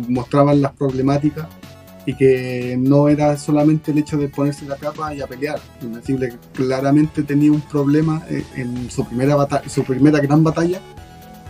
mostraban 0.07 0.61
las 0.61 0.73
problemáticas 0.73 1.47
y 2.05 2.13
que 2.13 2.77
no 2.79 3.09
era 3.09 3.37
solamente 3.37 3.91
el 3.91 3.99
hecho 3.99 4.17
de 4.17 4.27
ponerse 4.27 4.65
la 4.65 4.75
capa 4.75 5.13
y 5.13 5.21
a 5.21 5.27
pelear. 5.27 5.59
Invencible 5.81 6.37
claramente 6.53 7.23
tenía 7.23 7.51
un 7.51 7.61
problema 7.61 8.23
eh, 8.29 8.43
en 8.55 8.89
su 8.89 9.05
primera, 9.05 9.35
batalla, 9.35 9.67
su 9.69 9.83
primera 9.83 10.19
gran 10.19 10.43
batalla. 10.43 10.79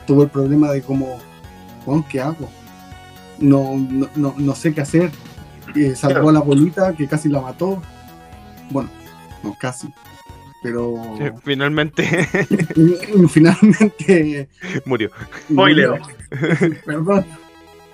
Tuvo 0.08 0.24
el 0.24 0.30
problema 0.30 0.72
de 0.72 0.82
cómo, 0.82 1.20
Juan, 1.86 2.04
¿qué 2.04 2.22
hago? 2.22 2.50
No, 3.40 3.78
no, 3.78 4.10
no, 4.16 4.36
no 4.38 4.56
sé 4.56 4.74
qué 4.74 4.82
hacer. 4.82 5.12
Eh, 5.76 5.96
salvó 5.96 6.30
a 6.30 6.34
la 6.34 6.40
abuelita 6.40 6.94
que 6.94 7.08
casi 7.08 7.30
la 7.30 7.42
mató. 7.42 7.82
Bueno, 8.72 8.90
no 9.44 9.56
casi. 9.58 9.94
Pero 10.62 10.96
finalmente 11.44 12.04
finalmente 13.30 14.50
murió. 14.86 15.10
Spoiler. 15.52 16.02
Perdón. 16.86 17.26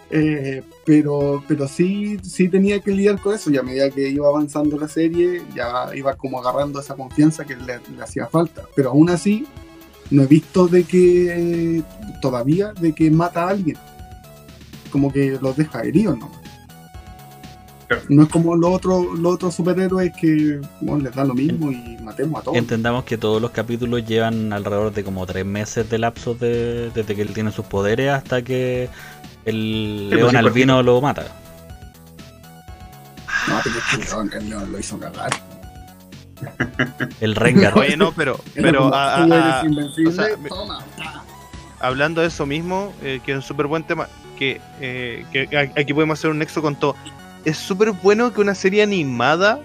Eh, 0.10 0.64
pero, 0.86 1.44
pero 1.48 1.68
sí, 1.68 2.18
sí 2.24 2.48
tenía 2.48 2.80
que 2.80 2.92
lidiar 2.92 3.20
con 3.20 3.36
eso 3.36 3.52
y 3.52 3.58
a 3.58 3.64
medida 3.64 3.90
que 3.90 4.08
iba 4.08 4.28
avanzando 4.28 4.80
la 4.80 4.88
serie 4.88 5.44
ya 5.54 5.94
iba 5.94 6.16
como 6.16 6.40
agarrando 6.40 6.80
esa 6.80 6.96
confianza 6.96 7.44
que 7.44 7.56
le, 7.58 7.80
le 7.96 8.04
hacía 8.04 8.28
falta. 8.28 8.64
Pero 8.76 8.92
aún 8.92 9.10
así 9.10 9.46
no 10.10 10.24
he 10.24 10.28
visto 10.28 10.68
de 10.68 10.84
que 10.84 11.84
todavía 12.22 12.74
de 12.74 12.94
que 12.94 13.12
mata 13.12 13.44
a 13.44 13.50
alguien. 13.50 13.78
Como 14.92 15.12
que 15.12 15.38
los 15.42 15.58
deja 15.58 15.82
heridos, 15.82 16.18
¿no? 16.18 16.32
Claro. 17.88 18.04
No 18.10 18.24
es 18.24 18.30
como 18.30 18.56
los 18.56 18.74
otros 18.76 19.06
los 19.18 19.36
otros 19.36 19.56
superhéroes 19.56 20.12
que 20.20 20.60
bueno, 20.82 21.04
les 21.06 21.16
da 21.16 21.24
lo 21.24 21.34
mismo 21.34 21.72
y 21.72 21.98
matemos 22.04 22.42
a 22.42 22.44
todos. 22.44 22.58
Entendamos 22.58 23.06
que 23.06 23.18
todos 23.18 23.42
los 23.42 23.52
capítulos 23.52 24.06
llevan 24.06 24.52
alrededor 24.52 24.92
de 24.94 25.04
como 25.06 25.26
tres 25.26 25.46
meses 25.46 25.90
de 25.90 25.98
lapso 25.98 26.34
de, 26.36 26.92
desde 26.94 27.16
que 27.16 27.22
él 27.22 27.34
tiene 27.34 27.52
sus 27.52 27.66
poderes 27.66 28.12
hasta 28.12 28.42
que 28.42 28.90
el 29.46 29.54
Sí, 30.02 30.08
pues 30.10 30.20
león 30.20 30.32
sí, 30.32 30.36
albino 30.38 30.84
lo 30.84 31.00
mata. 31.00 31.28
No, 33.48 33.60
pero 33.64 33.78
es 33.78 33.84
que 33.86 33.96
el 33.96 34.02
León- 34.10 34.32
el 34.34 34.50
León 34.50 34.72
lo 34.74 34.80
hizo 34.80 35.00
cagar. 35.00 35.30
El 37.22 37.36
Rengar. 37.36 37.78
Oye, 37.78 37.96
no, 37.98 38.12
pero, 38.12 38.38
pero 38.56 38.94
a- 38.94 39.24
a- 39.24 39.64
hablando 41.80 42.22
de 42.22 42.28
eso 42.28 42.46
mismo, 42.46 42.94
eh, 43.02 43.22
que 43.26 43.32
es 43.32 43.38
un 43.38 43.42
súper 43.44 43.68
buen 43.68 43.84
tema, 43.84 44.08
que, 44.38 44.60
eh, 44.82 45.26
que 45.32 45.48
aquí 45.78 45.94
podemos 45.94 46.20
hacer 46.20 46.30
un 46.32 46.40
nexo 46.40 46.62
con 46.62 46.76
todo. 46.76 46.96
Es 47.48 47.56
súper 47.56 47.94
bueno 47.94 48.34
que 48.34 48.42
una 48.42 48.54
serie 48.54 48.84
animada 48.84 49.62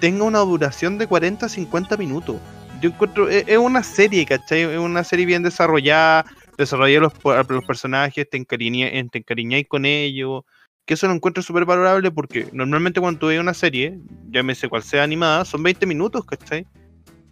tenga 0.00 0.24
una 0.24 0.40
duración 0.40 0.98
de 0.98 1.06
40 1.06 1.46
a 1.46 1.48
50 1.48 1.96
minutos. 1.96 2.36
Yo 2.82 2.90
encuentro, 2.90 3.30
es, 3.30 3.44
es 3.46 3.56
una 3.56 3.82
serie, 3.82 4.26
¿cachai? 4.26 4.60
Es 4.60 4.78
una 4.78 5.02
serie 5.02 5.24
bien 5.24 5.42
desarrollada, 5.42 6.26
desarrolla 6.58 7.00
los, 7.00 7.14
los 7.24 7.64
personajes, 7.64 8.28
te, 8.28 8.36
encariña, 8.36 8.86
eh, 8.88 9.08
te 9.10 9.20
encariñáis 9.20 9.66
con 9.66 9.86
ellos, 9.86 10.42
que 10.84 10.92
eso 10.92 11.08
lo 11.08 11.14
encuentro 11.14 11.42
súper 11.42 11.64
valorable 11.64 12.10
porque 12.10 12.48
normalmente 12.52 13.00
cuando 13.00 13.20
tú 13.20 13.28
una 13.28 13.54
serie, 13.54 13.98
llámese 14.28 14.68
cual 14.68 14.82
sea 14.82 15.02
animada, 15.02 15.46
son 15.46 15.62
20 15.62 15.86
minutos, 15.86 16.26
¿cachai? 16.26 16.66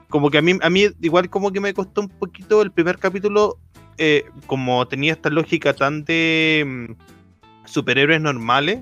Como 0.09 0.31
que 0.31 0.39
a 0.39 0.43
mí, 0.43 0.53
a 0.63 0.71
mí 0.71 0.87
igual 1.03 1.29
como 1.29 1.53
que 1.53 1.61
me 1.61 1.75
costó 1.75 2.01
un 2.01 2.09
poquito 2.09 2.63
el 2.63 2.73
primer 2.73 2.97
capítulo 2.97 3.59
eh, 3.99 4.25
como 4.47 4.89
tenía 4.89 5.13
esta 5.13 5.29
lógica 5.29 5.75
tan 5.75 6.05
de 6.05 6.65
mm, 6.67 7.67
superhéroes 7.67 8.23
normales, 8.23 8.79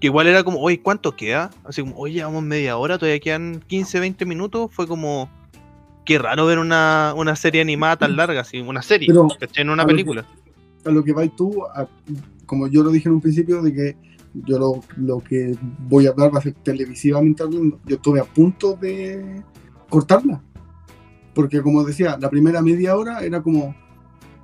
que 0.00 0.08
igual 0.08 0.26
era 0.26 0.44
como, 0.44 0.60
oye, 0.60 0.80
¿cuánto 0.80 1.16
queda? 1.16 1.50
Así 1.64 1.80
como, 1.82 1.96
oye, 1.96 2.14
llevamos 2.14 2.42
media 2.42 2.76
hora, 2.76 2.98
todavía 2.98 3.18
quedan 3.20 3.62
15, 3.66 3.98
20 4.00 4.26
minutos. 4.26 4.70
Fue 4.72 4.86
como, 4.86 5.30
qué 6.04 6.18
raro 6.18 6.46
ver 6.46 6.58
una, 6.58 7.14
una 7.16 7.34
serie 7.36 7.60
animada 7.62 7.96
tan 7.96 8.16
larga, 8.16 8.42
así, 8.42 8.60
una 8.60 8.82
serie, 8.82 9.08
Pero, 9.08 9.28
¿cachai? 9.40 9.62
En 9.62 9.70
una 9.70 9.82
a 9.82 9.86
lo 9.86 9.88
que- 9.88 9.94
película. 9.94 10.26
a 10.84 10.90
lo 10.90 11.02
que 11.02 11.12
vais 11.12 11.34
tú, 11.34 11.64
a- 11.64 11.88
como 12.44 12.68
yo 12.68 12.82
lo 12.82 12.90
dije 12.90 13.08
en 13.08 13.14
un 13.16 13.20
principio, 13.20 13.62
de 13.62 13.72
que 13.72 13.96
yo 14.44 14.58
lo, 14.58 14.80
lo 14.98 15.20
que 15.20 15.56
voy 15.88 16.06
a 16.06 16.10
hablar 16.10 16.32
va 16.34 16.38
a 16.40 16.42
ser 16.42 16.52
televisivamente 16.62 17.42
hablando. 17.42 17.80
Yo 17.86 17.96
estuve 17.96 18.20
a 18.20 18.24
punto 18.24 18.74
de 18.74 19.42
cortarla. 19.88 20.42
Porque 21.34 21.60
como 21.62 21.82
decía, 21.84 22.16
la 22.20 22.28
primera 22.30 22.60
media 22.62 22.96
hora 22.96 23.20
era 23.24 23.42
como 23.42 23.74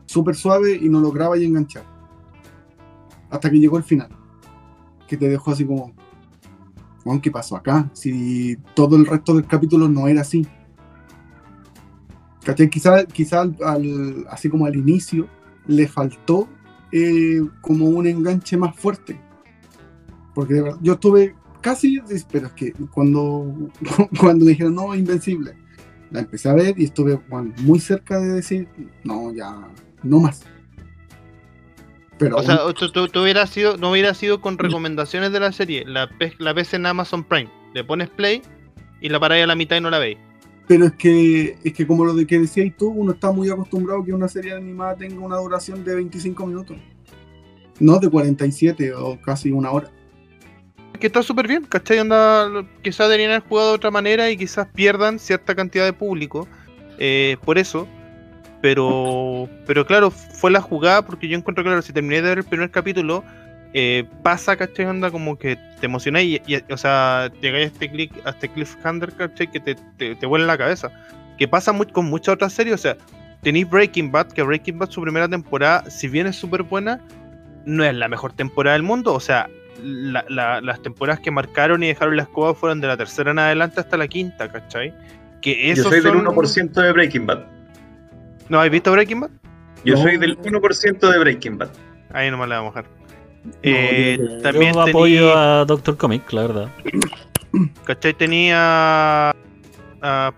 súper 0.07 0.35
suave 0.35 0.75
y 0.81 0.89
no 0.89 1.01
lograba 1.01 1.37
y 1.39 1.45
enganchar. 1.45 1.85
Hasta 3.31 3.51
que 3.51 3.59
llegó 3.59 3.77
el 3.79 3.85
final. 3.85 4.09
Que 5.13 5.19
te 5.19 5.29
dejó 5.29 5.51
así 5.51 5.67
como, 5.67 5.93
"Weón, 7.05 7.21
¿qué 7.21 7.31
pasó 7.31 7.55
acá? 7.55 7.91
Si 7.93 8.57
todo 8.75 8.97
el 8.97 9.05
resto 9.05 9.35
del 9.35 9.47
capítulo 9.47 9.87
no 9.87 10.09
era 10.09 10.23
así. 10.23 10.47
¿Cachai? 12.43 12.71
Quizá, 12.71 13.05
quizá 13.05 13.43
al- 13.43 14.27
así 14.31 14.49
como 14.49 14.65
al 14.65 14.75
inicio 14.75 15.29
le 15.67 15.87
faltó 15.87 16.49
eh, 16.93 17.43
como 17.61 17.91
un 17.91 18.07
enganche 18.07 18.57
más 18.57 18.75
fuerte. 18.75 19.21
Porque 20.35 20.55
de 20.55 20.63
verdad, 20.63 20.79
yo 20.81 20.95
estuve 20.95 21.35
casi, 21.61 22.01
pero 22.31 22.47
es 22.47 22.53
que 22.55 22.73
cuando, 22.91 23.69
cuando 24.19 24.47
dijeron 24.47 24.75
no, 24.75 24.95
invencible, 24.95 25.53
la 26.11 26.21
empecé 26.21 26.49
a 26.49 26.55
ver 26.55 26.81
y 26.81 26.85
estuve 26.85 27.21
bueno, 27.29 27.53
muy 27.65 27.81
cerca 27.81 28.19
de 28.19 28.29
decir, 28.33 28.67
no, 29.05 29.31
ya, 29.35 29.69
no 30.03 30.21
más. 30.21 30.43
Pero 32.23 32.37
O 32.37 32.43
sea, 32.43 32.59
tú, 32.75 32.91
tú- 32.91 33.09
tú 33.09 33.23
hubieras 33.23 33.51
sido, 33.51 33.77
no 33.77 33.91
hubiera 33.91 34.14
sido 34.14 34.41
con 34.41 34.57
recomendaciones 34.59 35.33
de 35.33 35.41
la 35.41 35.53
serie, 35.53 35.85
la, 35.87 36.09
ves 36.53 36.75
en 36.75 36.87
Amazon 36.87 37.25
Prime, 37.25 37.51
le 37.75 37.85
pones 37.85 38.09
play 38.11 38.43
y 39.01 39.09
la 39.09 39.18
paráis 39.20 39.45
a 39.45 39.47
la 39.47 39.55
mitad 39.57 39.77
y 39.77 39.81
no 39.81 39.91
la 39.91 39.99
veis. 39.99 40.18
pero 40.68 40.87
es 40.87 40.93
que, 40.93 41.59
es 41.64 41.73
que 41.75 41.87
como 41.87 42.05
lo 42.05 42.14
de 42.14 42.27
que 42.27 42.39
decías 42.39 42.73
tú, 42.79 42.89
uno 42.89 43.12
está 43.12 43.31
muy 43.33 43.51
acostumbrado 43.51 44.01
a 44.01 44.05
que 44.05 44.12
una 44.12 44.29
serie 44.29 44.53
animada 44.55 44.97
tenga 44.97 45.20
una 45.20 45.37
duración 45.37 45.85
de 45.85 45.95
25 45.97 46.47
minutos. 46.47 46.77
No 47.81 47.99
de 47.99 48.09
47 48.09 48.95
o 48.95 49.20
casi 49.20 49.51
una 49.51 49.70
hora. 49.73 49.91
que 51.01 51.09
está 51.09 51.20
súper 51.23 51.49
bien, 51.49 51.64
¿cachai? 51.64 51.99
Onda, 51.99 52.47
lo- 52.49 52.66
quizás 52.81 53.09
deberían 53.09 53.33
haber 53.33 53.43
jugado 53.49 53.70
de 53.70 53.75
otra 53.75 53.91
manera 53.91 54.31
y 54.31 54.37
quizás 54.37 54.68
pierdan 54.73 55.18
cierta 55.18 55.55
cantidad 55.57 55.85
de 55.85 55.93
público 55.93 56.47
eh, 56.99 57.37
por 57.45 57.59
eso. 57.59 57.89
Pero, 58.63 59.49
pero 59.67 59.85
claro, 59.85 60.11
fue 60.11 60.51
la 60.51 60.61
jugada 60.61 61.03
porque 61.05 61.29
yo 61.29 61.37
encuentro 61.37 61.63
claro, 61.65 61.83
si 61.83 61.93
terminé 61.93 62.17
de 62.17 62.29
ver 62.29 62.39
el 62.39 62.45
primer 62.45 62.71
capítulo, 62.71 63.25
eh, 63.75 64.05
pasa, 64.23 64.57
¿cachai? 64.57 64.87
Onda 64.87 65.11
como 65.11 65.37
que 65.37 65.57
te 65.81 65.87
emocionáis 65.87 66.41
y, 66.47 66.55
y- 66.55 66.73
o 66.73 66.77
sea, 66.77 67.31
llegáis 67.41 67.65
a 67.65 67.73
este, 67.73 67.91
click, 67.91 68.13
a 68.27 68.31
este 68.31 68.49
cliffhanger, 68.49 69.13
¿cachai? 69.15 69.51
Que 69.51 69.61
te, 69.61 69.75
te, 69.99 70.15
te 70.15 70.27
vuela 70.27 70.47
la 70.47 70.57
cabeza. 70.57 70.91
Que 71.39 71.49
pasa 71.49 71.73
mu- 71.73 71.87
con 71.91 72.07
muchas 72.07 72.35
otras 72.35 72.53
series, 72.53 72.75
o 72.75 72.79
sea, 72.79 72.97
tenéis 73.43 73.69
Breaking 73.69 74.13
Bad, 74.13 74.29
que 74.29 74.43
Breaking 74.45 74.79
Bad 74.79 74.91
su 74.91 75.03
primera 75.03 75.29
temporada, 75.29 75.91
si 75.91 76.07
bien 76.07 76.29
es 76.29 76.37
súper 76.37 76.63
buena, 76.63 77.01
no 77.65 77.83
es 77.85 77.95
la 77.95 78.07
mejor 78.09 78.33
temporada 78.33 78.75
del 78.75 78.85
mundo, 78.85 79.13
o 79.13 79.21
sea, 79.21 79.49
la- 79.83 80.25
la- 80.29 80.61
las 80.61 80.81
temporadas 80.83 81.19
que 81.21 81.33
marcaron 81.33 81.83
y 81.83 81.89
dejaron 81.89 82.15
la 82.17 82.23
escoba 82.23 82.55
fueron 82.55 82.81
de 82.81 82.87
la 82.87 82.97
tercera 82.97 83.33
en 83.33 83.41
adelante 83.41 83.81
hasta 83.81 83.97
la 83.97 84.07
quinta, 84.07 84.49
¿cachai? 84.53 84.95
Que 85.41 85.67
Yo 85.69 85.73
esos 85.73 85.87
soy 85.87 86.01
del 86.01 86.13
son- 86.13 86.27
1% 86.27 86.81
de 86.81 86.93
Breaking 86.93 87.27
Bad. 87.27 87.41
¿No 88.53 88.59
habéis 88.59 88.73
visto 88.73 88.93
Breaking 88.93 89.21
Bad? 89.21 89.31
Yo 89.83 89.95
No. 89.95 90.03
soy 90.03 90.19
del 90.19 90.37
1% 90.37 91.11
de 91.11 91.19
Breaking 91.19 91.57
Bad. 91.57 91.71
Ahí 92.13 92.31
nomás 92.31 92.51
la 92.51 92.57
vamos 92.57 92.77
a 92.77 92.83
mojar. 92.83 92.91
No, 93.45 93.51
Eh, 93.63 94.19
yo 94.21 94.43
también 94.43 94.75
Yo 94.75 94.83
apoyo 94.83 95.35
a 95.35 95.65
Doctor 95.65 95.97
Comic, 95.97 96.31
la 96.35 96.43
verdad. 96.43 96.69
¿cachai? 97.87 98.13
Tenía 98.13 99.35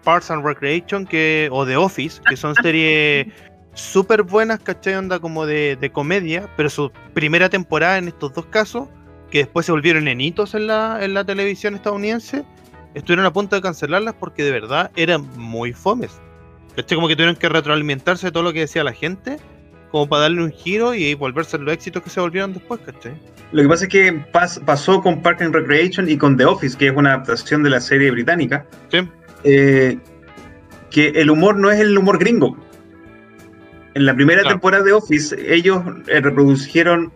Parks 0.04 0.30
and 0.30 0.44
Recreation 0.46 1.04
que, 1.06 1.48
o 1.50 1.66
The 1.66 1.76
Office, 1.76 2.22
que 2.28 2.36
son 2.36 2.54
series 2.54 3.26
súper 3.74 4.22
buenas, 4.22 4.60
¿cachai? 4.60 4.94
Onda 4.94 5.18
como 5.18 5.44
de, 5.44 5.74
de 5.74 5.90
comedia, 5.90 6.48
pero 6.56 6.70
su 6.70 6.92
primera 7.14 7.48
temporada 7.48 7.98
en 7.98 8.06
estos 8.06 8.32
dos 8.32 8.46
casos, 8.46 8.86
que 9.28 9.38
después 9.38 9.66
se 9.66 9.72
volvieron 9.72 10.06
enitos 10.06 10.54
en 10.54 10.68
la, 10.68 11.04
en 11.04 11.14
la 11.14 11.24
televisión 11.24 11.74
estadounidense, 11.74 12.44
estuvieron 12.94 13.26
a 13.26 13.32
punto 13.32 13.56
de 13.56 13.62
cancelarlas 13.62 14.14
porque 14.14 14.44
de 14.44 14.52
verdad 14.52 14.92
eran 14.94 15.28
muy 15.36 15.72
fomes. 15.72 16.20
¿Cachai? 16.76 16.96
Como 16.96 17.08
que 17.08 17.14
tuvieron 17.16 17.36
que 17.36 17.48
retroalimentarse 17.48 18.26
de 18.26 18.32
todo 18.32 18.42
lo 18.42 18.52
que 18.52 18.60
decía 18.60 18.82
la 18.84 18.92
gente, 18.92 19.36
como 19.90 20.08
para 20.08 20.22
darle 20.22 20.42
un 20.42 20.50
giro 20.52 20.94
y 20.94 21.14
volverse 21.14 21.56
los 21.58 21.72
éxitos 21.72 22.02
que 22.02 22.10
se 22.10 22.20
volvieron 22.20 22.52
después, 22.52 22.80
¿cachai? 22.84 23.14
Lo 23.52 23.62
que 23.62 23.68
pasa 23.68 23.84
es 23.84 23.90
que 23.90 24.12
pas- 24.32 24.60
pasó 24.64 25.00
con 25.00 25.22
Park 25.22 25.42
and 25.42 25.54
Recreation 25.54 26.08
y 26.10 26.16
con 26.16 26.36
The 26.36 26.44
Office, 26.46 26.76
que 26.76 26.88
es 26.88 26.92
una 26.96 27.10
adaptación 27.14 27.62
de 27.62 27.70
la 27.70 27.80
serie 27.80 28.10
británica, 28.10 28.66
Sí. 28.90 28.98
eh, 29.44 29.98
que 30.90 31.08
el 31.10 31.30
humor 31.30 31.56
no 31.56 31.70
es 31.70 31.78
el 31.80 31.96
humor 31.96 32.18
gringo. 32.18 32.56
En 33.94 34.06
la 34.06 34.14
primera 34.14 34.40
Claro. 34.40 34.56
temporada 34.56 34.82
de 34.82 34.92
Office, 34.92 35.36
ellos 35.54 35.80
eh, 36.08 36.20
reprodujeron 36.20 37.12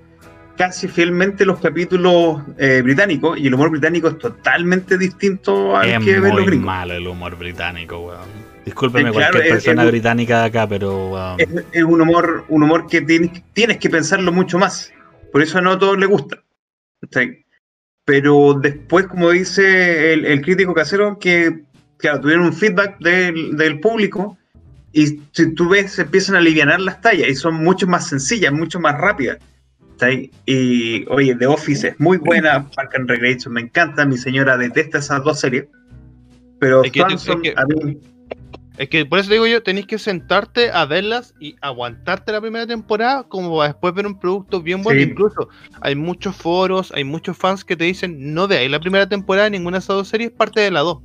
casi 0.57 0.87
fielmente 0.87 1.45
los 1.45 1.59
capítulos 1.61 2.43
eh, 2.59 2.81
británicos 2.85 3.39
y 3.39 3.49
el 3.49 3.55
humor 3.55 3.71
británico 3.71 4.09
es 4.09 4.19
totalmente 4.19 4.97
distinto 4.99 5.77
al 5.77 5.89
Es 5.89 6.05
que 6.05 6.13
ven 6.21 6.23
los 6.23 6.33
muy 6.35 6.45
gringos. 6.47 6.67
malo 6.67 6.95
el 6.95 7.07
humor 7.09 7.37
británico, 7.37 7.99
weón. 7.99 8.29
Discúlpeme 8.69 9.11
claro, 9.11 9.33
cualquier 9.33 9.45
es- 9.47 9.65
persona 9.65 9.85
es- 9.85 9.91
británica 9.91 10.41
de 10.41 10.47
acá, 10.47 10.69
pero 10.69 11.09
weón, 11.11 11.41
Es, 11.41 11.49
es 11.73 11.83
un 11.85 12.01
humor, 12.01 12.45
un 12.49 12.63
humor 12.63 12.87
que 12.87 13.01
tienes, 13.03 13.31
tienes 13.53 13.79
que 13.79 13.89
pensarlo 13.91 14.31
mucho 14.33 14.59
más. 14.59 14.93
Por 15.33 15.43
eso 15.43 15.61
no 15.61 15.73
a 15.73 15.79
todos 15.79 15.99
les 15.99 16.09
gusta. 16.09 16.43
¿cachai? 17.01 17.45
Pero 18.05 18.55
después, 18.55 19.07
como 19.07 19.31
dice 19.31 20.13
el, 20.13 20.25
el 20.25 20.41
crítico 20.41 20.75
casero, 20.75 21.19
que 21.19 21.63
claro, 21.99 22.21
tuvieron 22.21 22.47
un 22.47 22.53
feedback 22.53 22.99
del, 23.01 23.57
del 23.57 23.81
público 23.81 24.37
y 24.93 25.21
si 25.33 25.55
tú 25.55 25.69
ves, 25.69 25.93
se 25.93 26.03
empiezan 26.03 26.35
a 26.37 26.39
aliviar 26.39 26.81
las 26.81 27.01
tallas 27.01 27.29
y 27.29 27.35
son 27.35 27.55
mucho 27.55 27.87
más 27.87 28.09
sencillas, 28.09 28.53
mucho 28.53 28.81
más 28.81 28.99
rápidas. 28.99 29.39
¿cachai? 29.93 30.31
Y 30.47 31.05
oye, 31.09 31.35
The 31.35 31.47
Office 31.47 31.89
es 31.89 32.01
muy 32.01 32.17
buena, 32.19 32.69
Park 32.71 32.93
and 32.97 33.09
Recreation 33.09 33.53
me 33.53 33.61
encanta, 33.63 34.05
mi 34.07 34.17
señora 34.17 34.57
detesta 34.57 34.99
esas 34.99 35.23
dos 35.25 35.41
series. 35.41 35.67
Pero 36.61 36.83
Es 36.83 36.91
que- 36.91 37.01
Swanson, 37.01 37.45
es 37.45 37.53
que- 37.55 37.61
a 37.61 37.65
mí, 37.67 37.99
Es 38.79 38.89
que 38.89 39.05
por 39.05 39.19
eso 39.19 39.29
te 39.29 39.35
digo 39.35 39.47
yo, 39.49 39.61
tenéis 39.61 39.87
que 39.87 39.99
sentarte 39.99 40.71
a 40.71 40.87
verlas 40.87 41.35
y 41.41 41.57
aguantarte 41.61 42.31
la 42.31 42.41
primera 42.41 42.65
temporada 42.65 43.25
como 43.25 43.57
para 43.57 43.73
después 43.73 43.93
ver 43.93 44.07
un 44.07 44.19
producto 44.21 44.63
bien 44.63 44.85
bueno. 44.85 45.03
Sí. 45.03 45.11
Incluso 45.11 45.49
hay 45.81 45.97
muchos 45.97 46.37
foros, 46.37 46.93
hay 46.95 47.03
muchos 47.03 47.37
fans 47.37 47.65
que 47.65 47.75
te 47.75 47.85
dicen, 47.85 48.33
no 48.35 48.47
veáis 48.47 48.71
la 48.71 48.79
primera 48.79 49.09
temporada, 49.09 49.51
ninguna 49.51 49.79
de 49.79 49.81
esas 49.81 49.97
dos 49.97 50.09
series, 50.09 50.31
parte 50.31 50.61
de 50.61 50.71
la 50.71 50.81
dos. 50.81 50.99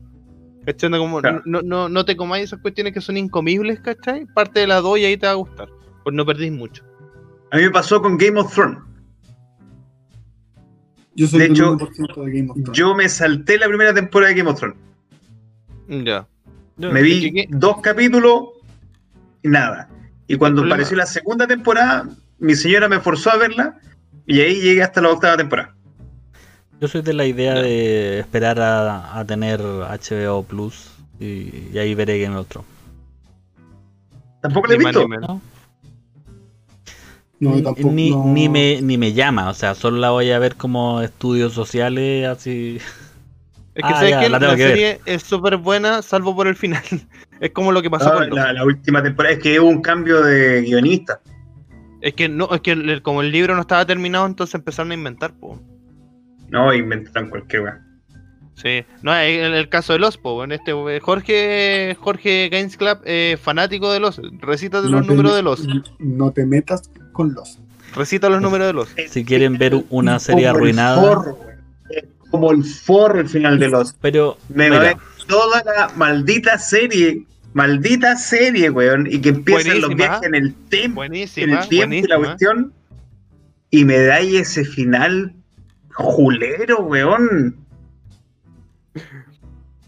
¿Cachai? 0.65 0.91
No, 0.91 0.99
Como, 0.99 1.19
Claro. 1.19 1.41
no, 1.45 1.61
no, 1.63 1.89
no 1.89 2.05
te 2.05 2.15
comáis 2.15 2.45
esas 2.45 2.59
cuestiones 2.61 2.93
que 2.93 3.01
son 3.01 3.17
incomibles, 3.17 3.79
¿cachai? 3.79 4.25
Parte 4.27 4.59
de 4.61 4.67
la 4.67 4.79
dos 4.79 4.99
y 4.99 5.05
ahí 5.05 5.17
te 5.17 5.25
va 5.25 5.31
a 5.33 5.35
gustar. 5.35 5.67
Pues 6.03 6.15
no 6.15 6.25
perdís 6.27 6.51
mucho. 6.51 6.83
a 7.51 7.57
mí 7.57 7.63
me 7.63 7.71
pasó 7.71 8.01
con 8.01 8.17
Game 8.17 8.39
of 8.39 8.53
Thrones. 8.53 8.77
Yo 11.15 11.27
soy 11.27 11.39
De 11.39 11.45
hecho, 11.47 11.75
1% 11.75 12.23
de 12.23 12.31
Game 12.31 12.49
of 12.51 12.57
Thrones. 12.57 12.77
Yo 12.77 12.95
me 12.95 13.09
salté 13.09 13.57
la 13.57 13.67
primera 13.67 13.93
temporada 13.93 14.31
de 14.31 14.37
Game 14.37 14.49
of 14.51 14.59
Thrones. 14.59 14.77
Ya. 15.87 16.27
Me 16.77 17.01
vi 17.01 17.31
que- 17.31 17.47
dos 17.49 17.81
capítulos 17.81 18.43
y 19.43 19.47
nada. 19.49 19.89
Y 20.27 20.35
cuando 20.37 20.63
apareció 20.63 20.97
la 20.97 21.05
segunda 21.05 21.45
temporada, 21.47 22.07
mi 22.39 22.55
señora 22.55 22.87
me 22.89 22.99
forzó 22.99 23.31
a 23.31 23.37
verla 23.37 23.77
y 24.25 24.39
ahí 24.41 24.55
llegué 24.61 24.81
hasta 24.83 25.01
la 25.01 25.09
octava 25.09 25.37
temporada. 25.37 25.75
Yo 26.81 26.87
soy 26.87 27.01
de 27.01 27.13
la 27.13 27.25
idea 27.25 27.53
de 27.55 28.19
esperar 28.19 28.59
a, 28.59 29.17
a 29.17 29.25
tener 29.25 29.61
HBO 29.61 30.43
Plus 30.43 30.91
y, 31.19 31.69
y 31.73 31.77
ahí 31.77 31.93
veré 31.95 32.19
Game 32.19 32.35
of 32.35 32.47
Thrones. 32.47 32.69
Tampoco 34.41 34.67
la 34.67 34.73
he 34.73 34.77
visto. 34.77 35.07
¿no? 35.07 35.41
No, 37.39 37.55
Ni- 37.55 37.61
tampoco. 37.63 37.91
ni, 37.91 38.11
no. 38.11 38.25
ni 38.25 38.49
me, 38.49 38.81
ni 38.81 38.97
me 38.97 39.13
llama, 39.13 39.49
o 39.49 39.53
sea, 39.53 39.75
solo 39.75 39.97
la 39.97 40.11
voy 40.11 40.31
a 40.31 40.39
ver 40.39 40.55
como 40.55 41.01
estudios 41.01 41.53
sociales, 41.53 42.27
así. 42.27 42.79
Es 43.75 43.83
que 43.83 43.89
Ah, 43.91 43.95
sabes 43.95 44.09
ya, 44.11 44.19
que 44.19 44.29
la 44.29 44.39
ver. 44.39 44.57
serie 44.57 45.01
es 45.05 45.23
súper 45.23 45.57
buena, 45.57 46.01
salvo 46.03 46.35
por 46.35 46.47
el 46.47 46.55
final. 46.55 46.83
es 47.39 47.51
como 47.51 47.71
lo 47.71 47.81
que 47.81 47.89
pasó 47.89 48.09
Ah, 48.09 48.13
con 48.13 48.29
Loki. 48.29 48.35
la, 48.35 48.53
la 48.53 48.65
última 48.65 49.01
temporada 49.01 49.33
es 49.35 49.41
que 49.41 49.59
hubo 49.59 49.69
un 49.69 49.81
cambio 49.81 50.21
de 50.21 50.61
guionista. 50.61 51.19
Es 52.01 52.13
que 52.13 52.29
no, 52.29 52.49
es 52.53 52.61
que 52.61 52.71
el- 52.71 53.01
como 53.01 53.21
el 53.21 53.31
libro 53.31 53.55
no 53.55 53.61
estaba 53.61 53.85
terminado, 53.85 54.25
entonces 54.25 54.53
empezaron 54.55 54.91
a 54.91 54.95
inventar, 54.95 55.33
po. 55.33 55.59
No, 56.49 56.71
inventaron 56.73 57.29
cualquier 57.29 57.61
weá. 57.63 57.79
Sí, 58.55 58.85
no, 59.01 59.17
en 59.17 59.53
el, 59.53 59.67
caso 59.69 59.93
de 59.93 59.99
los, 59.99 60.17
po, 60.17 60.43
en 60.43 60.51
este 60.51 60.71
eh, 60.71 60.99
Jorge 60.99 61.97
Jorge 61.99 62.49
Games 62.49 62.77
Club, 62.77 62.99
eh, 63.05 63.35
fanático 63.41 63.91
de 63.91 63.99
los, 63.99 64.21
recita 64.39 64.79
No 64.81 64.89
los 64.89 65.07
números 65.07 65.35
de 65.35 65.41
los, 65.41 65.67
No 65.97 66.31
te 66.31 66.45
metas 66.45 66.91
con 67.13 67.33
los. 67.33 67.59
recita 67.95 68.29
los 68.29 68.39
números 68.41 68.67
de 68.67 68.73
los. 68.73 68.89
Si 69.09 69.25
quieren 69.25 69.57
ver 69.57 69.83
una 69.89 70.19
serie 70.19 70.47
arruinada. 70.47 71.23
Como 72.33 72.51
el 72.51 72.63
forro 72.63 73.19
el 73.19 73.29
final 73.29 73.59
de 73.59 73.67
los. 73.67 73.93
Pero, 74.01 74.39
Me 74.49 74.67
mira, 74.67 74.69
va 74.71 74.81
a 74.81 74.87
ver 74.87 74.97
toda 75.27 75.63
la 75.63 75.89
maldita 75.95 76.57
serie. 76.57 77.27
Maldita 77.53 78.15
serie, 78.15 78.71
weón. 78.71 79.05
Y 79.05 79.21
que 79.21 79.29
empiezan 79.29 79.81
los 79.81 79.93
viajes 79.93 80.23
en 80.23 80.33
el 80.33 80.55
tiempo. 80.55 80.95
Buenísima, 80.95 81.61
el 81.61 81.69
tiempo 81.69 81.95
y 81.95 82.01
la 82.01 82.17
cuestión. 82.17 82.73
Y 83.69 83.85
me 83.85 83.99
da 83.99 84.15
ahí 84.15 84.37
ese 84.37 84.65
final 84.65 85.35
julero, 85.91 86.79
weón. 86.79 87.55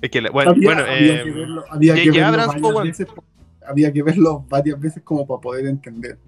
Es 0.04 0.12
que, 0.12 0.22
bueno, 0.30 0.52
había, 0.52 0.76
bueno, 0.76 0.84
había 0.88 1.16
eh, 1.16 1.24
que 1.24 1.32
verlo, 1.32 1.66
había 1.68 1.96
que 1.96 2.12
verlo 2.12 2.38
varias 2.38 2.62
weón. 2.62 2.88
veces, 2.88 3.08
había 3.68 3.92
que 3.92 4.04
verlo 4.04 4.46
varias 4.48 4.80
veces 4.80 5.02
como 5.04 5.26
para 5.26 5.42
poder 5.42 5.66
entender. 5.66 6.20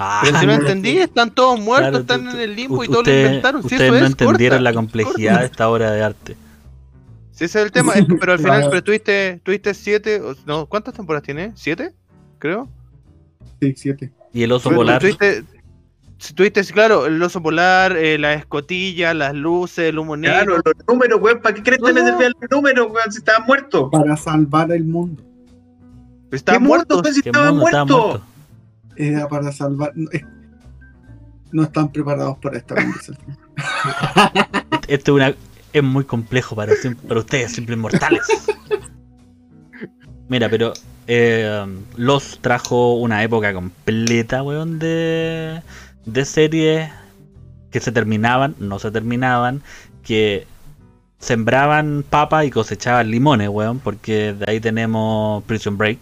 Ah, 0.00 0.20
pero 0.24 0.38
si 0.40 0.46
no 0.46 0.52
no 0.52 0.58
lo 0.58 0.66
entendí, 0.66 0.98
están 0.98 1.30
todos 1.30 1.60
muertos, 1.60 1.90
claro, 1.90 1.98
están 2.00 2.24
tú- 2.30 2.36
en 2.36 2.40
el 2.50 2.56
limbo 2.56 2.82
y 2.84 2.88
u- 2.88 2.90
todo 2.90 3.02
lo 3.02 3.10
inventaron. 3.10 3.62
Si 3.62 3.66
ustedes 3.66 3.82
eso 3.82 3.92
no 4.00 4.06
es, 4.06 4.10
entendieron 4.12 4.56
corta, 4.58 4.62
la 4.70 4.72
complejidad 4.74 5.40
de 5.40 5.46
esta 5.46 5.68
obra 5.68 5.90
de 5.92 6.02
arte. 6.02 6.36
Si 7.32 7.44
ese 7.44 7.58
es 7.60 7.64
el 7.66 7.72
tema, 7.72 7.92
es 7.94 8.06
que- 8.06 8.14
pero 8.16 8.32
al 8.32 8.38
final, 8.64 8.66
pero 8.70 8.82
tuviste, 8.82 9.40
tuviste 9.44 9.74
siete, 9.74 10.20
no, 10.46 10.66
¿cuántas 10.66 10.94
temporadas 10.94 11.24
tiene? 11.24 11.52
¿Siete? 11.54 11.92
Creo. 12.38 12.68
Sí, 13.60 13.74
siete. 13.76 14.10
Y 14.32 14.42
el 14.42 14.52
oso 14.52 14.70
Tú- 14.70 14.76
polar. 14.76 15.00
Tuviste, 15.00 15.44
si 16.18 16.34
tuviste, 16.34 16.62
sí, 16.64 16.72
claro, 16.72 17.06
el 17.06 17.22
oso 17.22 17.42
polar, 17.42 17.96
eh, 17.96 18.18
la 18.18 18.34
escotilla, 18.34 19.14
las 19.14 19.34
luces, 19.34 19.88
el 19.90 19.98
humo 19.98 20.16
negro. 20.16 20.36
Claro, 20.56 20.62
los 20.64 20.86
números, 20.88 21.20
weón. 21.20 21.40
¿Para 21.40 21.54
qué 21.54 21.62
crees 21.62 21.80
que 21.82 21.92
me 21.92 22.00
No. 22.00 22.06
servían 22.06 22.32
los 22.40 22.50
números, 22.50 22.86
weón? 22.92 23.10
Si 23.12 23.18
estaban 23.18 23.46
muertos. 23.46 23.88
Para 23.90 24.16
salvar 24.16 24.70
el 24.72 24.84
mundo. 24.84 25.22
Estaban 26.30 26.60
¿Qué 26.62 26.68
muertos? 26.68 26.96
muertos. 26.98 27.14
Si 27.14 27.20
estaban 27.28 27.54
estaba 27.58 27.84
muertos. 27.84 28.06
muerto. 28.06 28.26
Era 28.96 29.28
para 29.28 29.52
salvar. 29.52 29.92
No, 29.94 30.10
es- 30.10 30.24
no 31.52 31.62
están 31.64 31.90
preparados 31.90 32.38
para 32.38 32.58
esta 32.58 32.74
conversación. 32.76 33.36
Esto 34.88 35.12
es, 35.12 35.16
una, 35.16 35.34
es 35.72 35.82
muy 35.82 36.04
complejo 36.04 36.54
para 36.54 36.72
ustedes, 37.16 37.52
simples 37.52 37.78
mortales. 37.78 38.22
Mira, 40.28 40.48
pero 40.48 40.72
eh, 41.08 41.66
Los 41.96 42.38
trajo 42.40 42.94
una 42.94 43.22
época 43.24 43.52
completa, 43.52 44.42
weón, 44.44 44.78
de, 44.78 45.60
de 46.06 46.24
series 46.24 46.90
que 47.72 47.80
se 47.80 47.90
terminaban, 47.92 48.54
no 48.60 48.78
se 48.78 48.90
terminaban, 48.92 49.62
que 50.04 50.46
sembraban 51.18 52.04
papa 52.08 52.44
y 52.44 52.50
cosechaban 52.50 53.10
limones, 53.10 53.48
weón, 53.48 53.80
porque 53.80 54.32
de 54.34 54.44
ahí 54.48 54.60
tenemos 54.60 55.42
Prison 55.44 55.76
Break, 55.76 55.98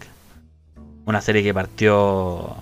una 1.06 1.20
serie 1.22 1.42
que 1.42 1.54
partió 1.54 2.54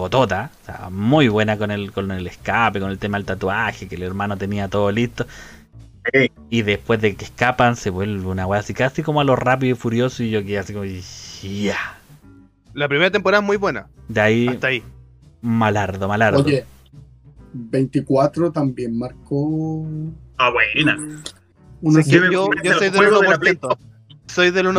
cotota, 0.00 0.50
o 0.62 0.66
sea, 0.66 0.88
muy 0.90 1.28
buena 1.28 1.56
con 1.56 1.70
el, 1.70 1.92
con 1.92 2.10
el 2.10 2.26
escape, 2.26 2.80
con 2.80 2.90
el 2.90 2.98
tema 2.98 3.18
del 3.18 3.26
tatuaje, 3.26 3.86
que 3.88 3.94
el 3.94 4.02
hermano 4.02 4.36
tenía 4.36 4.68
todo 4.68 4.90
listo. 4.90 5.26
Sí. 6.12 6.32
Y 6.48 6.62
después 6.62 7.00
de 7.00 7.14
que 7.14 7.24
escapan, 7.26 7.76
se 7.76 7.90
vuelve 7.90 8.26
una 8.26 8.46
weá 8.46 8.60
así, 8.60 8.74
casi 8.74 9.02
como 9.02 9.20
a 9.20 9.24
lo 9.24 9.36
rápido 9.36 9.72
y 9.74 9.78
furioso, 9.78 10.22
y 10.22 10.30
yo 10.30 10.42
quedé 10.42 10.58
así 10.58 10.72
como, 10.72 10.84
ya. 10.84 11.98
La 12.74 12.88
primera 12.88 13.10
temporada 13.10 13.42
es 13.42 13.46
muy 13.46 13.56
buena. 13.56 13.88
De 14.08 14.20
ahí, 14.20 14.48
Hasta 14.48 14.68
ahí. 14.68 14.82
malardo, 15.42 16.08
malardo. 16.08 16.40
Oye, 16.42 16.64
24 17.52 18.52
también 18.52 18.96
marcó 18.98 19.84
Ah, 20.38 20.50
buena. 20.50 20.96
una 21.82 22.02
Sí, 22.02 22.12
Yo 22.12 22.48
soy 22.78 22.90
de 22.90 23.00
la 23.00 23.18
1%. 23.18 23.78
Soy 24.30 24.50
del 24.50 24.66
1% 24.66 24.72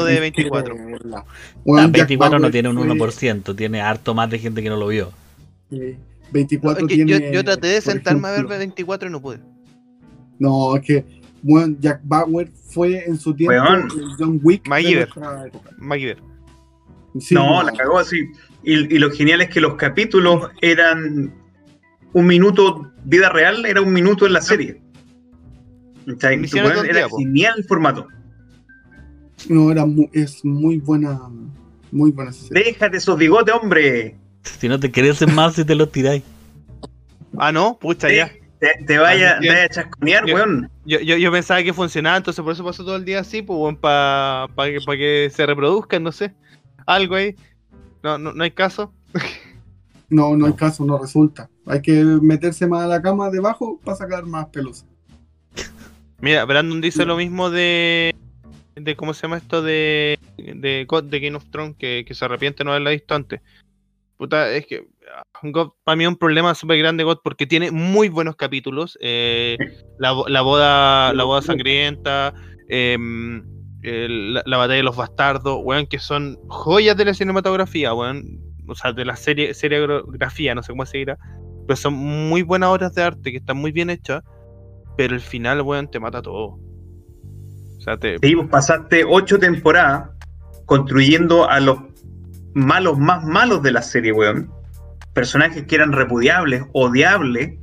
No, 0.00 0.04
de 0.04 0.14
tenés 0.14 0.32
que 0.32 0.42
24. 0.42 0.74
verla. 0.76 1.18
Ah, 1.18 1.24
Bueno, 1.64 1.86
Jack 1.88 1.92
24 2.08 2.38
no 2.38 2.50
tiene 2.50 2.68
un 2.68 2.76
fue- 2.76 2.86
1%, 2.86 3.54
tiene 3.56 3.80
harto 3.80 4.14
más 4.14 4.30
de 4.30 4.38
gente 4.38 4.62
que 4.62 4.68
no 4.68 4.76
lo 4.76 4.86
vio. 4.88 5.10
sí, 5.70 5.96
24 6.32 6.86
Es 6.86 6.88
que 6.88 6.96
yo, 6.98 7.04
tiene, 7.06 7.32
yo 7.32 7.44
traté 7.44 7.66
de 7.68 7.80
sentarme 7.80 8.28
a 8.28 8.30
ver 8.30 8.38
ejemplo, 8.40 8.58
24 8.58 9.08
y 9.08 9.12
no 9.12 9.20
pude. 9.20 9.38
No, 10.38 10.76
es 10.76 10.82
que 10.82 11.04
bueno, 11.42 11.76
Jack 11.80 12.00
Bauer 12.04 12.48
fue 12.70 13.04
en 13.04 13.18
su 13.18 13.34
tiempo 13.34 13.52
Weón. 13.54 13.88
John 14.18 14.40
Wick. 14.42 14.66
MacGyver. 14.68 16.16
Sí, 17.18 17.34
no, 17.34 17.62
la 17.62 17.72
cagó 17.72 17.98
así. 17.98 18.16
Y, 18.62 18.94
y 18.94 18.98
lo 18.98 19.10
genial 19.10 19.42
es 19.42 19.50
que 19.50 19.60
los 19.60 19.74
capítulos 19.74 20.48
eran 20.62 21.34
un 22.14 22.26
minuto, 22.26 22.92
vida 23.04 23.28
real, 23.28 23.66
era 23.66 23.80
un 23.82 23.92
minuto 23.92 24.26
en 24.26 24.32
la 24.32 24.40
serie. 24.40 24.80
O 26.06 26.18
sea, 26.18 26.32
era 26.32 26.82
día, 26.82 27.08
po. 27.08 27.18
genial 27.18 27.54
el 27.58 27.64
formato. 27.64 28.06
No, 29.48 29.70
era 29.70 29.84
mu- 29.86 30.08
es 30.12 30.44
muy 30.44 30.78
buena. 30.78 31.20
Muy 31.90 32.10
buena 32.10 32.32
serie. 32.32 32.64
Déjate 32.72 32.96
esos 32.96 33.18
bigotes, 33.18 33.54
hombre. 33.54 34.16
Si 34.42 34.68
no 34.68 34.80
te 34.80 34.90
crecen 34.90 35.34
más, 35.34 35.54
si 35.54 35.64
te 35.64 35.74
los 35.74 35.92
tiráis. 35.92 36.22
Ah, 37.36 37.52
no, 37.52 37.76
pucha, 37.78 38.10
ya. 38.12 38.30
Te, 38.58 38.68
te 38.86 38.98
vaya, 38.98 39.38
te 39.40 39.48
vaya 39.48 39.64
a 39.64 39.68
chasconear, 39.68 40.24
Yo- 40.26 40.34
weón. 40.34 40.70
Yo, 40.84 41.00
yo, 41.00 41.16
yo 41.16 41.30
pensaba 41.32 41.62
que 41.62 41.72
funcionaba, 41.72 42.16
entonces 42.16 42.42
por 42.42 42.52
eso 42.52 42.64
pasó 42.64 42.84
todo 42.84 42.96
el 42.96 43.04
día 43.04 43.20
así, 43.20 43.42
pues, 43.42 43.76
para 43.78 44.48
que, 44.56 44.78
pa 44.84 44.96
que 44.96 45.30
se 45.34 45.44
reproduzcan, 45.46 46.02
no 46.02 46.12
sé. 46.12 46.32
Algo 46.86 47.14
ahí. 47.16 47.34
No, 48.02 48.18
no, 48.18 48.32
no 48.32 48.42
hay 48.44 48.50
caso. 48.52 48.92
No, 50.08 50.36
no 50.36 50.46
hay 50.46 50.52
caso, 50.54 50.84
no 50.84 50.98
resulta. 50.98 51.48
Hay 51.66 51.80
que 51.82 51.92
meterse 52.04 52.66
más 52.66 52.84
a 52.84 52.86
la 52.86 53.02
cama 53.02 53.30
debajo 53.30 53.78
para 53.84 53.96
sacar 53.96 54.24
más 54.26 54.46
pelusa. 54.46 54.84
Mira, 56.20 56.44
Brandon 56.44 56.80
dice 56.80 57.04
lo 57.04 57.16
mismo 57.16 57.50
de. 57.50 58.14
De 58.74 58.96
¿Cómo 58.96 59.14
se 59.14 59.22
llama 59.22 59.38
esto? 59.38 59.62
De. 59.62 60.18
de, 60.36 60.84
God, 60.88 61.04
de 61.04 61.20
Game 61.20 61.36
of 61.36 61.50
Thrones, 61.50 61.76
que, 61.76 62.04
que 62.06 62.14
se 62.14 62.24
arrepiente 62.24 62.64
no 62.64 62.70
haberla 62.70 62.90
visto 62.90 63.14
antes. 63.14 63.40
Puta, 64.16 64.50
es 64.52 64.66
que. 64.66 64.86
God, 65.42 65.70
para 65.84 65.96
mí 65.96 66.04
es 66.04 66.08
un 66.08 66.16
problema 66.16 66.54
súper 66.54 66.78
grande, 66.78 67.04
God, 67.04 67.18
porque 67.22 67.46
tiene 67.46 67.70
muy 67.70 68.08
buenos 68.08 68.36
capítulos. 68.36 68.96
eh, 69.00 69.56
la, 69.98 70.14
la 70.28 70.42
boda 70.42 71.12
la 71.12 71.24
boda 71.24 71.42
sangrienta. 71.42 72.32
em, 72.68 73.44
la 73.82 74.56
batalla 74.56 74.76
de 74.76 74.82
los 74.84 74.96
bastardos, 74.96 75.58
weón, 75.62 75.86
que 75.86 75.98
son 75.98 76.38
joyas 76.48 76.96
de 76.96 77.04
la 77.04 77.14
cinematografía, 77.14 77.92
weón. 77.92 78.40
O 78.68 78.74
sea, 78.76 78.92
de 78.92 79.04
la 79.04 79.16
serie, 79.16 79.54
seriografía, 79.54 80.54
no 80.54 80.62
sé 80.62 80.72
cómo 80.72 80.86
se 80.86 80.98
dirá. 80.98 81.18
Pero 81.66 81.76
son 81.76 81.94
muy 81.94 82.42
buenas 82.42 82.70
obras 82.70 82.94
de 82.94 83.02
arte 83.02 83.32
que 83.32 83.38
están 83.38 83.56
muy 83.56 83.72
bien 83.72 83.90
hechas. 83.90 84.22
Pero 84.96 85.14
el 85.14 85.20
final, 85.20 85.62
weón, 85.62 85.90
te 85.90 85.98
mata 85.98 86.22
todo. 86.22 86.58
O 87.82 87.84
sea, 87.84 87.96
te. 87.96 88.16
Sí, 88.22 88.36
pasaste 88.48 89.04
ocho 89.04 89.40
temporadas 89.40 90.08
construyendo 90.66 91.50
a 91.50 91.58
los 91.58 91.78
malos 92.54 92.96
más 92.96 93.24
malos 93.24 93.60
de 93.64 93.72
la 93.72 93.82
serie, 93.82 94.12
weón. 94.12 94.48
Personajes 95.14 95.64
que 95.64 95.74
eran 95.74 95.90
repudiables, 95.90 96.62
odiables, 96.74 97.58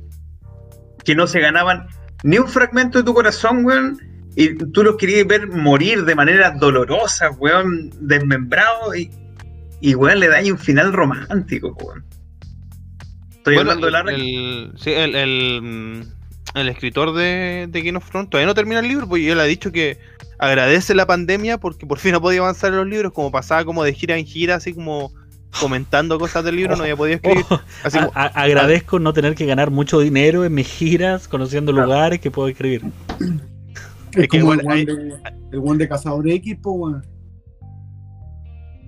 que 1.06 1.14
no 1.14 1.26
se 1.26 1.40
ganaban 1.40 1.86
ni 2.22 2.36
un 2.36 2.46
fragmento 2.48 2.98
de 2.98 3.04
tu 3.04 3.14
corazón, 3.14 3.64
weón. 3.64 3.98
Y 4.36 4.56
tú 4.56 4.84
los 4.84 4.98
querías 4.98 5.26
ver 5.26 5.48
morir 5.48 6.04
de 6.04 6.14
manera 6.14 6.50
dolorosa, 6.50 7.30
weón, 7.30 7.90
desmembrado 8.06 8.94
y, 8.94 9.10
y 9.80 9.94
weón, 9.94 10.20
le 10.20 10.28
da 10.28 10.40
un 10.42 10.58
final 10.58 10.92
romántico, 10.92 11.74
weón. 11.82 12.04
Estoy 13.30 13.54
Bueno, 13.54 13.70
hablando 13.70 13.86
de 13.86 13.92
la 13.92 14.00
el, 14.12 14.72
sí, 14.76 14.92
el, 14.92 15.14
el, 15.14 15.62
mm, 15.62 16.19
el 16.54 16.68
escritor 16.68 17.12
de, 17.14 17.66
de 17.70 17.82
Game 17.82 17.98
of 17.98 18.08
Thrones 18.10 18.30
todavía 18.30 18.46
no 18.46 18.54
termina 18.54 18.80
el 18.80 18.88
libro, 18.88 19.08
porque 19.08 19.30
él 19.30 19.40
ha 19.40 19.44
dicho 19.44 19.70
que 19.72 19.98
agradece 20.38 20.94
la 20.94 21.06
pandemia 21.06 21.58
porque 21.58 21.86
por 21.86 21.98
fin 21.98 22.12
no 22.12 22.20
podía 22.20 22.40
avanzar 22.40 22.70
en 22.70 22.78
los 22.78 22.86
libros, 22.86 23.12
como 23.12 23.30
pasaba 23.30 23.64
como 23.64 23.84
de 23.84 23.92
gira 23.94 24.16
en 24.16 24.24
gira, 24.26 24.54
así 24.56 24.72
como 24.74 25.12
comentando 25.58 26.18
cosas 26.18 26.44
del 26.44 26.56
libro, 26.56 26.76
no 26.76 26.82
había 26.82 26.96
podido 26.96 27.16
escribir. 27.16 27.44
Oh, 27.50 27.60
Así 27.84 27.98
a- 27.98 28.06
como, 28.06 28.18
a- 28.18 28.26
agradezco 28.26 28.98
no 28.98 29.12
tener 29.12 29.34
que 29.34 29.46
ganar 29.46 29.70
mucho 29.70 29.98
dinero 30.00 30.44
en 30.44 30.54
mis 30.54 30.68
giras, 30.68 31.26
conociendo 31.28 31.72
Claro. 31.72 31.86
lugares 31.88 32.20
que 32.20 32.30
puedo 32.30 32.48
escribir. 32.48 32.82
Es 34.12 34.22
Es 34.24 34.28
que, 34.28 34.40
como 34.40 34.54
el 34.54 34.60
one 34.66 34.84
de, 34.86 34.92
el 35.52 35.58
one 35.58 35.78
de 35.78 35.88
Cazador 35.88 36.28
X, 36.28 36.56
weón. 36.64 37.04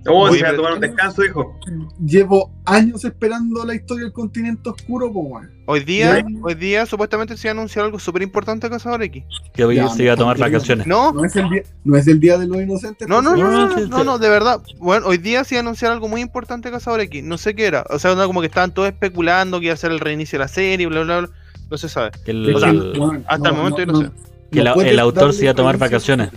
Oh, 0.07 0.23
Oye, 0.23 0.39
se 0.39 0.43
va 0.43 0.49
a 0.49 0.55
tomar 0.55 0.73
un 0.73 0.79
descanso, 0.81 1.23
hijo. 1.23 1.57
Llevo 2.05 2.51
años 2.65 3.05
esperando 3.05 3.63
la 3.65 3.73
historia 3.73 4.03
del 4.03 4.13
continente 4.13 4.69
oscuro, 4.69 5.11
po, 5.13 5.21
weón. 5.21 5.49
hoy 5.65 5.79
día, 5.85 6.19
Ya. 6.19 6.25
hoy 6.41 6.55
día 6.55 6.85
supuestamente 6.85 7.37
se 7.37 7.47
iba 7.47 7.51
a 7.51 7.55
anunciar 7.57 7.85
algo 7.85 7.99
súper 7.99 8.21
importante 8.21 8.67
de 8.67 8.71
Cazador 8.71 9.01
X. 9.03 9.23
Que 9.53 9.63
hoy 9.63 9.75
Ya, 9.77 9.87
se 9.87 10.03
iba 10.03 10.13
a 10.13 10.17
tomar 10.17 10.37
no, 10.37 10.45
vacaciones. 10.45 10.85
No, 10.87 11.13
No 11.13 11.23
es 11.23 11.35
el 11.37 11.49
día, 11.49 11.63
no 11.85 11.95
es 11.95 12.07
el 12.07 12.19
día 12.19 12.37
de 12.37 12.47
los 12.47 12.61
inocentes. 12.61 13.07
No, 13.07 13.21
no, 13.21 13.29
pues, 13.31 13.41
no, 13.43 13.51
No, 13.51 13.75
no, 13.77 13.87
no, 13.87 14.03
no, 14.03 14.17
de 14.17 14.29
verdad. 14.29 14.61
Bueno, 14.79 15.07
hoy 15.07 15.17
día 15.17 15.43
sí 15.45 15.55
anunciaron 15.55 15.95
algo 15.95 16.09
muy 16.09 16.19
importante 16.21 16.67
de 16.69 16.73
Cazador 16.73 16.99
X. 17.01 17.23
No 17.23 17.37
sé 17.37 17.55
qué 17.55 17.65
era. 17.65 17.85
O 17.89 17.97
sea, 17.97 18.13
como 18.25 18.41
que 18.41 18.47
estaban 18.47 18.73
todos 18.73 18.89
especulando 18.89 19.59
que 19.59 19.65
iba 19.67 19.73
a 19.73 19.77
ser 19.77 19.91
el 19.91 19.99
reinicio 20.01 20.37
de 20.37 20.43
la 20.43 20.49
serie, 20.49 20.85
bla, 20.87 21.03
bla, 21.03 21.19
bla. 21.21 21.29
No 21.71 21.77
se 21.77 21.87
sabe. 21.87 22.11
Que 22.25 22.31
el, 22.31 22.53
O 22.53 22.59
sea, 22.59 22.69
el- 22.71 22.99
weón, 22.99 23.23
hasta 23.27 23.49
el 23.49 23.55
momento 23.55 23.77
yo 23.79 23.85
no 23.85 24.01
sé. 24.01 24.09
que 24.51 24.59
el- 24.59 24.99
autor 24.99 25.33
se 25.33 25.43
iba 25.43 25.51
a 25.51 25.55
tomar 25.55 25.77
vacaciones. 25.77 26.29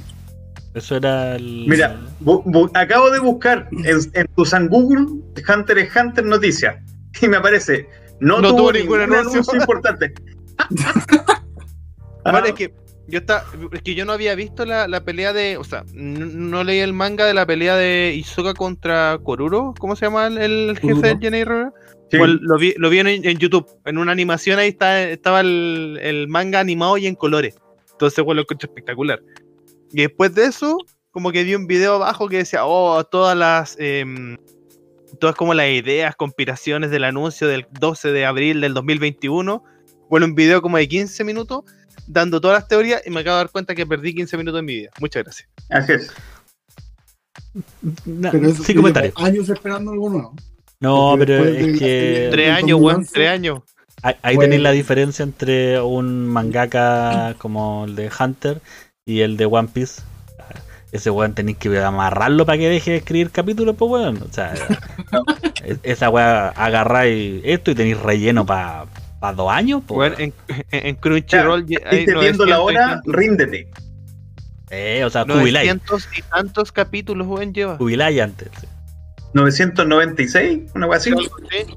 Eso 0.76 0.96
era 0.96 1.34
el. 1.36 1.64
Mira, 1.66 1.96
bu- 2.20 2.44
bu- 2.44 2.70
acabo 2.74 3.10
de 3.10 3.18
buscar 3.18 3.68
en, 3.72 3.96
en 4.12 4.26
tu 4.36 4.44
San 4.44 4.68
Google 4.68 5.06
Hunter 5.48 5.78
x 5.78 5.96
Hunter 5.96 6.24
noticias 6.24 6.76
y 7.20 7.28
me 7.28 7.38
aparece 7.38 7.88
no, 8.20 8.40
No 8.40 8.48
tuvo, 8.50 8.58
tuvo 8.58 8.72
ningún 8.72 9.00
anuncio, 9.00 9.40
anuncio. 9.40 9.56
importante. 9.60 10.12
Bueno, 12.24 12.38
Ah, 12.42 12.48
es 12.48 12.54
que 12.54 12.74
yo 13.06 13.20
está, 13.20 13.44
es 13.72 13.82
que 13.82 13.94
yo 13.94 14.04
no 14.04 14.12
había 14.12 14.34
visto 14.34 14.64
la, 14.66 14.88
la 14.88 15.04
pelea 15.04 15.32
de, 15.32 15.56
o 15.58 15.62
sea, 15.64 15.84
no, 15.94 16.26
no 16.26 16.64
leí 16.64 16.80
el 16.80 16.92
manga 16.92 17.24
de 17.24 17.34
la 17.34 17.46
pelea 17.46 17.76
de 17.76 18.14
Izuka 18.16 18.52
contra 18.54 19.16
Koruro, 19.22 19.74
¿cómo 19.78 19.94
se 19.94 20.06
llama 20.06 20.26
el, 20.26 20.38
el 20.38 20.78
jefe 20.80 21.14
de 21.14 21.18
Jenny 21.20 21.44
Rivera? 21.44 21.72
sí. 22.10 22.18
Pues 22.18 22.30
lo 22.40 22.58
vi, 22.58 22.74
lo 22.78 22.90
vi 22.90 22.98
en, 22.98 23.06
en 23.06 23.38
YouTube, 23.38 23.66
en 23.84 23.98
una 23.98 24.10
animación 24.10 24.58
ahí 24.58 24.70
está, 24.70 25.04
estaba 25.04 25.40
el, 25.40 26.00
el 26.02 26.26
manga 26.26 26.58
animado 26.58 26.98
y 26.98 27.06
en 27.06 27.14
colores. 27.14 27.54
Entonces, 27.92 28.24
bueno, 28.24 28.38
lo 28.38 28.42
encontré 28.42 28.66
espectacular. 28.66 29.20
Y 29.92 30.02
después 30.02 30.34
de 30.34 30.46
eso, 30.46 30.76
como 31.10 31.32
que 31.32 31.44
vi 31.44 31.54
un 31.54 31.66
video 31.66 31.94
abajo 31.94 32.28
que 32.28 32.38
decía, 32.38 32.64
oh, 32.66 33.02
todas 33.04 33.36
las, 33.36 33.76
em, 33.78 34.36
todas 35.20 35.34
como 35.36 35.54
las 35.54 35.68
ideas, 35.70 36.14
conspiraciones 36.16 36.90
del 36.90 37.04
anuncio 37.04 37.46
del 37.48 37.66
12 37.80 38.12
de 38.12 38.26
abril 38.26 38.60
del 38.60 38.74
2021. 38.74 39.62
Bueno, 40.10 40.26
un 40.26 40.34
video 40.34 40.60
como 40.62 40.76
de 40.76 40.86
15 40.88 41.24
minutos 41.24 41.64
dando 42.06 42.40
todas 42.40 42.60
las 42.60 42.68
teorías 42.68 43.02
y 43.06 43.10
me 43.10 43.20
acabo 43.20 43.36
de 43.38 43.44
dar 43.44 43.50
cuenta 43.50 43.74
que 43.74 43.86
perdí 43.86 44.14
15 44.14 44.36
minutos 44.36 44.60
en 44.60 44.64
mi 44.66 44.74
vida. 44.76 44.90
Muchas 45.00 45.24
gracias. 45.24 45.48
Así 45.70 45.92
es. 45.92 46.12
Na- 48.04 48.30
Pero 48.30 48.48
eso 48.48 48.62
sin 48.62 48.76
yo 48.76 48.80
comentarios. 48.82 49.14
años 49.16 49.48
esperando 49.48 49.90
algo 49.92 50.10
nuevo. 50.10 50.34
No, 50.80 51.10
porque 51.12 51.26
pero 51.26 51.44
de 51.44 51.60
es 51.60 51.78
que. 51.78 51.78
serie- 51.78 52.30
Tres 52.30 52.50
años, 52.50 52.78
weón, 52.80 53.02
2011. 53.02 53.12
tres 53.14 53.30
años. 53.30 53.58
Ahí, 54.02 54.14
ahí 54.22 54.36
tenéis 54.38 54.60
la 54.62 54.72
diferencia 54.72 55.22
entre 55.22 55.80
un 55.80 56.26
mangaka 56.28 57.34
como 57.38 57.86
el 57.86 57.96
de 57.96 58.10
Hunter 58.20 58.60
y 59.06 59.20
el 59.20 59.36
de 59.38 59.46
One 59.46 59.68
Piece. 59.72 60.02
Ese 60.92 61.10
weón 61.10 61.34
tenéis 61.34 61.58
que 61.58 61.78
amarrarlo 61.78 62.44
para 62.46 62.58
que 62.58 62.68
deje 62.68 62.90
de 62.92 62.96
escribir 62.98 63.30
capítulos, 63.30 63.76
pues 63.78 63.90
weón. 63.90 64.22
O 64.28 64.32
sea, 64.32 64.52
es- 65.64 65.78
esa 65.84 66.10
weá 66.10 66.48
agarráis 66.50 67.40
esto 67.44 67.70
y 67.70 67.74
tenéis 67.74 67.98
relleno 68.00 68.44
para 68.44 68.86
dos 69.34 69.50
años, 69.50 69.82
pues. 69.86 70.12
Weón, 70.18 70.20
en, 70.20 70.34
en- 70.72 70.96
Crunchyroll 70.96 71.66
ya 71.66 71.78
hay 71.86 72.00
Estés 72.00 72.20
viendo 72.20 72.46
la 72.46 72.56
900 72.56 72.58
y 72.58 72.62
hora, 72.62 73.02
ríndete. 73.06 73.70
Eh, 74.70 75.04
o 75.04 75.10
sea, 75.10 75.22
jubiláis. 75.24 75.68
900 75.68 76.08
y 76.18 76.22
tantos 76.22 76.72
capítulos, 76.72 77.26
weón, 77.28 77.52
lleva. 77.54 77.76
Jubiláis 77.76 78.20
antes. 78.20 78.50
sí. 78.60 78.66
996, 79.34 80.70
una 80.74 80.86
cosa 80.86 80.98
así. 80.98 81.10
Sí. 81.50 81.76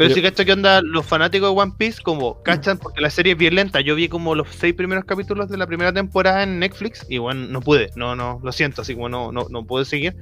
Pero 0.00 0.14
Pero- 0.14 0.14
sí, 0.14 0.22
cacho 0.22 0.46
que 0.46 0.52
onda 0.54 0.80
los 0.80 1.04
fanáticos 1.04 1.54
de 1.54 1.60
One 1.60 1.72
Piece, 1.76 2.00
como 2.02 2.42
cachan, 2.42 2.78
porque 2.78 3.02
la 3.02 3.10
serie 3.10 3.32
es 3.32 3.38
bien 3.38 3.54
lenta. 3.54 3.82
Yo 3.82 3.94
vi 3.94 4.08
como 4.08 4.34
los 4.34 4.48
seis 4.48 4.72
primeros 4.72 5.04
capítulos 5.04 5.50
de 5.50 5.58
la 5.58 5.66
primera 5.66 5.92
temporada 5.92 6.42
en 6.42 6.58
Netflix 6.58 7.04
y 7.10 7.18
bueno, 7.18 7.46
no 7.48 7.60
pude, 7.60 7.90
no, 7.96 8.16
no, 8.16 8.40
lo 8.42 8.50
siento, 8.50 8.80
así 8.80 8.94
como 8.94 9.10
no, 9.10 9.30
no, 9.30 9.46
no 9.50 9.66
pude 9.66 9.84
seguir. 9.84 10.16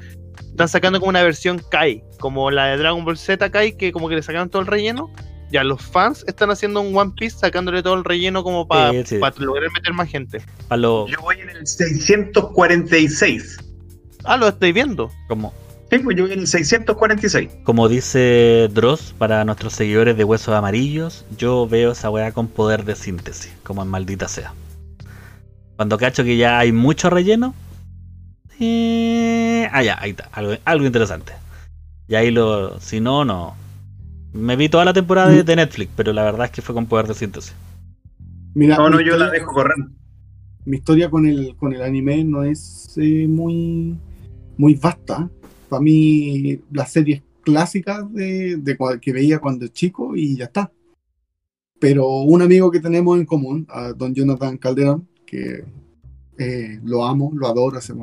Están 0.50 0.68
sacando 0.68 0.98
como 0.98 1.10
una 1.10 1.22
versión 1.22 1.62
Kai, 1.70 2.02
como 2.18 2.50
la 2.50 2.66
de 2.66 2.76
Dragon 2.78 3.04
Ball 3.04 3.16
Z 3.16 3.48
Kai, 3.52 3.76
que 3.76 3.92
como 3.92 4.08
que 4.08 4.16
le 4.16 4.22
sacaron 4.22 4.50
todo 4.50 4.62
el 4.62 4.66
relleno. 4.66 5.12
Ya 5.52 5.62
los 5.62 5.80
fans 5.80 6.24
están 6.26 6.50
haciendo 6.50 6.80
un 6.80 6.94
One 6.96 7.12
Piece 7.16 7.38
sacándole 7.38 7.80
todo 7.82 7.94
el 7.94 8.02
relleno 8.04 8.42
como 8.42 8.66
para 8.66 8.90
Sí, 8.90 9.04
sí. 9.06 9.20
lograr 9.38 9.70
meter 9.72 9.92
más 9.94 10.08
gente. 10.08 10.42
Lo- 10.72 11.06
Yo 11.06 11.20
voy 11.22 11.36
en 11.38 11.50
el 11.50 11.64
646. 11.66 13.58
Ah, 14.24 14.36
lo 14.36 14.48
estoy 14.48 14.72
viendo. 14.72 15.10
como, 15.28 15.54
Sí, 15.90 15.98
pues 16.00 16.16
yo 16.16 16.26
en 16.26 16.40
el 16.40 16.46
646. 16.46 17.50
como 17.64 17.88
dice 17.88 18.68
Dross, 18.72 19.14
para 19.16 19.44
nuestros 19.44 19.72
seguidores 19.74 20.16
de 20.16 20.24
Huesos 20.24 20.54
Amarillos, 20.54 21.24
yo 21.36 21.66
veo 21.68 21.92
esa 21.92 22.10
weá 22.10 22.32
con 22.32 22.48
poder 22.48 22.84
de 22.84 22.94
síntesis, 22.96 23.52
como 23.62 23.82
en 23.82 23.88
maldita 23.88 24.28
sea. 24.28 24.54
Cuando 25.76 25.96
cacho 25.98 26.24
que 26.24 26.36
ya 26.36 26.58
hay 26.58 26.72
mucho 26.72 27.08
relleno. 27.10 27.54
eh, 28.60 29.68
ah, 29.72 29.82
ya, 29.82 29.98
ahí 30.00 30.10
está, 30.10 30.28
algo, 30.32 30.54
algo 30.64 30.86
interesante. 30.86 31.32
Y 32.08 32.14
ahí 32.16 32.30
lo. 32.30 32.80
Si 32.80 33.00
no, 33.00 33.24
no. 33.24 33.56
Me 34.32 34.56
vi 34.56 34.68
toda 34.68 34.84
la 34.84 34.92
temporada 34.92 35.28
de, 35.30 35.42
de 35.44 35.56
Netflix, 35.56 35.92
pero 35.96 36.12
la 36.12 36.24
verdad 36.24 36.46
es 36.46 36.52
que 36.52 36.62
fue 36.62 36.74
con 36.74 36.86
poder 36.86 37.06
de 37.06 37.14
síntesis. 37.14 37.54
Mira, 38.54 38.76
No, 38.76 38.90
no, 38.90 38.98
mi 38.98 39.04
yo 39.04 39.16
la 39.16 39.30
dejo 39.30 39.52
correr. 39.52 39.76
Mi 40.64 40.76
historia 40.78 41.10
con 41.10 41.26
el, 41.26 41.56
con 41.56 41.72
el 41.74 41.82
anime 41.82 42.24
no 42.24 42.44
es 42.44 42.94
eh, 42.98 43.26
muy, 43.28 43.98
muy 44.56 44.74
vasta. 44.74 45.30
Para 45.68 45.82
mí, 45.82 46.60
las 46.72 46.92
series 46.92 47.22
clásicas 47.42 48.12
de, 48.12 48.56
de 48.56 48.76
que 49.00 49.12
veía 49.12 49.38
cuando 49.38 49.66
chico 49.68 50.16
y 50.16 50.36
ya 50.36 50.44
está. 50.46 50.72
Pero 51.78 52.06
un 52.22 52.42
amigo 52.42 52.70
que 52.70 52.80
tenemos 52.80 53.18
en 53.18 53.26
común, 53.26 53.66
a 53.68 53.92
don 53.92 54.14
Jonathan 54.14 54.56
Calderón, 54.58 55.08
que 55.24 55.64
eh, 56.38 56.80
lo 56.84 57.04
amo, 57.04 57.30
lo 57.34 57.46
adoro 57.46 57.78
ese 57.78 57.94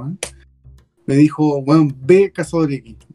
me 1.06 1.16
dijo, 1.16 1.60
weón, 1.60 1.96
ve 2.02 2.32
X. 2.36 2.54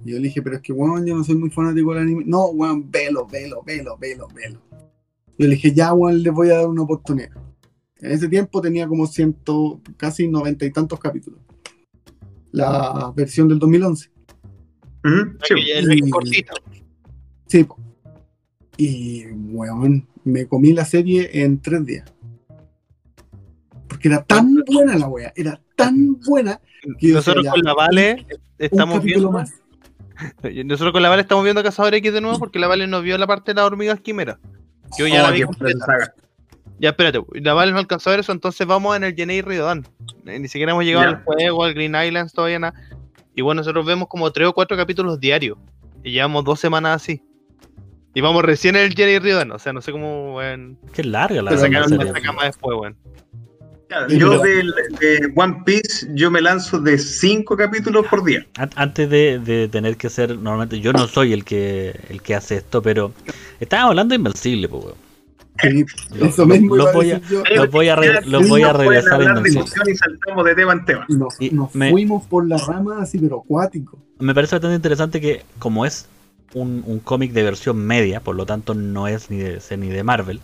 Y 0.05 0.10
yo 0.10 0.16
le 0.16 0.22
dije, 0.22 0.43
pero 0.43 0.56
es 0.56 0.62
que, 0.62 0.72
weón, 0.72 1.05
yo 1.05 1.16
no 1.16 1.24
soy 1.24 1.35
muy 1.35 1.51
fanático 1.51 1.93
del 1.93 2.02
anime. 2.02 2.24
No, 2.24 2.47
weón, 2.47 2.90
velo, 2.90 3.27
velo, 3.27 3.62
velo, 3.64 3.97
velo, 3.98 4.28
velo. 4.28 4.60
Yo 5.39 5.47
le 5.47 5.55
dije, 5.55 5.72
ya, 5.72 5.93
weón, 5.93 6.22
le 6.22 6.31
voy 6.31 6.51
a 6.51 6.59
dar 6.59 6.68
una 6.68 6.82
oportunidad. 6.82 7.31
En 7.98 8.12
ese 8.12 8.28
tiempo 8.28 8.60
tenía 8.60 8.86
como 8.86 9.06
ciento, 9.06 9.81
casi 9.97 10.28
noventa 10.28 10.64
y 10.64 10.70
tantos 10.70 11.01
capítulos. 11.01 11.40
La 12.52 13.12
versión 13.14 13.48
del 13.48 13.59
2011. 13.59 14.10
Sí. 15.02 15.55
Y- 15.56 16.10
cortito. 16.10 16.52
Sí. 17.47 17.66
Y, 18.77 19.27
weón, 19.27 20.06
me 20.24 20.47
comí 20.47 20.72
la 20.72 20.85
serie 20.85 21.31
en 21.43 21.60
tres 21.60 21.85
días. 21.86 22.12
Porque 23.89 24.09
era 24.09 24.22
tan 24.22 24.55
buena 24.66 24.97
la 24.97 25.09
wea, 25.09 25.32
era 25.36 25.60
tan 25.77 26.18
buena 26.20 26.60
que 26.98 27.09
Nosotros 27.09 27.44
decía, 27.44 27.52
con 27.52 27.62
la 27.62 27.74
Vale 27.74 28.27
estamos 28.59 29.02
viendo. 29.02 29.31
más. 29.32 29.52
Nosotros 30.64 30.93
con 30.93 31.02
la 31.02 31.09
Vale 31.09 31.22
estamos 31.22 31.44
viendo 31.44 31.62
Cazador 31.62 31.94
X 31.94 32.12
de 32.12 32.20
nuevo 32.20 32.39
porque 32.39 32.59
la 32.59 32.68
Vale 32.68 32.86
nos 32.86 33.02
vio 33.02 33.18
la 33.18 33.27
parte 33.27 33.51
de 33.51 33.56
las 33.56 33.64
hormigas 33.64 34.01
quimera. 34.01 34.39
Yo 34.98 35.06
ya 35.06 35.20
Oh, 35.24 35.27
la 35.27 35.31
vi 35.32 35.43
completa. 35.43 36.14
Ya, 36.78 36.90
espérate, 36.90 37.20
la 37.35 37.52
Vale 37.52 37.72
no 37.72 37.78
alcanzó 37.78 38.09
a 38.10 38.12
ver 38.14 38.20
eso, 38.20 38.32
entonces 38.32 38.66
vamos 38.66 38.97
en 38.97 39.05
el 39.05 39.14
Jenny 39.14 39.43
Riodan. 39.43 39.86
Eh, 40.24 40.39
Ni 40.39 40.48
siquiera 40.48 40.72
hemos 40.72 40.85
llegado 40.85 41.09
al 41.09 41.22
juego, 41.24 41.64
al 41.64 41.74
Green 41.74 41.94
Islands, 41.94 42.32
todavía 42.32 42.59
nada. 42.59 42.74
Y 43.35 43.43
bueno, 43.43 43.61
nosotros 43.61 43.85
vemos 43.86 44.09
como 44.09 44.31
tres 44.31 44.48
o 44.48 44.52
cuatro 44.52 44.77
capítulos 44.77 45.19
diarios. 45.20 45.57
Y 46.02 46.12
llevamos 46.12 46.44
dos 46.44 46.59
semanas 46.61 47.02
así. 47.02 47.23
Y 48.15 48.20
vamos 48.20 48.43
recién 48.44 48.74
en 48.77 48.82
el 48.86 48.94
Jenny 48.94 49.19
Riodan, 49.20 49.52
o 49.52 49.59
sea, 49.59 49.73
no 49.73 49.81
sé 49.81 49.93
cómo, 49.93 50.36
weón. 50.36 50.77
Qué 50.93 51.05
larga 51.05 51.43
la, 51.43 51.57
Sacaron 51.57 51.97
la 51.97 52.20
cama 52.20 52.44
después, 52.44 52.77
weón. 52.78 52.97
Yo 54.09 54.39
del- 54.40 54.73
de 55.01 55.32
One 55.35 55.62
Piece, 55.66 56.07
yo 56.15 56.31
me 56.31 56.40
lanzo 56.40 56.78
de 56.81 56.97
5 56.97 57.57
capítulos 57.57 58.07
por 58.09 58.24
día. 58.24 58.47
An- 58.57 58.70
Antes 58.77 59.11
de, 59.11 59.40
de 59.40 59.66
tener 59.69 59.97
que 59.97 60.09
ser, 60.09 60.31
normalmente 60.36 60.78
yo 60.81 60.93
no 60.93 61.09
soy 61.09 61.32
el 61.32 61.44
que 61.44 61.98
el 62.09 62.23
que 62.23 62.36
hace 62.36 62.57
esto, 62.57 62.81
pero 62.82 63.12
estábamos 63.59 63.90
hablando 63.90 64.12
de 64.12 64.16
Invencible, 64.16 64.69
pues, 64.69 64.85
weón. 64.85 64.97
Sí, 65.62 65.84
eso 66.20 66.46
mismo 66.46 66.76
voy 66.92 67.10
a- 67.12 67.18
yo. 67.20 67.42
Los 67.54 67.70
voy 67.70 67.88
a, 67.88 67.96
re- 67.96 68.22
los 68.26 68.48
voy 68.48 68.62
a 68.62 68.72
pueden 68.72 68.90
regresar 69.02 69.22
en 69.22 69.42
de 69.42 69.50
y 69.90 69.96
saltamos 69.96 70.44
de 70.44 70.54
tema 70.54 70.72
en 70.72 70.84
tema. 70.84 71.06
Nos, 71.08 71.40
Y 71.40 71.50
nos 71.50 71.74
me- 71.74 71.90
fuimos 71.90 72.24
por 72.26 72.46
la 72.46 72.56
rama 72.58 73.02
así, 73.02 73.18
pero 73.18 73.40
acuático. 73.40 73.98
Me 74.18 74.34
parece 74.34 74.56
bastante 74.56 74.76
interesante 74.76 75.20
que, 75.20 75.42
como 75.58 75.84
es 75.86 76.06
un, 76.54 76.82
un 76.86 76.98
cómic 77.00 77.32
de 77.32 77.42
versión 77.42 77.78
media, 77.78 78.20
por 78.20 78.36
lo 78.36 78.46
tanto 78.46 78.74
no 78.74 79.06
es 79.08 79.30
ni 79.30 79.38
de 79.38 79.52
DC 79.54 79.76
ni 79.76 79.88
de 79.88 80.02
Marvel. 80.02 80.40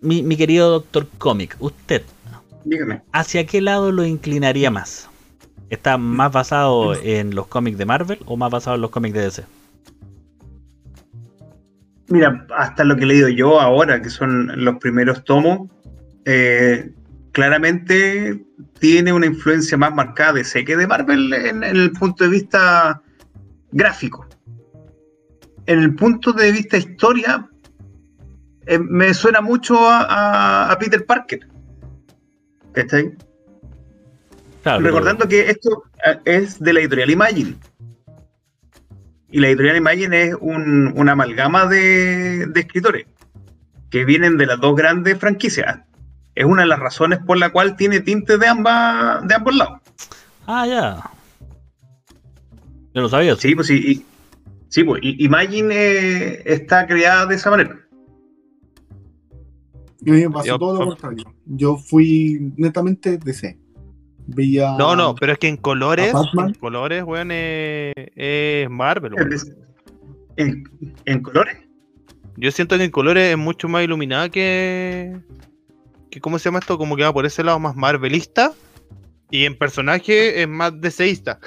Mi, 0.00 0.22
mi 0.22 0.36
querido 0.36 0.70
Doctor 0.70 1.06
Comic, 1.18 1.56
¿usted 1.60 2.02
Dígame. 2.64 3.02
hacia 3.12 3.44
qué 3.46 3.60
lado 3.60 3.92
lo 3.92 4.04
inclinaría 4.04 4.70
más? 4.70 5.08
¿Está 5.68 5.98
más 5.98 6.32
basado 6.32 6.94
en 6.94 7.34
los 7.34 7.46
cómics 7.46 7.78
de 7.78 7.84
Marvel 7.86 8.18
o 8.26 8.36
más 8.36 8.50
basado 8.50 8.76
en 8.76 8.80
los 8.82 8.90
cómics 8.90 9.14
de 9.14 9.20
DC? 9.22 9.44
Mira, 12.10 12.46
hasta 12.56 12.84
lo 12.84 12.96
que 12.96 13.04
he 13.04 13.06
leído 13.06 13.28
yo 13.28 13.60
ahora, 13.60 14.02
que 14.02 14.10
son 14.10 14.64
los 14.64 14.76
primeros 14.78 15.24
tomos, 15.24 15.70
eh, 16.24 16.90
claramente 17.32 18.44
tiene 18.78 19.12
una 19.12 19.26
influencia 19.26 19.78
más 19.78 19.94
marcada 19.94 20.34
de 20.34 20.44
C 20.44 20.64
que 20.64 20.76
de 20.76 20.86
Marvel 20.86 21.32
en, 21.32 21.62
en 21.62 21.76
el 21.76 21.92
punto 21.92 22.24
de 22.24 22.30
vista 22.30 23.00
gráfico. 23.72 24.26
En 25.66 25.78
el 25.80 25.94
punto 25.94 26.32
de 26.32 26.50
vista 26.50 26.76
historia, 26.78 27.48
eh, 28.66 28.78
me 28.80 29.14
suena 29.14 29.40
mucho 29.40 29.78
a, 29.88 30.02
a- 30.02 30.72
a 30.72 30.78
Peter 30.78 31.06
Parker. 31.06 31.46
¿Cachai? 32.72 33.14
Claro, 34.62 34.80
Recordando 34.82 35.28
que 35.28 35.48
esto 35.48 35.84
eh, 36.04 36.18
es 36.24 36.58
de 36.60 36.72
la 36.72 36.80
editorial 36.80 37.10
Imagine. 37.10 37.56
Y 39.32 39.40
la 39.40 39.48
editorial 39.48 39.76
Imagine 39.76 40.22
es 40.22 40.34
un- 40.40 40.92
una 40.96 41.12
amalgama 41.12 41.66
de, 41.66 42.46
de 42.46 42.60
escritores 42.60 43.06
que 43.90 44.04
vienen 44.04 44.36
de 44.36 44.46
las 44.46 44.60
dos 44.60 44.74
grandes 44.76 45.18
franquicias. 45.18 45.80
Es 46.34 46.44
una 46.44 46.62
de 46.62 46.68
las 46.68 46.78
razones 46.78 47.18
por 47.26 47.38
la 47.38 47.50
cual 47.50 47.76
tiene 47.76 48.00
tintes 48.00 48.38
de, 48.38 48.46
ambas, 48.46 49.26
de 49.26 49.34
ambos 49.34 49.54
lados. 49.54 49.80
Ah, 50.46 50.66
ya. 50.66 51.10
Yo 52.94 53.02
lo 53.02 53.08
sabía. 53.08 53.36
Sí, 53.36 53.54
pues 53.54 53.66
sí. 53.68 53.74
y- 53.76 54.04
sí, 54.68 54.82
pues, 54.84 55.00
y- 55.02 55.24
Imagine 55.24 55.74
eh, 55.74 56.42
está 56.46 56.86
creada 56.86 57.26
de 57.26 57.34
esa 57.36 57.50
manera. 57.50 57.78
A 58.92 60.10
mí 60.10 60.12
me 60.22 60.30
pasó 60.30 60.46
Yo- 60.46 60.58
todo 60.58 60.80
lo 60.80 60.86
contrario. 60.88 61.24
Yo 61.46 61.76
fui 61.76 62.52
netamente 62.56 63.18
DC. 63.18 63.58
No, 64.78 64.94
no, 64.96 65.14
pero 65.14 65.32
es 65.32 65.38
que 65.38 65.48
en 65.48 65.56
colores, 65.56 66.12
en 66.46 66.54
colores, 66.54 67.02
weón, 67.04 67.30
es, 67.32 67.92
es 68.16 68.70
Marvel, 68.70 69.14
weón. 69.14 69.30
En, 70.36 70.64
en 71.04 71.22
colores. 71.22 71.58
Yo 72.36 72.50
siento 72.52 72.78
que 72.78 72.84
en 72.84 72.90
colores 72.90 73.32
es 73.32 73.36
mucho 73.36 73.68
más 73.68 73.82
iluminada 73.84 74.28
que, 74.30 75.16
que. 76.10 76.20
¿Cómo 76.20 76.38
se 76.38 76.44
llama 76.46 76.60
esto? 76.60 76.78
Como 76.78 76.96
que 76.96 77.02
va 77.02 77.12
por 77.12 77.26
ese 77.26 77.42
lado 77.44 77.58
más 77.58 77.76
marvelista. 77.76 78.52
Y 79.30 79.44
en 79.44 79.56
personaje 79.58 80.42
es 80.42 80.48
más 80.48 80.80
deseísta. 80.80 81.38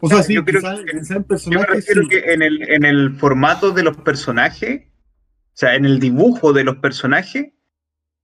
O 0.00 0.08
sea, 0.08 0.22
sí, 0.22 0.34
Yo 0.34 0.44
creo 0.44 0.60
quizás- 0.60 0.80
que- 0.84 0.90
en 0.96 1.04
Yo 1.04 1.18
me 1.18 1.24
personajes 1.24 1.68
refiero 1.74 2.02
sí. 2.02 2.08
que 2.08 2.32
en 2.32 2.42
el, 2.42 2.62
en 2.70 2.84
el 2.84 3.16
formato 3.16 3.72
de 3.72 3.82
los 3.82 3.96
personajes, 3.96 4.82
o 4.86 5.54
sea, 5.54 5.74
en 5.74 5.84
el 5.84 5.98
dibujo 5.98 6.52
de 6.52 6.62
los 6.64 6.76
personajes, 6.76 7.52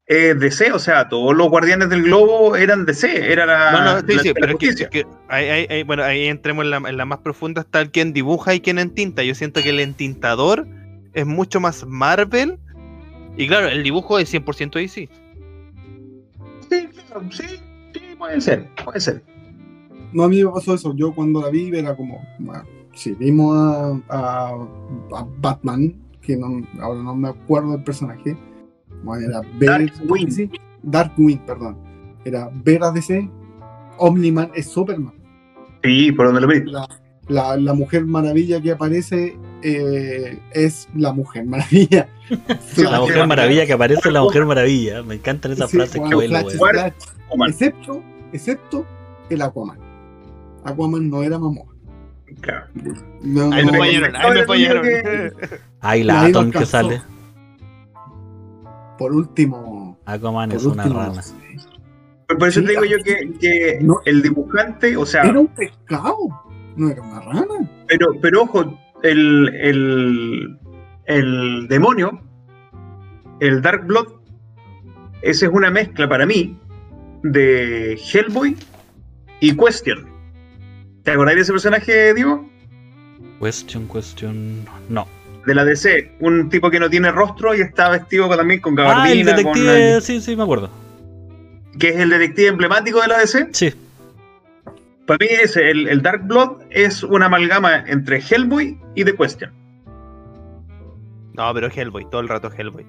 es 0.06 0.38
DC, 0.38 0.70
o 0.72 0.78
sea, 0.78 1.08
todos 1.08 1.34
los 1.34 1.48
guardianes 1.48 1.88
del 1.88 2.02
globo 2.02 2.56
eran 2.56 2.84
DC, 2.84 3.32
era 3.32 3.46
la, 3.46 3.72
No, 3.72 3.84
no, 3.84 4.00
sí, 4.00 4.14
la- 4.16 4.22
sí, 4.22 4.28
la 4.28 4.34
pero 4.34 4.46
es 4.46 4.56
que, 4.58 4.66
justicia. 4.66 4.84
es 4.84 4.90
que 4.90 5.06
ahí, 5.28 5.48
ahí- 5.48 5.66
ahí- 5.70 5.82
bueno, 5.82 6.02
ahí 6.02 6.26
entremos 6.26 6.64
en 6.64 6.70
la, 6.70 6.76
en 6.76 6.96
la 6.96 7.04
más 7.06 7.18
profunda, 7.20 7.62
está 7.62 7.80
el 7.80 7.90
quien 7.90 8.12
dibuja 8.12 8.54
y 8.54 8.60
quien 8.60 8.78
entinta. 8.78 9.22
Yo 9.22 9.34
siento 9.34 9.62
que 9.62 9.70
el 9.70 9.80
entintador 9.80 10.66
es 11.14 11.24
mucho 11.26 11.58
más 11.60 11.86
Marvel. 11.86 12.58
Y 13.36 13.48
claro, 13.48 13.68
el 13.68 13.82
dibujo 13.82 14.18
es 14.18 14.28
100% 14.32 14.78
DC. 14.78 15.08
Sí, 16.70 16.88
claro, 17.08 17.22
sí, 17.30 17.44
sí, 17.92 18.00
puede 18.18 18.40
ser, 18.40 18.68
puede 18.84 19.00
ser. 19.00 19.22
No, 20.12 20.24
a 20.24 20.28
mí 20.28 20.42
me 20.44 20.50
pasó 20.50 20.74
eso. 20.74 20.94
Yo 20.96 21.12
cuando 21.12 21.40
la 21.42 21.48
vi 21.50 21.70
era 21.76 21.96
como. 21.96 22.22
Bueno, 22.38 22.62
sí, 22.94 23.16
vimos 23.18 23.56
a, 23.56 23.98
a- 24.08 24.50
a 25.16 25.26
Batman, 25.38 25.94
que 26.20 26.36
no, 26.36 26.62
ahora 26.80 27.02
no 27.02 27.14
me 27.16 27.28
acuerdo 27.30 27.72
del 27.72 27.82
personaje. 27.84 28.36
Bueno, 29.04 29.26
era 29.28 29.40
sí, 30.30 30.50
Darkwing, 30.82 31.38
perdón. 31.46 31.76
Era 32.24 32.50
ver 32.64 32.82
a 32.82 32.90
DC. 32.90 33.28
Omniman 33.98 34.50
es 34.54 34.66
Superman. 34.68 35.14
Sí, 35.82 36.10
por 36.12 36.26
donde 36.26 36.40
lo 36.40 36.48
vi. 36.48 36.64
La, 36.64 36.88
la, 37.28 37.56
la 37.56 37.74
Mujer 37.74 38.04
Maravilla 38.04 38.60
que 38.60 38.72
aparece 38.72 39.36
eh, 39.62 40.38
es 40.52 40.88
la 40.94 41.12
Mujer 41.12 41.44
Maravilla. 41.44 42.08
La 42.76 43.00
Mujer 43.00 43.26
Maravilla 43.26 43.66
que 43.66 43.72
aparece 43.74 44.08
en 44.08 44.14
la 44.14 44.22
Mujer 44.22 44.44
Maravilla. 44.46 45.02
Me 45.02 45.14
encantan 45.16 45.52
esas 45.52 45.70
Sí, 45.70 45.76
frases 45.76 46.00
que. 46.08 46.14
Oman, 47.30 47.50
Excepto, 47.50 48.02
excepto 48.32 48.86
el 49.30 49.42
Aquaman. 49.42 49.78
Aquaman 50.64 51.08
no 51.08 51.22
era 51.22 51.38
mamón. 51.38 51.68
claro. 52.40 52.66
No, 53.22 53.52
Ahí 53.52 53.64
no, 53.64 53.72
me 53.72 53.78
no, 53.78 53.84
fallaron, 53.84 54.16
ahí 54.16 54.32
me 54.32 54.44
fallaron. 54.46 54.86
Ay, 54.86 55.30
Ahí 55.80 56.02
la 56.02 56.24
Atom 56.24 56.50
que 56.50 56.66
sale. 56.66 57.02
Por 58.98 59.12
último. 59.12 59.98
Aquaman 60.06 60.50
Por 60.50 60.58
es 60.58 60.64
una 60.66 60.84
rana. 60.84 61.22
Por 62.28 62.48
eso 62.48 62.60
Sí, 62.60 62.66
te 62.66 62.72
digo 62.72 62.84
yo 62.84 62.96
que, 63.04 63.32
que 63.40 63.78
no. 63.82 63.96
el 64.06 64.22
dibujante, 64.22 64.96
o 64.96 65.04
sea, 65.04 65.22
Era 65.22 65.40
un 65.40 65.48
pescado, 65.48 66.16
no 66.76 66.88
era 66.88 67.02
una 67.02 67.20
rana. 67.20 67.70
pero, 67.86 68.08
pero 68.20 68.42
ojo, 68.42 68.78
el, 69.02 69.48
el, 69.54 70.58
el 71.06 71.68
demonio, 71.68 72.20
el 73.40 73.60
Dark 73.60 73.86
Blood, 73.86 74.08
esa 75.22 75.46
es 75.46 75.52
una 75.52 75.70
mezcla 75.70 76.08
para 76.08 76.24
mí 76.24 76.58
de 77.22 77.98
Hellboy 78.12 78.56
y 79.40 79.54
Question. 79.56 80.08
¿Te 81.02 81.10
acordáis 81.10 81.36
de 81.36 81.42
ese 81.42 81.52
personaje, 81.52 82.14
Diego? 82.14 82.48
Question, 83.40 83.86
question. 83.88 84.64
No. 84.88 85.06
De 85.46 85.54
la 85.54 85.64
DC, 85.64 86.12
un 86.20 86.48
tipo 86.48 86.70
que 86.70 86.80
no 86.80 86.88
tiene 86.88 87.10
rostro 87.12 87.54
y 87.54 87.60
está 87.60 87.90
vestido 87.90 88.28
con- 88.28 88.36
también 88.38 88.60
con 88.60 88.78
Ah, 88.80 88.82
gabardina, 88.84 89.30
el 89.32 89.42
con, 89.44 89.52
detective. 89.54 89.96
eh, 89.96 90.00
Sí, 90.00 90.20
sí, 90.20 90.36
me 90.36 90.42
acuerdo. 90.42 90.70
que 91.78 91.88
es 91.90 91.96
el 91.96 92.08
detective 92.10 92.48
emblemático 92.48 93.00
de 93.00 93.08
la 93.08 93.18
DC. 93.18 93.48
Sí. 93.52 93.72
Para 95.06 95.18
mí 95.20 95.26
ese, 95.42 95.70
el, 95.70 95.86
el 95.88 96.00
Dark 96.02 96.22
Blood 96.26 96.62
es 96.70 97.02
una 97.02 97.26
amalgama 97.26 97.84
entre 97.88 98.20
Hellboy 98.20 98.78
y 98.94 99.04
The 99.04 99.14
Question. 99.14 99.52
No, 101.34 101.52
pero 101.52 101.68
Hellboy, 101.68 102.06
todo 102.10 102.20
el 102.20 102.28
rato 102.28 102.50
Hellboy. 102.56 102.86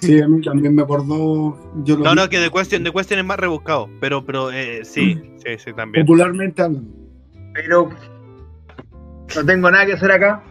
Sí, 0.00 0.20
a 0.20 0.28
mí 0.28 0.40
también 0.42 0.74
me 0.74 0.82
acordó. 0.82 1.58
Yo 1.84 1.96
lo 1.96 2.04
No, 2.04 2.10
vi 2.10 2.16
no, 2.16 2.28
que 2.28 2.38
The 2.38 2.50
Question, 2.50 2.84
The 2.84 2.92
Question 2.92 3.18
es 3.18 3.24
más 3.24 3.38
rebuscado. 3.40 3.88
Pero, 4.00 4.24
pero 4.24 4.52
eh, 4.52 4.84
sí, 4.84 5.20
sí, 5.44 5.58
sí, 5.58 5.72
también. 5.74 6.04
popularmente 6.06 6.62
hablando. 6.62 6.90
Pero 7.54 7.90
no 9.36 9.44
tengo 9.44 9.70
nada 9.70 9.86
que 9.86 9.94
hacer 9.94 10.12
acá. 10.12 10.42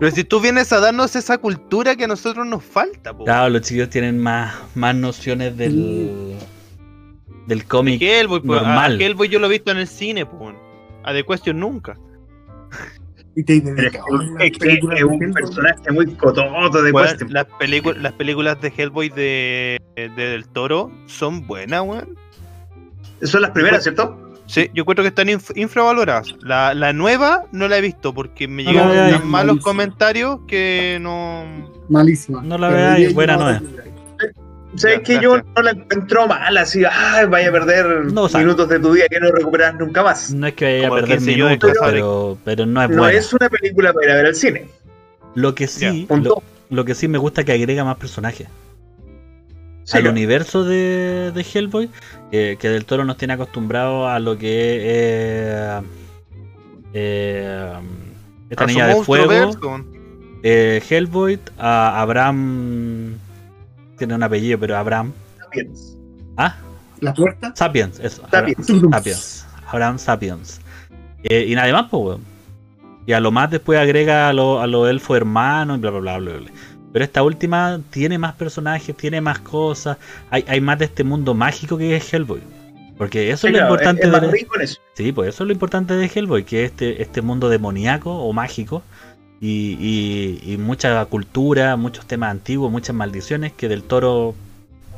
Pero 0.00 0.12
si 0.12 0.24
tú 0.24 0.40
vienes 0.40 0.72
a 0.72 0.80
darnos 0.80 1.16
esa 1.16 1.38
cultura 1.38 1.96
que 1.96 2.04
a 2.04 2.06
nosotros 2.06 2.46
nos 2.46 2.62
falta, 2.62 3.16
po. 3.16 3.24
Claro, 3.24 3.50
los 3.50 3.62
chicos 3.62 3.90
tienen 3.90 4.18
más, 4.18 4.54
más 4.74 4.94
nociones 4.94 5.56
del. 5.56 6.36
del 7.46 7.64
cómic. 7.64 8.00
Hellboy, 8.00 8.40
pues, 8.40 8.62
normal. 8.62 8.98
a 9.00 9.04
Hellboy 9.04 9.28
yo 9.28 9.38
lo 9.38 9.46
he 9.46 9.50
visto 9.50 9.70
en 9.70 9.78
el 9.78 9.88
cine, 9.88 10.24
po. 10.26 10.52
A 11.04 11.12
The 11.12 11.24
Question 11.24 11.60
nunca. 11.60 11.98
Y 13.34 13.42
te 13.44 13.60
Pero 13.60 13.88
es 14.40 14.58
que, 14.58 14.84
un 14.84 14.92
Hellboy. 14.92 15.32
personaje 15.32 15.90
muy 15.92 16.06
cototo 16.14 16.82
de 16.82 16.92
Question. 16.92 17.32
las, 17.32 17.46
películas 18.12 18.60
de 18.60 18.72
Hellboy 18.76 19.08
de, 19.08 19.80
de 19.96 20.08
Del 20.08 20.48
Toro 20.48 20.92
son 21.06 21.46
buenas, 21.46 21.82
weón. 21.82 22.16
Son 23.22 23.42
las 23.42 23.50
primeras, 23.50 23.82
¿cierto? 23.82 24.27
Sí, 24.48 24.70
yo 24.72 24.84
creo 24.86 25.02
que 25.04 25.08
están 25.08 25.28
inf- 25.28 25.52
infravaloradas. 25.56 26.34
La, 26.40 26.72
la 26.74 26.92
nueva 26.94 27.44
no 27.52 27.68
la 27.68 27.76
he 27.78 27.80
visto 27.82 28.14
porque 28.14 28.48
me 28.48 28.64
No, 28.64 28.70
llegan 28.72 28.88
no, 28.88 28.94
tan 28.94 29.10
no, 29.12 29.18
malos 29.26 29.46
malísimo. 29.56 29.62
comentarios 29.62 30.40
que 30.48 30.98
no. 31.02 31.44
Malísima. 31.90 32.42
No 32.42 32.56
la 32.58 32.68
veáis, 32.70 33.12
buena 33.14 33.36
no 33.36 33.60
¿Sabes 34.76 34.98
Ya, 34.98 35.02
que 35.02 35.20
yo 35.20 35.36
no 35.38 35.62
la 35.62 35.70
encuentro 35.72 36.26
mal? 36.28 36.56
Así, 36.56 36.82
ay, 36.90 37.26
vaya 37.26 37.48
a 37.48 37.52
perder 37.52 37.86
No, 38.12 38.22
o 38.24 38.28
sea- 38.28 38.40
minutos 38.40 38.68
de 38.68 38.78
tu 38.80 38.92
vida 38.92 39.04
que 39.10 39.18
no 39.20 39.30
recuperas 39.30 39.74
nunca 39.74 40.02
más. 40.02 40.30
No 40.32 40.46
es 40.46 40.54
que 40.54 40.64
vaya 40.82 40.88
a 40.88 40.90
perder 40.94 41.18
15 41.18 41.30
yo 41.36 41.44
de 41.46 41.50
minutos, 41.56 41.72
pero, 41.84 42.38
pero 42.44 42.66
no 42.66 42.82
es 42.82 42.90
No 42.90 42.96
buena. 42.98 43.18
es 43.18 43.32
una 43.32 43.48
película 43.48 43.92
para 43.92 44.06
ir 44.06 44.12
a 44.12 44.14
ver 44.16 44.26
al 44.26 44.34
cine. 44.34 44.68
Lo 45.34 45.54
que 45.54 45.66
sí, 45.66 46.02
Ya, 46.02 46.08
punto. 46.08 46.42
lo, 46.70 46.76
lo 46.76 46.84
que 46.84 46.94
sí 46.94 47.06
me 47.08 47.18
gusta 47.18 47.42
es 47.42 47.44
que 47.46 47.52
agrega 47.52 47.84
más 47.84 47.96
personajes. 47.96 48.48
Sí, 49.88 49.96
al 49.96 50.06
universo 50.06 50.64
de, 50.64 51.32
de 51.34 51.40
Hellboy, 51.50 51.88
eh, 52.30 52.56
que 52.60 52.68
del 52.68 52.84
toro 52.84 53.04
nos 53.06 53.16
tiene 53.16 53.32
acostumbrados 53.34 54.06
a 54.08 54.18
lo 54.18 54.36
que 54.36 54.76
es 54.76 54.82
eh, 54.84 55.80
eh, 56.92 57.72
esta 58.50 58.66
niña 58.66 58.86
de 58.86 59.02
fuego, 59.02 59.28
verso, 59.28 59.84
eh, 60.42 60.82
Hellboy, 60.88 61.40
a 61.58 62.00
Abraham, 62.02 63.14
tiene 63.96 64.14
un 64.14 64.22
apellido, 64.22 64.58
pero 64.58 64.76
Abraham, 64.76 65.12
Sapiens. 65.40 65.96
ah, 66.36 66.54
La 67.00 67.14
puerta. 67.14 67.52
Sapiens, 67.56 67.98
eso, 68.00 68.22
Sapiens. 68.30 68.68
Abraham 68.68 68.92
Sapiens, 68.92 69.46
Abraham 69.66 69.98
Sapiens, 69.98 70.60
Eh, 71.22 71.46
y 71.48 71.54
nadie 71.54 71.72
más, 71.72 71.86
pues, 71.90 72.02
weón. 72.04 72.20
Y 73.06 73.12
a 73.14 73.20
lo 73.20 73.30
más 73.30 73.50
después 73.50 73.78
agrega 73.78 74.28
a 74.28 74.32
los 74.34 74.62
a 74.62 74.66
los 74.66 74.86
elfos 74.88 75.16
hermanos 75.16 75.78
y 75.78 75.80
bla, 75.80 75.90
bla, 75.92 76.00
bla, 76.00 76.18
bla, 76.18 76.32
bla. 76.40 76.50
Pero 76.92 77.04
esta 77.04 77.22
última 77.22 77.80
tiene 77.90 78.18
más 78.18 78.34
personajes, 78.34 78.96
tiene 78.96 79.20
más 79.20 79.38
cosas. 79.40 79.98
Hay, 80.30 80.44
hay 80.48 80.60
más 80.60 80.78
de 80.78 80.86
este 80.86 81.04
mundo 81.04 81.34
mágico 81.34 81.76
que 81.78 81.96
es 81.96 82.12
Hellboy. 82.12 82.40
Porque 82.96 83.30
eso 83.30 83.42
Sí, 83.42 83.48
es 83.48 83.52
lo 83.52 83.58
claro, 83.58 83.74
importante 83.74 84.02
es, 84.02 84.06
es 84.08 84.12
de 84.14 84.20
más 84.20 84.30
rico 84.32 84.56
en 84.56 84.62
eso. 84.62 84.80
Sí, 84.94 85.12
pues 85.12 85.28
eso 85.28 85.44
es 85.44 85.46
lo 85.48 85.52
importante 85.52 85.94
de 85.94 86.06
Hellboy, 86.12 86.44
que 86.44 86.64
es 86.64 86.70
este, 86.72 87.00
este 87.02 87.22
mundo 87.22 87.48
demoníaco 87.48 88.10
o 88.12 88.32
mágico 88.32 88.82
y, 89.40 89.76
y- 89.78 90.52
y 90.52 90.56
mucha 90.56 91.04
cultura, 91.04 91.76
muchos 91.76 92.06
temas 92.06 92.30
antiguos, 92.32 92.72
muchas 92.72 92.96
maldiciones 92.96 93.52
que 93.52 93.68
del 93.68 93.84
toro 93.84 94.34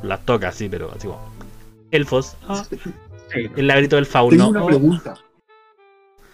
las 0.01 0.25
toca 0.25 0.47
así, 0.47 0.67
pero 0.67 0.91
así 0.95 1.07
como 1.07 1.19
elfos, 1.91 2.35
ah, 2.47 2.63
Sí. 2.71 2.79
el 3.55 3.67
lagrito 3.67 3.97
del 3.97 4.05
Tengo 4.05 4.13
fauno. 4.13 4.49
una 4.49 4.63
oh, 4.63 4.67
pregunta. 4.67 5.13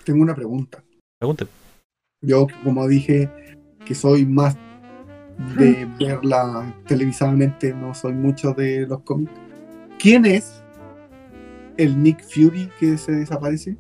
Tengo 0.06 0.22
una 0.24 0.36
pregunta. 0.36 0.82
pregunte. 1.20 1.48
Yo, 2.22 2.48
como 2.64 2.88
dije, 2.88 3.30
que 3.86 3.94
soy 3.94 4.26
más 4.26 4.56
de 5.58 5.88
verla 6.00 6.74
televisivamente, 6.88 7.74
no 7.74 7.94
soy 7.94 8.14
mucho 8.14 8.54
de 8.54 8.88
los 8.88 9.02
cómics. 9.02 9.32
¿Quién 10.00 10.26
es 10.26 10.62
el 11.78 12.02
Nick 12.02 12.24
Fury 12.24 12.70
que 12.80 12.98
se 12.98 13.12
desaparece? 13.12 13.78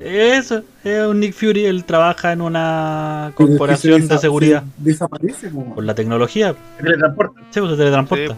Eso, 0.00 0.62
es 0.84 1.06
un 1.06 1.20
Nick 1.20 1.32
Fury, 1.32 1.66
él 1.66 1.84
trabaja 1.84 2.32
en 2.32 2.40
una 2.40 3.32
Pero 3.36 3.48
es 3.48 3.50
que 3.50 3.54
se 3.54 3.58
corporación 3.58 4.08
de 4.08 4.18
seguridad 4.18 4.64
se 4.76 4.84
desaparece, 4.84 5.50
por 5.50 5.84
la 5.84 5.94
tecnología. 5.94 6.54
Se 6.76 6.82
teletransporta. 6.82 7.40
Sí, 7.50 7.60
pues 7.60 7.72
se 7.72 7.76
teletransporta. 7.76 8.36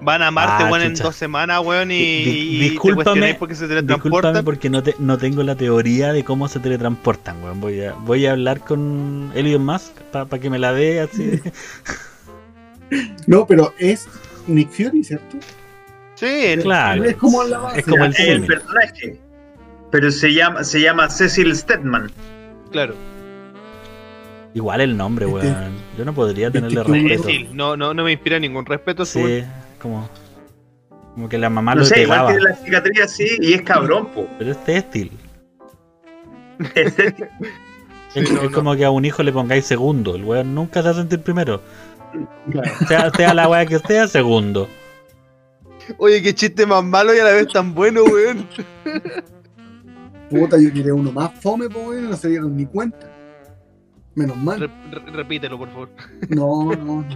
Van 0.00 0.22
a 0.22 0.30
Marte, 0.30 0.64
Ah, 0.64 0.68
weón, 0.70 0.82
en 0.84 0.94
dos 0.94 1.16
semanas, 1.16 1.60
weón, 1.64 1.90
y, 1.90 1.94
y 1.96 2.24
te 2.24 2.74
discúlpame- 2.76 2.94
cuestionáis 2.94 3.34
por 3.36 3.48
qué 3.48 3.54
se 3.56 3.66
Discúlpame 3.66 3.96
teletransportan. 3.96 4.44
porque 4.44 4.70
no, 4.70 4.82
te- 4.82 4.94
no 5.00 5.18
tengo 5.18 5.42
la 5.42 5.56
teoría 5.56 6.12
de 6.12 6.22
cómo 6.24 6.46
se 6.48 6.60
teletransportan, 6.60 7.42
weón. 7.42 7.60
Voy 7.60 7.80
a, 7.82 7.94
voy 7.94 8.26
a 8.26 8.32
hablar 8.32 8.60
con 8.60 9.32
Elon 9.34 9.64
Musk 9.64 9.92
para 10.12 10.38
que 10.38 10.50
me 10.50 10.58
la 10.58 10.72
dé 10.72 11.00
así. 11.00 11.40
No, 13.26 13.46
pero 13.46 13.74
es 13.78 14.08
Nick 14.46 14.70
Fury, 14.70 15.04
¿cierto? 15.04 15.36
Sí, 16.14 16.56
Claro. 16.62 17.04
Es 17.04 17.16
como 17.16 17.44
la 17.44 17.58
base. 17.58 17.80
Es 17.80 17.86
como 17.86 18.04
el 18.06 18.46
personaje. 18.46 19.20
Pero 19.90 20.10
se 20.10 20.32
llama, 20.32 20.64
se 20.64 20.80
llama 20.80 21.10
Cecil 21.10 21.54
Stedman. 21.54 22.10
claro. 22.72 22.94
Igual 24.54 24.80
el 24.80 24.96
nombre, 24.96 25.26
Este- 25.26 25.36
weón. 25.36 25.72
Yo 25.98 26.04
no 26.06 26.14
podría 26.14 26.50
tenerle 26.50 26.80
este 26.80 26.92
que- 26.92 26.98
respeto. 27.00 27.22
Cecil, 27.24 27.48
no, 27.52 27.76
no, 27.76 27.92
no 27.92 28.02
me 28.04 28.12
inspira 28.12 28.38
ningún 28.38 28.64
respeto. 28.64 29.04
su 29.04 29.18
Sí, 29.26 29.44
como. 29.78 30.08
Como 31.14 31.28
que 31.28 31.38
la 31.38 31.50
mamá 31.50 31.74
No 31.74 31.80
lo 31.80 31.86
sé, 31.86 32.02
igual 32.02 32.18
pegaba. 32.26 32.28
tiene 32.30 32.44
la 32.50 32.56
cicatriz 32.56 33.00
así 33.02 33.26
y 33.40 33.54
es 33.54 33.62
cabrón, 33.62 34.06
po. 34.14 34.26
Pero 34.38 34.52
es. 34.52 34.58
Este- 34.66 35.10
Es, 38.14 38.32
no, 38.32 38.38
es 38.40 38.50
no. 38.50 38.52
como 38.52 38.74
que 38.74 38.84
a 38.86 38.90
un 38.90 39.04
hijo 39.04 39.22
le 39.22 39.32
pongáis 39.32 39.66
segundo. 39.66 40.14
El 40.16 40.24
weón 40.24 40.54
nunca 40.54 40.80
se 40.80 40.86
va 40.88 40.90
a 40.92 40.94
sentir 40.94 41.20
primero. 41.20 41.60
Claro. 42.50 42.70
Sea, 42.88 43.10
sea 43.10 43.34
la 43.34 43.48
weá 43.48 43.66
que 43.66 43.78
sea, 43.80 44.08
segundo. 44.08 44.66
Oye, 45.98 46.22
qué 46.22 46.34
chiste 46.34 46.64
más 46.66 46.82
malo 46.82 47.14
y 47.14 47.18
a 47.18 47.24
la 47.24 47.32
vez 47.32 47.48
tan 47.48 47.74
bueno, 47.74 48.02
weón. 48.04 48.46
Puta, 50.30 50.58
yo 50.58 50.72
quería 50.72 50.94
uno 50.94 51.12
más 51.12 51.32
fome, 51.40 51.68
pues, 51.68 51.86
weón, 51.86 52.10
no 52.10 52.16
se 52.16 52.28
dieron 52.30 52.56
ni 52.56 52.64
cuenta. 52.66 53.10
Menos 54.14 54.36
mal. 54.38 54.60
Re- 54.60 54.70
re- 54.90 55.12
repítelo, 55.12 55.58
por 55.58 55.68
favor. 55.68 55.88
No, 56.30 56.64
no, 56.74 57.02
no. 57.02 57.06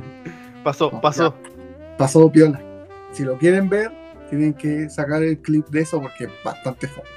Pasó, 0.62 0.90
No, 0.92 1.00
pasó. 1.00 1.34
Pasó 1.98 2.30
piola. 2.30 2.60
Si 3.12 3.24
lo 3.24 3.36
quieren 3.38 3.68
ver, 3.68 3.90
tienen 4.30 4.54
que 4.54 4.88
sacar 4.88 5.22
el 5.22 5.38
clip 5.38 5.66
de 5.68 5.80
eso 5.82 6.00
porque 6.00 6.24
es 6.24 6.30
bastante 6.44 6.88
fome. 6.88 7.08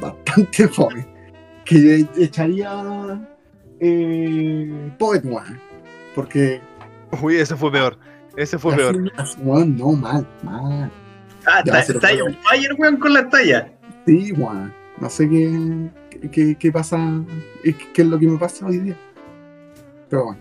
Bastante 0.00 0.68
fome. 0.68 1.06
Que 1.64 2.06
echaría 2.18 3.20
eh, 3.80 4.92
Poet 4.98 5.24
One. 5.24 5.58
Porque 6.14 6.60
Uy, 7.22 7.36
ese 7.36 7.56
fue 7.56 7.70
peor. 7.72 7.96
Ese 8.36 8.58
fue 8.58 8.74
peor. 8.76 8.96
weón, 9.38 9.76
no, 9.76 9.92
mal, 9.92 10.26
mal. 10.42 10.90
Ah, 11.46 11.62
Ya, 11.64 11.80
está, 11.80 12.08
on 12.24 12.34
fire, 12.48 12.74
weón, 12.78 12.96
con 12.96 13.12
la 13.12 13.28
talla. 13.28 13.72
Sí, 14.06 14.32
weón. 14.32 14.72
No 15.00 15.10
sé 15.10 15.28
qué, 15.28 15.90
qué, 16.30 16.54
qué 16.56 16.72
pasa, 16.72 16.98
qué, 17.64 17.74
qué 17.92 18.02
es 18.02 18.08
lo 18.08 18.18
que 18.18 18.26
me 18.28 18.38
pasa 18.38 18.66
hoy 18.66 18.78
día. 18.78 18.96
Pero 20.08 20.24
bueno, 20.26 20.40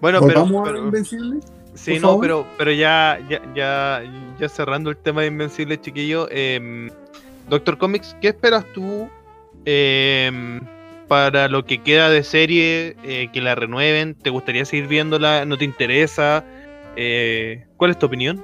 Bueno, 0.00 0.20
pero, 0.26 0.40
¿volvamos 0.40 0.68
a 0.68 0.72
pero- 0.72 0.84
Invencible? 0.86 1.40
Sí, 1.78 1.94
no, 1.94 2.08
favor? 2.08 2.20
pero, 2.20 2.46
pero 2.58 2.72
ya, 2.72 3.18
ya, 3.28 3.40
ya, 3.54 4.02
ya 4.38 4.48
cerrando 4.48 4.90
el 4.90 4.96
tema 4.96 5.22
de 5.22 5.28
Invencible, 5.28 5.80
chiquillo. 5.80 6.28
em, 6.30 6.90
Doctor 7.48 7.78
Comics, 7.78 8.16
¿qué 8.20 8.28
esperas 8.28 8.64
tú 8.74 9.08
em, 9.64 10.60
para 11.08 11.48
lo 11.48 11.64
que 11.64 11.78
queda 11.82 12.10
de 12.10 12.22
serie? 12.22 12.96
eh, 13.04 13.28
que 13.32 13.40
la 13.40 13.54
renueven. 13.54 14.14
¿Te 14.14 14.30
gustaría 14.30 14.64
seguir 14.64 14.86
viéndola? 14.86 15.44
¿No 15.46 15.56
te 15.56 15.64
interesa? 15.64 16.44
Eh, 16.96 17.64
¿Cuál 17.76 17.92
es 17.92 17.98
tu 17.98 18.06
opinión? 18.06 18.42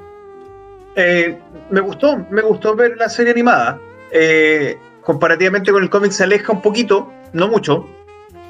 Eh, 0.97 1.37
me 1.71 1.81
gustó, 1.81 2.25
me 2.31 2.43
gustó 2.43 2.75
ver 2.75 2.97
la 2.97 3.09
serie 3.09 3.33
animada. 3.33 3.79
Eh, 4.13 4.79
comparativamente 5.03 5.73
con 5.73 5.83
el 5.83 5.91
cómic 5.91 6.13
se 6.13 6.25
aleja 6.25 6.53
un 6.53 6.63
poquito, 6.63 7.13
no 7.33 7.49
mucho. 7.49 7.87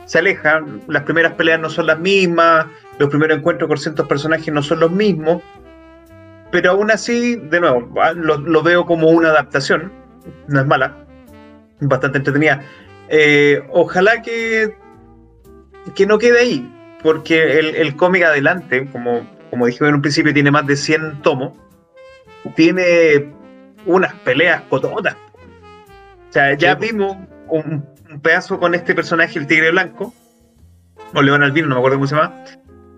Se 0.05 0.19
aleja, 0.19 0.63
las 0.87 1.03
primeras 1.05 1.33
peleas 1.33 1.59
no 1.59 1.71
son 1.71 1.87
las 1.87 1.99
mismas, 1.99 2.67
los 2.99 3.09
primeros 3.09 3.39
encuentros 3.39 3.69
con 3.69 3.79
ciertos 3.79 4.07
personajes 4.07 4.53
no 4.53 4.63
son 4.63 4.81
los 4.81 4.91
mismos. 4.91 5.43
Pero 6.51 6.73
aún 6.73 6.91
así, 6.91 7.37
de 7.37 7.61
nuevo, 7.61 8.01
ah, 8.01 8.13
lo, 8.13 8.39
lo 8.39 8.63
veo 8.63 8.87
como 8.87 9.09
una 9.09 9.31
adaptación, 9.31 9.93
no 10.47 10.61
es 10.61 10.67
mala, 10.67 10.97
bastante 11.81 12.19
entretenida. 12.19 12.63
Eh, 13.09 13.63
ojalá 13.71 14.23
que, 14.23 14.77
que 15.95 16.07
no 16.07 16.19
quede 16.19 16.41
ahí, 16.41 16.73
porque 17.03 17.59
el, 17.59 17.75
el 17.75 17.97
cómic 17.97 18.23
adelante, 18.23 18.89
como, 18.93 19.27
como 19.51 19.67
dije 19.67 19.85
en 19.87 19.95
un 19.95 20.03
principio, 20.03 20.33
tiene 20.33 20.53
más 20.53 20.67
de 20.67 20.77
100 20.77 21.23
tomos 21.23 21.53
tiene 22.51 23.33
unas 23.87 24.13
peleas 24.15 24.63
cototas. 24.63 25.17
O 26.29 26.33
sea, 26.33 26.55
ya 26.55 26.77
Sí, 26.79 26.89
vimos 26.93 27.17
un, 27.49 27.87
un 28.11 28.21
pedazo 28.21 28.59
con 28.59 28.75
este 28.75 28.95
personaje, 28.95 29.39
el 29.39 29.47
Tigre 29.47 29.71
Blanco, 29.71 30.13
o 31.15 31.23
León 31.23 31.43
Albino, 31.43 31.69
no 31.69 31.77
me 31.77 31.79
acuerdo 31.79 31.97
cómo 31.99 32.07
se 32.07 32.17
llama. 32.17 32.45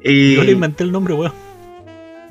Y... 0.02 0.34
Yo 0.36 0.44
le 0.44 0.52
inventé 0.52 0.84
el 0.84 0.92
nombre, 0.92 1.14
weón. 1.14 1.32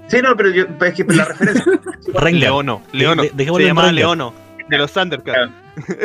Sí, 0.07 0.21
no, 0.21 0.35
pero 0.37 0.51
yo, 0.51 0.67
pero 0.77 0.91
es 0.91 0.97
que 0.97 1.03
la 1.15 1.25
referencia. 1.25 1.63
Leono, 2.31 2.81
Leono. 2.91 3.23
de- 3.23 3.29
Se 3.29 3.35
dejémoslo 3.35 3.63
en 3.63 3.67
llamaba. 3.69 3.91
Leono, 3.91 4.33
de 4.69 4.77
los 4.77 4.91
Thundercats. 4.93 5.51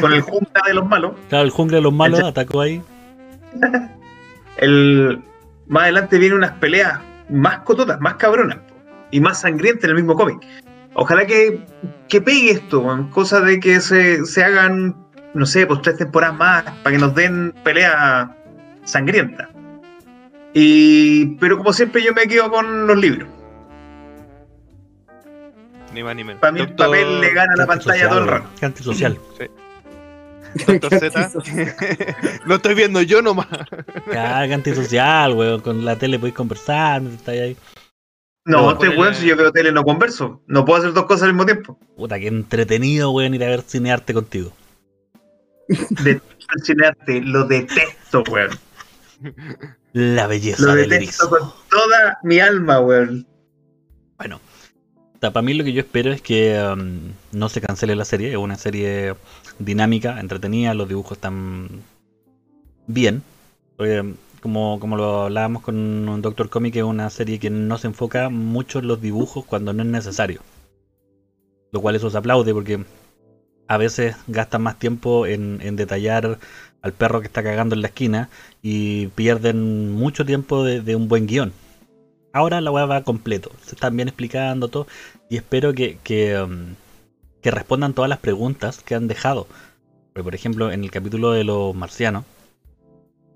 con 0.00 0.12
el 0.14 0.22
junta 0.22 0.62
de 0.66 0.74
los 0.74 0.86
malos, 0.86 1.12
Claro, 1.28 1.44
el 1.44 1.50
jungla 1.50 1.76
de 1.76 1.82
los 1.82 1.92
malos 1.92 2.20
atacó 2.22 2.62
ahí. 2.62 2.82
el, 4.56 5.20
más 5.66 5.84
adelante 5.84 6.18
vienen 6.18 6.38
unas 6.38 6.52
peleas 6.52 7.00
más 7.28 7.58
cototas, 7.60 8.00
más 8.00 8.14
cabronas 8.14 8.58
y 9.10 9.20
más 9.20 9.40
sangrientas 9.42 9.84
en 9.84 9.90
el 9.90 9.96
mismo 9.96 10.14
cómic. 10.14 10.38
Ojalá 10.94 11.26
que, 11.26 11.64
que 12.08 12.20
pegue 12.20 12.50
esto, 12.50 13.06
cosa 13.10 13.40
de 13.40 13.60
que 13.60 13.80
se, 13.80 14.24
se 14.24 14.42
hagan, 14.42 14.96
no 15.34 15.46
sé, 15.46 15.66
pues 15.66 15.82
tres 15.82 15.98
temporadas 15.98 16.36
más 16.36 16.64
para 16.82 16.96
que 16.96 16.98
nos 16.98 17.14
den 17.14 17.54
peleas 17.62 18.28
sangrientas. 18.84 19.48
Y, 20.54 21.36
pero 21.36 21.58
como 21.58 21.72
siempre 21.72 22.02
yo 22.02 22.12
me 22.12 22.26
quedo 22.26 22.50
con 22.50 22.86
los 22.86 22.96
libros. 22.96 23.28
Ni 25.94 26.02
más 26.02 26.14
ni 26.16 26.24
menos. 26.24 26.40
Para 26.40 26.52
mí 26.52 26.60
el 26.60 26.74
papel 26.74 27.20
le 27.20 27.32
gana 27.32 27.52
a 27.54 27.56
la 27.56 27.66
pantalla 27.66 28.08
todo 28.08 28.18
el 28.20 28.26
rato. 28.26 28.48
antisocial. 28.62 29.18
Doctor 30.66 30.98
Z. 30.98 31.32
Lo 32.44 32.56
estoy 32.56 32.74
viendo 32.74 33.02
yo 33.02 33.22
nomás. 33.22 33.46
Qué 34.10 34.18
antisocial, 34.18 35.34
weón. 35.34 35.60
Con 35.60 35.84
la 35.84 35.96
tele 35.96 36.18
podéis 36.18 36.34
conversar, 36.34 37.02
está 37.02 37.32
ahí. 37.32 37.56
No, 38.44 38.62
No, 38.62 38.72
este 38.72 38.88
weón, 38.88 39.14
si 39.14 39.26
yo 39.26 39.36
veo 39.36 39.52
tele 39.52 39.70
no 39.70 39.84
converso. 39.84 40.42
No 40.46 40.64
puedo 40.64 40.80
hacer 40.80 40.92
dos 40.92 41.04
cosas 41.06 41.24
al 41.24 41.34
mismo 41.34 41.46
tiempo. 41.46 41.78
Puta, 41.96 42.18
qué 42.18 42.26
entretenido, 42.28 43.10
weón, 43.10 43.34
ir 43.34 43.44
a 43.44 43.48
ver 43.48 43.62
cinearte 43.62 44.12
contigo. 44.14 44.52
Detesto 45.68 46.46
el 46.56 46.64
cinearte, 46.64 47.20
lo 47.20 47.44
detesto, 47.44 48.24
weón. 48.30 48.50
La 49.92 50.26
belleza 50.26 50.62
Lo 50.64 50.74
del 50.74 50.88
detesto 50.88 51.24
erizo. 51.24 51.28
con 51.28 51.52
toda 51.70 52.18
mi 52.22 52.40
alma, 52.40 52.80
weón. 52.80 53.26
Bueno, 54.16 54.40
para 55.20 55.42
mí 55.42 55.54
lo 55.54 55.64
que 55.64 55.72
yo 55.72 55.80
espero 55.80 56.12
es 56.12 56.22
que 56.22 56.58
um, 56.60 57.12
no 57.32 57.48
se 57.48 57.60
cancele 57.60 57.94
la 57.96 58.04
serie. 58.04 58.30
Es 58.30 58.36
una 58.36 58.56
serie 58.56 59.14
dinámica, 59.58 60.18
entretenida, 60.20 60.74
los 60.74 60.88
dibujos 60.88 61.18
están 61.18 61.82
bien. 62.86 63.22
Porque, 63.76 64.14
como, 64.40 64.80
como 64.80 64.96
lo 64.96 65.22
hablábamos 65.22 65.62
con 65.62 66.22
Doctor 66.22 66.48
Comic, 66.48 66.76
es 66.76 66.82
una 66.82 67.10
serie 67.10 67.38
que 67.38 67.50
no 67.50 67.76
se 67.78 67.88
enfoca 67.88 68.30
mucho 68.30 68.78
en 68.78 68.88
los 68.88 69.00
dibujos 69.00 69.44
cuando 69.44 69.72
no 69.72 69.82
es 69.82 69.88
necesario. 69.88 70.40
Lo 71.72 71.80
cual 71.80 71.96
eso 71.96 72.10
se 72.10 72.18
aplaude 72.18 72.52
porque 72.52 72.84
a 73.68 73.76
veces 73.76 74.16
gastan 74.26 74.62
más 74.62 74.78
tiempo 74.78 75.26
en, 75.26 75.60
en 75.62 75.76
detallar 75.76 76.38
al 76.82 76.92
perro 76.92 77.20
que 77.20 77.26
está 77.26 77.42
cagando 77.42 77.74
en 77.74 77.82
la 77.82 77.88
esquina 77.88 78.28
y 78.62 79.08
pierden 79.08 79.92
mucho 79.92 80.24
tiempo 80.24 80.64
de, 80.64 80.96
un 80.96 81.08
buen 81.08 81.26
guion. 81.26 81.52
Ahora 82.32 82.60
la 82.60 82.70
weá 82.70 82.86
va 82.86 83.02
completo, 83.02 83.50
se 83.64 83.74
están 83.74 83.96
bien 83.96 84.08
explicando 84.08 84.68
todo 84.68 84.86
y 85.28 85.36
espero 85.36 85.74
que, 85.74 85.98
que, 86.02 86.40
um, 86.40 86.74
respondan 87.42 87.94
todas 87.94 88.08
las 88.08 88.18
preguntas 88.18 88.80
que 88.82 88.94
han 88.94 89.08
dejado. 89.08 89.46
Por 90.12 90.34
ejemplo, 90.34 90.70
en 90.70 90.84
el 90.84 90.90
capítulo 90.90 91.32
de 91.32 91.44
los 91.44 91.74
marcianos 91.74 92.24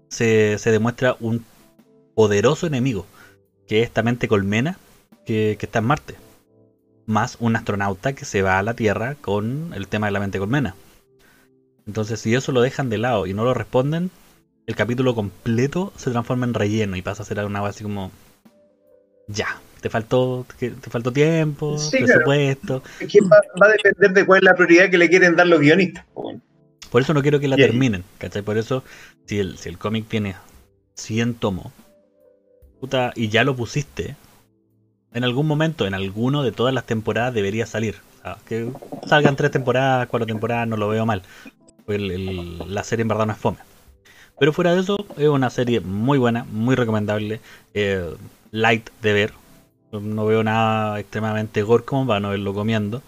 se, 0.08 0.58
se 0.58 0.70
demuestra 0.70 1.16
un 1.20 1.44
poderoso 2.14 2.66
enemigo, 2.66 3.06
que 3.66 3.80
es 3.80 3.86
esta 3.86 4.02
mente 4.02 4.28
colmena 4.28 4.78
que 5.24 5.58
está 5.60 5.78
en 5.80 5.86
Marte. 5.86 6.14
Más 7.06 7.36
un 7.40 7.56
astronauta 7.56 8.12
que 8.14 8.24
se 8.24 8.42
va 8.42 8.58
a 8.58 8.62
la 8.62 8.74
Tierra 8.74 9.14
con 9.14 9.72
el 9.74 9.88
tema 9.88 10.06
de 10.06 10.12
la 10.12 10.20
mente 10.20 10.38
colmena. 10.38 10.74
Entonces, 11.86 12.20
si 12.20 12.34
eso 12.34 12.52
lo 12.52 12.62
dejan 12.62 12.88
de 12.88 12.98
lado 12.98 13.26
y 13.26 13.34
no 13.34 13.44
lo 13.44 13.54
responden, 13.54 14.10
el 14.66 14.76
capítulo 14.76 15.14
completo 15.14 15.92
se 15.96 16.10
transforma 16.10 16.46
en 16.46 16.54
relleno 16.54 16.96
y 16.96 17.02
pasa 17.02 17.22
a 17.22 17.26
ser 17.26 17.36
base 17.36 17.66
así 17.68 17.84
como. 17.84 18.10
Ya, 19.28 19.60
te 19.80 19.90
faltó, 19.90 20.46
te 20.58 20.90
faltó 20.90 21.12
tiempo, 21.12 21.78
Sí, 21.78 21.98
claro. 21.98 22.06
presupuesto. 22.06 22.82
Es 23.00 23.12
que 23.12 23.20
va, 23.20 23.40
va 23.60 23.66
a 23.66 23.70
depender 23.70 24.12
de 24.12 24.26
cuál 24.26 24.38
es 24.38 24.44
la 24.44 24.54
prioridad 24.54 24.90
que 24.90 24.98
le 24.98 25.08
quieren 25.08 25.36
dar 25.36 25.46
los 25.46 25.60
guionistas. 25.60 26.04
Por 26.90 27.02
eso 27.02 27.12
no 27.12 27.22
quiero 27.22 27.40
que 27.40 27.48
la 27.48 27.56
terminen, 27.56 28.04
¿cachai? 28.18 28.42
Por 28.42 28.56
eso, 28.56 28.84
si 29.26 29.40
el, 29.40 29.58
si 29.58 29.68
el 29.68 29.78
cómic 29.78 30.06
tiene 30.08 30.36
100 30.94 31.34
tomos, 31.34 31.72
puta, 32.80 33.12
y 33.16 33.28
ya 33.28 33.44
lo 33.44 33.56
pusiste, 33.56 34.16
en 35.12 35.24
algún 35.24 35.46
momento, 35.46 35.86
en 35.86 35.94
alguno 35.94 36.42
de 36.42 36.52
todas 36.52 36.72
las 36.72 36.84
temporadas 36.86 37.34
debería 37.34 37.66
salir. 37.66 37.96
O 38.18 38.22
sea, 38.22 38.38
que 38.46 38.70
salgan 39.06 39.36
tres 39.36 39.50
temporadas, 39.50 40.06
cuatro 40.08 40.26
temporadas, 40.26 40.68
no 40.68 40.76
lo 40.76 40.88
veo 40.88 41.04
mal. 41.04 41.22
Porque 41.84 42.02
el- 42.02 42.10
el- 42.10 42.74
la 42.74 42.84
serie 42.84 43.02
en 43.02 43.08
verdad 43.08 43.26
no 43.26 43.32
es 43.32 43.38
fome. 43.38 43.58
Pero 44.38 44.52
fuera 44.52 44.74
de 44.74 44.80
eso, 44.80 44.96
es 45.16 45.28
una 45.28 45.50
serie 45.50 45.80
muy 45.80 46.18
buena, 46.18 46.44
muy 46.44 46.74
recomendable, 46.74 47.40
eh, 47.72 48.10
light 48.50 48.90
de 49.02 49.12
ver. 49.12 49.32
No 49.92 50.26
veo 50.26 50.42
nada 50.42 50.98
extremadamente 50.98 51.62
gore 51.62 51.84
como 51.84 52.06
para 52.06 52.18
no 52.20 52.30
verlo 52.30 52.52
comiendo. 52.52 53.00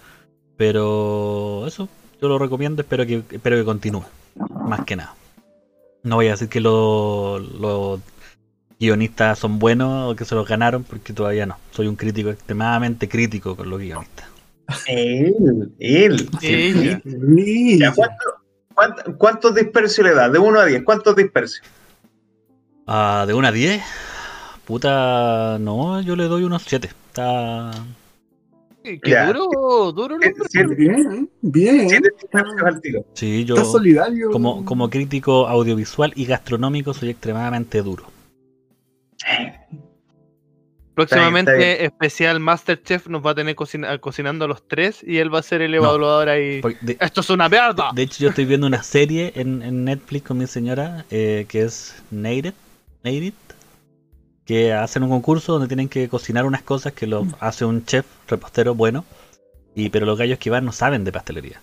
Pero 0.57 1.65
eso, 1.67 1.89
yo 2.23 2.29
lo 2.29 2.39
recomiendo, 2.39 2.83
espero 2.83 3.05
que, 3.07 3.23
espero 3.31 3.57
que 3.57 3.65
continúe. 3.65 4.05
Más 4.69 4.85
que 4.85 4.97
nada. 4.97 5.15
No 6.03 6.17
voy 6.17 6.29
a 6.29 6.33
decir 6.33 6.49
que 6.49 6.61
los 6.61 8.01
guionistas 8.79 9.39
son 9.39 9.59
buenos 9.59 10.13
o 10.13 10.17
que 10.17 10.25
se 10.25 10.35
los 10.35 10.47
ganaron, 10.47 10.85
porque 10.85 11.13
todavía 11.13 11.47
no. 11.47 11.57
Soy 11.73 11.89
un 11.89 11.97
crítico 11.97 12.31
extremadamente 12.31 13.09
crítico 13.09 13.57
con 13.57 13.69
los 13.69 13.81
guionistas. 13.81 14.27
Él, 14.87 15.73
él. 15.79 16.29
Sí. 16.41 17.79
Ya, 17.79 17.93
¿cuánto- 17.93 18.15
cuánt- 18.15 18.46
¿Cuántos 19.19 19.55
dispersios 19.55 20.07
le 20.07 20.15
da? 20.15 20.29
De 20.29 20.39
1 20.39 20.61
a 20.61 20.65
10, 20.67 20.83
¿cuántos 20.85 21.17
dispersios? 21.17 21.67
Ah, 22.87 23.25
de 23.27 23.35
1 23.35 23.49
a 23.49 23.53
10, 23.53 23.83
puta, 24.65 25.59
no, 25.59 26.01
yo 26.03 26.15
le 26.15 26.25
doy 26.25 26.45
unos 26.45 26.63
7. 26.63 26.89
Está. 27.09 27.71
Qué 28.85 29.01
Ya. 29.05 29.27
duro, 29.33 29.91
duro, 29.93 30.17
¿no? 30.17 30.21
siete- 30.49 30.75
Bien, 30.77 31.29
bien. 31.41 31.89
siete 31.89 32.09
dispersios 32.21 32.63
al 32.63 32.81
tiro. 32.81 33.05
Sí, 33.15 33.45
yo. 33.45 33.55
Está 33.57 33.67
solidario. 33.67 34.31
Como, 34.31 34.65
como 34.65 34.89
crítico 34.91 35.49
audiovisual 35.49 36.13
y 36.15 36.25
gastronómico 36.27 36.95
soy 36.95 37.09
extremadamente 37.11 37.83
duro. 37.83 38.05
Próximamente 40.97 41.51
Está 41.53 41.59
bien, 41.59 41.71
está 41.73 41.85
especial 41.85 42.41
Masterchef 42.41 43.07
nos 43.09 43.25
va 43.25 43.31
a 43.33 43.35
tener 43.35 43.55
cocina- 43.55 43.97
cocinando 43.99 44.47
a 44.47 44.49
los 44.49 44.67
tres 44.67 45.05
y 45.07 45.19
él 45.19 45.33
va 45.33 45.39
a 45.41 45.43
ser 45.43 45.61
el 45.63 45.71
No. 45.73 45.77
evaluador 45.77 46.29
ahí. 46.31 46.61
De, 46.81 46.97
¡Esto 46.99 47.21
es 47.21 47.31
una 47.31 47.49
mierda! 47.49 47.91
de 47.95 48.03
hecho, 48.03 48.17
yo 48.25 48.31
estoy 48.31 48.47
viendo 48.47 48.67
una 48.67 48.83
serie 48.83 49.31
en, 49.37 49.63
en 49.63 49.85
Netflix 49.85 50.27
con 50.27 50.39
mi 50.39 50.47
señora 50.47 51.05
eh, 51.11 51.45
que 51.49 51.63
es 51.63 52.03
Nated, 52.11 52.55
Nated, 53.05 53.35
que 54.47 54.73
hacen 54.73 55.03
un 55.03 55.11
concurso 55.11 55.53
donde 55.53 55.69
tienen 55.69 55.89
que 55.89 56.09
cocinar 56.09 56.47
unas 56.47 56.63
cosas 56.63 56.93
que 56.95 57.07
lo 57.07 57.27
hace 57.41 57.65
un 57.65 57.85
chef 57.85 58.07
repostero 58.29 58.75
bueno, 58.75 59.05
y 59.75 59.91
pero 59.91 60.07
los 60.07 60.19
gallos 60.19 60.39
que 60.39 60.49
van 60.51 60.65
no 60.65 60.73
saben 60.73 61.05
de 61.05 61.13
pastelería. 61.13 61.61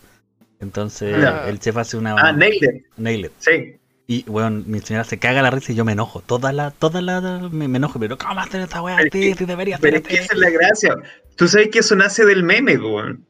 Entonces 0.59 1.19
Ya. 1.21 1.49
el 1.49 1.59
chef 1.59 1.75
hace 1.77 1.97
una 1.97 2.15
Ah, 2.17 2.31
Nailed 2.31 2.75
it. 2.75 2.85
Nailed. 2.97 3.31
Sí. 3.39 3.77
Y 4.13 4.23
bueno, 4.27 4.63
mi 4.67 4.79
señora 4.79 5.03
se 5.05 5.17
caga 5.17 5.41
la 5.41 5.49
risa 5.49 5.71
y 5.71 5.75
yo 5.75 5.85
me 5.85 5.93
enojo. 5.93 6.21
Toda 6.21 6.51
la, 6.53 6.69
toda 6.69 7.01
la, 7.01 7.19
me, 7.51 7.67
me 7.67 7.77
enojo, 7.77 7.99
pero 7.99 8.15
¿cómo 8.17 8.39
hacer 8.39 8.61
esta 8.61 8.81
weá 8.81 8.97
así? 8.97 9.33
Si 9.33 9.45
debería 9.45 9.79
Pero 9.79 9.97
es 9.97 10.03
que 10.03 10.15
esa 10.15 10.33
es 10.33 10.39
la 10.39 10.49
gracia. 10.51 10.95
Tú 11.35 11.47
sabes 11.47 11.69
que 11.69 11.79
eso 11.79 11.95
nace 11.95 12.23
del 12.25 12.43
meme, 12.43 12.77
weón. 12.77 13.25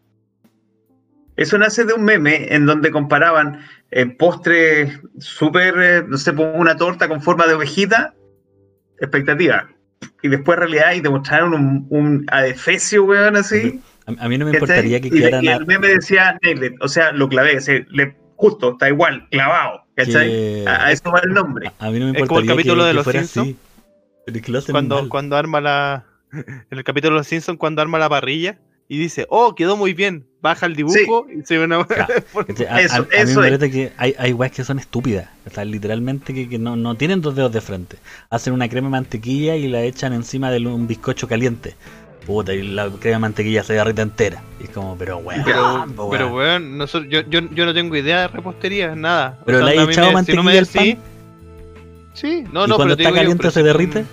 Eso 1.37 1.57
nace 1.57 1.85
de 1.85 1.93
un 1.93 2.03
meme 2.03 2.53
en 2.53 2.65
donde 2.65 2.91
comparaban 2.91 3.59
eh, 3.91 4.05
postres 4.07 4.99
súper, 5.19 5.73
eh, 5.79 6.03
no 6.07 6.17
sé, 6.17 6.33
pues, 6.33 6.49
una 6.53 6.75
torta 6.75 7.07
con 7.07 7.21
forma 7.21 7.47
de 7.47 7.53
ovejita, 7.53 8.13
expectativa. 8.99 9.69
Y 10.21 10.27
después 10.27 10.59
realidad 10.59 10.93
y 10.93 11.01
te 11.01 11.09
mostraron 11.09 11.53
un, 11.53 11.87
un 11.89 12.25
adefesio, 12.29 13.05
weón, 13.05 13.37
así. 13.37 13.79
A, 14.05 14.25
a 14.25 14.27
mí 14.29 14.37
no 14.37 14.45
me 14.45 14.51
importaría 14.51 14.99
que 14.99 15.07
y, 15.07 15.11
quedaran 15.11 15.43
y 15.43 15.47
a- 15.47 15.55
el 15.55 15.65
meme 15.65 15.87
decía, 15.87 16.37
nailed 16.43 16.73
o 16.81 16.87
sea, 16.89 17.13
lo 17.13 17.29
clavé, 17.29 17.57
le- 17.89 18.17
justo, 18.35 18.73
está 18.73 18.89
igual, 18.89 19.27
clavado, 19.31 19.82
¿cachai? 19.95 20.27
que- 20.29 20.65
A, 20.67 20.85
a 20.87 20.91
eso 20.91 21.11
va 21.11 21.19
el 21.23 21.33
nombre. 21.33 21.71
a 21.79 21.89
mí 21.91 21.99
no 21.99 22.11
me 22.11 22.19
Es 22.19 22.27
como 22.27 22.39
el 22.39 22.47
capítulo 22.47 22.83
que, 22.83 22.87
de 22.87 22.91
que 22.91 22.95
Los 22.95 23.05
Simpsons. 23.07 23.55
Cuando, 24.71 25.09
cuando 25.09 25.35
arma 25.35 25.61
la. 25.61 26.05
En 26.31 26.65
el 26.77 26.83
capítulo 26.83 27.13
de 27.13 27.19
los 27.19 27.27
Simpsons, 27.27 27.59
cuando 27.59 27.81
arma 27.81 27.99
la 27.99 28.09
parrilla 28.09 28.57
y 28.89 28.97
dice, 28.97 29.25
oh, 29.29 29.53
quedó 29.55 29.77
muy 29.77 29.93
bien. 29.93 30.25
Baja 30.41 30.65
el 30.65 30.75
dibujo 30.75 31.25
y 31.31 31.45
se 31.45 31.57
ve 31.57 31.65
una. 31.65 31.85
¿Cachai? 31.85 32.67
A, 32.67 32.75
a- 32.75 32.81
Eso- 32.81 32.95
a 32.95 32.99
mí 33.01 33.07
eso 33.11 33.39
me 33.39 33.47
es. 33.47 33.53
parece 33.57 33.71
que 33.71 33.91
hay, 33.97 34.15
hay 34.17 34.33
weas 34.33 34.51
que 34.51 34.63
son 34.63 34.79
estúpidas. 34.79 35.29
O 35.45 35.49
sea, 35.51 35.63
literalmente 35.63 36.33
que, 36.33 36.49
que 36.49 36.57
no, 36.59 36.75
no 36.75 36.95
tienen 36.95 37.21
dos 37.21 37.35
dedos 37.35 37.51
de 37.53 37.61
frente. 37.61 37.97
Hacen 38.29 38.53
una 38.53 38.67
crema 38.67 38.87
de 38.87 38.91
mantequilla 38.91 39.55
y 39.55 39.67
la 39.67 39.83
echan 39.83 40.11
encima 40.13 40.49
de 40.51 40.65
un 40.67 40.87
bizcocho 40.87 41.27
caliente. 41.27 41.75
Puta, 42.25 42.53
y 42.53 42.61
la 42.63 42.89
crema 42.89 43.15
de 43.17 43.19
mantequilla 43.19 43.63
se 43.63 43.73
derrite 43.73 44.01
entera. 44.01 44.41
Y 44.59 44.63
es 44.65 44.69
como, 44.69 44.97
pero 44.97 45.17
weón. 45.17 45.41
Pero, 45.43 45.85
po, 45.95 46.09
pero 46.09 46.33
weón. 46.33 46.77
nosotros, 46.77 47.09
yo, 47.11 47.21
yo, 47.29 47.41
yo 47.51 47.65
no 47.65 47.73
tengo 47.73 47.95
idea 47.97 48.21
de 48.21 48.27
repostería, 48.29 48.95
nada. 48.95 49.39
Pero 49.45 49.59
le 49.59 49.75
me- 49.75 49.91
echado 49.91 49.91
si 49.93 49.99
no 50.01 50.07
me 50.07 50.13
mantequilla 50.53 50.59
al 50.59 50.65
decís- 50.65 50.97
Sí, 52.13 52.43
no, 52.51 52.65
¿Y 52.65 52.69
no, 52.69 52.75
cuando 52.75 52.77
pero 52.77 52.91
está 52.91 52.95
digo 52.97 53.09
yo, 53.09 53.15
caliente 53.15 53.37
pero 53.41 53.51
se 53.51 53.63
derrite? 53.63 54.05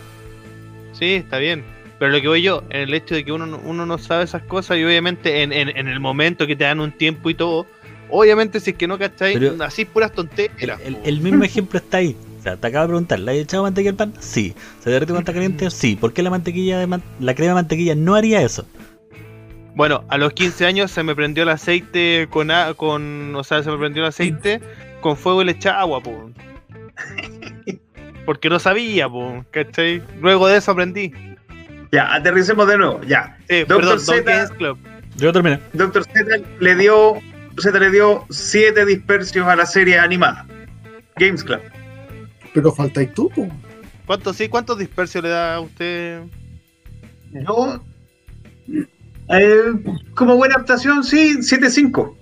Sí, 0.92 1.14
está 1.14 1.38
bien. 1.38 1.62
Pero 1.98 2.12
lo 2.12 2.20
que 2.20 2.28
voy 2.28 2.42
yo, 2.42 2.64
en 2.70 2.80
el 2.80 2.94
hecho 2.94 3.14
de 3.14 3.24
que 3.24 3.30
uno, 3.32 3.46
no- 3.46 3.60
uno 3.62 3.84
no 3.86 3.98
sabe 3.98 4.24
esas 4.24 4.42
cosas 4.42 4.78
y 4.78 4.84
obviamente 4.84 5.42
en, 5.42 5.52
en, 5.52 5.68
en 5.68 5.86
el 5.86 6.00
momento 6.00 6.46
que 6.46 6.56
te 6.56 6.64
dan 6.64 6.80
un 6.80 6.92
tiempo 6.92 7.28
y 7.30 7.34
todo, 7.34 7.66
obviamente 8.08 8.58
si 8.58 8.70
es 8.70 8.76
que 8.76 8.88
no 8.88 8.98
cacháis, 8.98 9.38
así 9.60 9.84
puras 9.84 10.10
El, 10.10 10.16
tonteras. 10.16 10.80
el- 10.82 10.96
po. 10.96 11.00
el 11.04 11.20
mismo 11.20 11.44
ejemplo 11.44 11.78
está 11.78 11.98
ahí. 11.98 12.16
O 12.40 12.42
sea, 12.42 12.56
te 12.56 12.66
acabo 12.66 12.84
de 12.84 12.88
preguntar, 12.88 13.18
¿le 13.20 13.32
has 13.32 13.36
echado 13.36 13.62
mantequilla 13.64 13.90
al 13.90 13.96
pan? 13.96 14.14
Sí. 14.18 14.54
¿Se 14.82 14.88
derrite 14.90 15.12
cuando 15.12 15.20
está 15.20 15.32
caliente? 15.34 15.70
Sí. 15.70 15.94
¿Por 15.94 16.12
qué 16.14 16.22
la 16.22 16.30
mantequilla 16.30 16.78
de 16.78 16.86
man- 16.86 17.02
la 17.20 17.34
crema 17.34 17.50
de 17.50 17.54
mantequilla 17.54 17.94
no 17.94 18.14
haría 18.14 18.40
eso? 18.42 18.64
Bueno, 19.74 20.04
a 20.08 20.16
los 20.18 20.32
15 20.32 20.64
años 20.66 20.90
se 20.90 21.02
me 21.02 21.14
prendió 21.14 21.42
el 21.42 21.50
aceite 21.50 22.26
con, 22.30 22.50
a- 22.50 22.74
con 22.74 23.34
o 23.36 23.44
sea, 23.44 23.62
se 23.62 23.70
me 23.70 23.76
prendió 23.78 24.02
el 24.02 24.08
aceite 24.08 24.60
con 25.02 25.16
fuego 25.16 25.42
y 25.42 25.44
le 25.44 25.52
echaba 25.52 25.80
agua, 25.80 26.02
po. 26.02 26.30
Porque 28.26 28.48
no 28.48 28.58
sabía, 28.58 29.08
po, 29.08 29.44
¿cachai? 29.50 30.02
Luego 30.20 30.46
de 30.48 30.56
eso 30.58 30.70
aprendí. 30.72 31.12
Ya, 31.92 32.14
aterricemos 32.14 32.68
de 32.68 32.78
nuevo, 32.78 33.00
ya. 33.02 33.36
Eh, 33.48 33.64
Doctor 33.68 33.80
perdón, 33.80 34.00
Z. 34.00 34.14
Don 34.16 34.24
Games 34.24 34.50
Club. 34.52 34.78
Yo 35.16 35.32
terminé. 35.32 35.58
Doctor 35.72 36.04
Z 36.04 36.20
le 36.60 36.74
dio, 36.76 37.14
Z 37.58 37.78
le 37.78 37.90
dio 37.90 38.24
siete 38.30 38.86
dispersios 38.86 39.46
a 39.46 39.56
la 39.56 39.66
serie 39.66 39.98
animada. 39.98 40.46
Games 41.16 41.42
Club. 41.42 41.60
Pero 42.54 42.72
faltáis 42.72 43.12
tú, 43.14 43.28
po. 43.30 43.46
¿Cuántos 44.06 44.36
sí? 44.36 44.48
¿Cuántos 44.48 44.78
dispersios 44.78 45.22
le 45.22 45.30
da 45.30 45.54
a 45.56 45.60
usted? 45.60 46.22
Yo, 47.32 47.80
eh, 49.28 49.62
como 50.14 50.36
buena 50.36 50.56
adaptación, 50.56 51.04
sí, 51.04 51.36
7-5. 51.40 52.16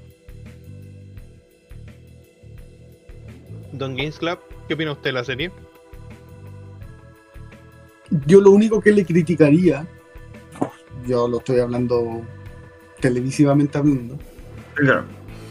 Don 3.73 3.97
Games 3.97 4.19
Club, 4.19 4.39
¿qué 4.67 4.75
opina 4.75 4.93
usted 4.93 5.05
de 5.05 5.13
la 5.13 5.25
serie? 5.25 5.51
Yo 8.27 8.41
lo 8.41 8.51
único 8.51 8.81
que 8.81 8.91
le 8.93 9.05
criticaría, 9.05 9.87
yo 11.07 11.29
lo 11.29 11.39
estoy 11.39 11.61
hablando 11.61 12.23
televisivamente 13.01 13.79
hablando, 13.79 14.19
Claro. 14.75 15.05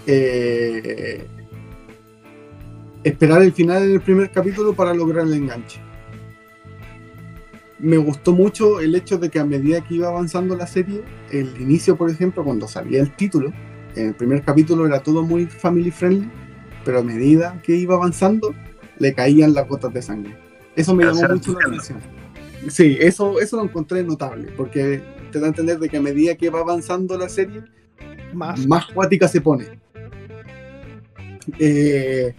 eh, 0.07 1.25
esperar 3.07 3.41
el 3.41 3.53
final 3.53 3.87
del 3.87 4.01
primer 4.01 4.31
capítulo 4.31 4.73
para 4.73 4.93
lograr 4.93 5.25
el 5.25 5.33
enganche. 5.33 5.79
Me 7.79 7.97
gustó 7.97 8.33
mucho 8.33 8.79
el 8.79 8.95
hecho 8.95 9.17
de 9.17 9.29
que 9.29 9.39
a 9.39 9.45
medida 9.45 9.81
que 9.81 9.95
iba 9.95 10.07
avanzando 10.07 10.55
la 10.55 10.65
serie, 10.65 11.03
el 11.31 11.59
inicio, 11.61 11.95
por 11.95 12.09
ejemplo, 12.09 12.43
cuando 12.43 12.67
salía 12.67 13.01
el 13.01 13.15
título, 13.15 13.53
en 13.95 14.07
el 14.07 14.15
primer 14.15 14.43
capítulo 14.43 14.85
era 14.85 15.01
todo 15.01 15.23
muy 15.23 15.45
family 15.45 15.91
friendly, 15.91 16.29
pero 16.83 16.99
a 16.99 17.03
medida 17.03 17.61
que 17.63 17.75
iba 17.75 17.95
avanzando, 17.95 18.53
le 18.97 19.13
caían 19.13 19.53
las 19.53 19.67
gotas 19.67 19.93
de 19.93 20.01
sangre. 20.01 20.37
Eso 20.75 20.95
me 20.95 21.05
llamó 21.05 21.21
mucho 21.33 21.53
la 21.53 21.67
atención. 21.67 21.99
Sí, 22.69 22.97
eso, 22.99 23.39
eso 23.39 23.57
lo 23.57 23.63
encontré 23.63 24.03
notable, 24.03 24.51
porque 24.57 25.01
te 25.31 25.39
da 25.39 25.45
a 25.45 25.49
entender 25.49 25.79
de 25.79 25.89
que 25.89 25.97
a 25.97 26.01
medida 26.01 26.35
que 26.35 26.49
va 26.49 26.59
avanzando 26.59 27.17
la 27.17 27.29
serie, 27.29 27.63
Más. 28.33 28.65
más 28.65 28.87
cuática 28.87 29.27
se 29.27 29.41
pone. 29.41 29.79
Eh, 31.59 32.33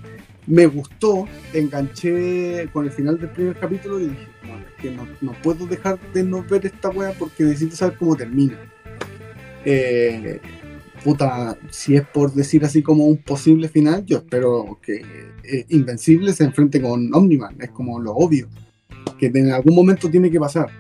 me 0.48 0.66
gustó, 0.66 1.26
enganché 1.52 2.68
con 2.72 2.86
el 2.86 2.90
final 2.90 3.18
del 3.20 3.28
primer 3.30 3.58
capítulo 3.58 4.00
y 4.00 4.08
dije, 4.08 4.26
"Bueno, 4.42 4.64
es 4.66 4.82
que 4.82 4.90
no, 4.90 5.06
no 5.20 5.32
puedo 5.42 5.66
dejar 5.66 5.98
de 6.14 6.24
no 6.24 6.42
ver 6.42 6.64
esta 6.64 6.88
wea 6.88 7.12
porque 7.12 7.44
necesito 7.44 7.76
saber 7.76 7.98
cómo 7.98 8.16
termina. 8.16 8.58
Eh, 9.64 10.40
puta, 11.04 11.58
si 11.70 11.96
es 11.96 12.06
por 12.06 12.32
decir 12.32 12.64
así 12.64 12.82
como 12.82 13.04
un 13.06 13.18
posible 13.18 13.68
final, 13.68 14.06
yo 14.06 14.18
espero 14.18 14.78
que 14.82 15.02
eh, 15.44 15.66
Invencible 15.68 16.32
se 16.32 16.44
enfrente 16.44 16.80
con 16.80 17.14
Omniman, 17.14 17.56
es 17.60 17.70
como 17.70 18.00
lo 18.00 18.12
obvio, 18.12 18.48
que 19.18 19.26
en 19.26 19.50
algún 19.50 19.74
momento 19.74 20.10
tiene 20.10 20.30
que 20.30 20.40
pasar. 20.40 20.70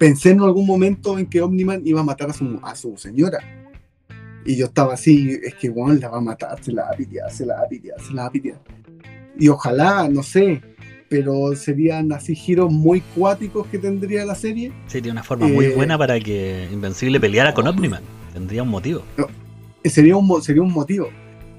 Pensé 0.00 0.30
en 0.30 0.40
algún 0.40 0.66
momento 0.66 1.16
en 1.16 1.26
que 1.26 1.40
Omniman 1.40 1.82
iba 1.84 2.00
a 2.00 2.04
matar 2.04 2.30
a 2.30 2.32
su, 2.32 2.58
a 2.62 2.74
su 2.74 2.96
señora. 2.96 3.38
Y 4.46 4.56
yo 4.56 4.66
estaba 4.66 4.94
así, 4.94 5.38
es 5.42 5.54
que 5.54 5.68
bueno, 5.70 5.98
la 6.00 6.08
va 6.08 6.18
a 6.18 6.20
matar, 6.20 6.62
se 6.62 6.72
la 6.72 6.84
va 6.84 6.90
a 6.90 6.96
pitear, 6.96 7.30
se 7.32 7.44
la 7.44 7.56
va 7.56 7.62
a 7.62 7.68
pitear, 7.68 8.00
se 8.00 8.14
la 8.14 8.22
va 8.22 8.28
a 8.28 8.32
pitear. 8.32 8.60
Y 9.38 9.48
ojalá, 9.48 10.08
no 10.08 10.22
sé, 10.22 10.62
pero 11.08 11.54
serían 11.56 12.12
así 12.12 12.34
giros 12.34 12.72
muy 12.72 13.00
cuáticos 13.00 13.66
que 13.66 13.78
tendría 13.78 14.24
la 14.24 14.34
serie. 14.34 14.72
Sería 14.86 15.12
una 15.12 15.22
forma 15.22 15.48
muy 15.48 15.66
Eh, 15.66 15.74
buena 15.74 15.98
para 15.98 16.18
que 16.20 16.68
Invencible 16.72 17.20
peleara 17.20 17.52
con 17.54 17.66
Omniman. 17.66 18.02
Tendría 18.32 18.62
un 18.62 18.68
motivo. 18.68 19.02
Eh, 19.82 19.90
Sería 19.90 20.16
un, 20.16 20.42
sería 20.42 20.62
un 20.62 20.72
motivo. 20.72 21.08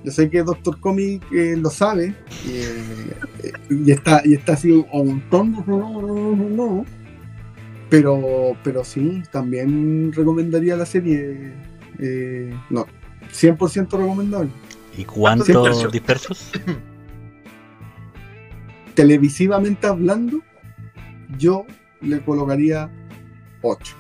Yo 0.04 0.12
sé 0.12 0.30
que 0.30 0.44
Doctor 0.44 0.80
Comic 0.80 1.24
eh, 1.32 1.56
lo 1.58 1.70
sabe 1.70 2.14
eh, 2.48 3.54
y 3.70 3.92
está 3.92 4.22
y 4.24 4.36
está 4.36 4.54
así 4.54 4.72
un 4.72 4.86
montón 4.92 6.86
pero 7.90 8.56
pero 8.64 8.84
sí 8.84 9.24
también 9.32 10.12
recomendaría 10.14 10.76
la 10.76 10.86
serie 10.86 11.52
eh, 12.00 12.54
no 12.70 12.86
100% 13.32 13.90
recomendable 13.92 14.50
¿Y 14.98 15.04
cuántos 15.06 15.92
dispersos? 15.92 16.52
televisivamente 18.96 19.88
hablando 19.88 20.40
yo 21.38 21.66
le 22.02 22.20
colocaría 22.22 22.90
8 23.62 23.96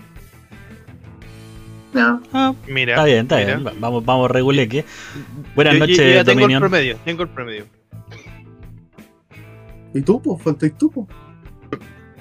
No. 1.93 2.21
Ah, 2.33 2.53
Mira. 2.67 2.93
está 2.93 3.05
bien, 3.05 3.19
está 3.21 3.37
mira. 3.37 3.55
bien. 3.55 3.67
Va- 3.67 3.73
Vamos, 3.79 4.05
vamos, 4.05 4.29
reguleque. 4.31 4.85
Buenas 5.55 5.73
Yo- 5.73 5.79
noches, 5.79 5.97
yo 5.97 6.03
ya 6.03 6.23
tengo 6.23 6.45
el 6.47 6.59
promedio, 6.59 6.97
tengo 7.05 7.23
el 7.23 7.29
promedio. 7.29 7.65
y 9.93 10.01
tú 10.01 10.21
pues 10.21 10.41
falta 10.43 10.69
tú 10.77 10.91
pues 10.91 11.07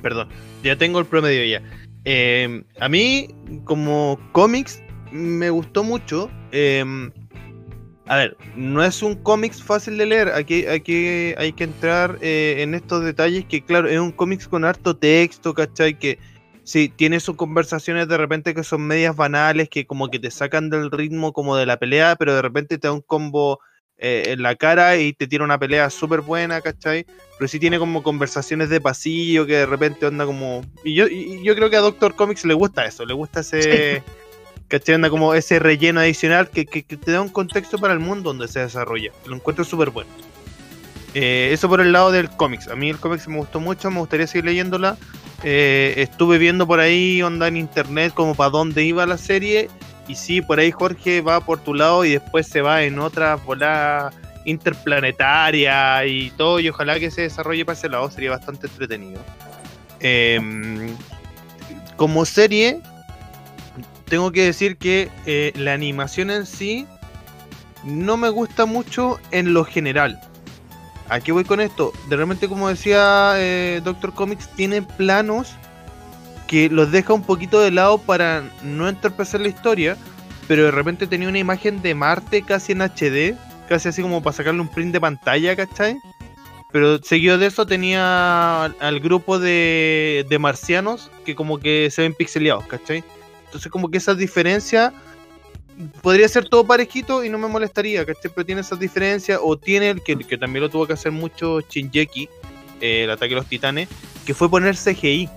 Perdón, 0.02 0.28
ya 0.62 0.76
tengo 0.76 0.98
el 0.98 1.06
promedio 1.06 1.44
ya. 1.44 1.62
Eh, 2.04 2.64
a 2.80 2.88
mí, 2.88 3.28
como 3.64 4.18
cómics, 4.32 4.82
me 5.12 5.50
gustó 5.50 5.84
mucho. 5.84 6.30
Eh, 6.52 6.84
a 8.08 8.16
ver, 8.16 8.36
no 8.54 8.84
es 8.84 9.02
un 9.02 9.16
cómics 9.16 9.62
fácil 9.62 9.98
de 9.98 10.06
leer. 10.06 10.28
Aquí, 10.28 10.66
aquí 10.66 11.34
hay 11.36 11.52
que 11.52 11.64
entrar 11.64 12.18
eh, 12.20 12.56
en 12.58 12.74
estos 12.74 13.04
detalles 13.04 13.44
que, 13.46 13.64
claro, 13.64 13.88
es 13.88 13.98
un 13.98 14.12
cómics 14.12 14.46
con 14.46 14.64
harto 14.64 14.96
texto, 14.96 15.54
¿cachai? 15.54 15.98
Que 15.98 16.18
sí, 16.62 16.88
tiene 16.88 17.18
sus 17.18 17.36
conversaciones 17.36 18.06
de 18.06 18.16
repente 18.16 18.54
que 18.54 18.62
son 18.62 18.82
medias 18.82 19.16
banales, 19.16 19.68
que 19.68 19.86
como 19.86 20.08
que 20.08 20.20
te 20.20 20.30
sacan 20.30 20.70
del 20.70 20.90
ritmo 20.90 21.32
como 21.32 21.56
de 21.56 21.66
la 21.66 21.78
pelea, 21.78 22.14
pero 22.16 22.34
de 22.34 22.42
repente 22.42 22.78
te 22.78 22.86
da 22.86 22.92
un 22.92 23.00
combo 23.00 23.58
eh, 23.98 24.24
en 24.26 24.42
la 24.42 24.54
cara 24.54 24.96
y 24.98 25.12
te 25.12 25.26
tira 25.26 25.42
una 25.42 25.58
pelea 25.58 25.90
súper 25.90 26.20
buena, 26.20 26.60
¿cachai? 26.60 27.06
pero 27.38 27.48
sí 27.48 27.58
tiene 27.58 27.78
como 27.78 28.02
conversaciones 28.02 28.68
de 28.70 28.80
pasillo 28.80 29.46
que 29.46 29.54
de 29.54 29.66
repente 29.66 30.06
onda 30.06 30.24
como. 30.24 30.62
Y 30.84 30.94
yo, 30.94 31.06
y 31.06 31.42
yo 31.42 31.54
creo 31.54 31.68
que 31.68 31.76
a 31.76 31.80
Doctor 31.80 32.14
Comics 32.14 32.44
le 32.44 32.54
gusta 32.54 32.86
eso, 32.86 33.04
le 33.04 33.14
gusta 33.14 33.40
ese. 33.40 34.02
¿Cachai? 34.68 34.96
Onda 34.96 35.10
como 35.10 35.34
ese 35.34 35.58
relleno 35.58 36.00
adicional 36.00 36.50
que, 36.50 36.66
que- 36.66 36.82
te 36.82 37.12
da 37.12 37.20
un 37.20 37.28
contexto 37.28 37.78
para 37.78 37.92
el 37.92 38.00
mundo 38.00 38.30
donde 38.30 38.48
se 38.48 38.60
desarrolla. 38.60 39.12
Lo 39.26 39.36
encuentro 39.36 39.64
súper 39.64 39.90
bueno. 39.90 40.10
Eh, 41.14 41.50
eso 41.52 41.68
por 41.68 41.80
el 41.80 41.92
lado 41.92 42.10
del 42.10 42.28
cómics. 42.30 42.68
A 42.68 42.76
mí 42.76 42.90
el 42.90 42.98
cómics 42.98 43.26
me 43.28 43.36
gustó 43.38 43.60
mucho, 43.60 43.90
me 43.90 44.00
gustaría 44.00 44.26
seguir 44.26 44.44
leyéndola. 44.46 44.96
Eh, 45.44 45.94
estuve 45.98 46.38
viendo 46.38 46.66
por 46.66 46.80
ahí 46.80 47.22
onda 47.22 47.48
en 47.48 47.56
internet 47.56 48.12
como 48.14 48.34
para 48.34 48.50
dónde 48.50 48.84
iba 48.84 49.06
la 49.06 49.16
serie. 49.18 49.68
Y 50.08 50.14
sí, 50.14 50.40
por 50.42 50.58
ahí 50.58 50.70
Jorge 50.70 51.20
va 51.20 51.40
por 51.40 51.60
tu 51.60 51.74
lado 51.74 52.04
y 52.04 52.10
después 52.12 52.46
se 52.46 52.60
va 52.60 52.82
en 52.82 52.98
otra 52.98 53.36
volada 53.36 54.10
interplanetaria 54.44 56.04
y 56.06 56.30
todo, 56.30 56.60
y 56.60 56.68
ojalá 56.68 57.00
que 57.00 57.10
se 57.10 57.22
desarrolle 57.22 57.64
para 57.64 57.76
ese 57.76 57.88
lado, 57.88 58.08
sería 58.10 58.30
bastante 58.30 58.68
entretenido. 58.68 59.20
Em, 59.98 60.94
como 61.96 62.24
serie, 62.24 62.80
tengo 64.08 64.32
que 64.32 64.44
decir 64.44 64.76
que 64.76 65.10
eh, 65.26 65.52
la 65.56 65.72
animación 65.72 66.30
en 66.30 66.46
sí 66.46 66.86
no 67.84 68.16
me 68.16 68.28
gusta 68.28 68.66
mucho 68.66 69.18
en 69.30 69.52
lo 69.52 69.64
general. 69.64 70.20
¿A 71.08 71.20
qué 71.20 71.32
voy 71.32 71.44
con 71.44 71.60
esto? 71.60 71.92
De 72.08 72.16
repente, 72.16 72.48
como 72.48 72.68
decía 72.68 73.34
eh, 73.36 73.80
Doctor 73.84 74.12
Comics, 74.12 74.48
tiene 74.54 74.82
planos 74.82 75.54
que 76.48 76.68
los 76.68 76.90
deja 76.90 77.12
un 77.12 77.22
poquito 77.22 77.60
de 77.60 77.70
lado 77.70 77.98
para 77.98 78.44
no 78.62 78.88
entorpecer 78.88 79.40
la 79.40 79.48
historia, 79.48 79.96
pero 80.48 80.64
de 80.64 80.70
repente 80.70 81.06
tenía 81.06 81.28
una 81.28 81.38
imagen 81.38 81.82
de 81.82 81.94
Marte 81.94 82.42
casi 82.42 82.72
en 82.72 82.82
HD, 82.82 83.36
casi 83.68 83.88
así 83.88 84.02
como 84.02 84.22
para 84.22 84.36
sacarle 84.36 84.60
un 84.60 84.68
print 84.68 84.92
de 84.92 85.00
pantalla, 85.00 85.54
¿cachai? 85.56 85.98
Pero 86.72 86.98
seguido 87.02 87.38
de 87.38 87.46
eso 87.46 87.66
tenía 87.66 88.64
al, 88.64 88.76
al 88.80 89.00
grupo 89.00 89.38
de, 89.38 90.26
de 90.28 90.38
marcianos 90.38 91.10
que 91.24 91.34
como 91.34 91.58
que 91.58 91.88
se 91.90 92.02
ven 92.02 92.14
pixeleados, 92.14 92.66
¿cachai? 92.66 93.04
Entonces 93.46 93.70
como 93.70 93.90
que 93.90 93.98
esa 93.98 94.14
diferencia 94.14 94.92
podría 96.02 96.28
ser 96.28 96.48
todo 96.48 96.66
parejito 96.66 97.24
y 97.24 97.28
no 97.28 97.38
me 97.38 97.48
molestaría, 97.48 98.04
¿cachai? 98.04 98.30
Pero 98.34 98.46
tiene 98.46 98.60
esas 98.60 98.78
diferencias, 98.78 99.38
o 99.42 99.56
tiene 99.56 99.90
el 99.90 100.02
que, 100.02 100.16
que 100.16 100.38
también 100.38 100.62
lo 100.62 100.70
tuvo 100.70 100.86
que 100.86 100.94
hacer 100.94 101.12
mucho 101.12 101.60
Shinjeki, 101.60 102.28
eh, 102.80 103.04
el 103.04 103.10
ataque 103.10 103.30
de 103.30 103.36
los 103.36 103.46
titanes, 103.46 103.88
que 104.24 104.34
fue 104.34 104.50
poner 104.50 104.76
CGI. 104.76 105.28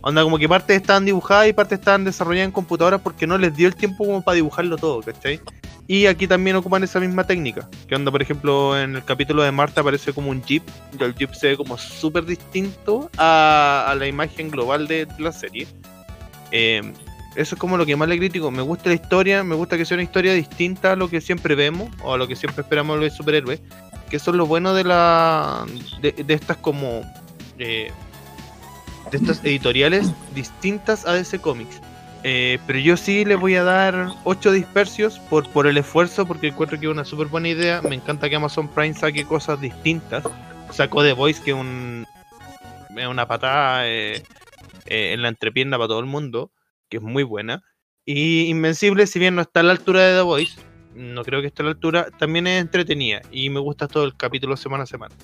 Onda, 0.00 0.22
como 0.22 0.38
que 0.38 0.48
partes 0.48 0.76
estaban 0.76 1.04
dibujadas 1.04 1.48
y 1.48 1.52
partes 1.52 1.78
estaban 1.78 2.04
desarrolladas 2.04 2.46
en 2.46 2.52
computadoras 2.52 3.00
porque 3.00 3.26
no 3.26 3.38
les 3.38 3.56
dio 3.56 3.66
el 3.66 3.74
tiempo 3.74 4.04
como 4.04 4.22
para 4.22 4.36
dibujarlo 4.36 4.76
todo, 4.76 5.00
¿cachai? 5.00 5.40
Y 5.86 6.06
aquí 6.06 6.26
también 6.26 6.56
ocupan 6.56 6.82
esa 6.82 7.00
misma 7.00 7.26
técnica. 7.26 7.68
Que 7.86 7.94
onda, 7.94 8.10
por 8.10 8.22
ejemplo, 8.22 8.78
en 8.78 8.96
el 8.96 9.04
capítulo 9.04 9.42
de 9.42 9.52
Marta 9.52 9.82
aparece 9.82 10.12
como 10.12 10.30
un 10.30 10.42
jeep. 10.42 10.62
Y 10.98 11.02
el 11.02 11.14
jeep 11.14 11.34
se 11.34 11.48
ve 11.48 11.56
como 11.56 11.76
súper 11.76 12.24
distinto 12.24 13.10
a, 13.18 13.94
la 13.98 14.06
imagen 14.06 14.50
global 14.50 14.86
de 14.86 15.06
la 15.18 15.32
serie. 15.32 15.66
Eh, 16.50 16.82
eso 17.34 17.54
es 17.54 17.58
como 17.58 17.76
lo 17.76 17.86
que 17.86 17.96
más 17.96 18.08
le 18.08 18.18
critico. 18.18 18.50
Me 18.50 18.62
gusta 18.62 18.88
la 18.88 18.94
historia, 18.94 19.42
me 19.44 19.54
gusta 19.54 19.76
que 19.76 19.84
sea 19.84 19.96
una 19.96 20.04
historia 20.04 20.32
distinta 20.32 20.92
a 20.92 20.96
lo 20.96 21.08
que 21.08 21.20
siempre 21.20 21.54
vemos 21.54 21.90
o 22.02 22.14
a 22.14 22.18
lo 22.18 22.28
que 22.28 22.36
siempre 22.36 22.62
esperamos 22.62 22.98
los 22.98 23.12
superhéroes. 23.12 23.60
Que 24.08 24.16
eso 24.16 24.30
es 24.30 24.36
lo 24.36 24.46
bueno 24.46 24.74
de 24.74 24.84
la 24.84 25.66
de, 26.00 26.24
estas 26.28 26.56
como 26.58 27.02
eh, 27.58 27.90
de 29.10 29.16
estas 29.16 29.44
editoriales 29.44 30.12
distintas 30.34 31.06
a 31.06 31.14
DC 31.14 31.40
Comics. 31.40 31.80
Eh, 32.26 32.58
pero 32.66 32.78
yo 32.78 32.96
sí 32.96 33.24
le 33.24 33.36
voy 33.36 33.54
a 33.54 33.64
dar 33.64 34.08
8 34.24 34.52
dispersios 34.52 35.18
por, 35.18 35.46
por 35.50 35.66
el 35.66 35.76
esfuerzo, 35.76 36.26
porque 36.26 36.48
encuentro 36.48 36.80
que 36.80 36.86
es 36.86 36.92
una 36.92 37.04
súper 37.04 37.26
buena 37.26 37.48
idea. 37.48 37.82
Me 37.82 37.94
encanta 37.94 38.30
que 38.30 38.36
Amazon 38.36 38.68
Prime 38.68 38.94
saque 38.94 39.24
cosas 39.24 39.60
distintas. 39.60 40.24
Sacó 40.70 41.02
The 41.02 41.12
Voice, 41.12 41.42
que 41.42 41.50
es 41.50 41.56
un, 41.56 42.06
una 43.08 43.26
patada 43.26 43.86
eh, 43.86 44.22
eh, 44.86 45.12
en 45.12 45.22
la 45.22 45.28
entrepierna 45.28 45.76
para 45.76 45.88
todo 45.88 46.00
el 46.00 46.06
mundo, 46.06 46.50
que 46.88 46.98
es 46.98 47.02
muy 47.02 47.22
buena. 47.22 47.62
Y 48.04 48.42
Invencible, 48.46 49.06
si 49.06 49.18
bien 49.18 49.34
no 49.34 49.42
está 49.42 49.60
a 49.60 49.62
la 49.62 49.72
altura 49.72 50.02
de 50.02 50.16
The 50.16 50.22
Voice, 50.22 50.60
no 50.94 51.24
creo 51.24 51.40
que 51.40 51.48
esté 51.48 51.62
a 51.62 51.64
la 51.64 51.70
altura, 51.72 52.08
también 52.18 52.46
es 52.46 52.60
entretenida 52.60 53.22
y 53.32 53.50
me 53.50 53.60
gusta 53.60 53.88
todo 53.88 54.04
el 54.04 54.16
capítulo 54.16 54.56
semana 54.56 54.84
a 54.84 54.86
semana. 54.86 55.14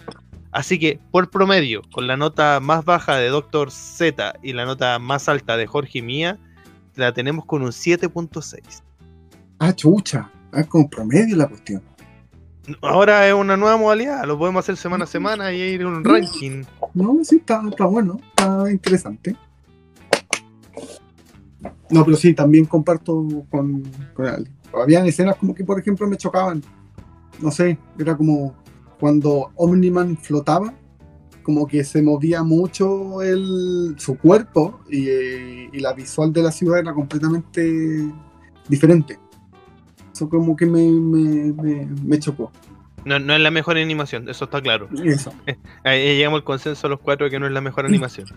Así 0.53 0.78
que, 0.78 0.99
por 1.12 1.31
promedio, 1.31 1.82
con 1.93 2.07
la 2.07 2.16
nota 2.16 2.59
más 2.61 2.85
baja 2.85 3.16
de 3.16 3.28
Doctor 3.28 3.70
Z 3.70 4.35
y 4.43 4.53
la 4.53 4.65
nota 4.65 4.99
más 4.99 5.28
alta 5.28 5.57
de 5.57 5.66
Jorge 5.66 5.99
y 5.99 6.03
mía, 6.03 6.39
la 6.97 7.12
tenemos 7.12 7.45
con 7.45 7.62
un 7.62 7.70
7.6. 7.70 8.82
ah 9.61 9.74
chucha 9.74 10.31
ah 10.53 10.65
con 10.65 10.89
promedio 10.89 11.37
la 11.37 11.47
cuestión 11.47 11.82
Ahora 12.82 13.27
es 13.27 13.35
una 13.35 13.57
nueva 13.57 13.77
modalidad, 13.77 14.24
lo 14.27 14.39
podemos 14.39 14.65
hacer 14.65 14.77
semana 14.77 15.05
a 15.05 15.07
semana 15.07 15.53
y 15.53 15.61
ir 15.61 15.87
un 15.87 16.05
ranking. 16.05 16.65
No, 16.95 17.19
sí, 17.23 17.37
está, 17.37 17.62
está 17.69 17.87
bueno, 17.87 18.19
está 18.31 18.70
interesante. 18.70 19.35
No, 21.91 22.05
pero 22.05 22.16
sí, 22.16 22.35
también 22.35 22.65
comparto 22.65 23.27
con, 23.51 23.82
con 24.15 24.27
Ali. 24.27 24.49
Habían 24.73 25.07
escenas 25.07 25.37
como 25.37 25.55
que, 25.55 25.65
por 25.65 25.78
ejemplo, 25.78 26.07
me 26.07 26.16
chocaban. 26.16 26.62
No 27.41 27.51
sé, 27.51 27.78
era 27.99 28.16
como 28.16 28.55
cuando 28.99 29.51
Omniman 29.57 30.16
flotaba, 30.16 30.74
como 31.43 31.66
que 31.66 31.82
se 31.85 32.03
movía 32.03 32.43
mucho 32.43 33.23
el, 33.23 33.95
su 33.99 34.16
cuerpo 34.19 34.81
y, 34.91 35.09
eh, 35.09 35.70
y 35.73 35.81
la 35.81 35.95
visual 35.95 36.32
de 36.32 36.43
la 36.43 36.53
ciudad 36.53 36.81
era 36.81 36.93
completamente 36.93 38.09
diferente. 38.69 39.19
Eso 40.12 40.28
como 40.28 40.55
que 40.55 40.66
me, 40.66 40.91
me, 40.91 41.53
me, 41.53 41.87
me 42.05 42.19
chocó. 42.19 42.53
No, 43.05 43.19
no 43.19 43.35
es 43.35 43.41
la 43.41 43.51
mejor 43.51 43.78
animación, 43.78 44.28
eso 44.28 44.45
está 44.45 44.61
claro. 44.61 44.89
Eso. 45.03 45.32
Ahí 45.85 46.16
llegamos 46.16 46.39
al 46.39 46.45
consenso 46.45 46.89
los 46.89 47.01
cuatro 47.01 47.24
de 47.24 47.31
que 47.31 47.41
no 47.41 47.47
es 47.47 47.53
la 47.53 47.61
mejor 47.61 47.87
animación. 47.87 48.27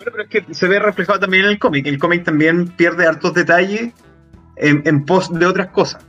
Bueno, 0.00 0.12
pero 0.12 0.22
es 0.22 0.30
que 0.30 0.54
se 0.54 0.66
ve 0.66 0.78
reflejado 0.78 1.20
también 1.20 1.44
en 1.44 1.50
el 1.50 1.58
cómic. 1.58 1.86
El 1.86 1.98
cómic 1.98 2.24
también 2.24 2.68
pierde 2.68 3.06
hartos 3.06 3.34
detalles 3.34 3.92
en, 4.56 4.82
en 4.86 5.04
pos 5.04 5.30
de 5.30 5.44
otras 5.44 5.68
cosas. 5.68 6.06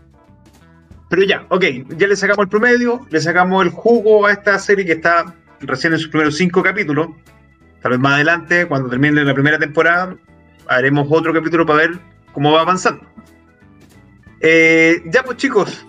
Pero 1.10 1.24
ya, 1.24 1.46
ok, 1.50 1.66
ya 1.98 2.08
le 2.08 2.16
sacamos 2.16 2.44
el 2.44 2.48
promedio, 2.50 3.06
le 3.10 3.20
sacamos 3.20 3.66
el 3.66 3.72
jugo 3.72 4.26
a 4.28 4.32
esta 4.32 4.58
serie 4.60 4.86
que 4.86 4.94
está 4.94 5.36
recién 5.60 5.92
en 5.92 6.00
sus 6.00 6.08
primeros 6.08 6.38
cinco 6.38 6.64
capítulos. 6.64 7.10
Tal 7.82 7.92
vez 7.92 8.00
más 8.00 8.14
adelante, 8.14 8.66
cuando 8.66 8.90
termine 8.90 9.26
la 9.26 9.34
primera 9.34 9.60
temporada, 9.60 10.16
haremos 10.68 11.08
otro 11.10 11.34
capítulo 11.34 11.66
para 11.66 11.80
ver 11.80 12.00
cómo 12.32 12.54
va 12.54 12.62
avanzando. 12.62 13.06
Eh, 14.40 15.04
ya 15.08 15.24
pues 15.24 15.36
chicos, 15.36 15.86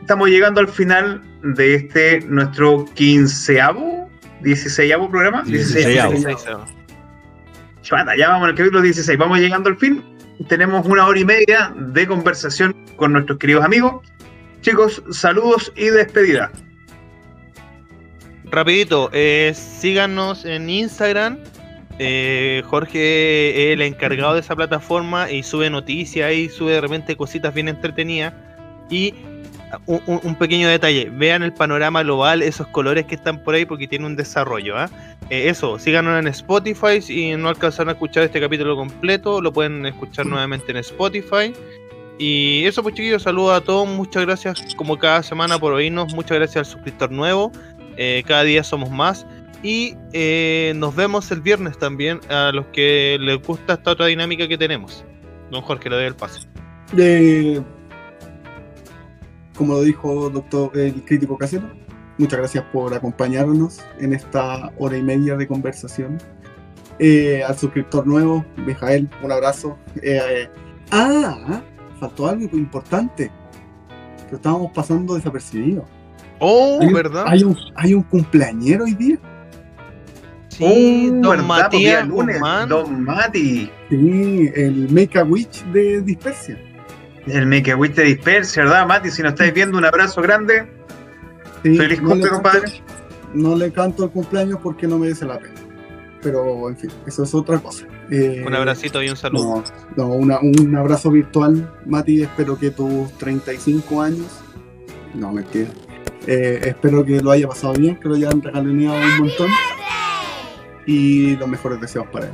estamos 0.00 0.28
llegando 0.28 0.58
al 0.60 0.66
final 0.66 1.22
de 1.44 1.76
este 1.76 2.22
nuestro 2.22 2.84
quinceavo, 2.94 4.10
dieciséisavo 4.40 5.08
programa. 5.08 5.44
Dieciséisavo. 5.44 6.66
Chata, 7.84 8.16
ya 8.16 8.30
vamos 8.30 8.48
al 8.48 8.54
capítulo 8.54 8.80
16, 8.80 9.18
vamos 9.18 9.38
llegando 9.38 9.68
al 9.68 9.76
fin. 9.76 10.02
Tenemos 10.48 10.86
una 10.86 11.06
hora 11.06 11.20
y 11.20 11.24
media 11.26 11.70
de 11.76 12.06
conversación 12.06 12.74
con 12.96 13.12
nuestros 13.12 13.38
queridos 13.38 13.62
amigos. 13.62 14.02
Chicos, 14.62 15.02
saludos 15.10 15.70
y 15.76 15.88
despedida. 15.88 16.50
Rapidito, 18.46 19.10
eh, 19.12 19.52
síganos 19.54 20.46
en 20.46 20.70
Instagram. 20.70 21.38
Eh, 21.98 22.62
Jorge 22.64 23.68
es 23.68 23.74
el 23.74 23.82
encargado 23.82 24.32
de 24.32 24.40
esa 24.40 24.56
plataforma 24.56 25.30
y 25.30 25.42
sube 25.42 25.68
noticias 25.68 26.32
y 26.32 26.48
sube 26.48 26.72
de 26.72 26.80
repente 26.80 27.16
cositas 27.16 27.52
bien 27.52 27.68
entretenidas. 27.68 28.32
Y 28.88 29.14
un, 29.86 30.34
pequeño 30.36 30.68
detalle, 30.68 31.10
vean 31.10 31.42
el 31.42 31.52
panorama 31.52 32.02
global, 32.02 32.42
esos 32.42 32.66
colores 32.68 33.06
que 33.06 33.14
están 33.14 33.42
por 33.42 33.54
ahí 33.54 33.64
porque 33.64 33.88
tiene 33.88 34.06
un 34.06 34.16
desarrollo. 34.16 34.76
¿ah? 34.76 34.90
Eh, 35.30 35.48
eso, 35.48 35.78
síganos 35.78 36.18
en 36.18 36.28
Spotify. 36.28 37.00
Si 37.00 37.36
no 37.36 37.48
alcanzaron 37.48 37.90
a 37.90 37.92
escuchar 37.92 38.24
este 38.24 38.40
capítulo 38.40 38.76
completo, 38.76 39.40
lo 39.40 39.52
pueden 39.52 39.86
escuchar 39.86 40.26
nuevamente 40.26 40.72
en 40.72 40.78
Spotify. 40.78 41.52
Y 42.18 42.64
eso 42.64 42.82
pues 42.82 42.94
chiquillos, 42.94 43.22
saludos 43.22 43.56
a 43.56 43.60
todos, 43.60 43.88
muchas 43.88 44.24
gracias 44.24 44.74
como 44.76 44.98
cada 44.98 45.22
semana 45.22 45.58
por 45.58 45.72
oírnos, 45.72 46.14
muchas 46.14 46.38
gracias 46.38 46.56
al 46.58 46.72
suscriptor 46.72 47.10
nuevo, 47.10 47.50
eh, 47.96 48.22
cada 48.24 48.44
día 48.44 48.62
somos 48.62 48.88
más 48.88 49.26
y 49.64 49.96
eh, 50.12 50.74
nos 50.76 50.94
vemos 50.94 51.30
el 51.32 51.40
viernes 51.40 51.76
también 51.76 52.20
a 52.28 52.52
los 52.52 52.66
que 52.66 53.16
les 53.20 53.42
gusta 53.42 53.74
esta 53.74 53.92
otra 53.92 54.06
dinámica 54.06 54.46
que 54.46 54.56
tenemos. 54.56 55.04
Don 55.50 55.62
Jorge, 55.62 55.90
le 55.90 55.96
doy 55.96 56.04
el 56.04 56.14
pase. 56.14 56.40
Eh, 59.54 59.56
como 59.56 59.74
lo 59.74 59.82
dijo 59.82 60.30
doctor 60.30 60.70
el 60.76 61.04
crítico 61.04 61.36
casero, 61.38 61.64
muchas 62.18 62.38
gracias 62.38 62.64
por 62.72 62.92
acompañarnos 62.94 63.80
en 63.98 64.12
esta 64.12 64.72
hora 64.78 64.96
y 64.96 65.02
media 65.02 65.36
de 65.36 65.46
conversación. 65.46 66.18
Eh, 66.98 67.42
al 67.46 67.56
suscriptor 67.56 68.06
nuevo, 68.06 68.44
Mijael, 68.56 69.08
un 69.22 69.32
abrazo. 69.32 69.76
Eh, 70.02 70.48
ah, 70.90 71.62
faltó 71.98 72.28
algo 72.28 72.56
importante, 72.56 73.30
que 74.28 74.36
estábamos 74.36 74.70
pasando 74.72 75.14
desapercibido. 75.14 75.84
Oh, 76.38 76.78
Hay 76.80 76.88
un- 76.88 76.92
¿verdad? 76.94 77.24
Hay 77.26 77.44
un, 77.44 77.56
hay 77.76 77.94
un 77.94 78.02
cumpleañero 78.02 78.84
hoy 78.84 78.94
día. 78.94 79.18
Sí, 80.48 81.10
Oh, 81.10 81.20
don 81.20 81.46
Matías 81.48 82.06
lunes. 82.06 82.40
Don 82.68 83.02
Mati. 83.04 83.68
Sí, 83.90 84.50
el 84.54 84.88
Make 84.92 85.18
a 85.18 85.24
Witch 85.24 85.64
de 85.72 86.00
Dispersia. 86.02 86.56
El 87.26 87.46
Make 87.46 87.72
a 87.72 87.76
Wish 87.76 87.94
de 87.94 88.04
Dispersia, 88.04 88.64
¿verdad, 88.64 88.86
Mati? 88.86 89.10
Si 89.10 89.22
nos 89.22 89.32
estáis 89.32 89.52
viendo, 89.54 89.78
un 89.78 89.84
abrazo 89.84 90.20
grande. 90.20 90.66
Sí, 91.62 91.76
Feliz 91.76 92.02
no 92.02 92.10
cumple, 92.10 92.24
le 92.26 92.30
compadre. 92.30 92.82
No 93.32 93.56
le 93.56 93.72
canto 93.72 94.04
el 94.04 94.10
cumpleaños 94.10 94.58
porque 94.62 94.86
no 94.86 94.98
merece 94.98 95.24
la 95.24 95.38
pena. 95.38 95.54
Pero, 96.22 96.68
en 96.68 96.76
fin, 96.76 96.90
eso 97.06 97.22
es 97.24 97.34
otra 97.34 97.58
cosa. 97.58 97.86
Eh, 98.10 98.44
Un 98.46 98.54
abracito 98.54 99.02
y 99.02 99.08
un 99.08 99.16
saludo. 99.16 99.62
No, 99.96 100.08
no, 100.08 100.14
una- 100.14 100.38
un 100.40 100.76
abrazo 100.76 101.10
virtual, 101.10 101.70
Mati. 101.86 102.22
Espero 102.22 102.58
que 102.58 102.70
tus 102.70 103.10
35 103.18 104.02
años. 104.02 104.26
No, 105.14 105.32
mentira. 105.32 105.68
Eh, 106.26 106.60
espero 106.64 107.04
que 107.04 107.20
lo 107.20 107.30
haya 107.30 107.48
pasado 107.48 107.74
bien, 107.74 107.96
que 107.96 108.08
lo 108.08 108.14
hayan 108.14 108.40
regaloneado 108.42 108.96
un 108.96 109.18
montón. 109.26 109.48
Y 110.86 111.36
los 111.36 111.48
mejores 111.48 111.80
deseos 111.80 112.06
para 112.12 112.26
él. 112.26 112.32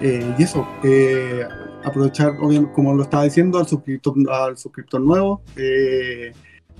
Eh, 0.00 0.34
y 0.38 0.42
eso, 0.42 0.66
eh, 0.84 1.44
aprovechar, 1.84 2.36
obviamente, 2.40 2.72
como 2.74 2.94
lo 2.94 3.02
estaba 3.02 3.24
diciendo, 3.24 3.58
al 3.58 3.66
suscriptor, 3.66 4.14
al 4.30 4.56
suscriptor 4.56 5.00
nuevo. 5.00 5.42
eh, 5.56 6.32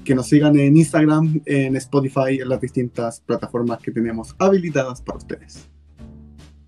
que 0.05 0.15
nos 0.15 0.27
sigan 0.27 0.59
en 0.59 0.77
Instagram, 0.77 1.41
en 1.47 1.77
Spotify, 1.77 2.41
en 2.41 2.49
las 2.49 2.61
distintas 2.61 3.20
plataformas 3.20 3.81
que 3.81 3.91
tenemos 3.91 4.35
habilitadas 4.39 5.01
para 5.01 5.19
ustedes. 5.19 5.69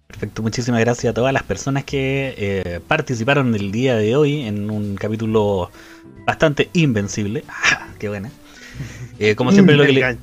Perfecto, 0.06 0.43
muchísimas 0.43 0.81
gracias 0.81 1.11
a 1.11 1.15
todas 1.15 1.32
las 1.32 1.43
personas 1.43 1.85
que 1.85 2.35
eh, 2.36 2.81
participaron 2.86 3.55
el 3.55 3.73
día 3.73 3.97
de 3.97 4.15
hoy 4.15 4.43
en 4.43 4.70
un 4.70 4.94
capítulo 4.94 5.70
bastante 6.24 6.70
invencible. 6.73 7.44
¡Ah, 7.48 7.89
¡Qué 7.98 8.09
buena! 8.09 8.31
Eh, 9.19 9.35
como 9.35 9.52
siempre, 9.52 9.77
lo 9.77 9.85
que, 9.85 9.93
le, 9.93 10.19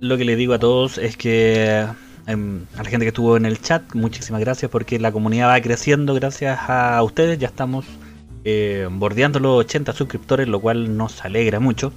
lo 0.00 0.16
que 0.16 0.24
le 0.24 0.36
digo 0.36 0.54
a 0.54 0.58
todos 0.58 0.98
es 0.98 1.16
que 1.16 1.86
a 2.26 2.82
la 2.82 2.88
gente 2.88 3.04
que 3.04 3.08
estuvo 3.08 3.36
en 3.36 3.46
el 3.46 3.60
chat, 3.60 3.94
muchísimas 3.94 4.40
gracias 4.40 4.70
porque 4.70 4.98
la 4.98 5.12
comunidad 5.12 5.48
va 5.48 5.60
creciendo 5.60 6.14
gracias 6.14 6.58
a 6.68 7.02
ustedes. 7.02 7.38
Ya 7.38 7.48
estamos 7.48 7.84
eh, 8.44 8.88
bordeando 8.90 9.40
los 9.40 9.60
80 9.60 9.92
suscriptores, 9.92 10.48
lo 10.48 10.60
cual 10.60 10.96
nos 10.96 11.24
alegra 11.24 11.60
mucho. 11.60 11.92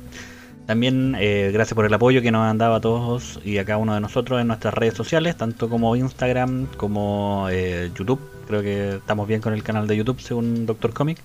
También 0.66 1.16
eh, 1.20 1.52
gracias 1.54 1.76
por 1.76 1.86
el 1.86 1.94
apoyo 1.94 2.24
que 2.24 2.32
nos 2.32 2.42
han 2.50 2.58
dado 2.58 2.74
a 2.74 2.82
todos 2.82 3.40
y 3.46 3.60
a 3.60 3.66
cada 3.66 3.78
uno 3.78 3.94
de 3.94 4.02
nosotros 4.02 4.42
en 4.42 4.48
nuestras 4.48 4.74
redes 4.74 4.96
sociales, 4.96 5.38
tanto 5.38 5.70
como 5.70 5.96
Instagram 5.96 6.66
como 6.78 7.48
eh, 7.52 7.92
YouTube. 7.96 8.20
Creo 8.48 8.64
que 8.64 8.96
estamos 8.96 9.28
bien 9.28 9.42
con 9.42 9.54
el 9.54 9.64
canal 9.64 9.88
de 9.88 9.98
YouTube 9.98 10.20
según 10.20 10.66
Doctor 10.66 10.94
Comic. 10.94 11.20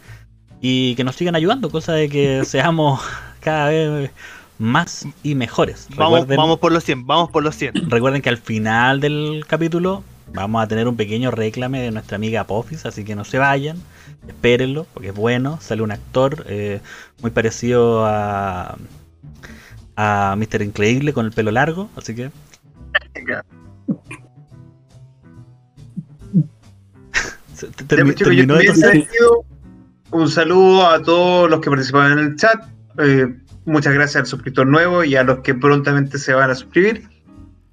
Y 0.61 0.95
que 0.95 1.05
nos 1.05 1.17
sigan 1.17 1.37
ayudando, 1.37 1.71
cosa 1.71 1.95
de 1.95 2.11
que 2.11 2.45
seamos 2.45 3.01
cada 3.41 3.71
vez 3.71 4.11
más 4.61 5.07
y 5.23 5.35
mejores. 5.35 5.89
Vamos, 5.97 6.21
Recuerden- 6.21 6.37
vamos 6.37 6.59
por 6.59 6.71
los 6.71 6.85
100, 6.85 7.07
vamos 7.07 7.31
por 7.31 7.43
los 7.43 7.57
100. 7.57 7.73
Recuerden 7.91 8.21
que 8.23 8.29
al 8.29 8.37
final 8.37 9.01
del 9.01 9.45
capítulo 9.49 10.05
vamos 10.35 10.63
a 10.63 10.69
tener 10.69 10.87
un 10.87 10.97
pequeño 10.97 11.31
reclame 11.31 11.81
de 11.81 11.91
nuestra 11.91 12.17
amiga 12.17 12.43
Apophis, 12.43 12.85
así 12.87 13.03
que 13.05 13.17
no 13.17 13.25
se 13.25 13.39
vayan, 13.39 13.79
espérenlo, 14.29 14.87
porque 14.93 15.09
es 15.09 15.15
bueno. 15.15 15.59
Sale 15.63 15.83
un 15.83 15.91
actor 15.93 16.45
eh, 16.47 16.81
muy 17.23 17.31
parecido 17.31 18.05
a, 18.07 18.77
a 19.97 20.37
Mr. 20.37 20.63
Increíble 20.63 21.13
con 21.15 21.25
el 21.27 21.33
pelo 21.33 21.51
largo, 21.51 21.89
así 21.97 22.15
que. 22.15 22.31
Terminó. 27.89 28.57
Un 30.13 30.29
saludo 30.29 30.87
a 30.89 31.03
todos 31.03 31.49
los 31.51 31.61
que 31.61 31.71
participaron 31.71 32.19
en 32.19 32.27
el 32.27 32.37
chat. 32.37 32.65
Eh, 32.99 33.27
muchas 33.65 33.95
gracias 33.95 34.17
al 34.17 34.27
suscriptor 34.27 34.67
nuevo 34.67 35.05
y 35.05 35.17
a 35.17 35.23
los 35.23 35.41
que 35.41 35.55
prontamente 35.55 36.19
se 36.19 36.35
van 36.35 36.51
a 36.51 36.55
suscribir. 36.55 37.09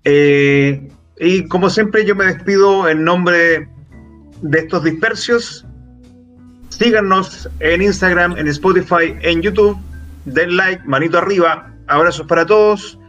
Eh, 0.03 0.89
y 1.19 1.47
como 1.47 1.69
siempre, 1.69 2.05
yo 2.05 2.15
me 2.15 2.25
despido 2.25 2.87
en 2.87 3.03
nombre 3.03 3.67
de 4.41 4.59
estos 4.59 4.83
dispersios. 4.83 5.65
Síganos 6.69 7.49
en 7.59 7.81
Instagram, 7.81 8.37
en 8.37 8.47
Spotify, 8.47 9.15
en 9.21 9.41
YouTube. 9.41 9.77
Den 10.25 10.55
like, 10.55 10.83
manito 10.85 11.17
arriba. 11.17 11.73
Abrazos 11.87 12.27
para 12.27 12.45
todos. 12.45 12.99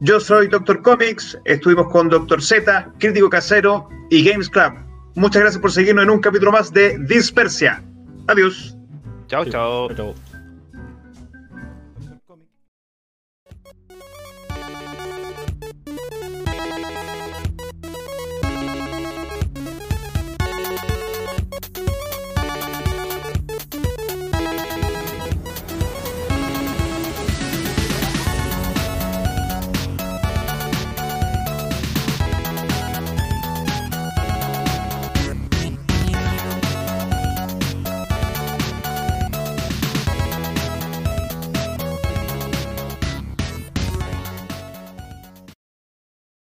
Yo 0.00 0.20
soy 0.20 0.48
Doctor 0.48 0.82
Comics. 0.82 1.38
Estuvimos 1.44 1.90
con 1.92 2.08
Doctor 2.08 2.42
Z, 2.42 2.92
Crítico 2.98 3.28
Casero 3.28 3.88
y 4.10 4.24
Games 4.24 4.48
Club. 4.48 4.72
Muchas 5.14 5.42
gracias 5.42 5.60
por 5.60 5.70
seguirnos 5.70 6.04
en 6.04 6.10
un 6.10 6.20
capítulo 6.20 6.52
más 6.52 6.72
de 6.72 6.98
Dispersia. 6.98 7.82
Adiós. 8.26 8.76
Chao, 9.28 9.44
chao. 9.44 10.14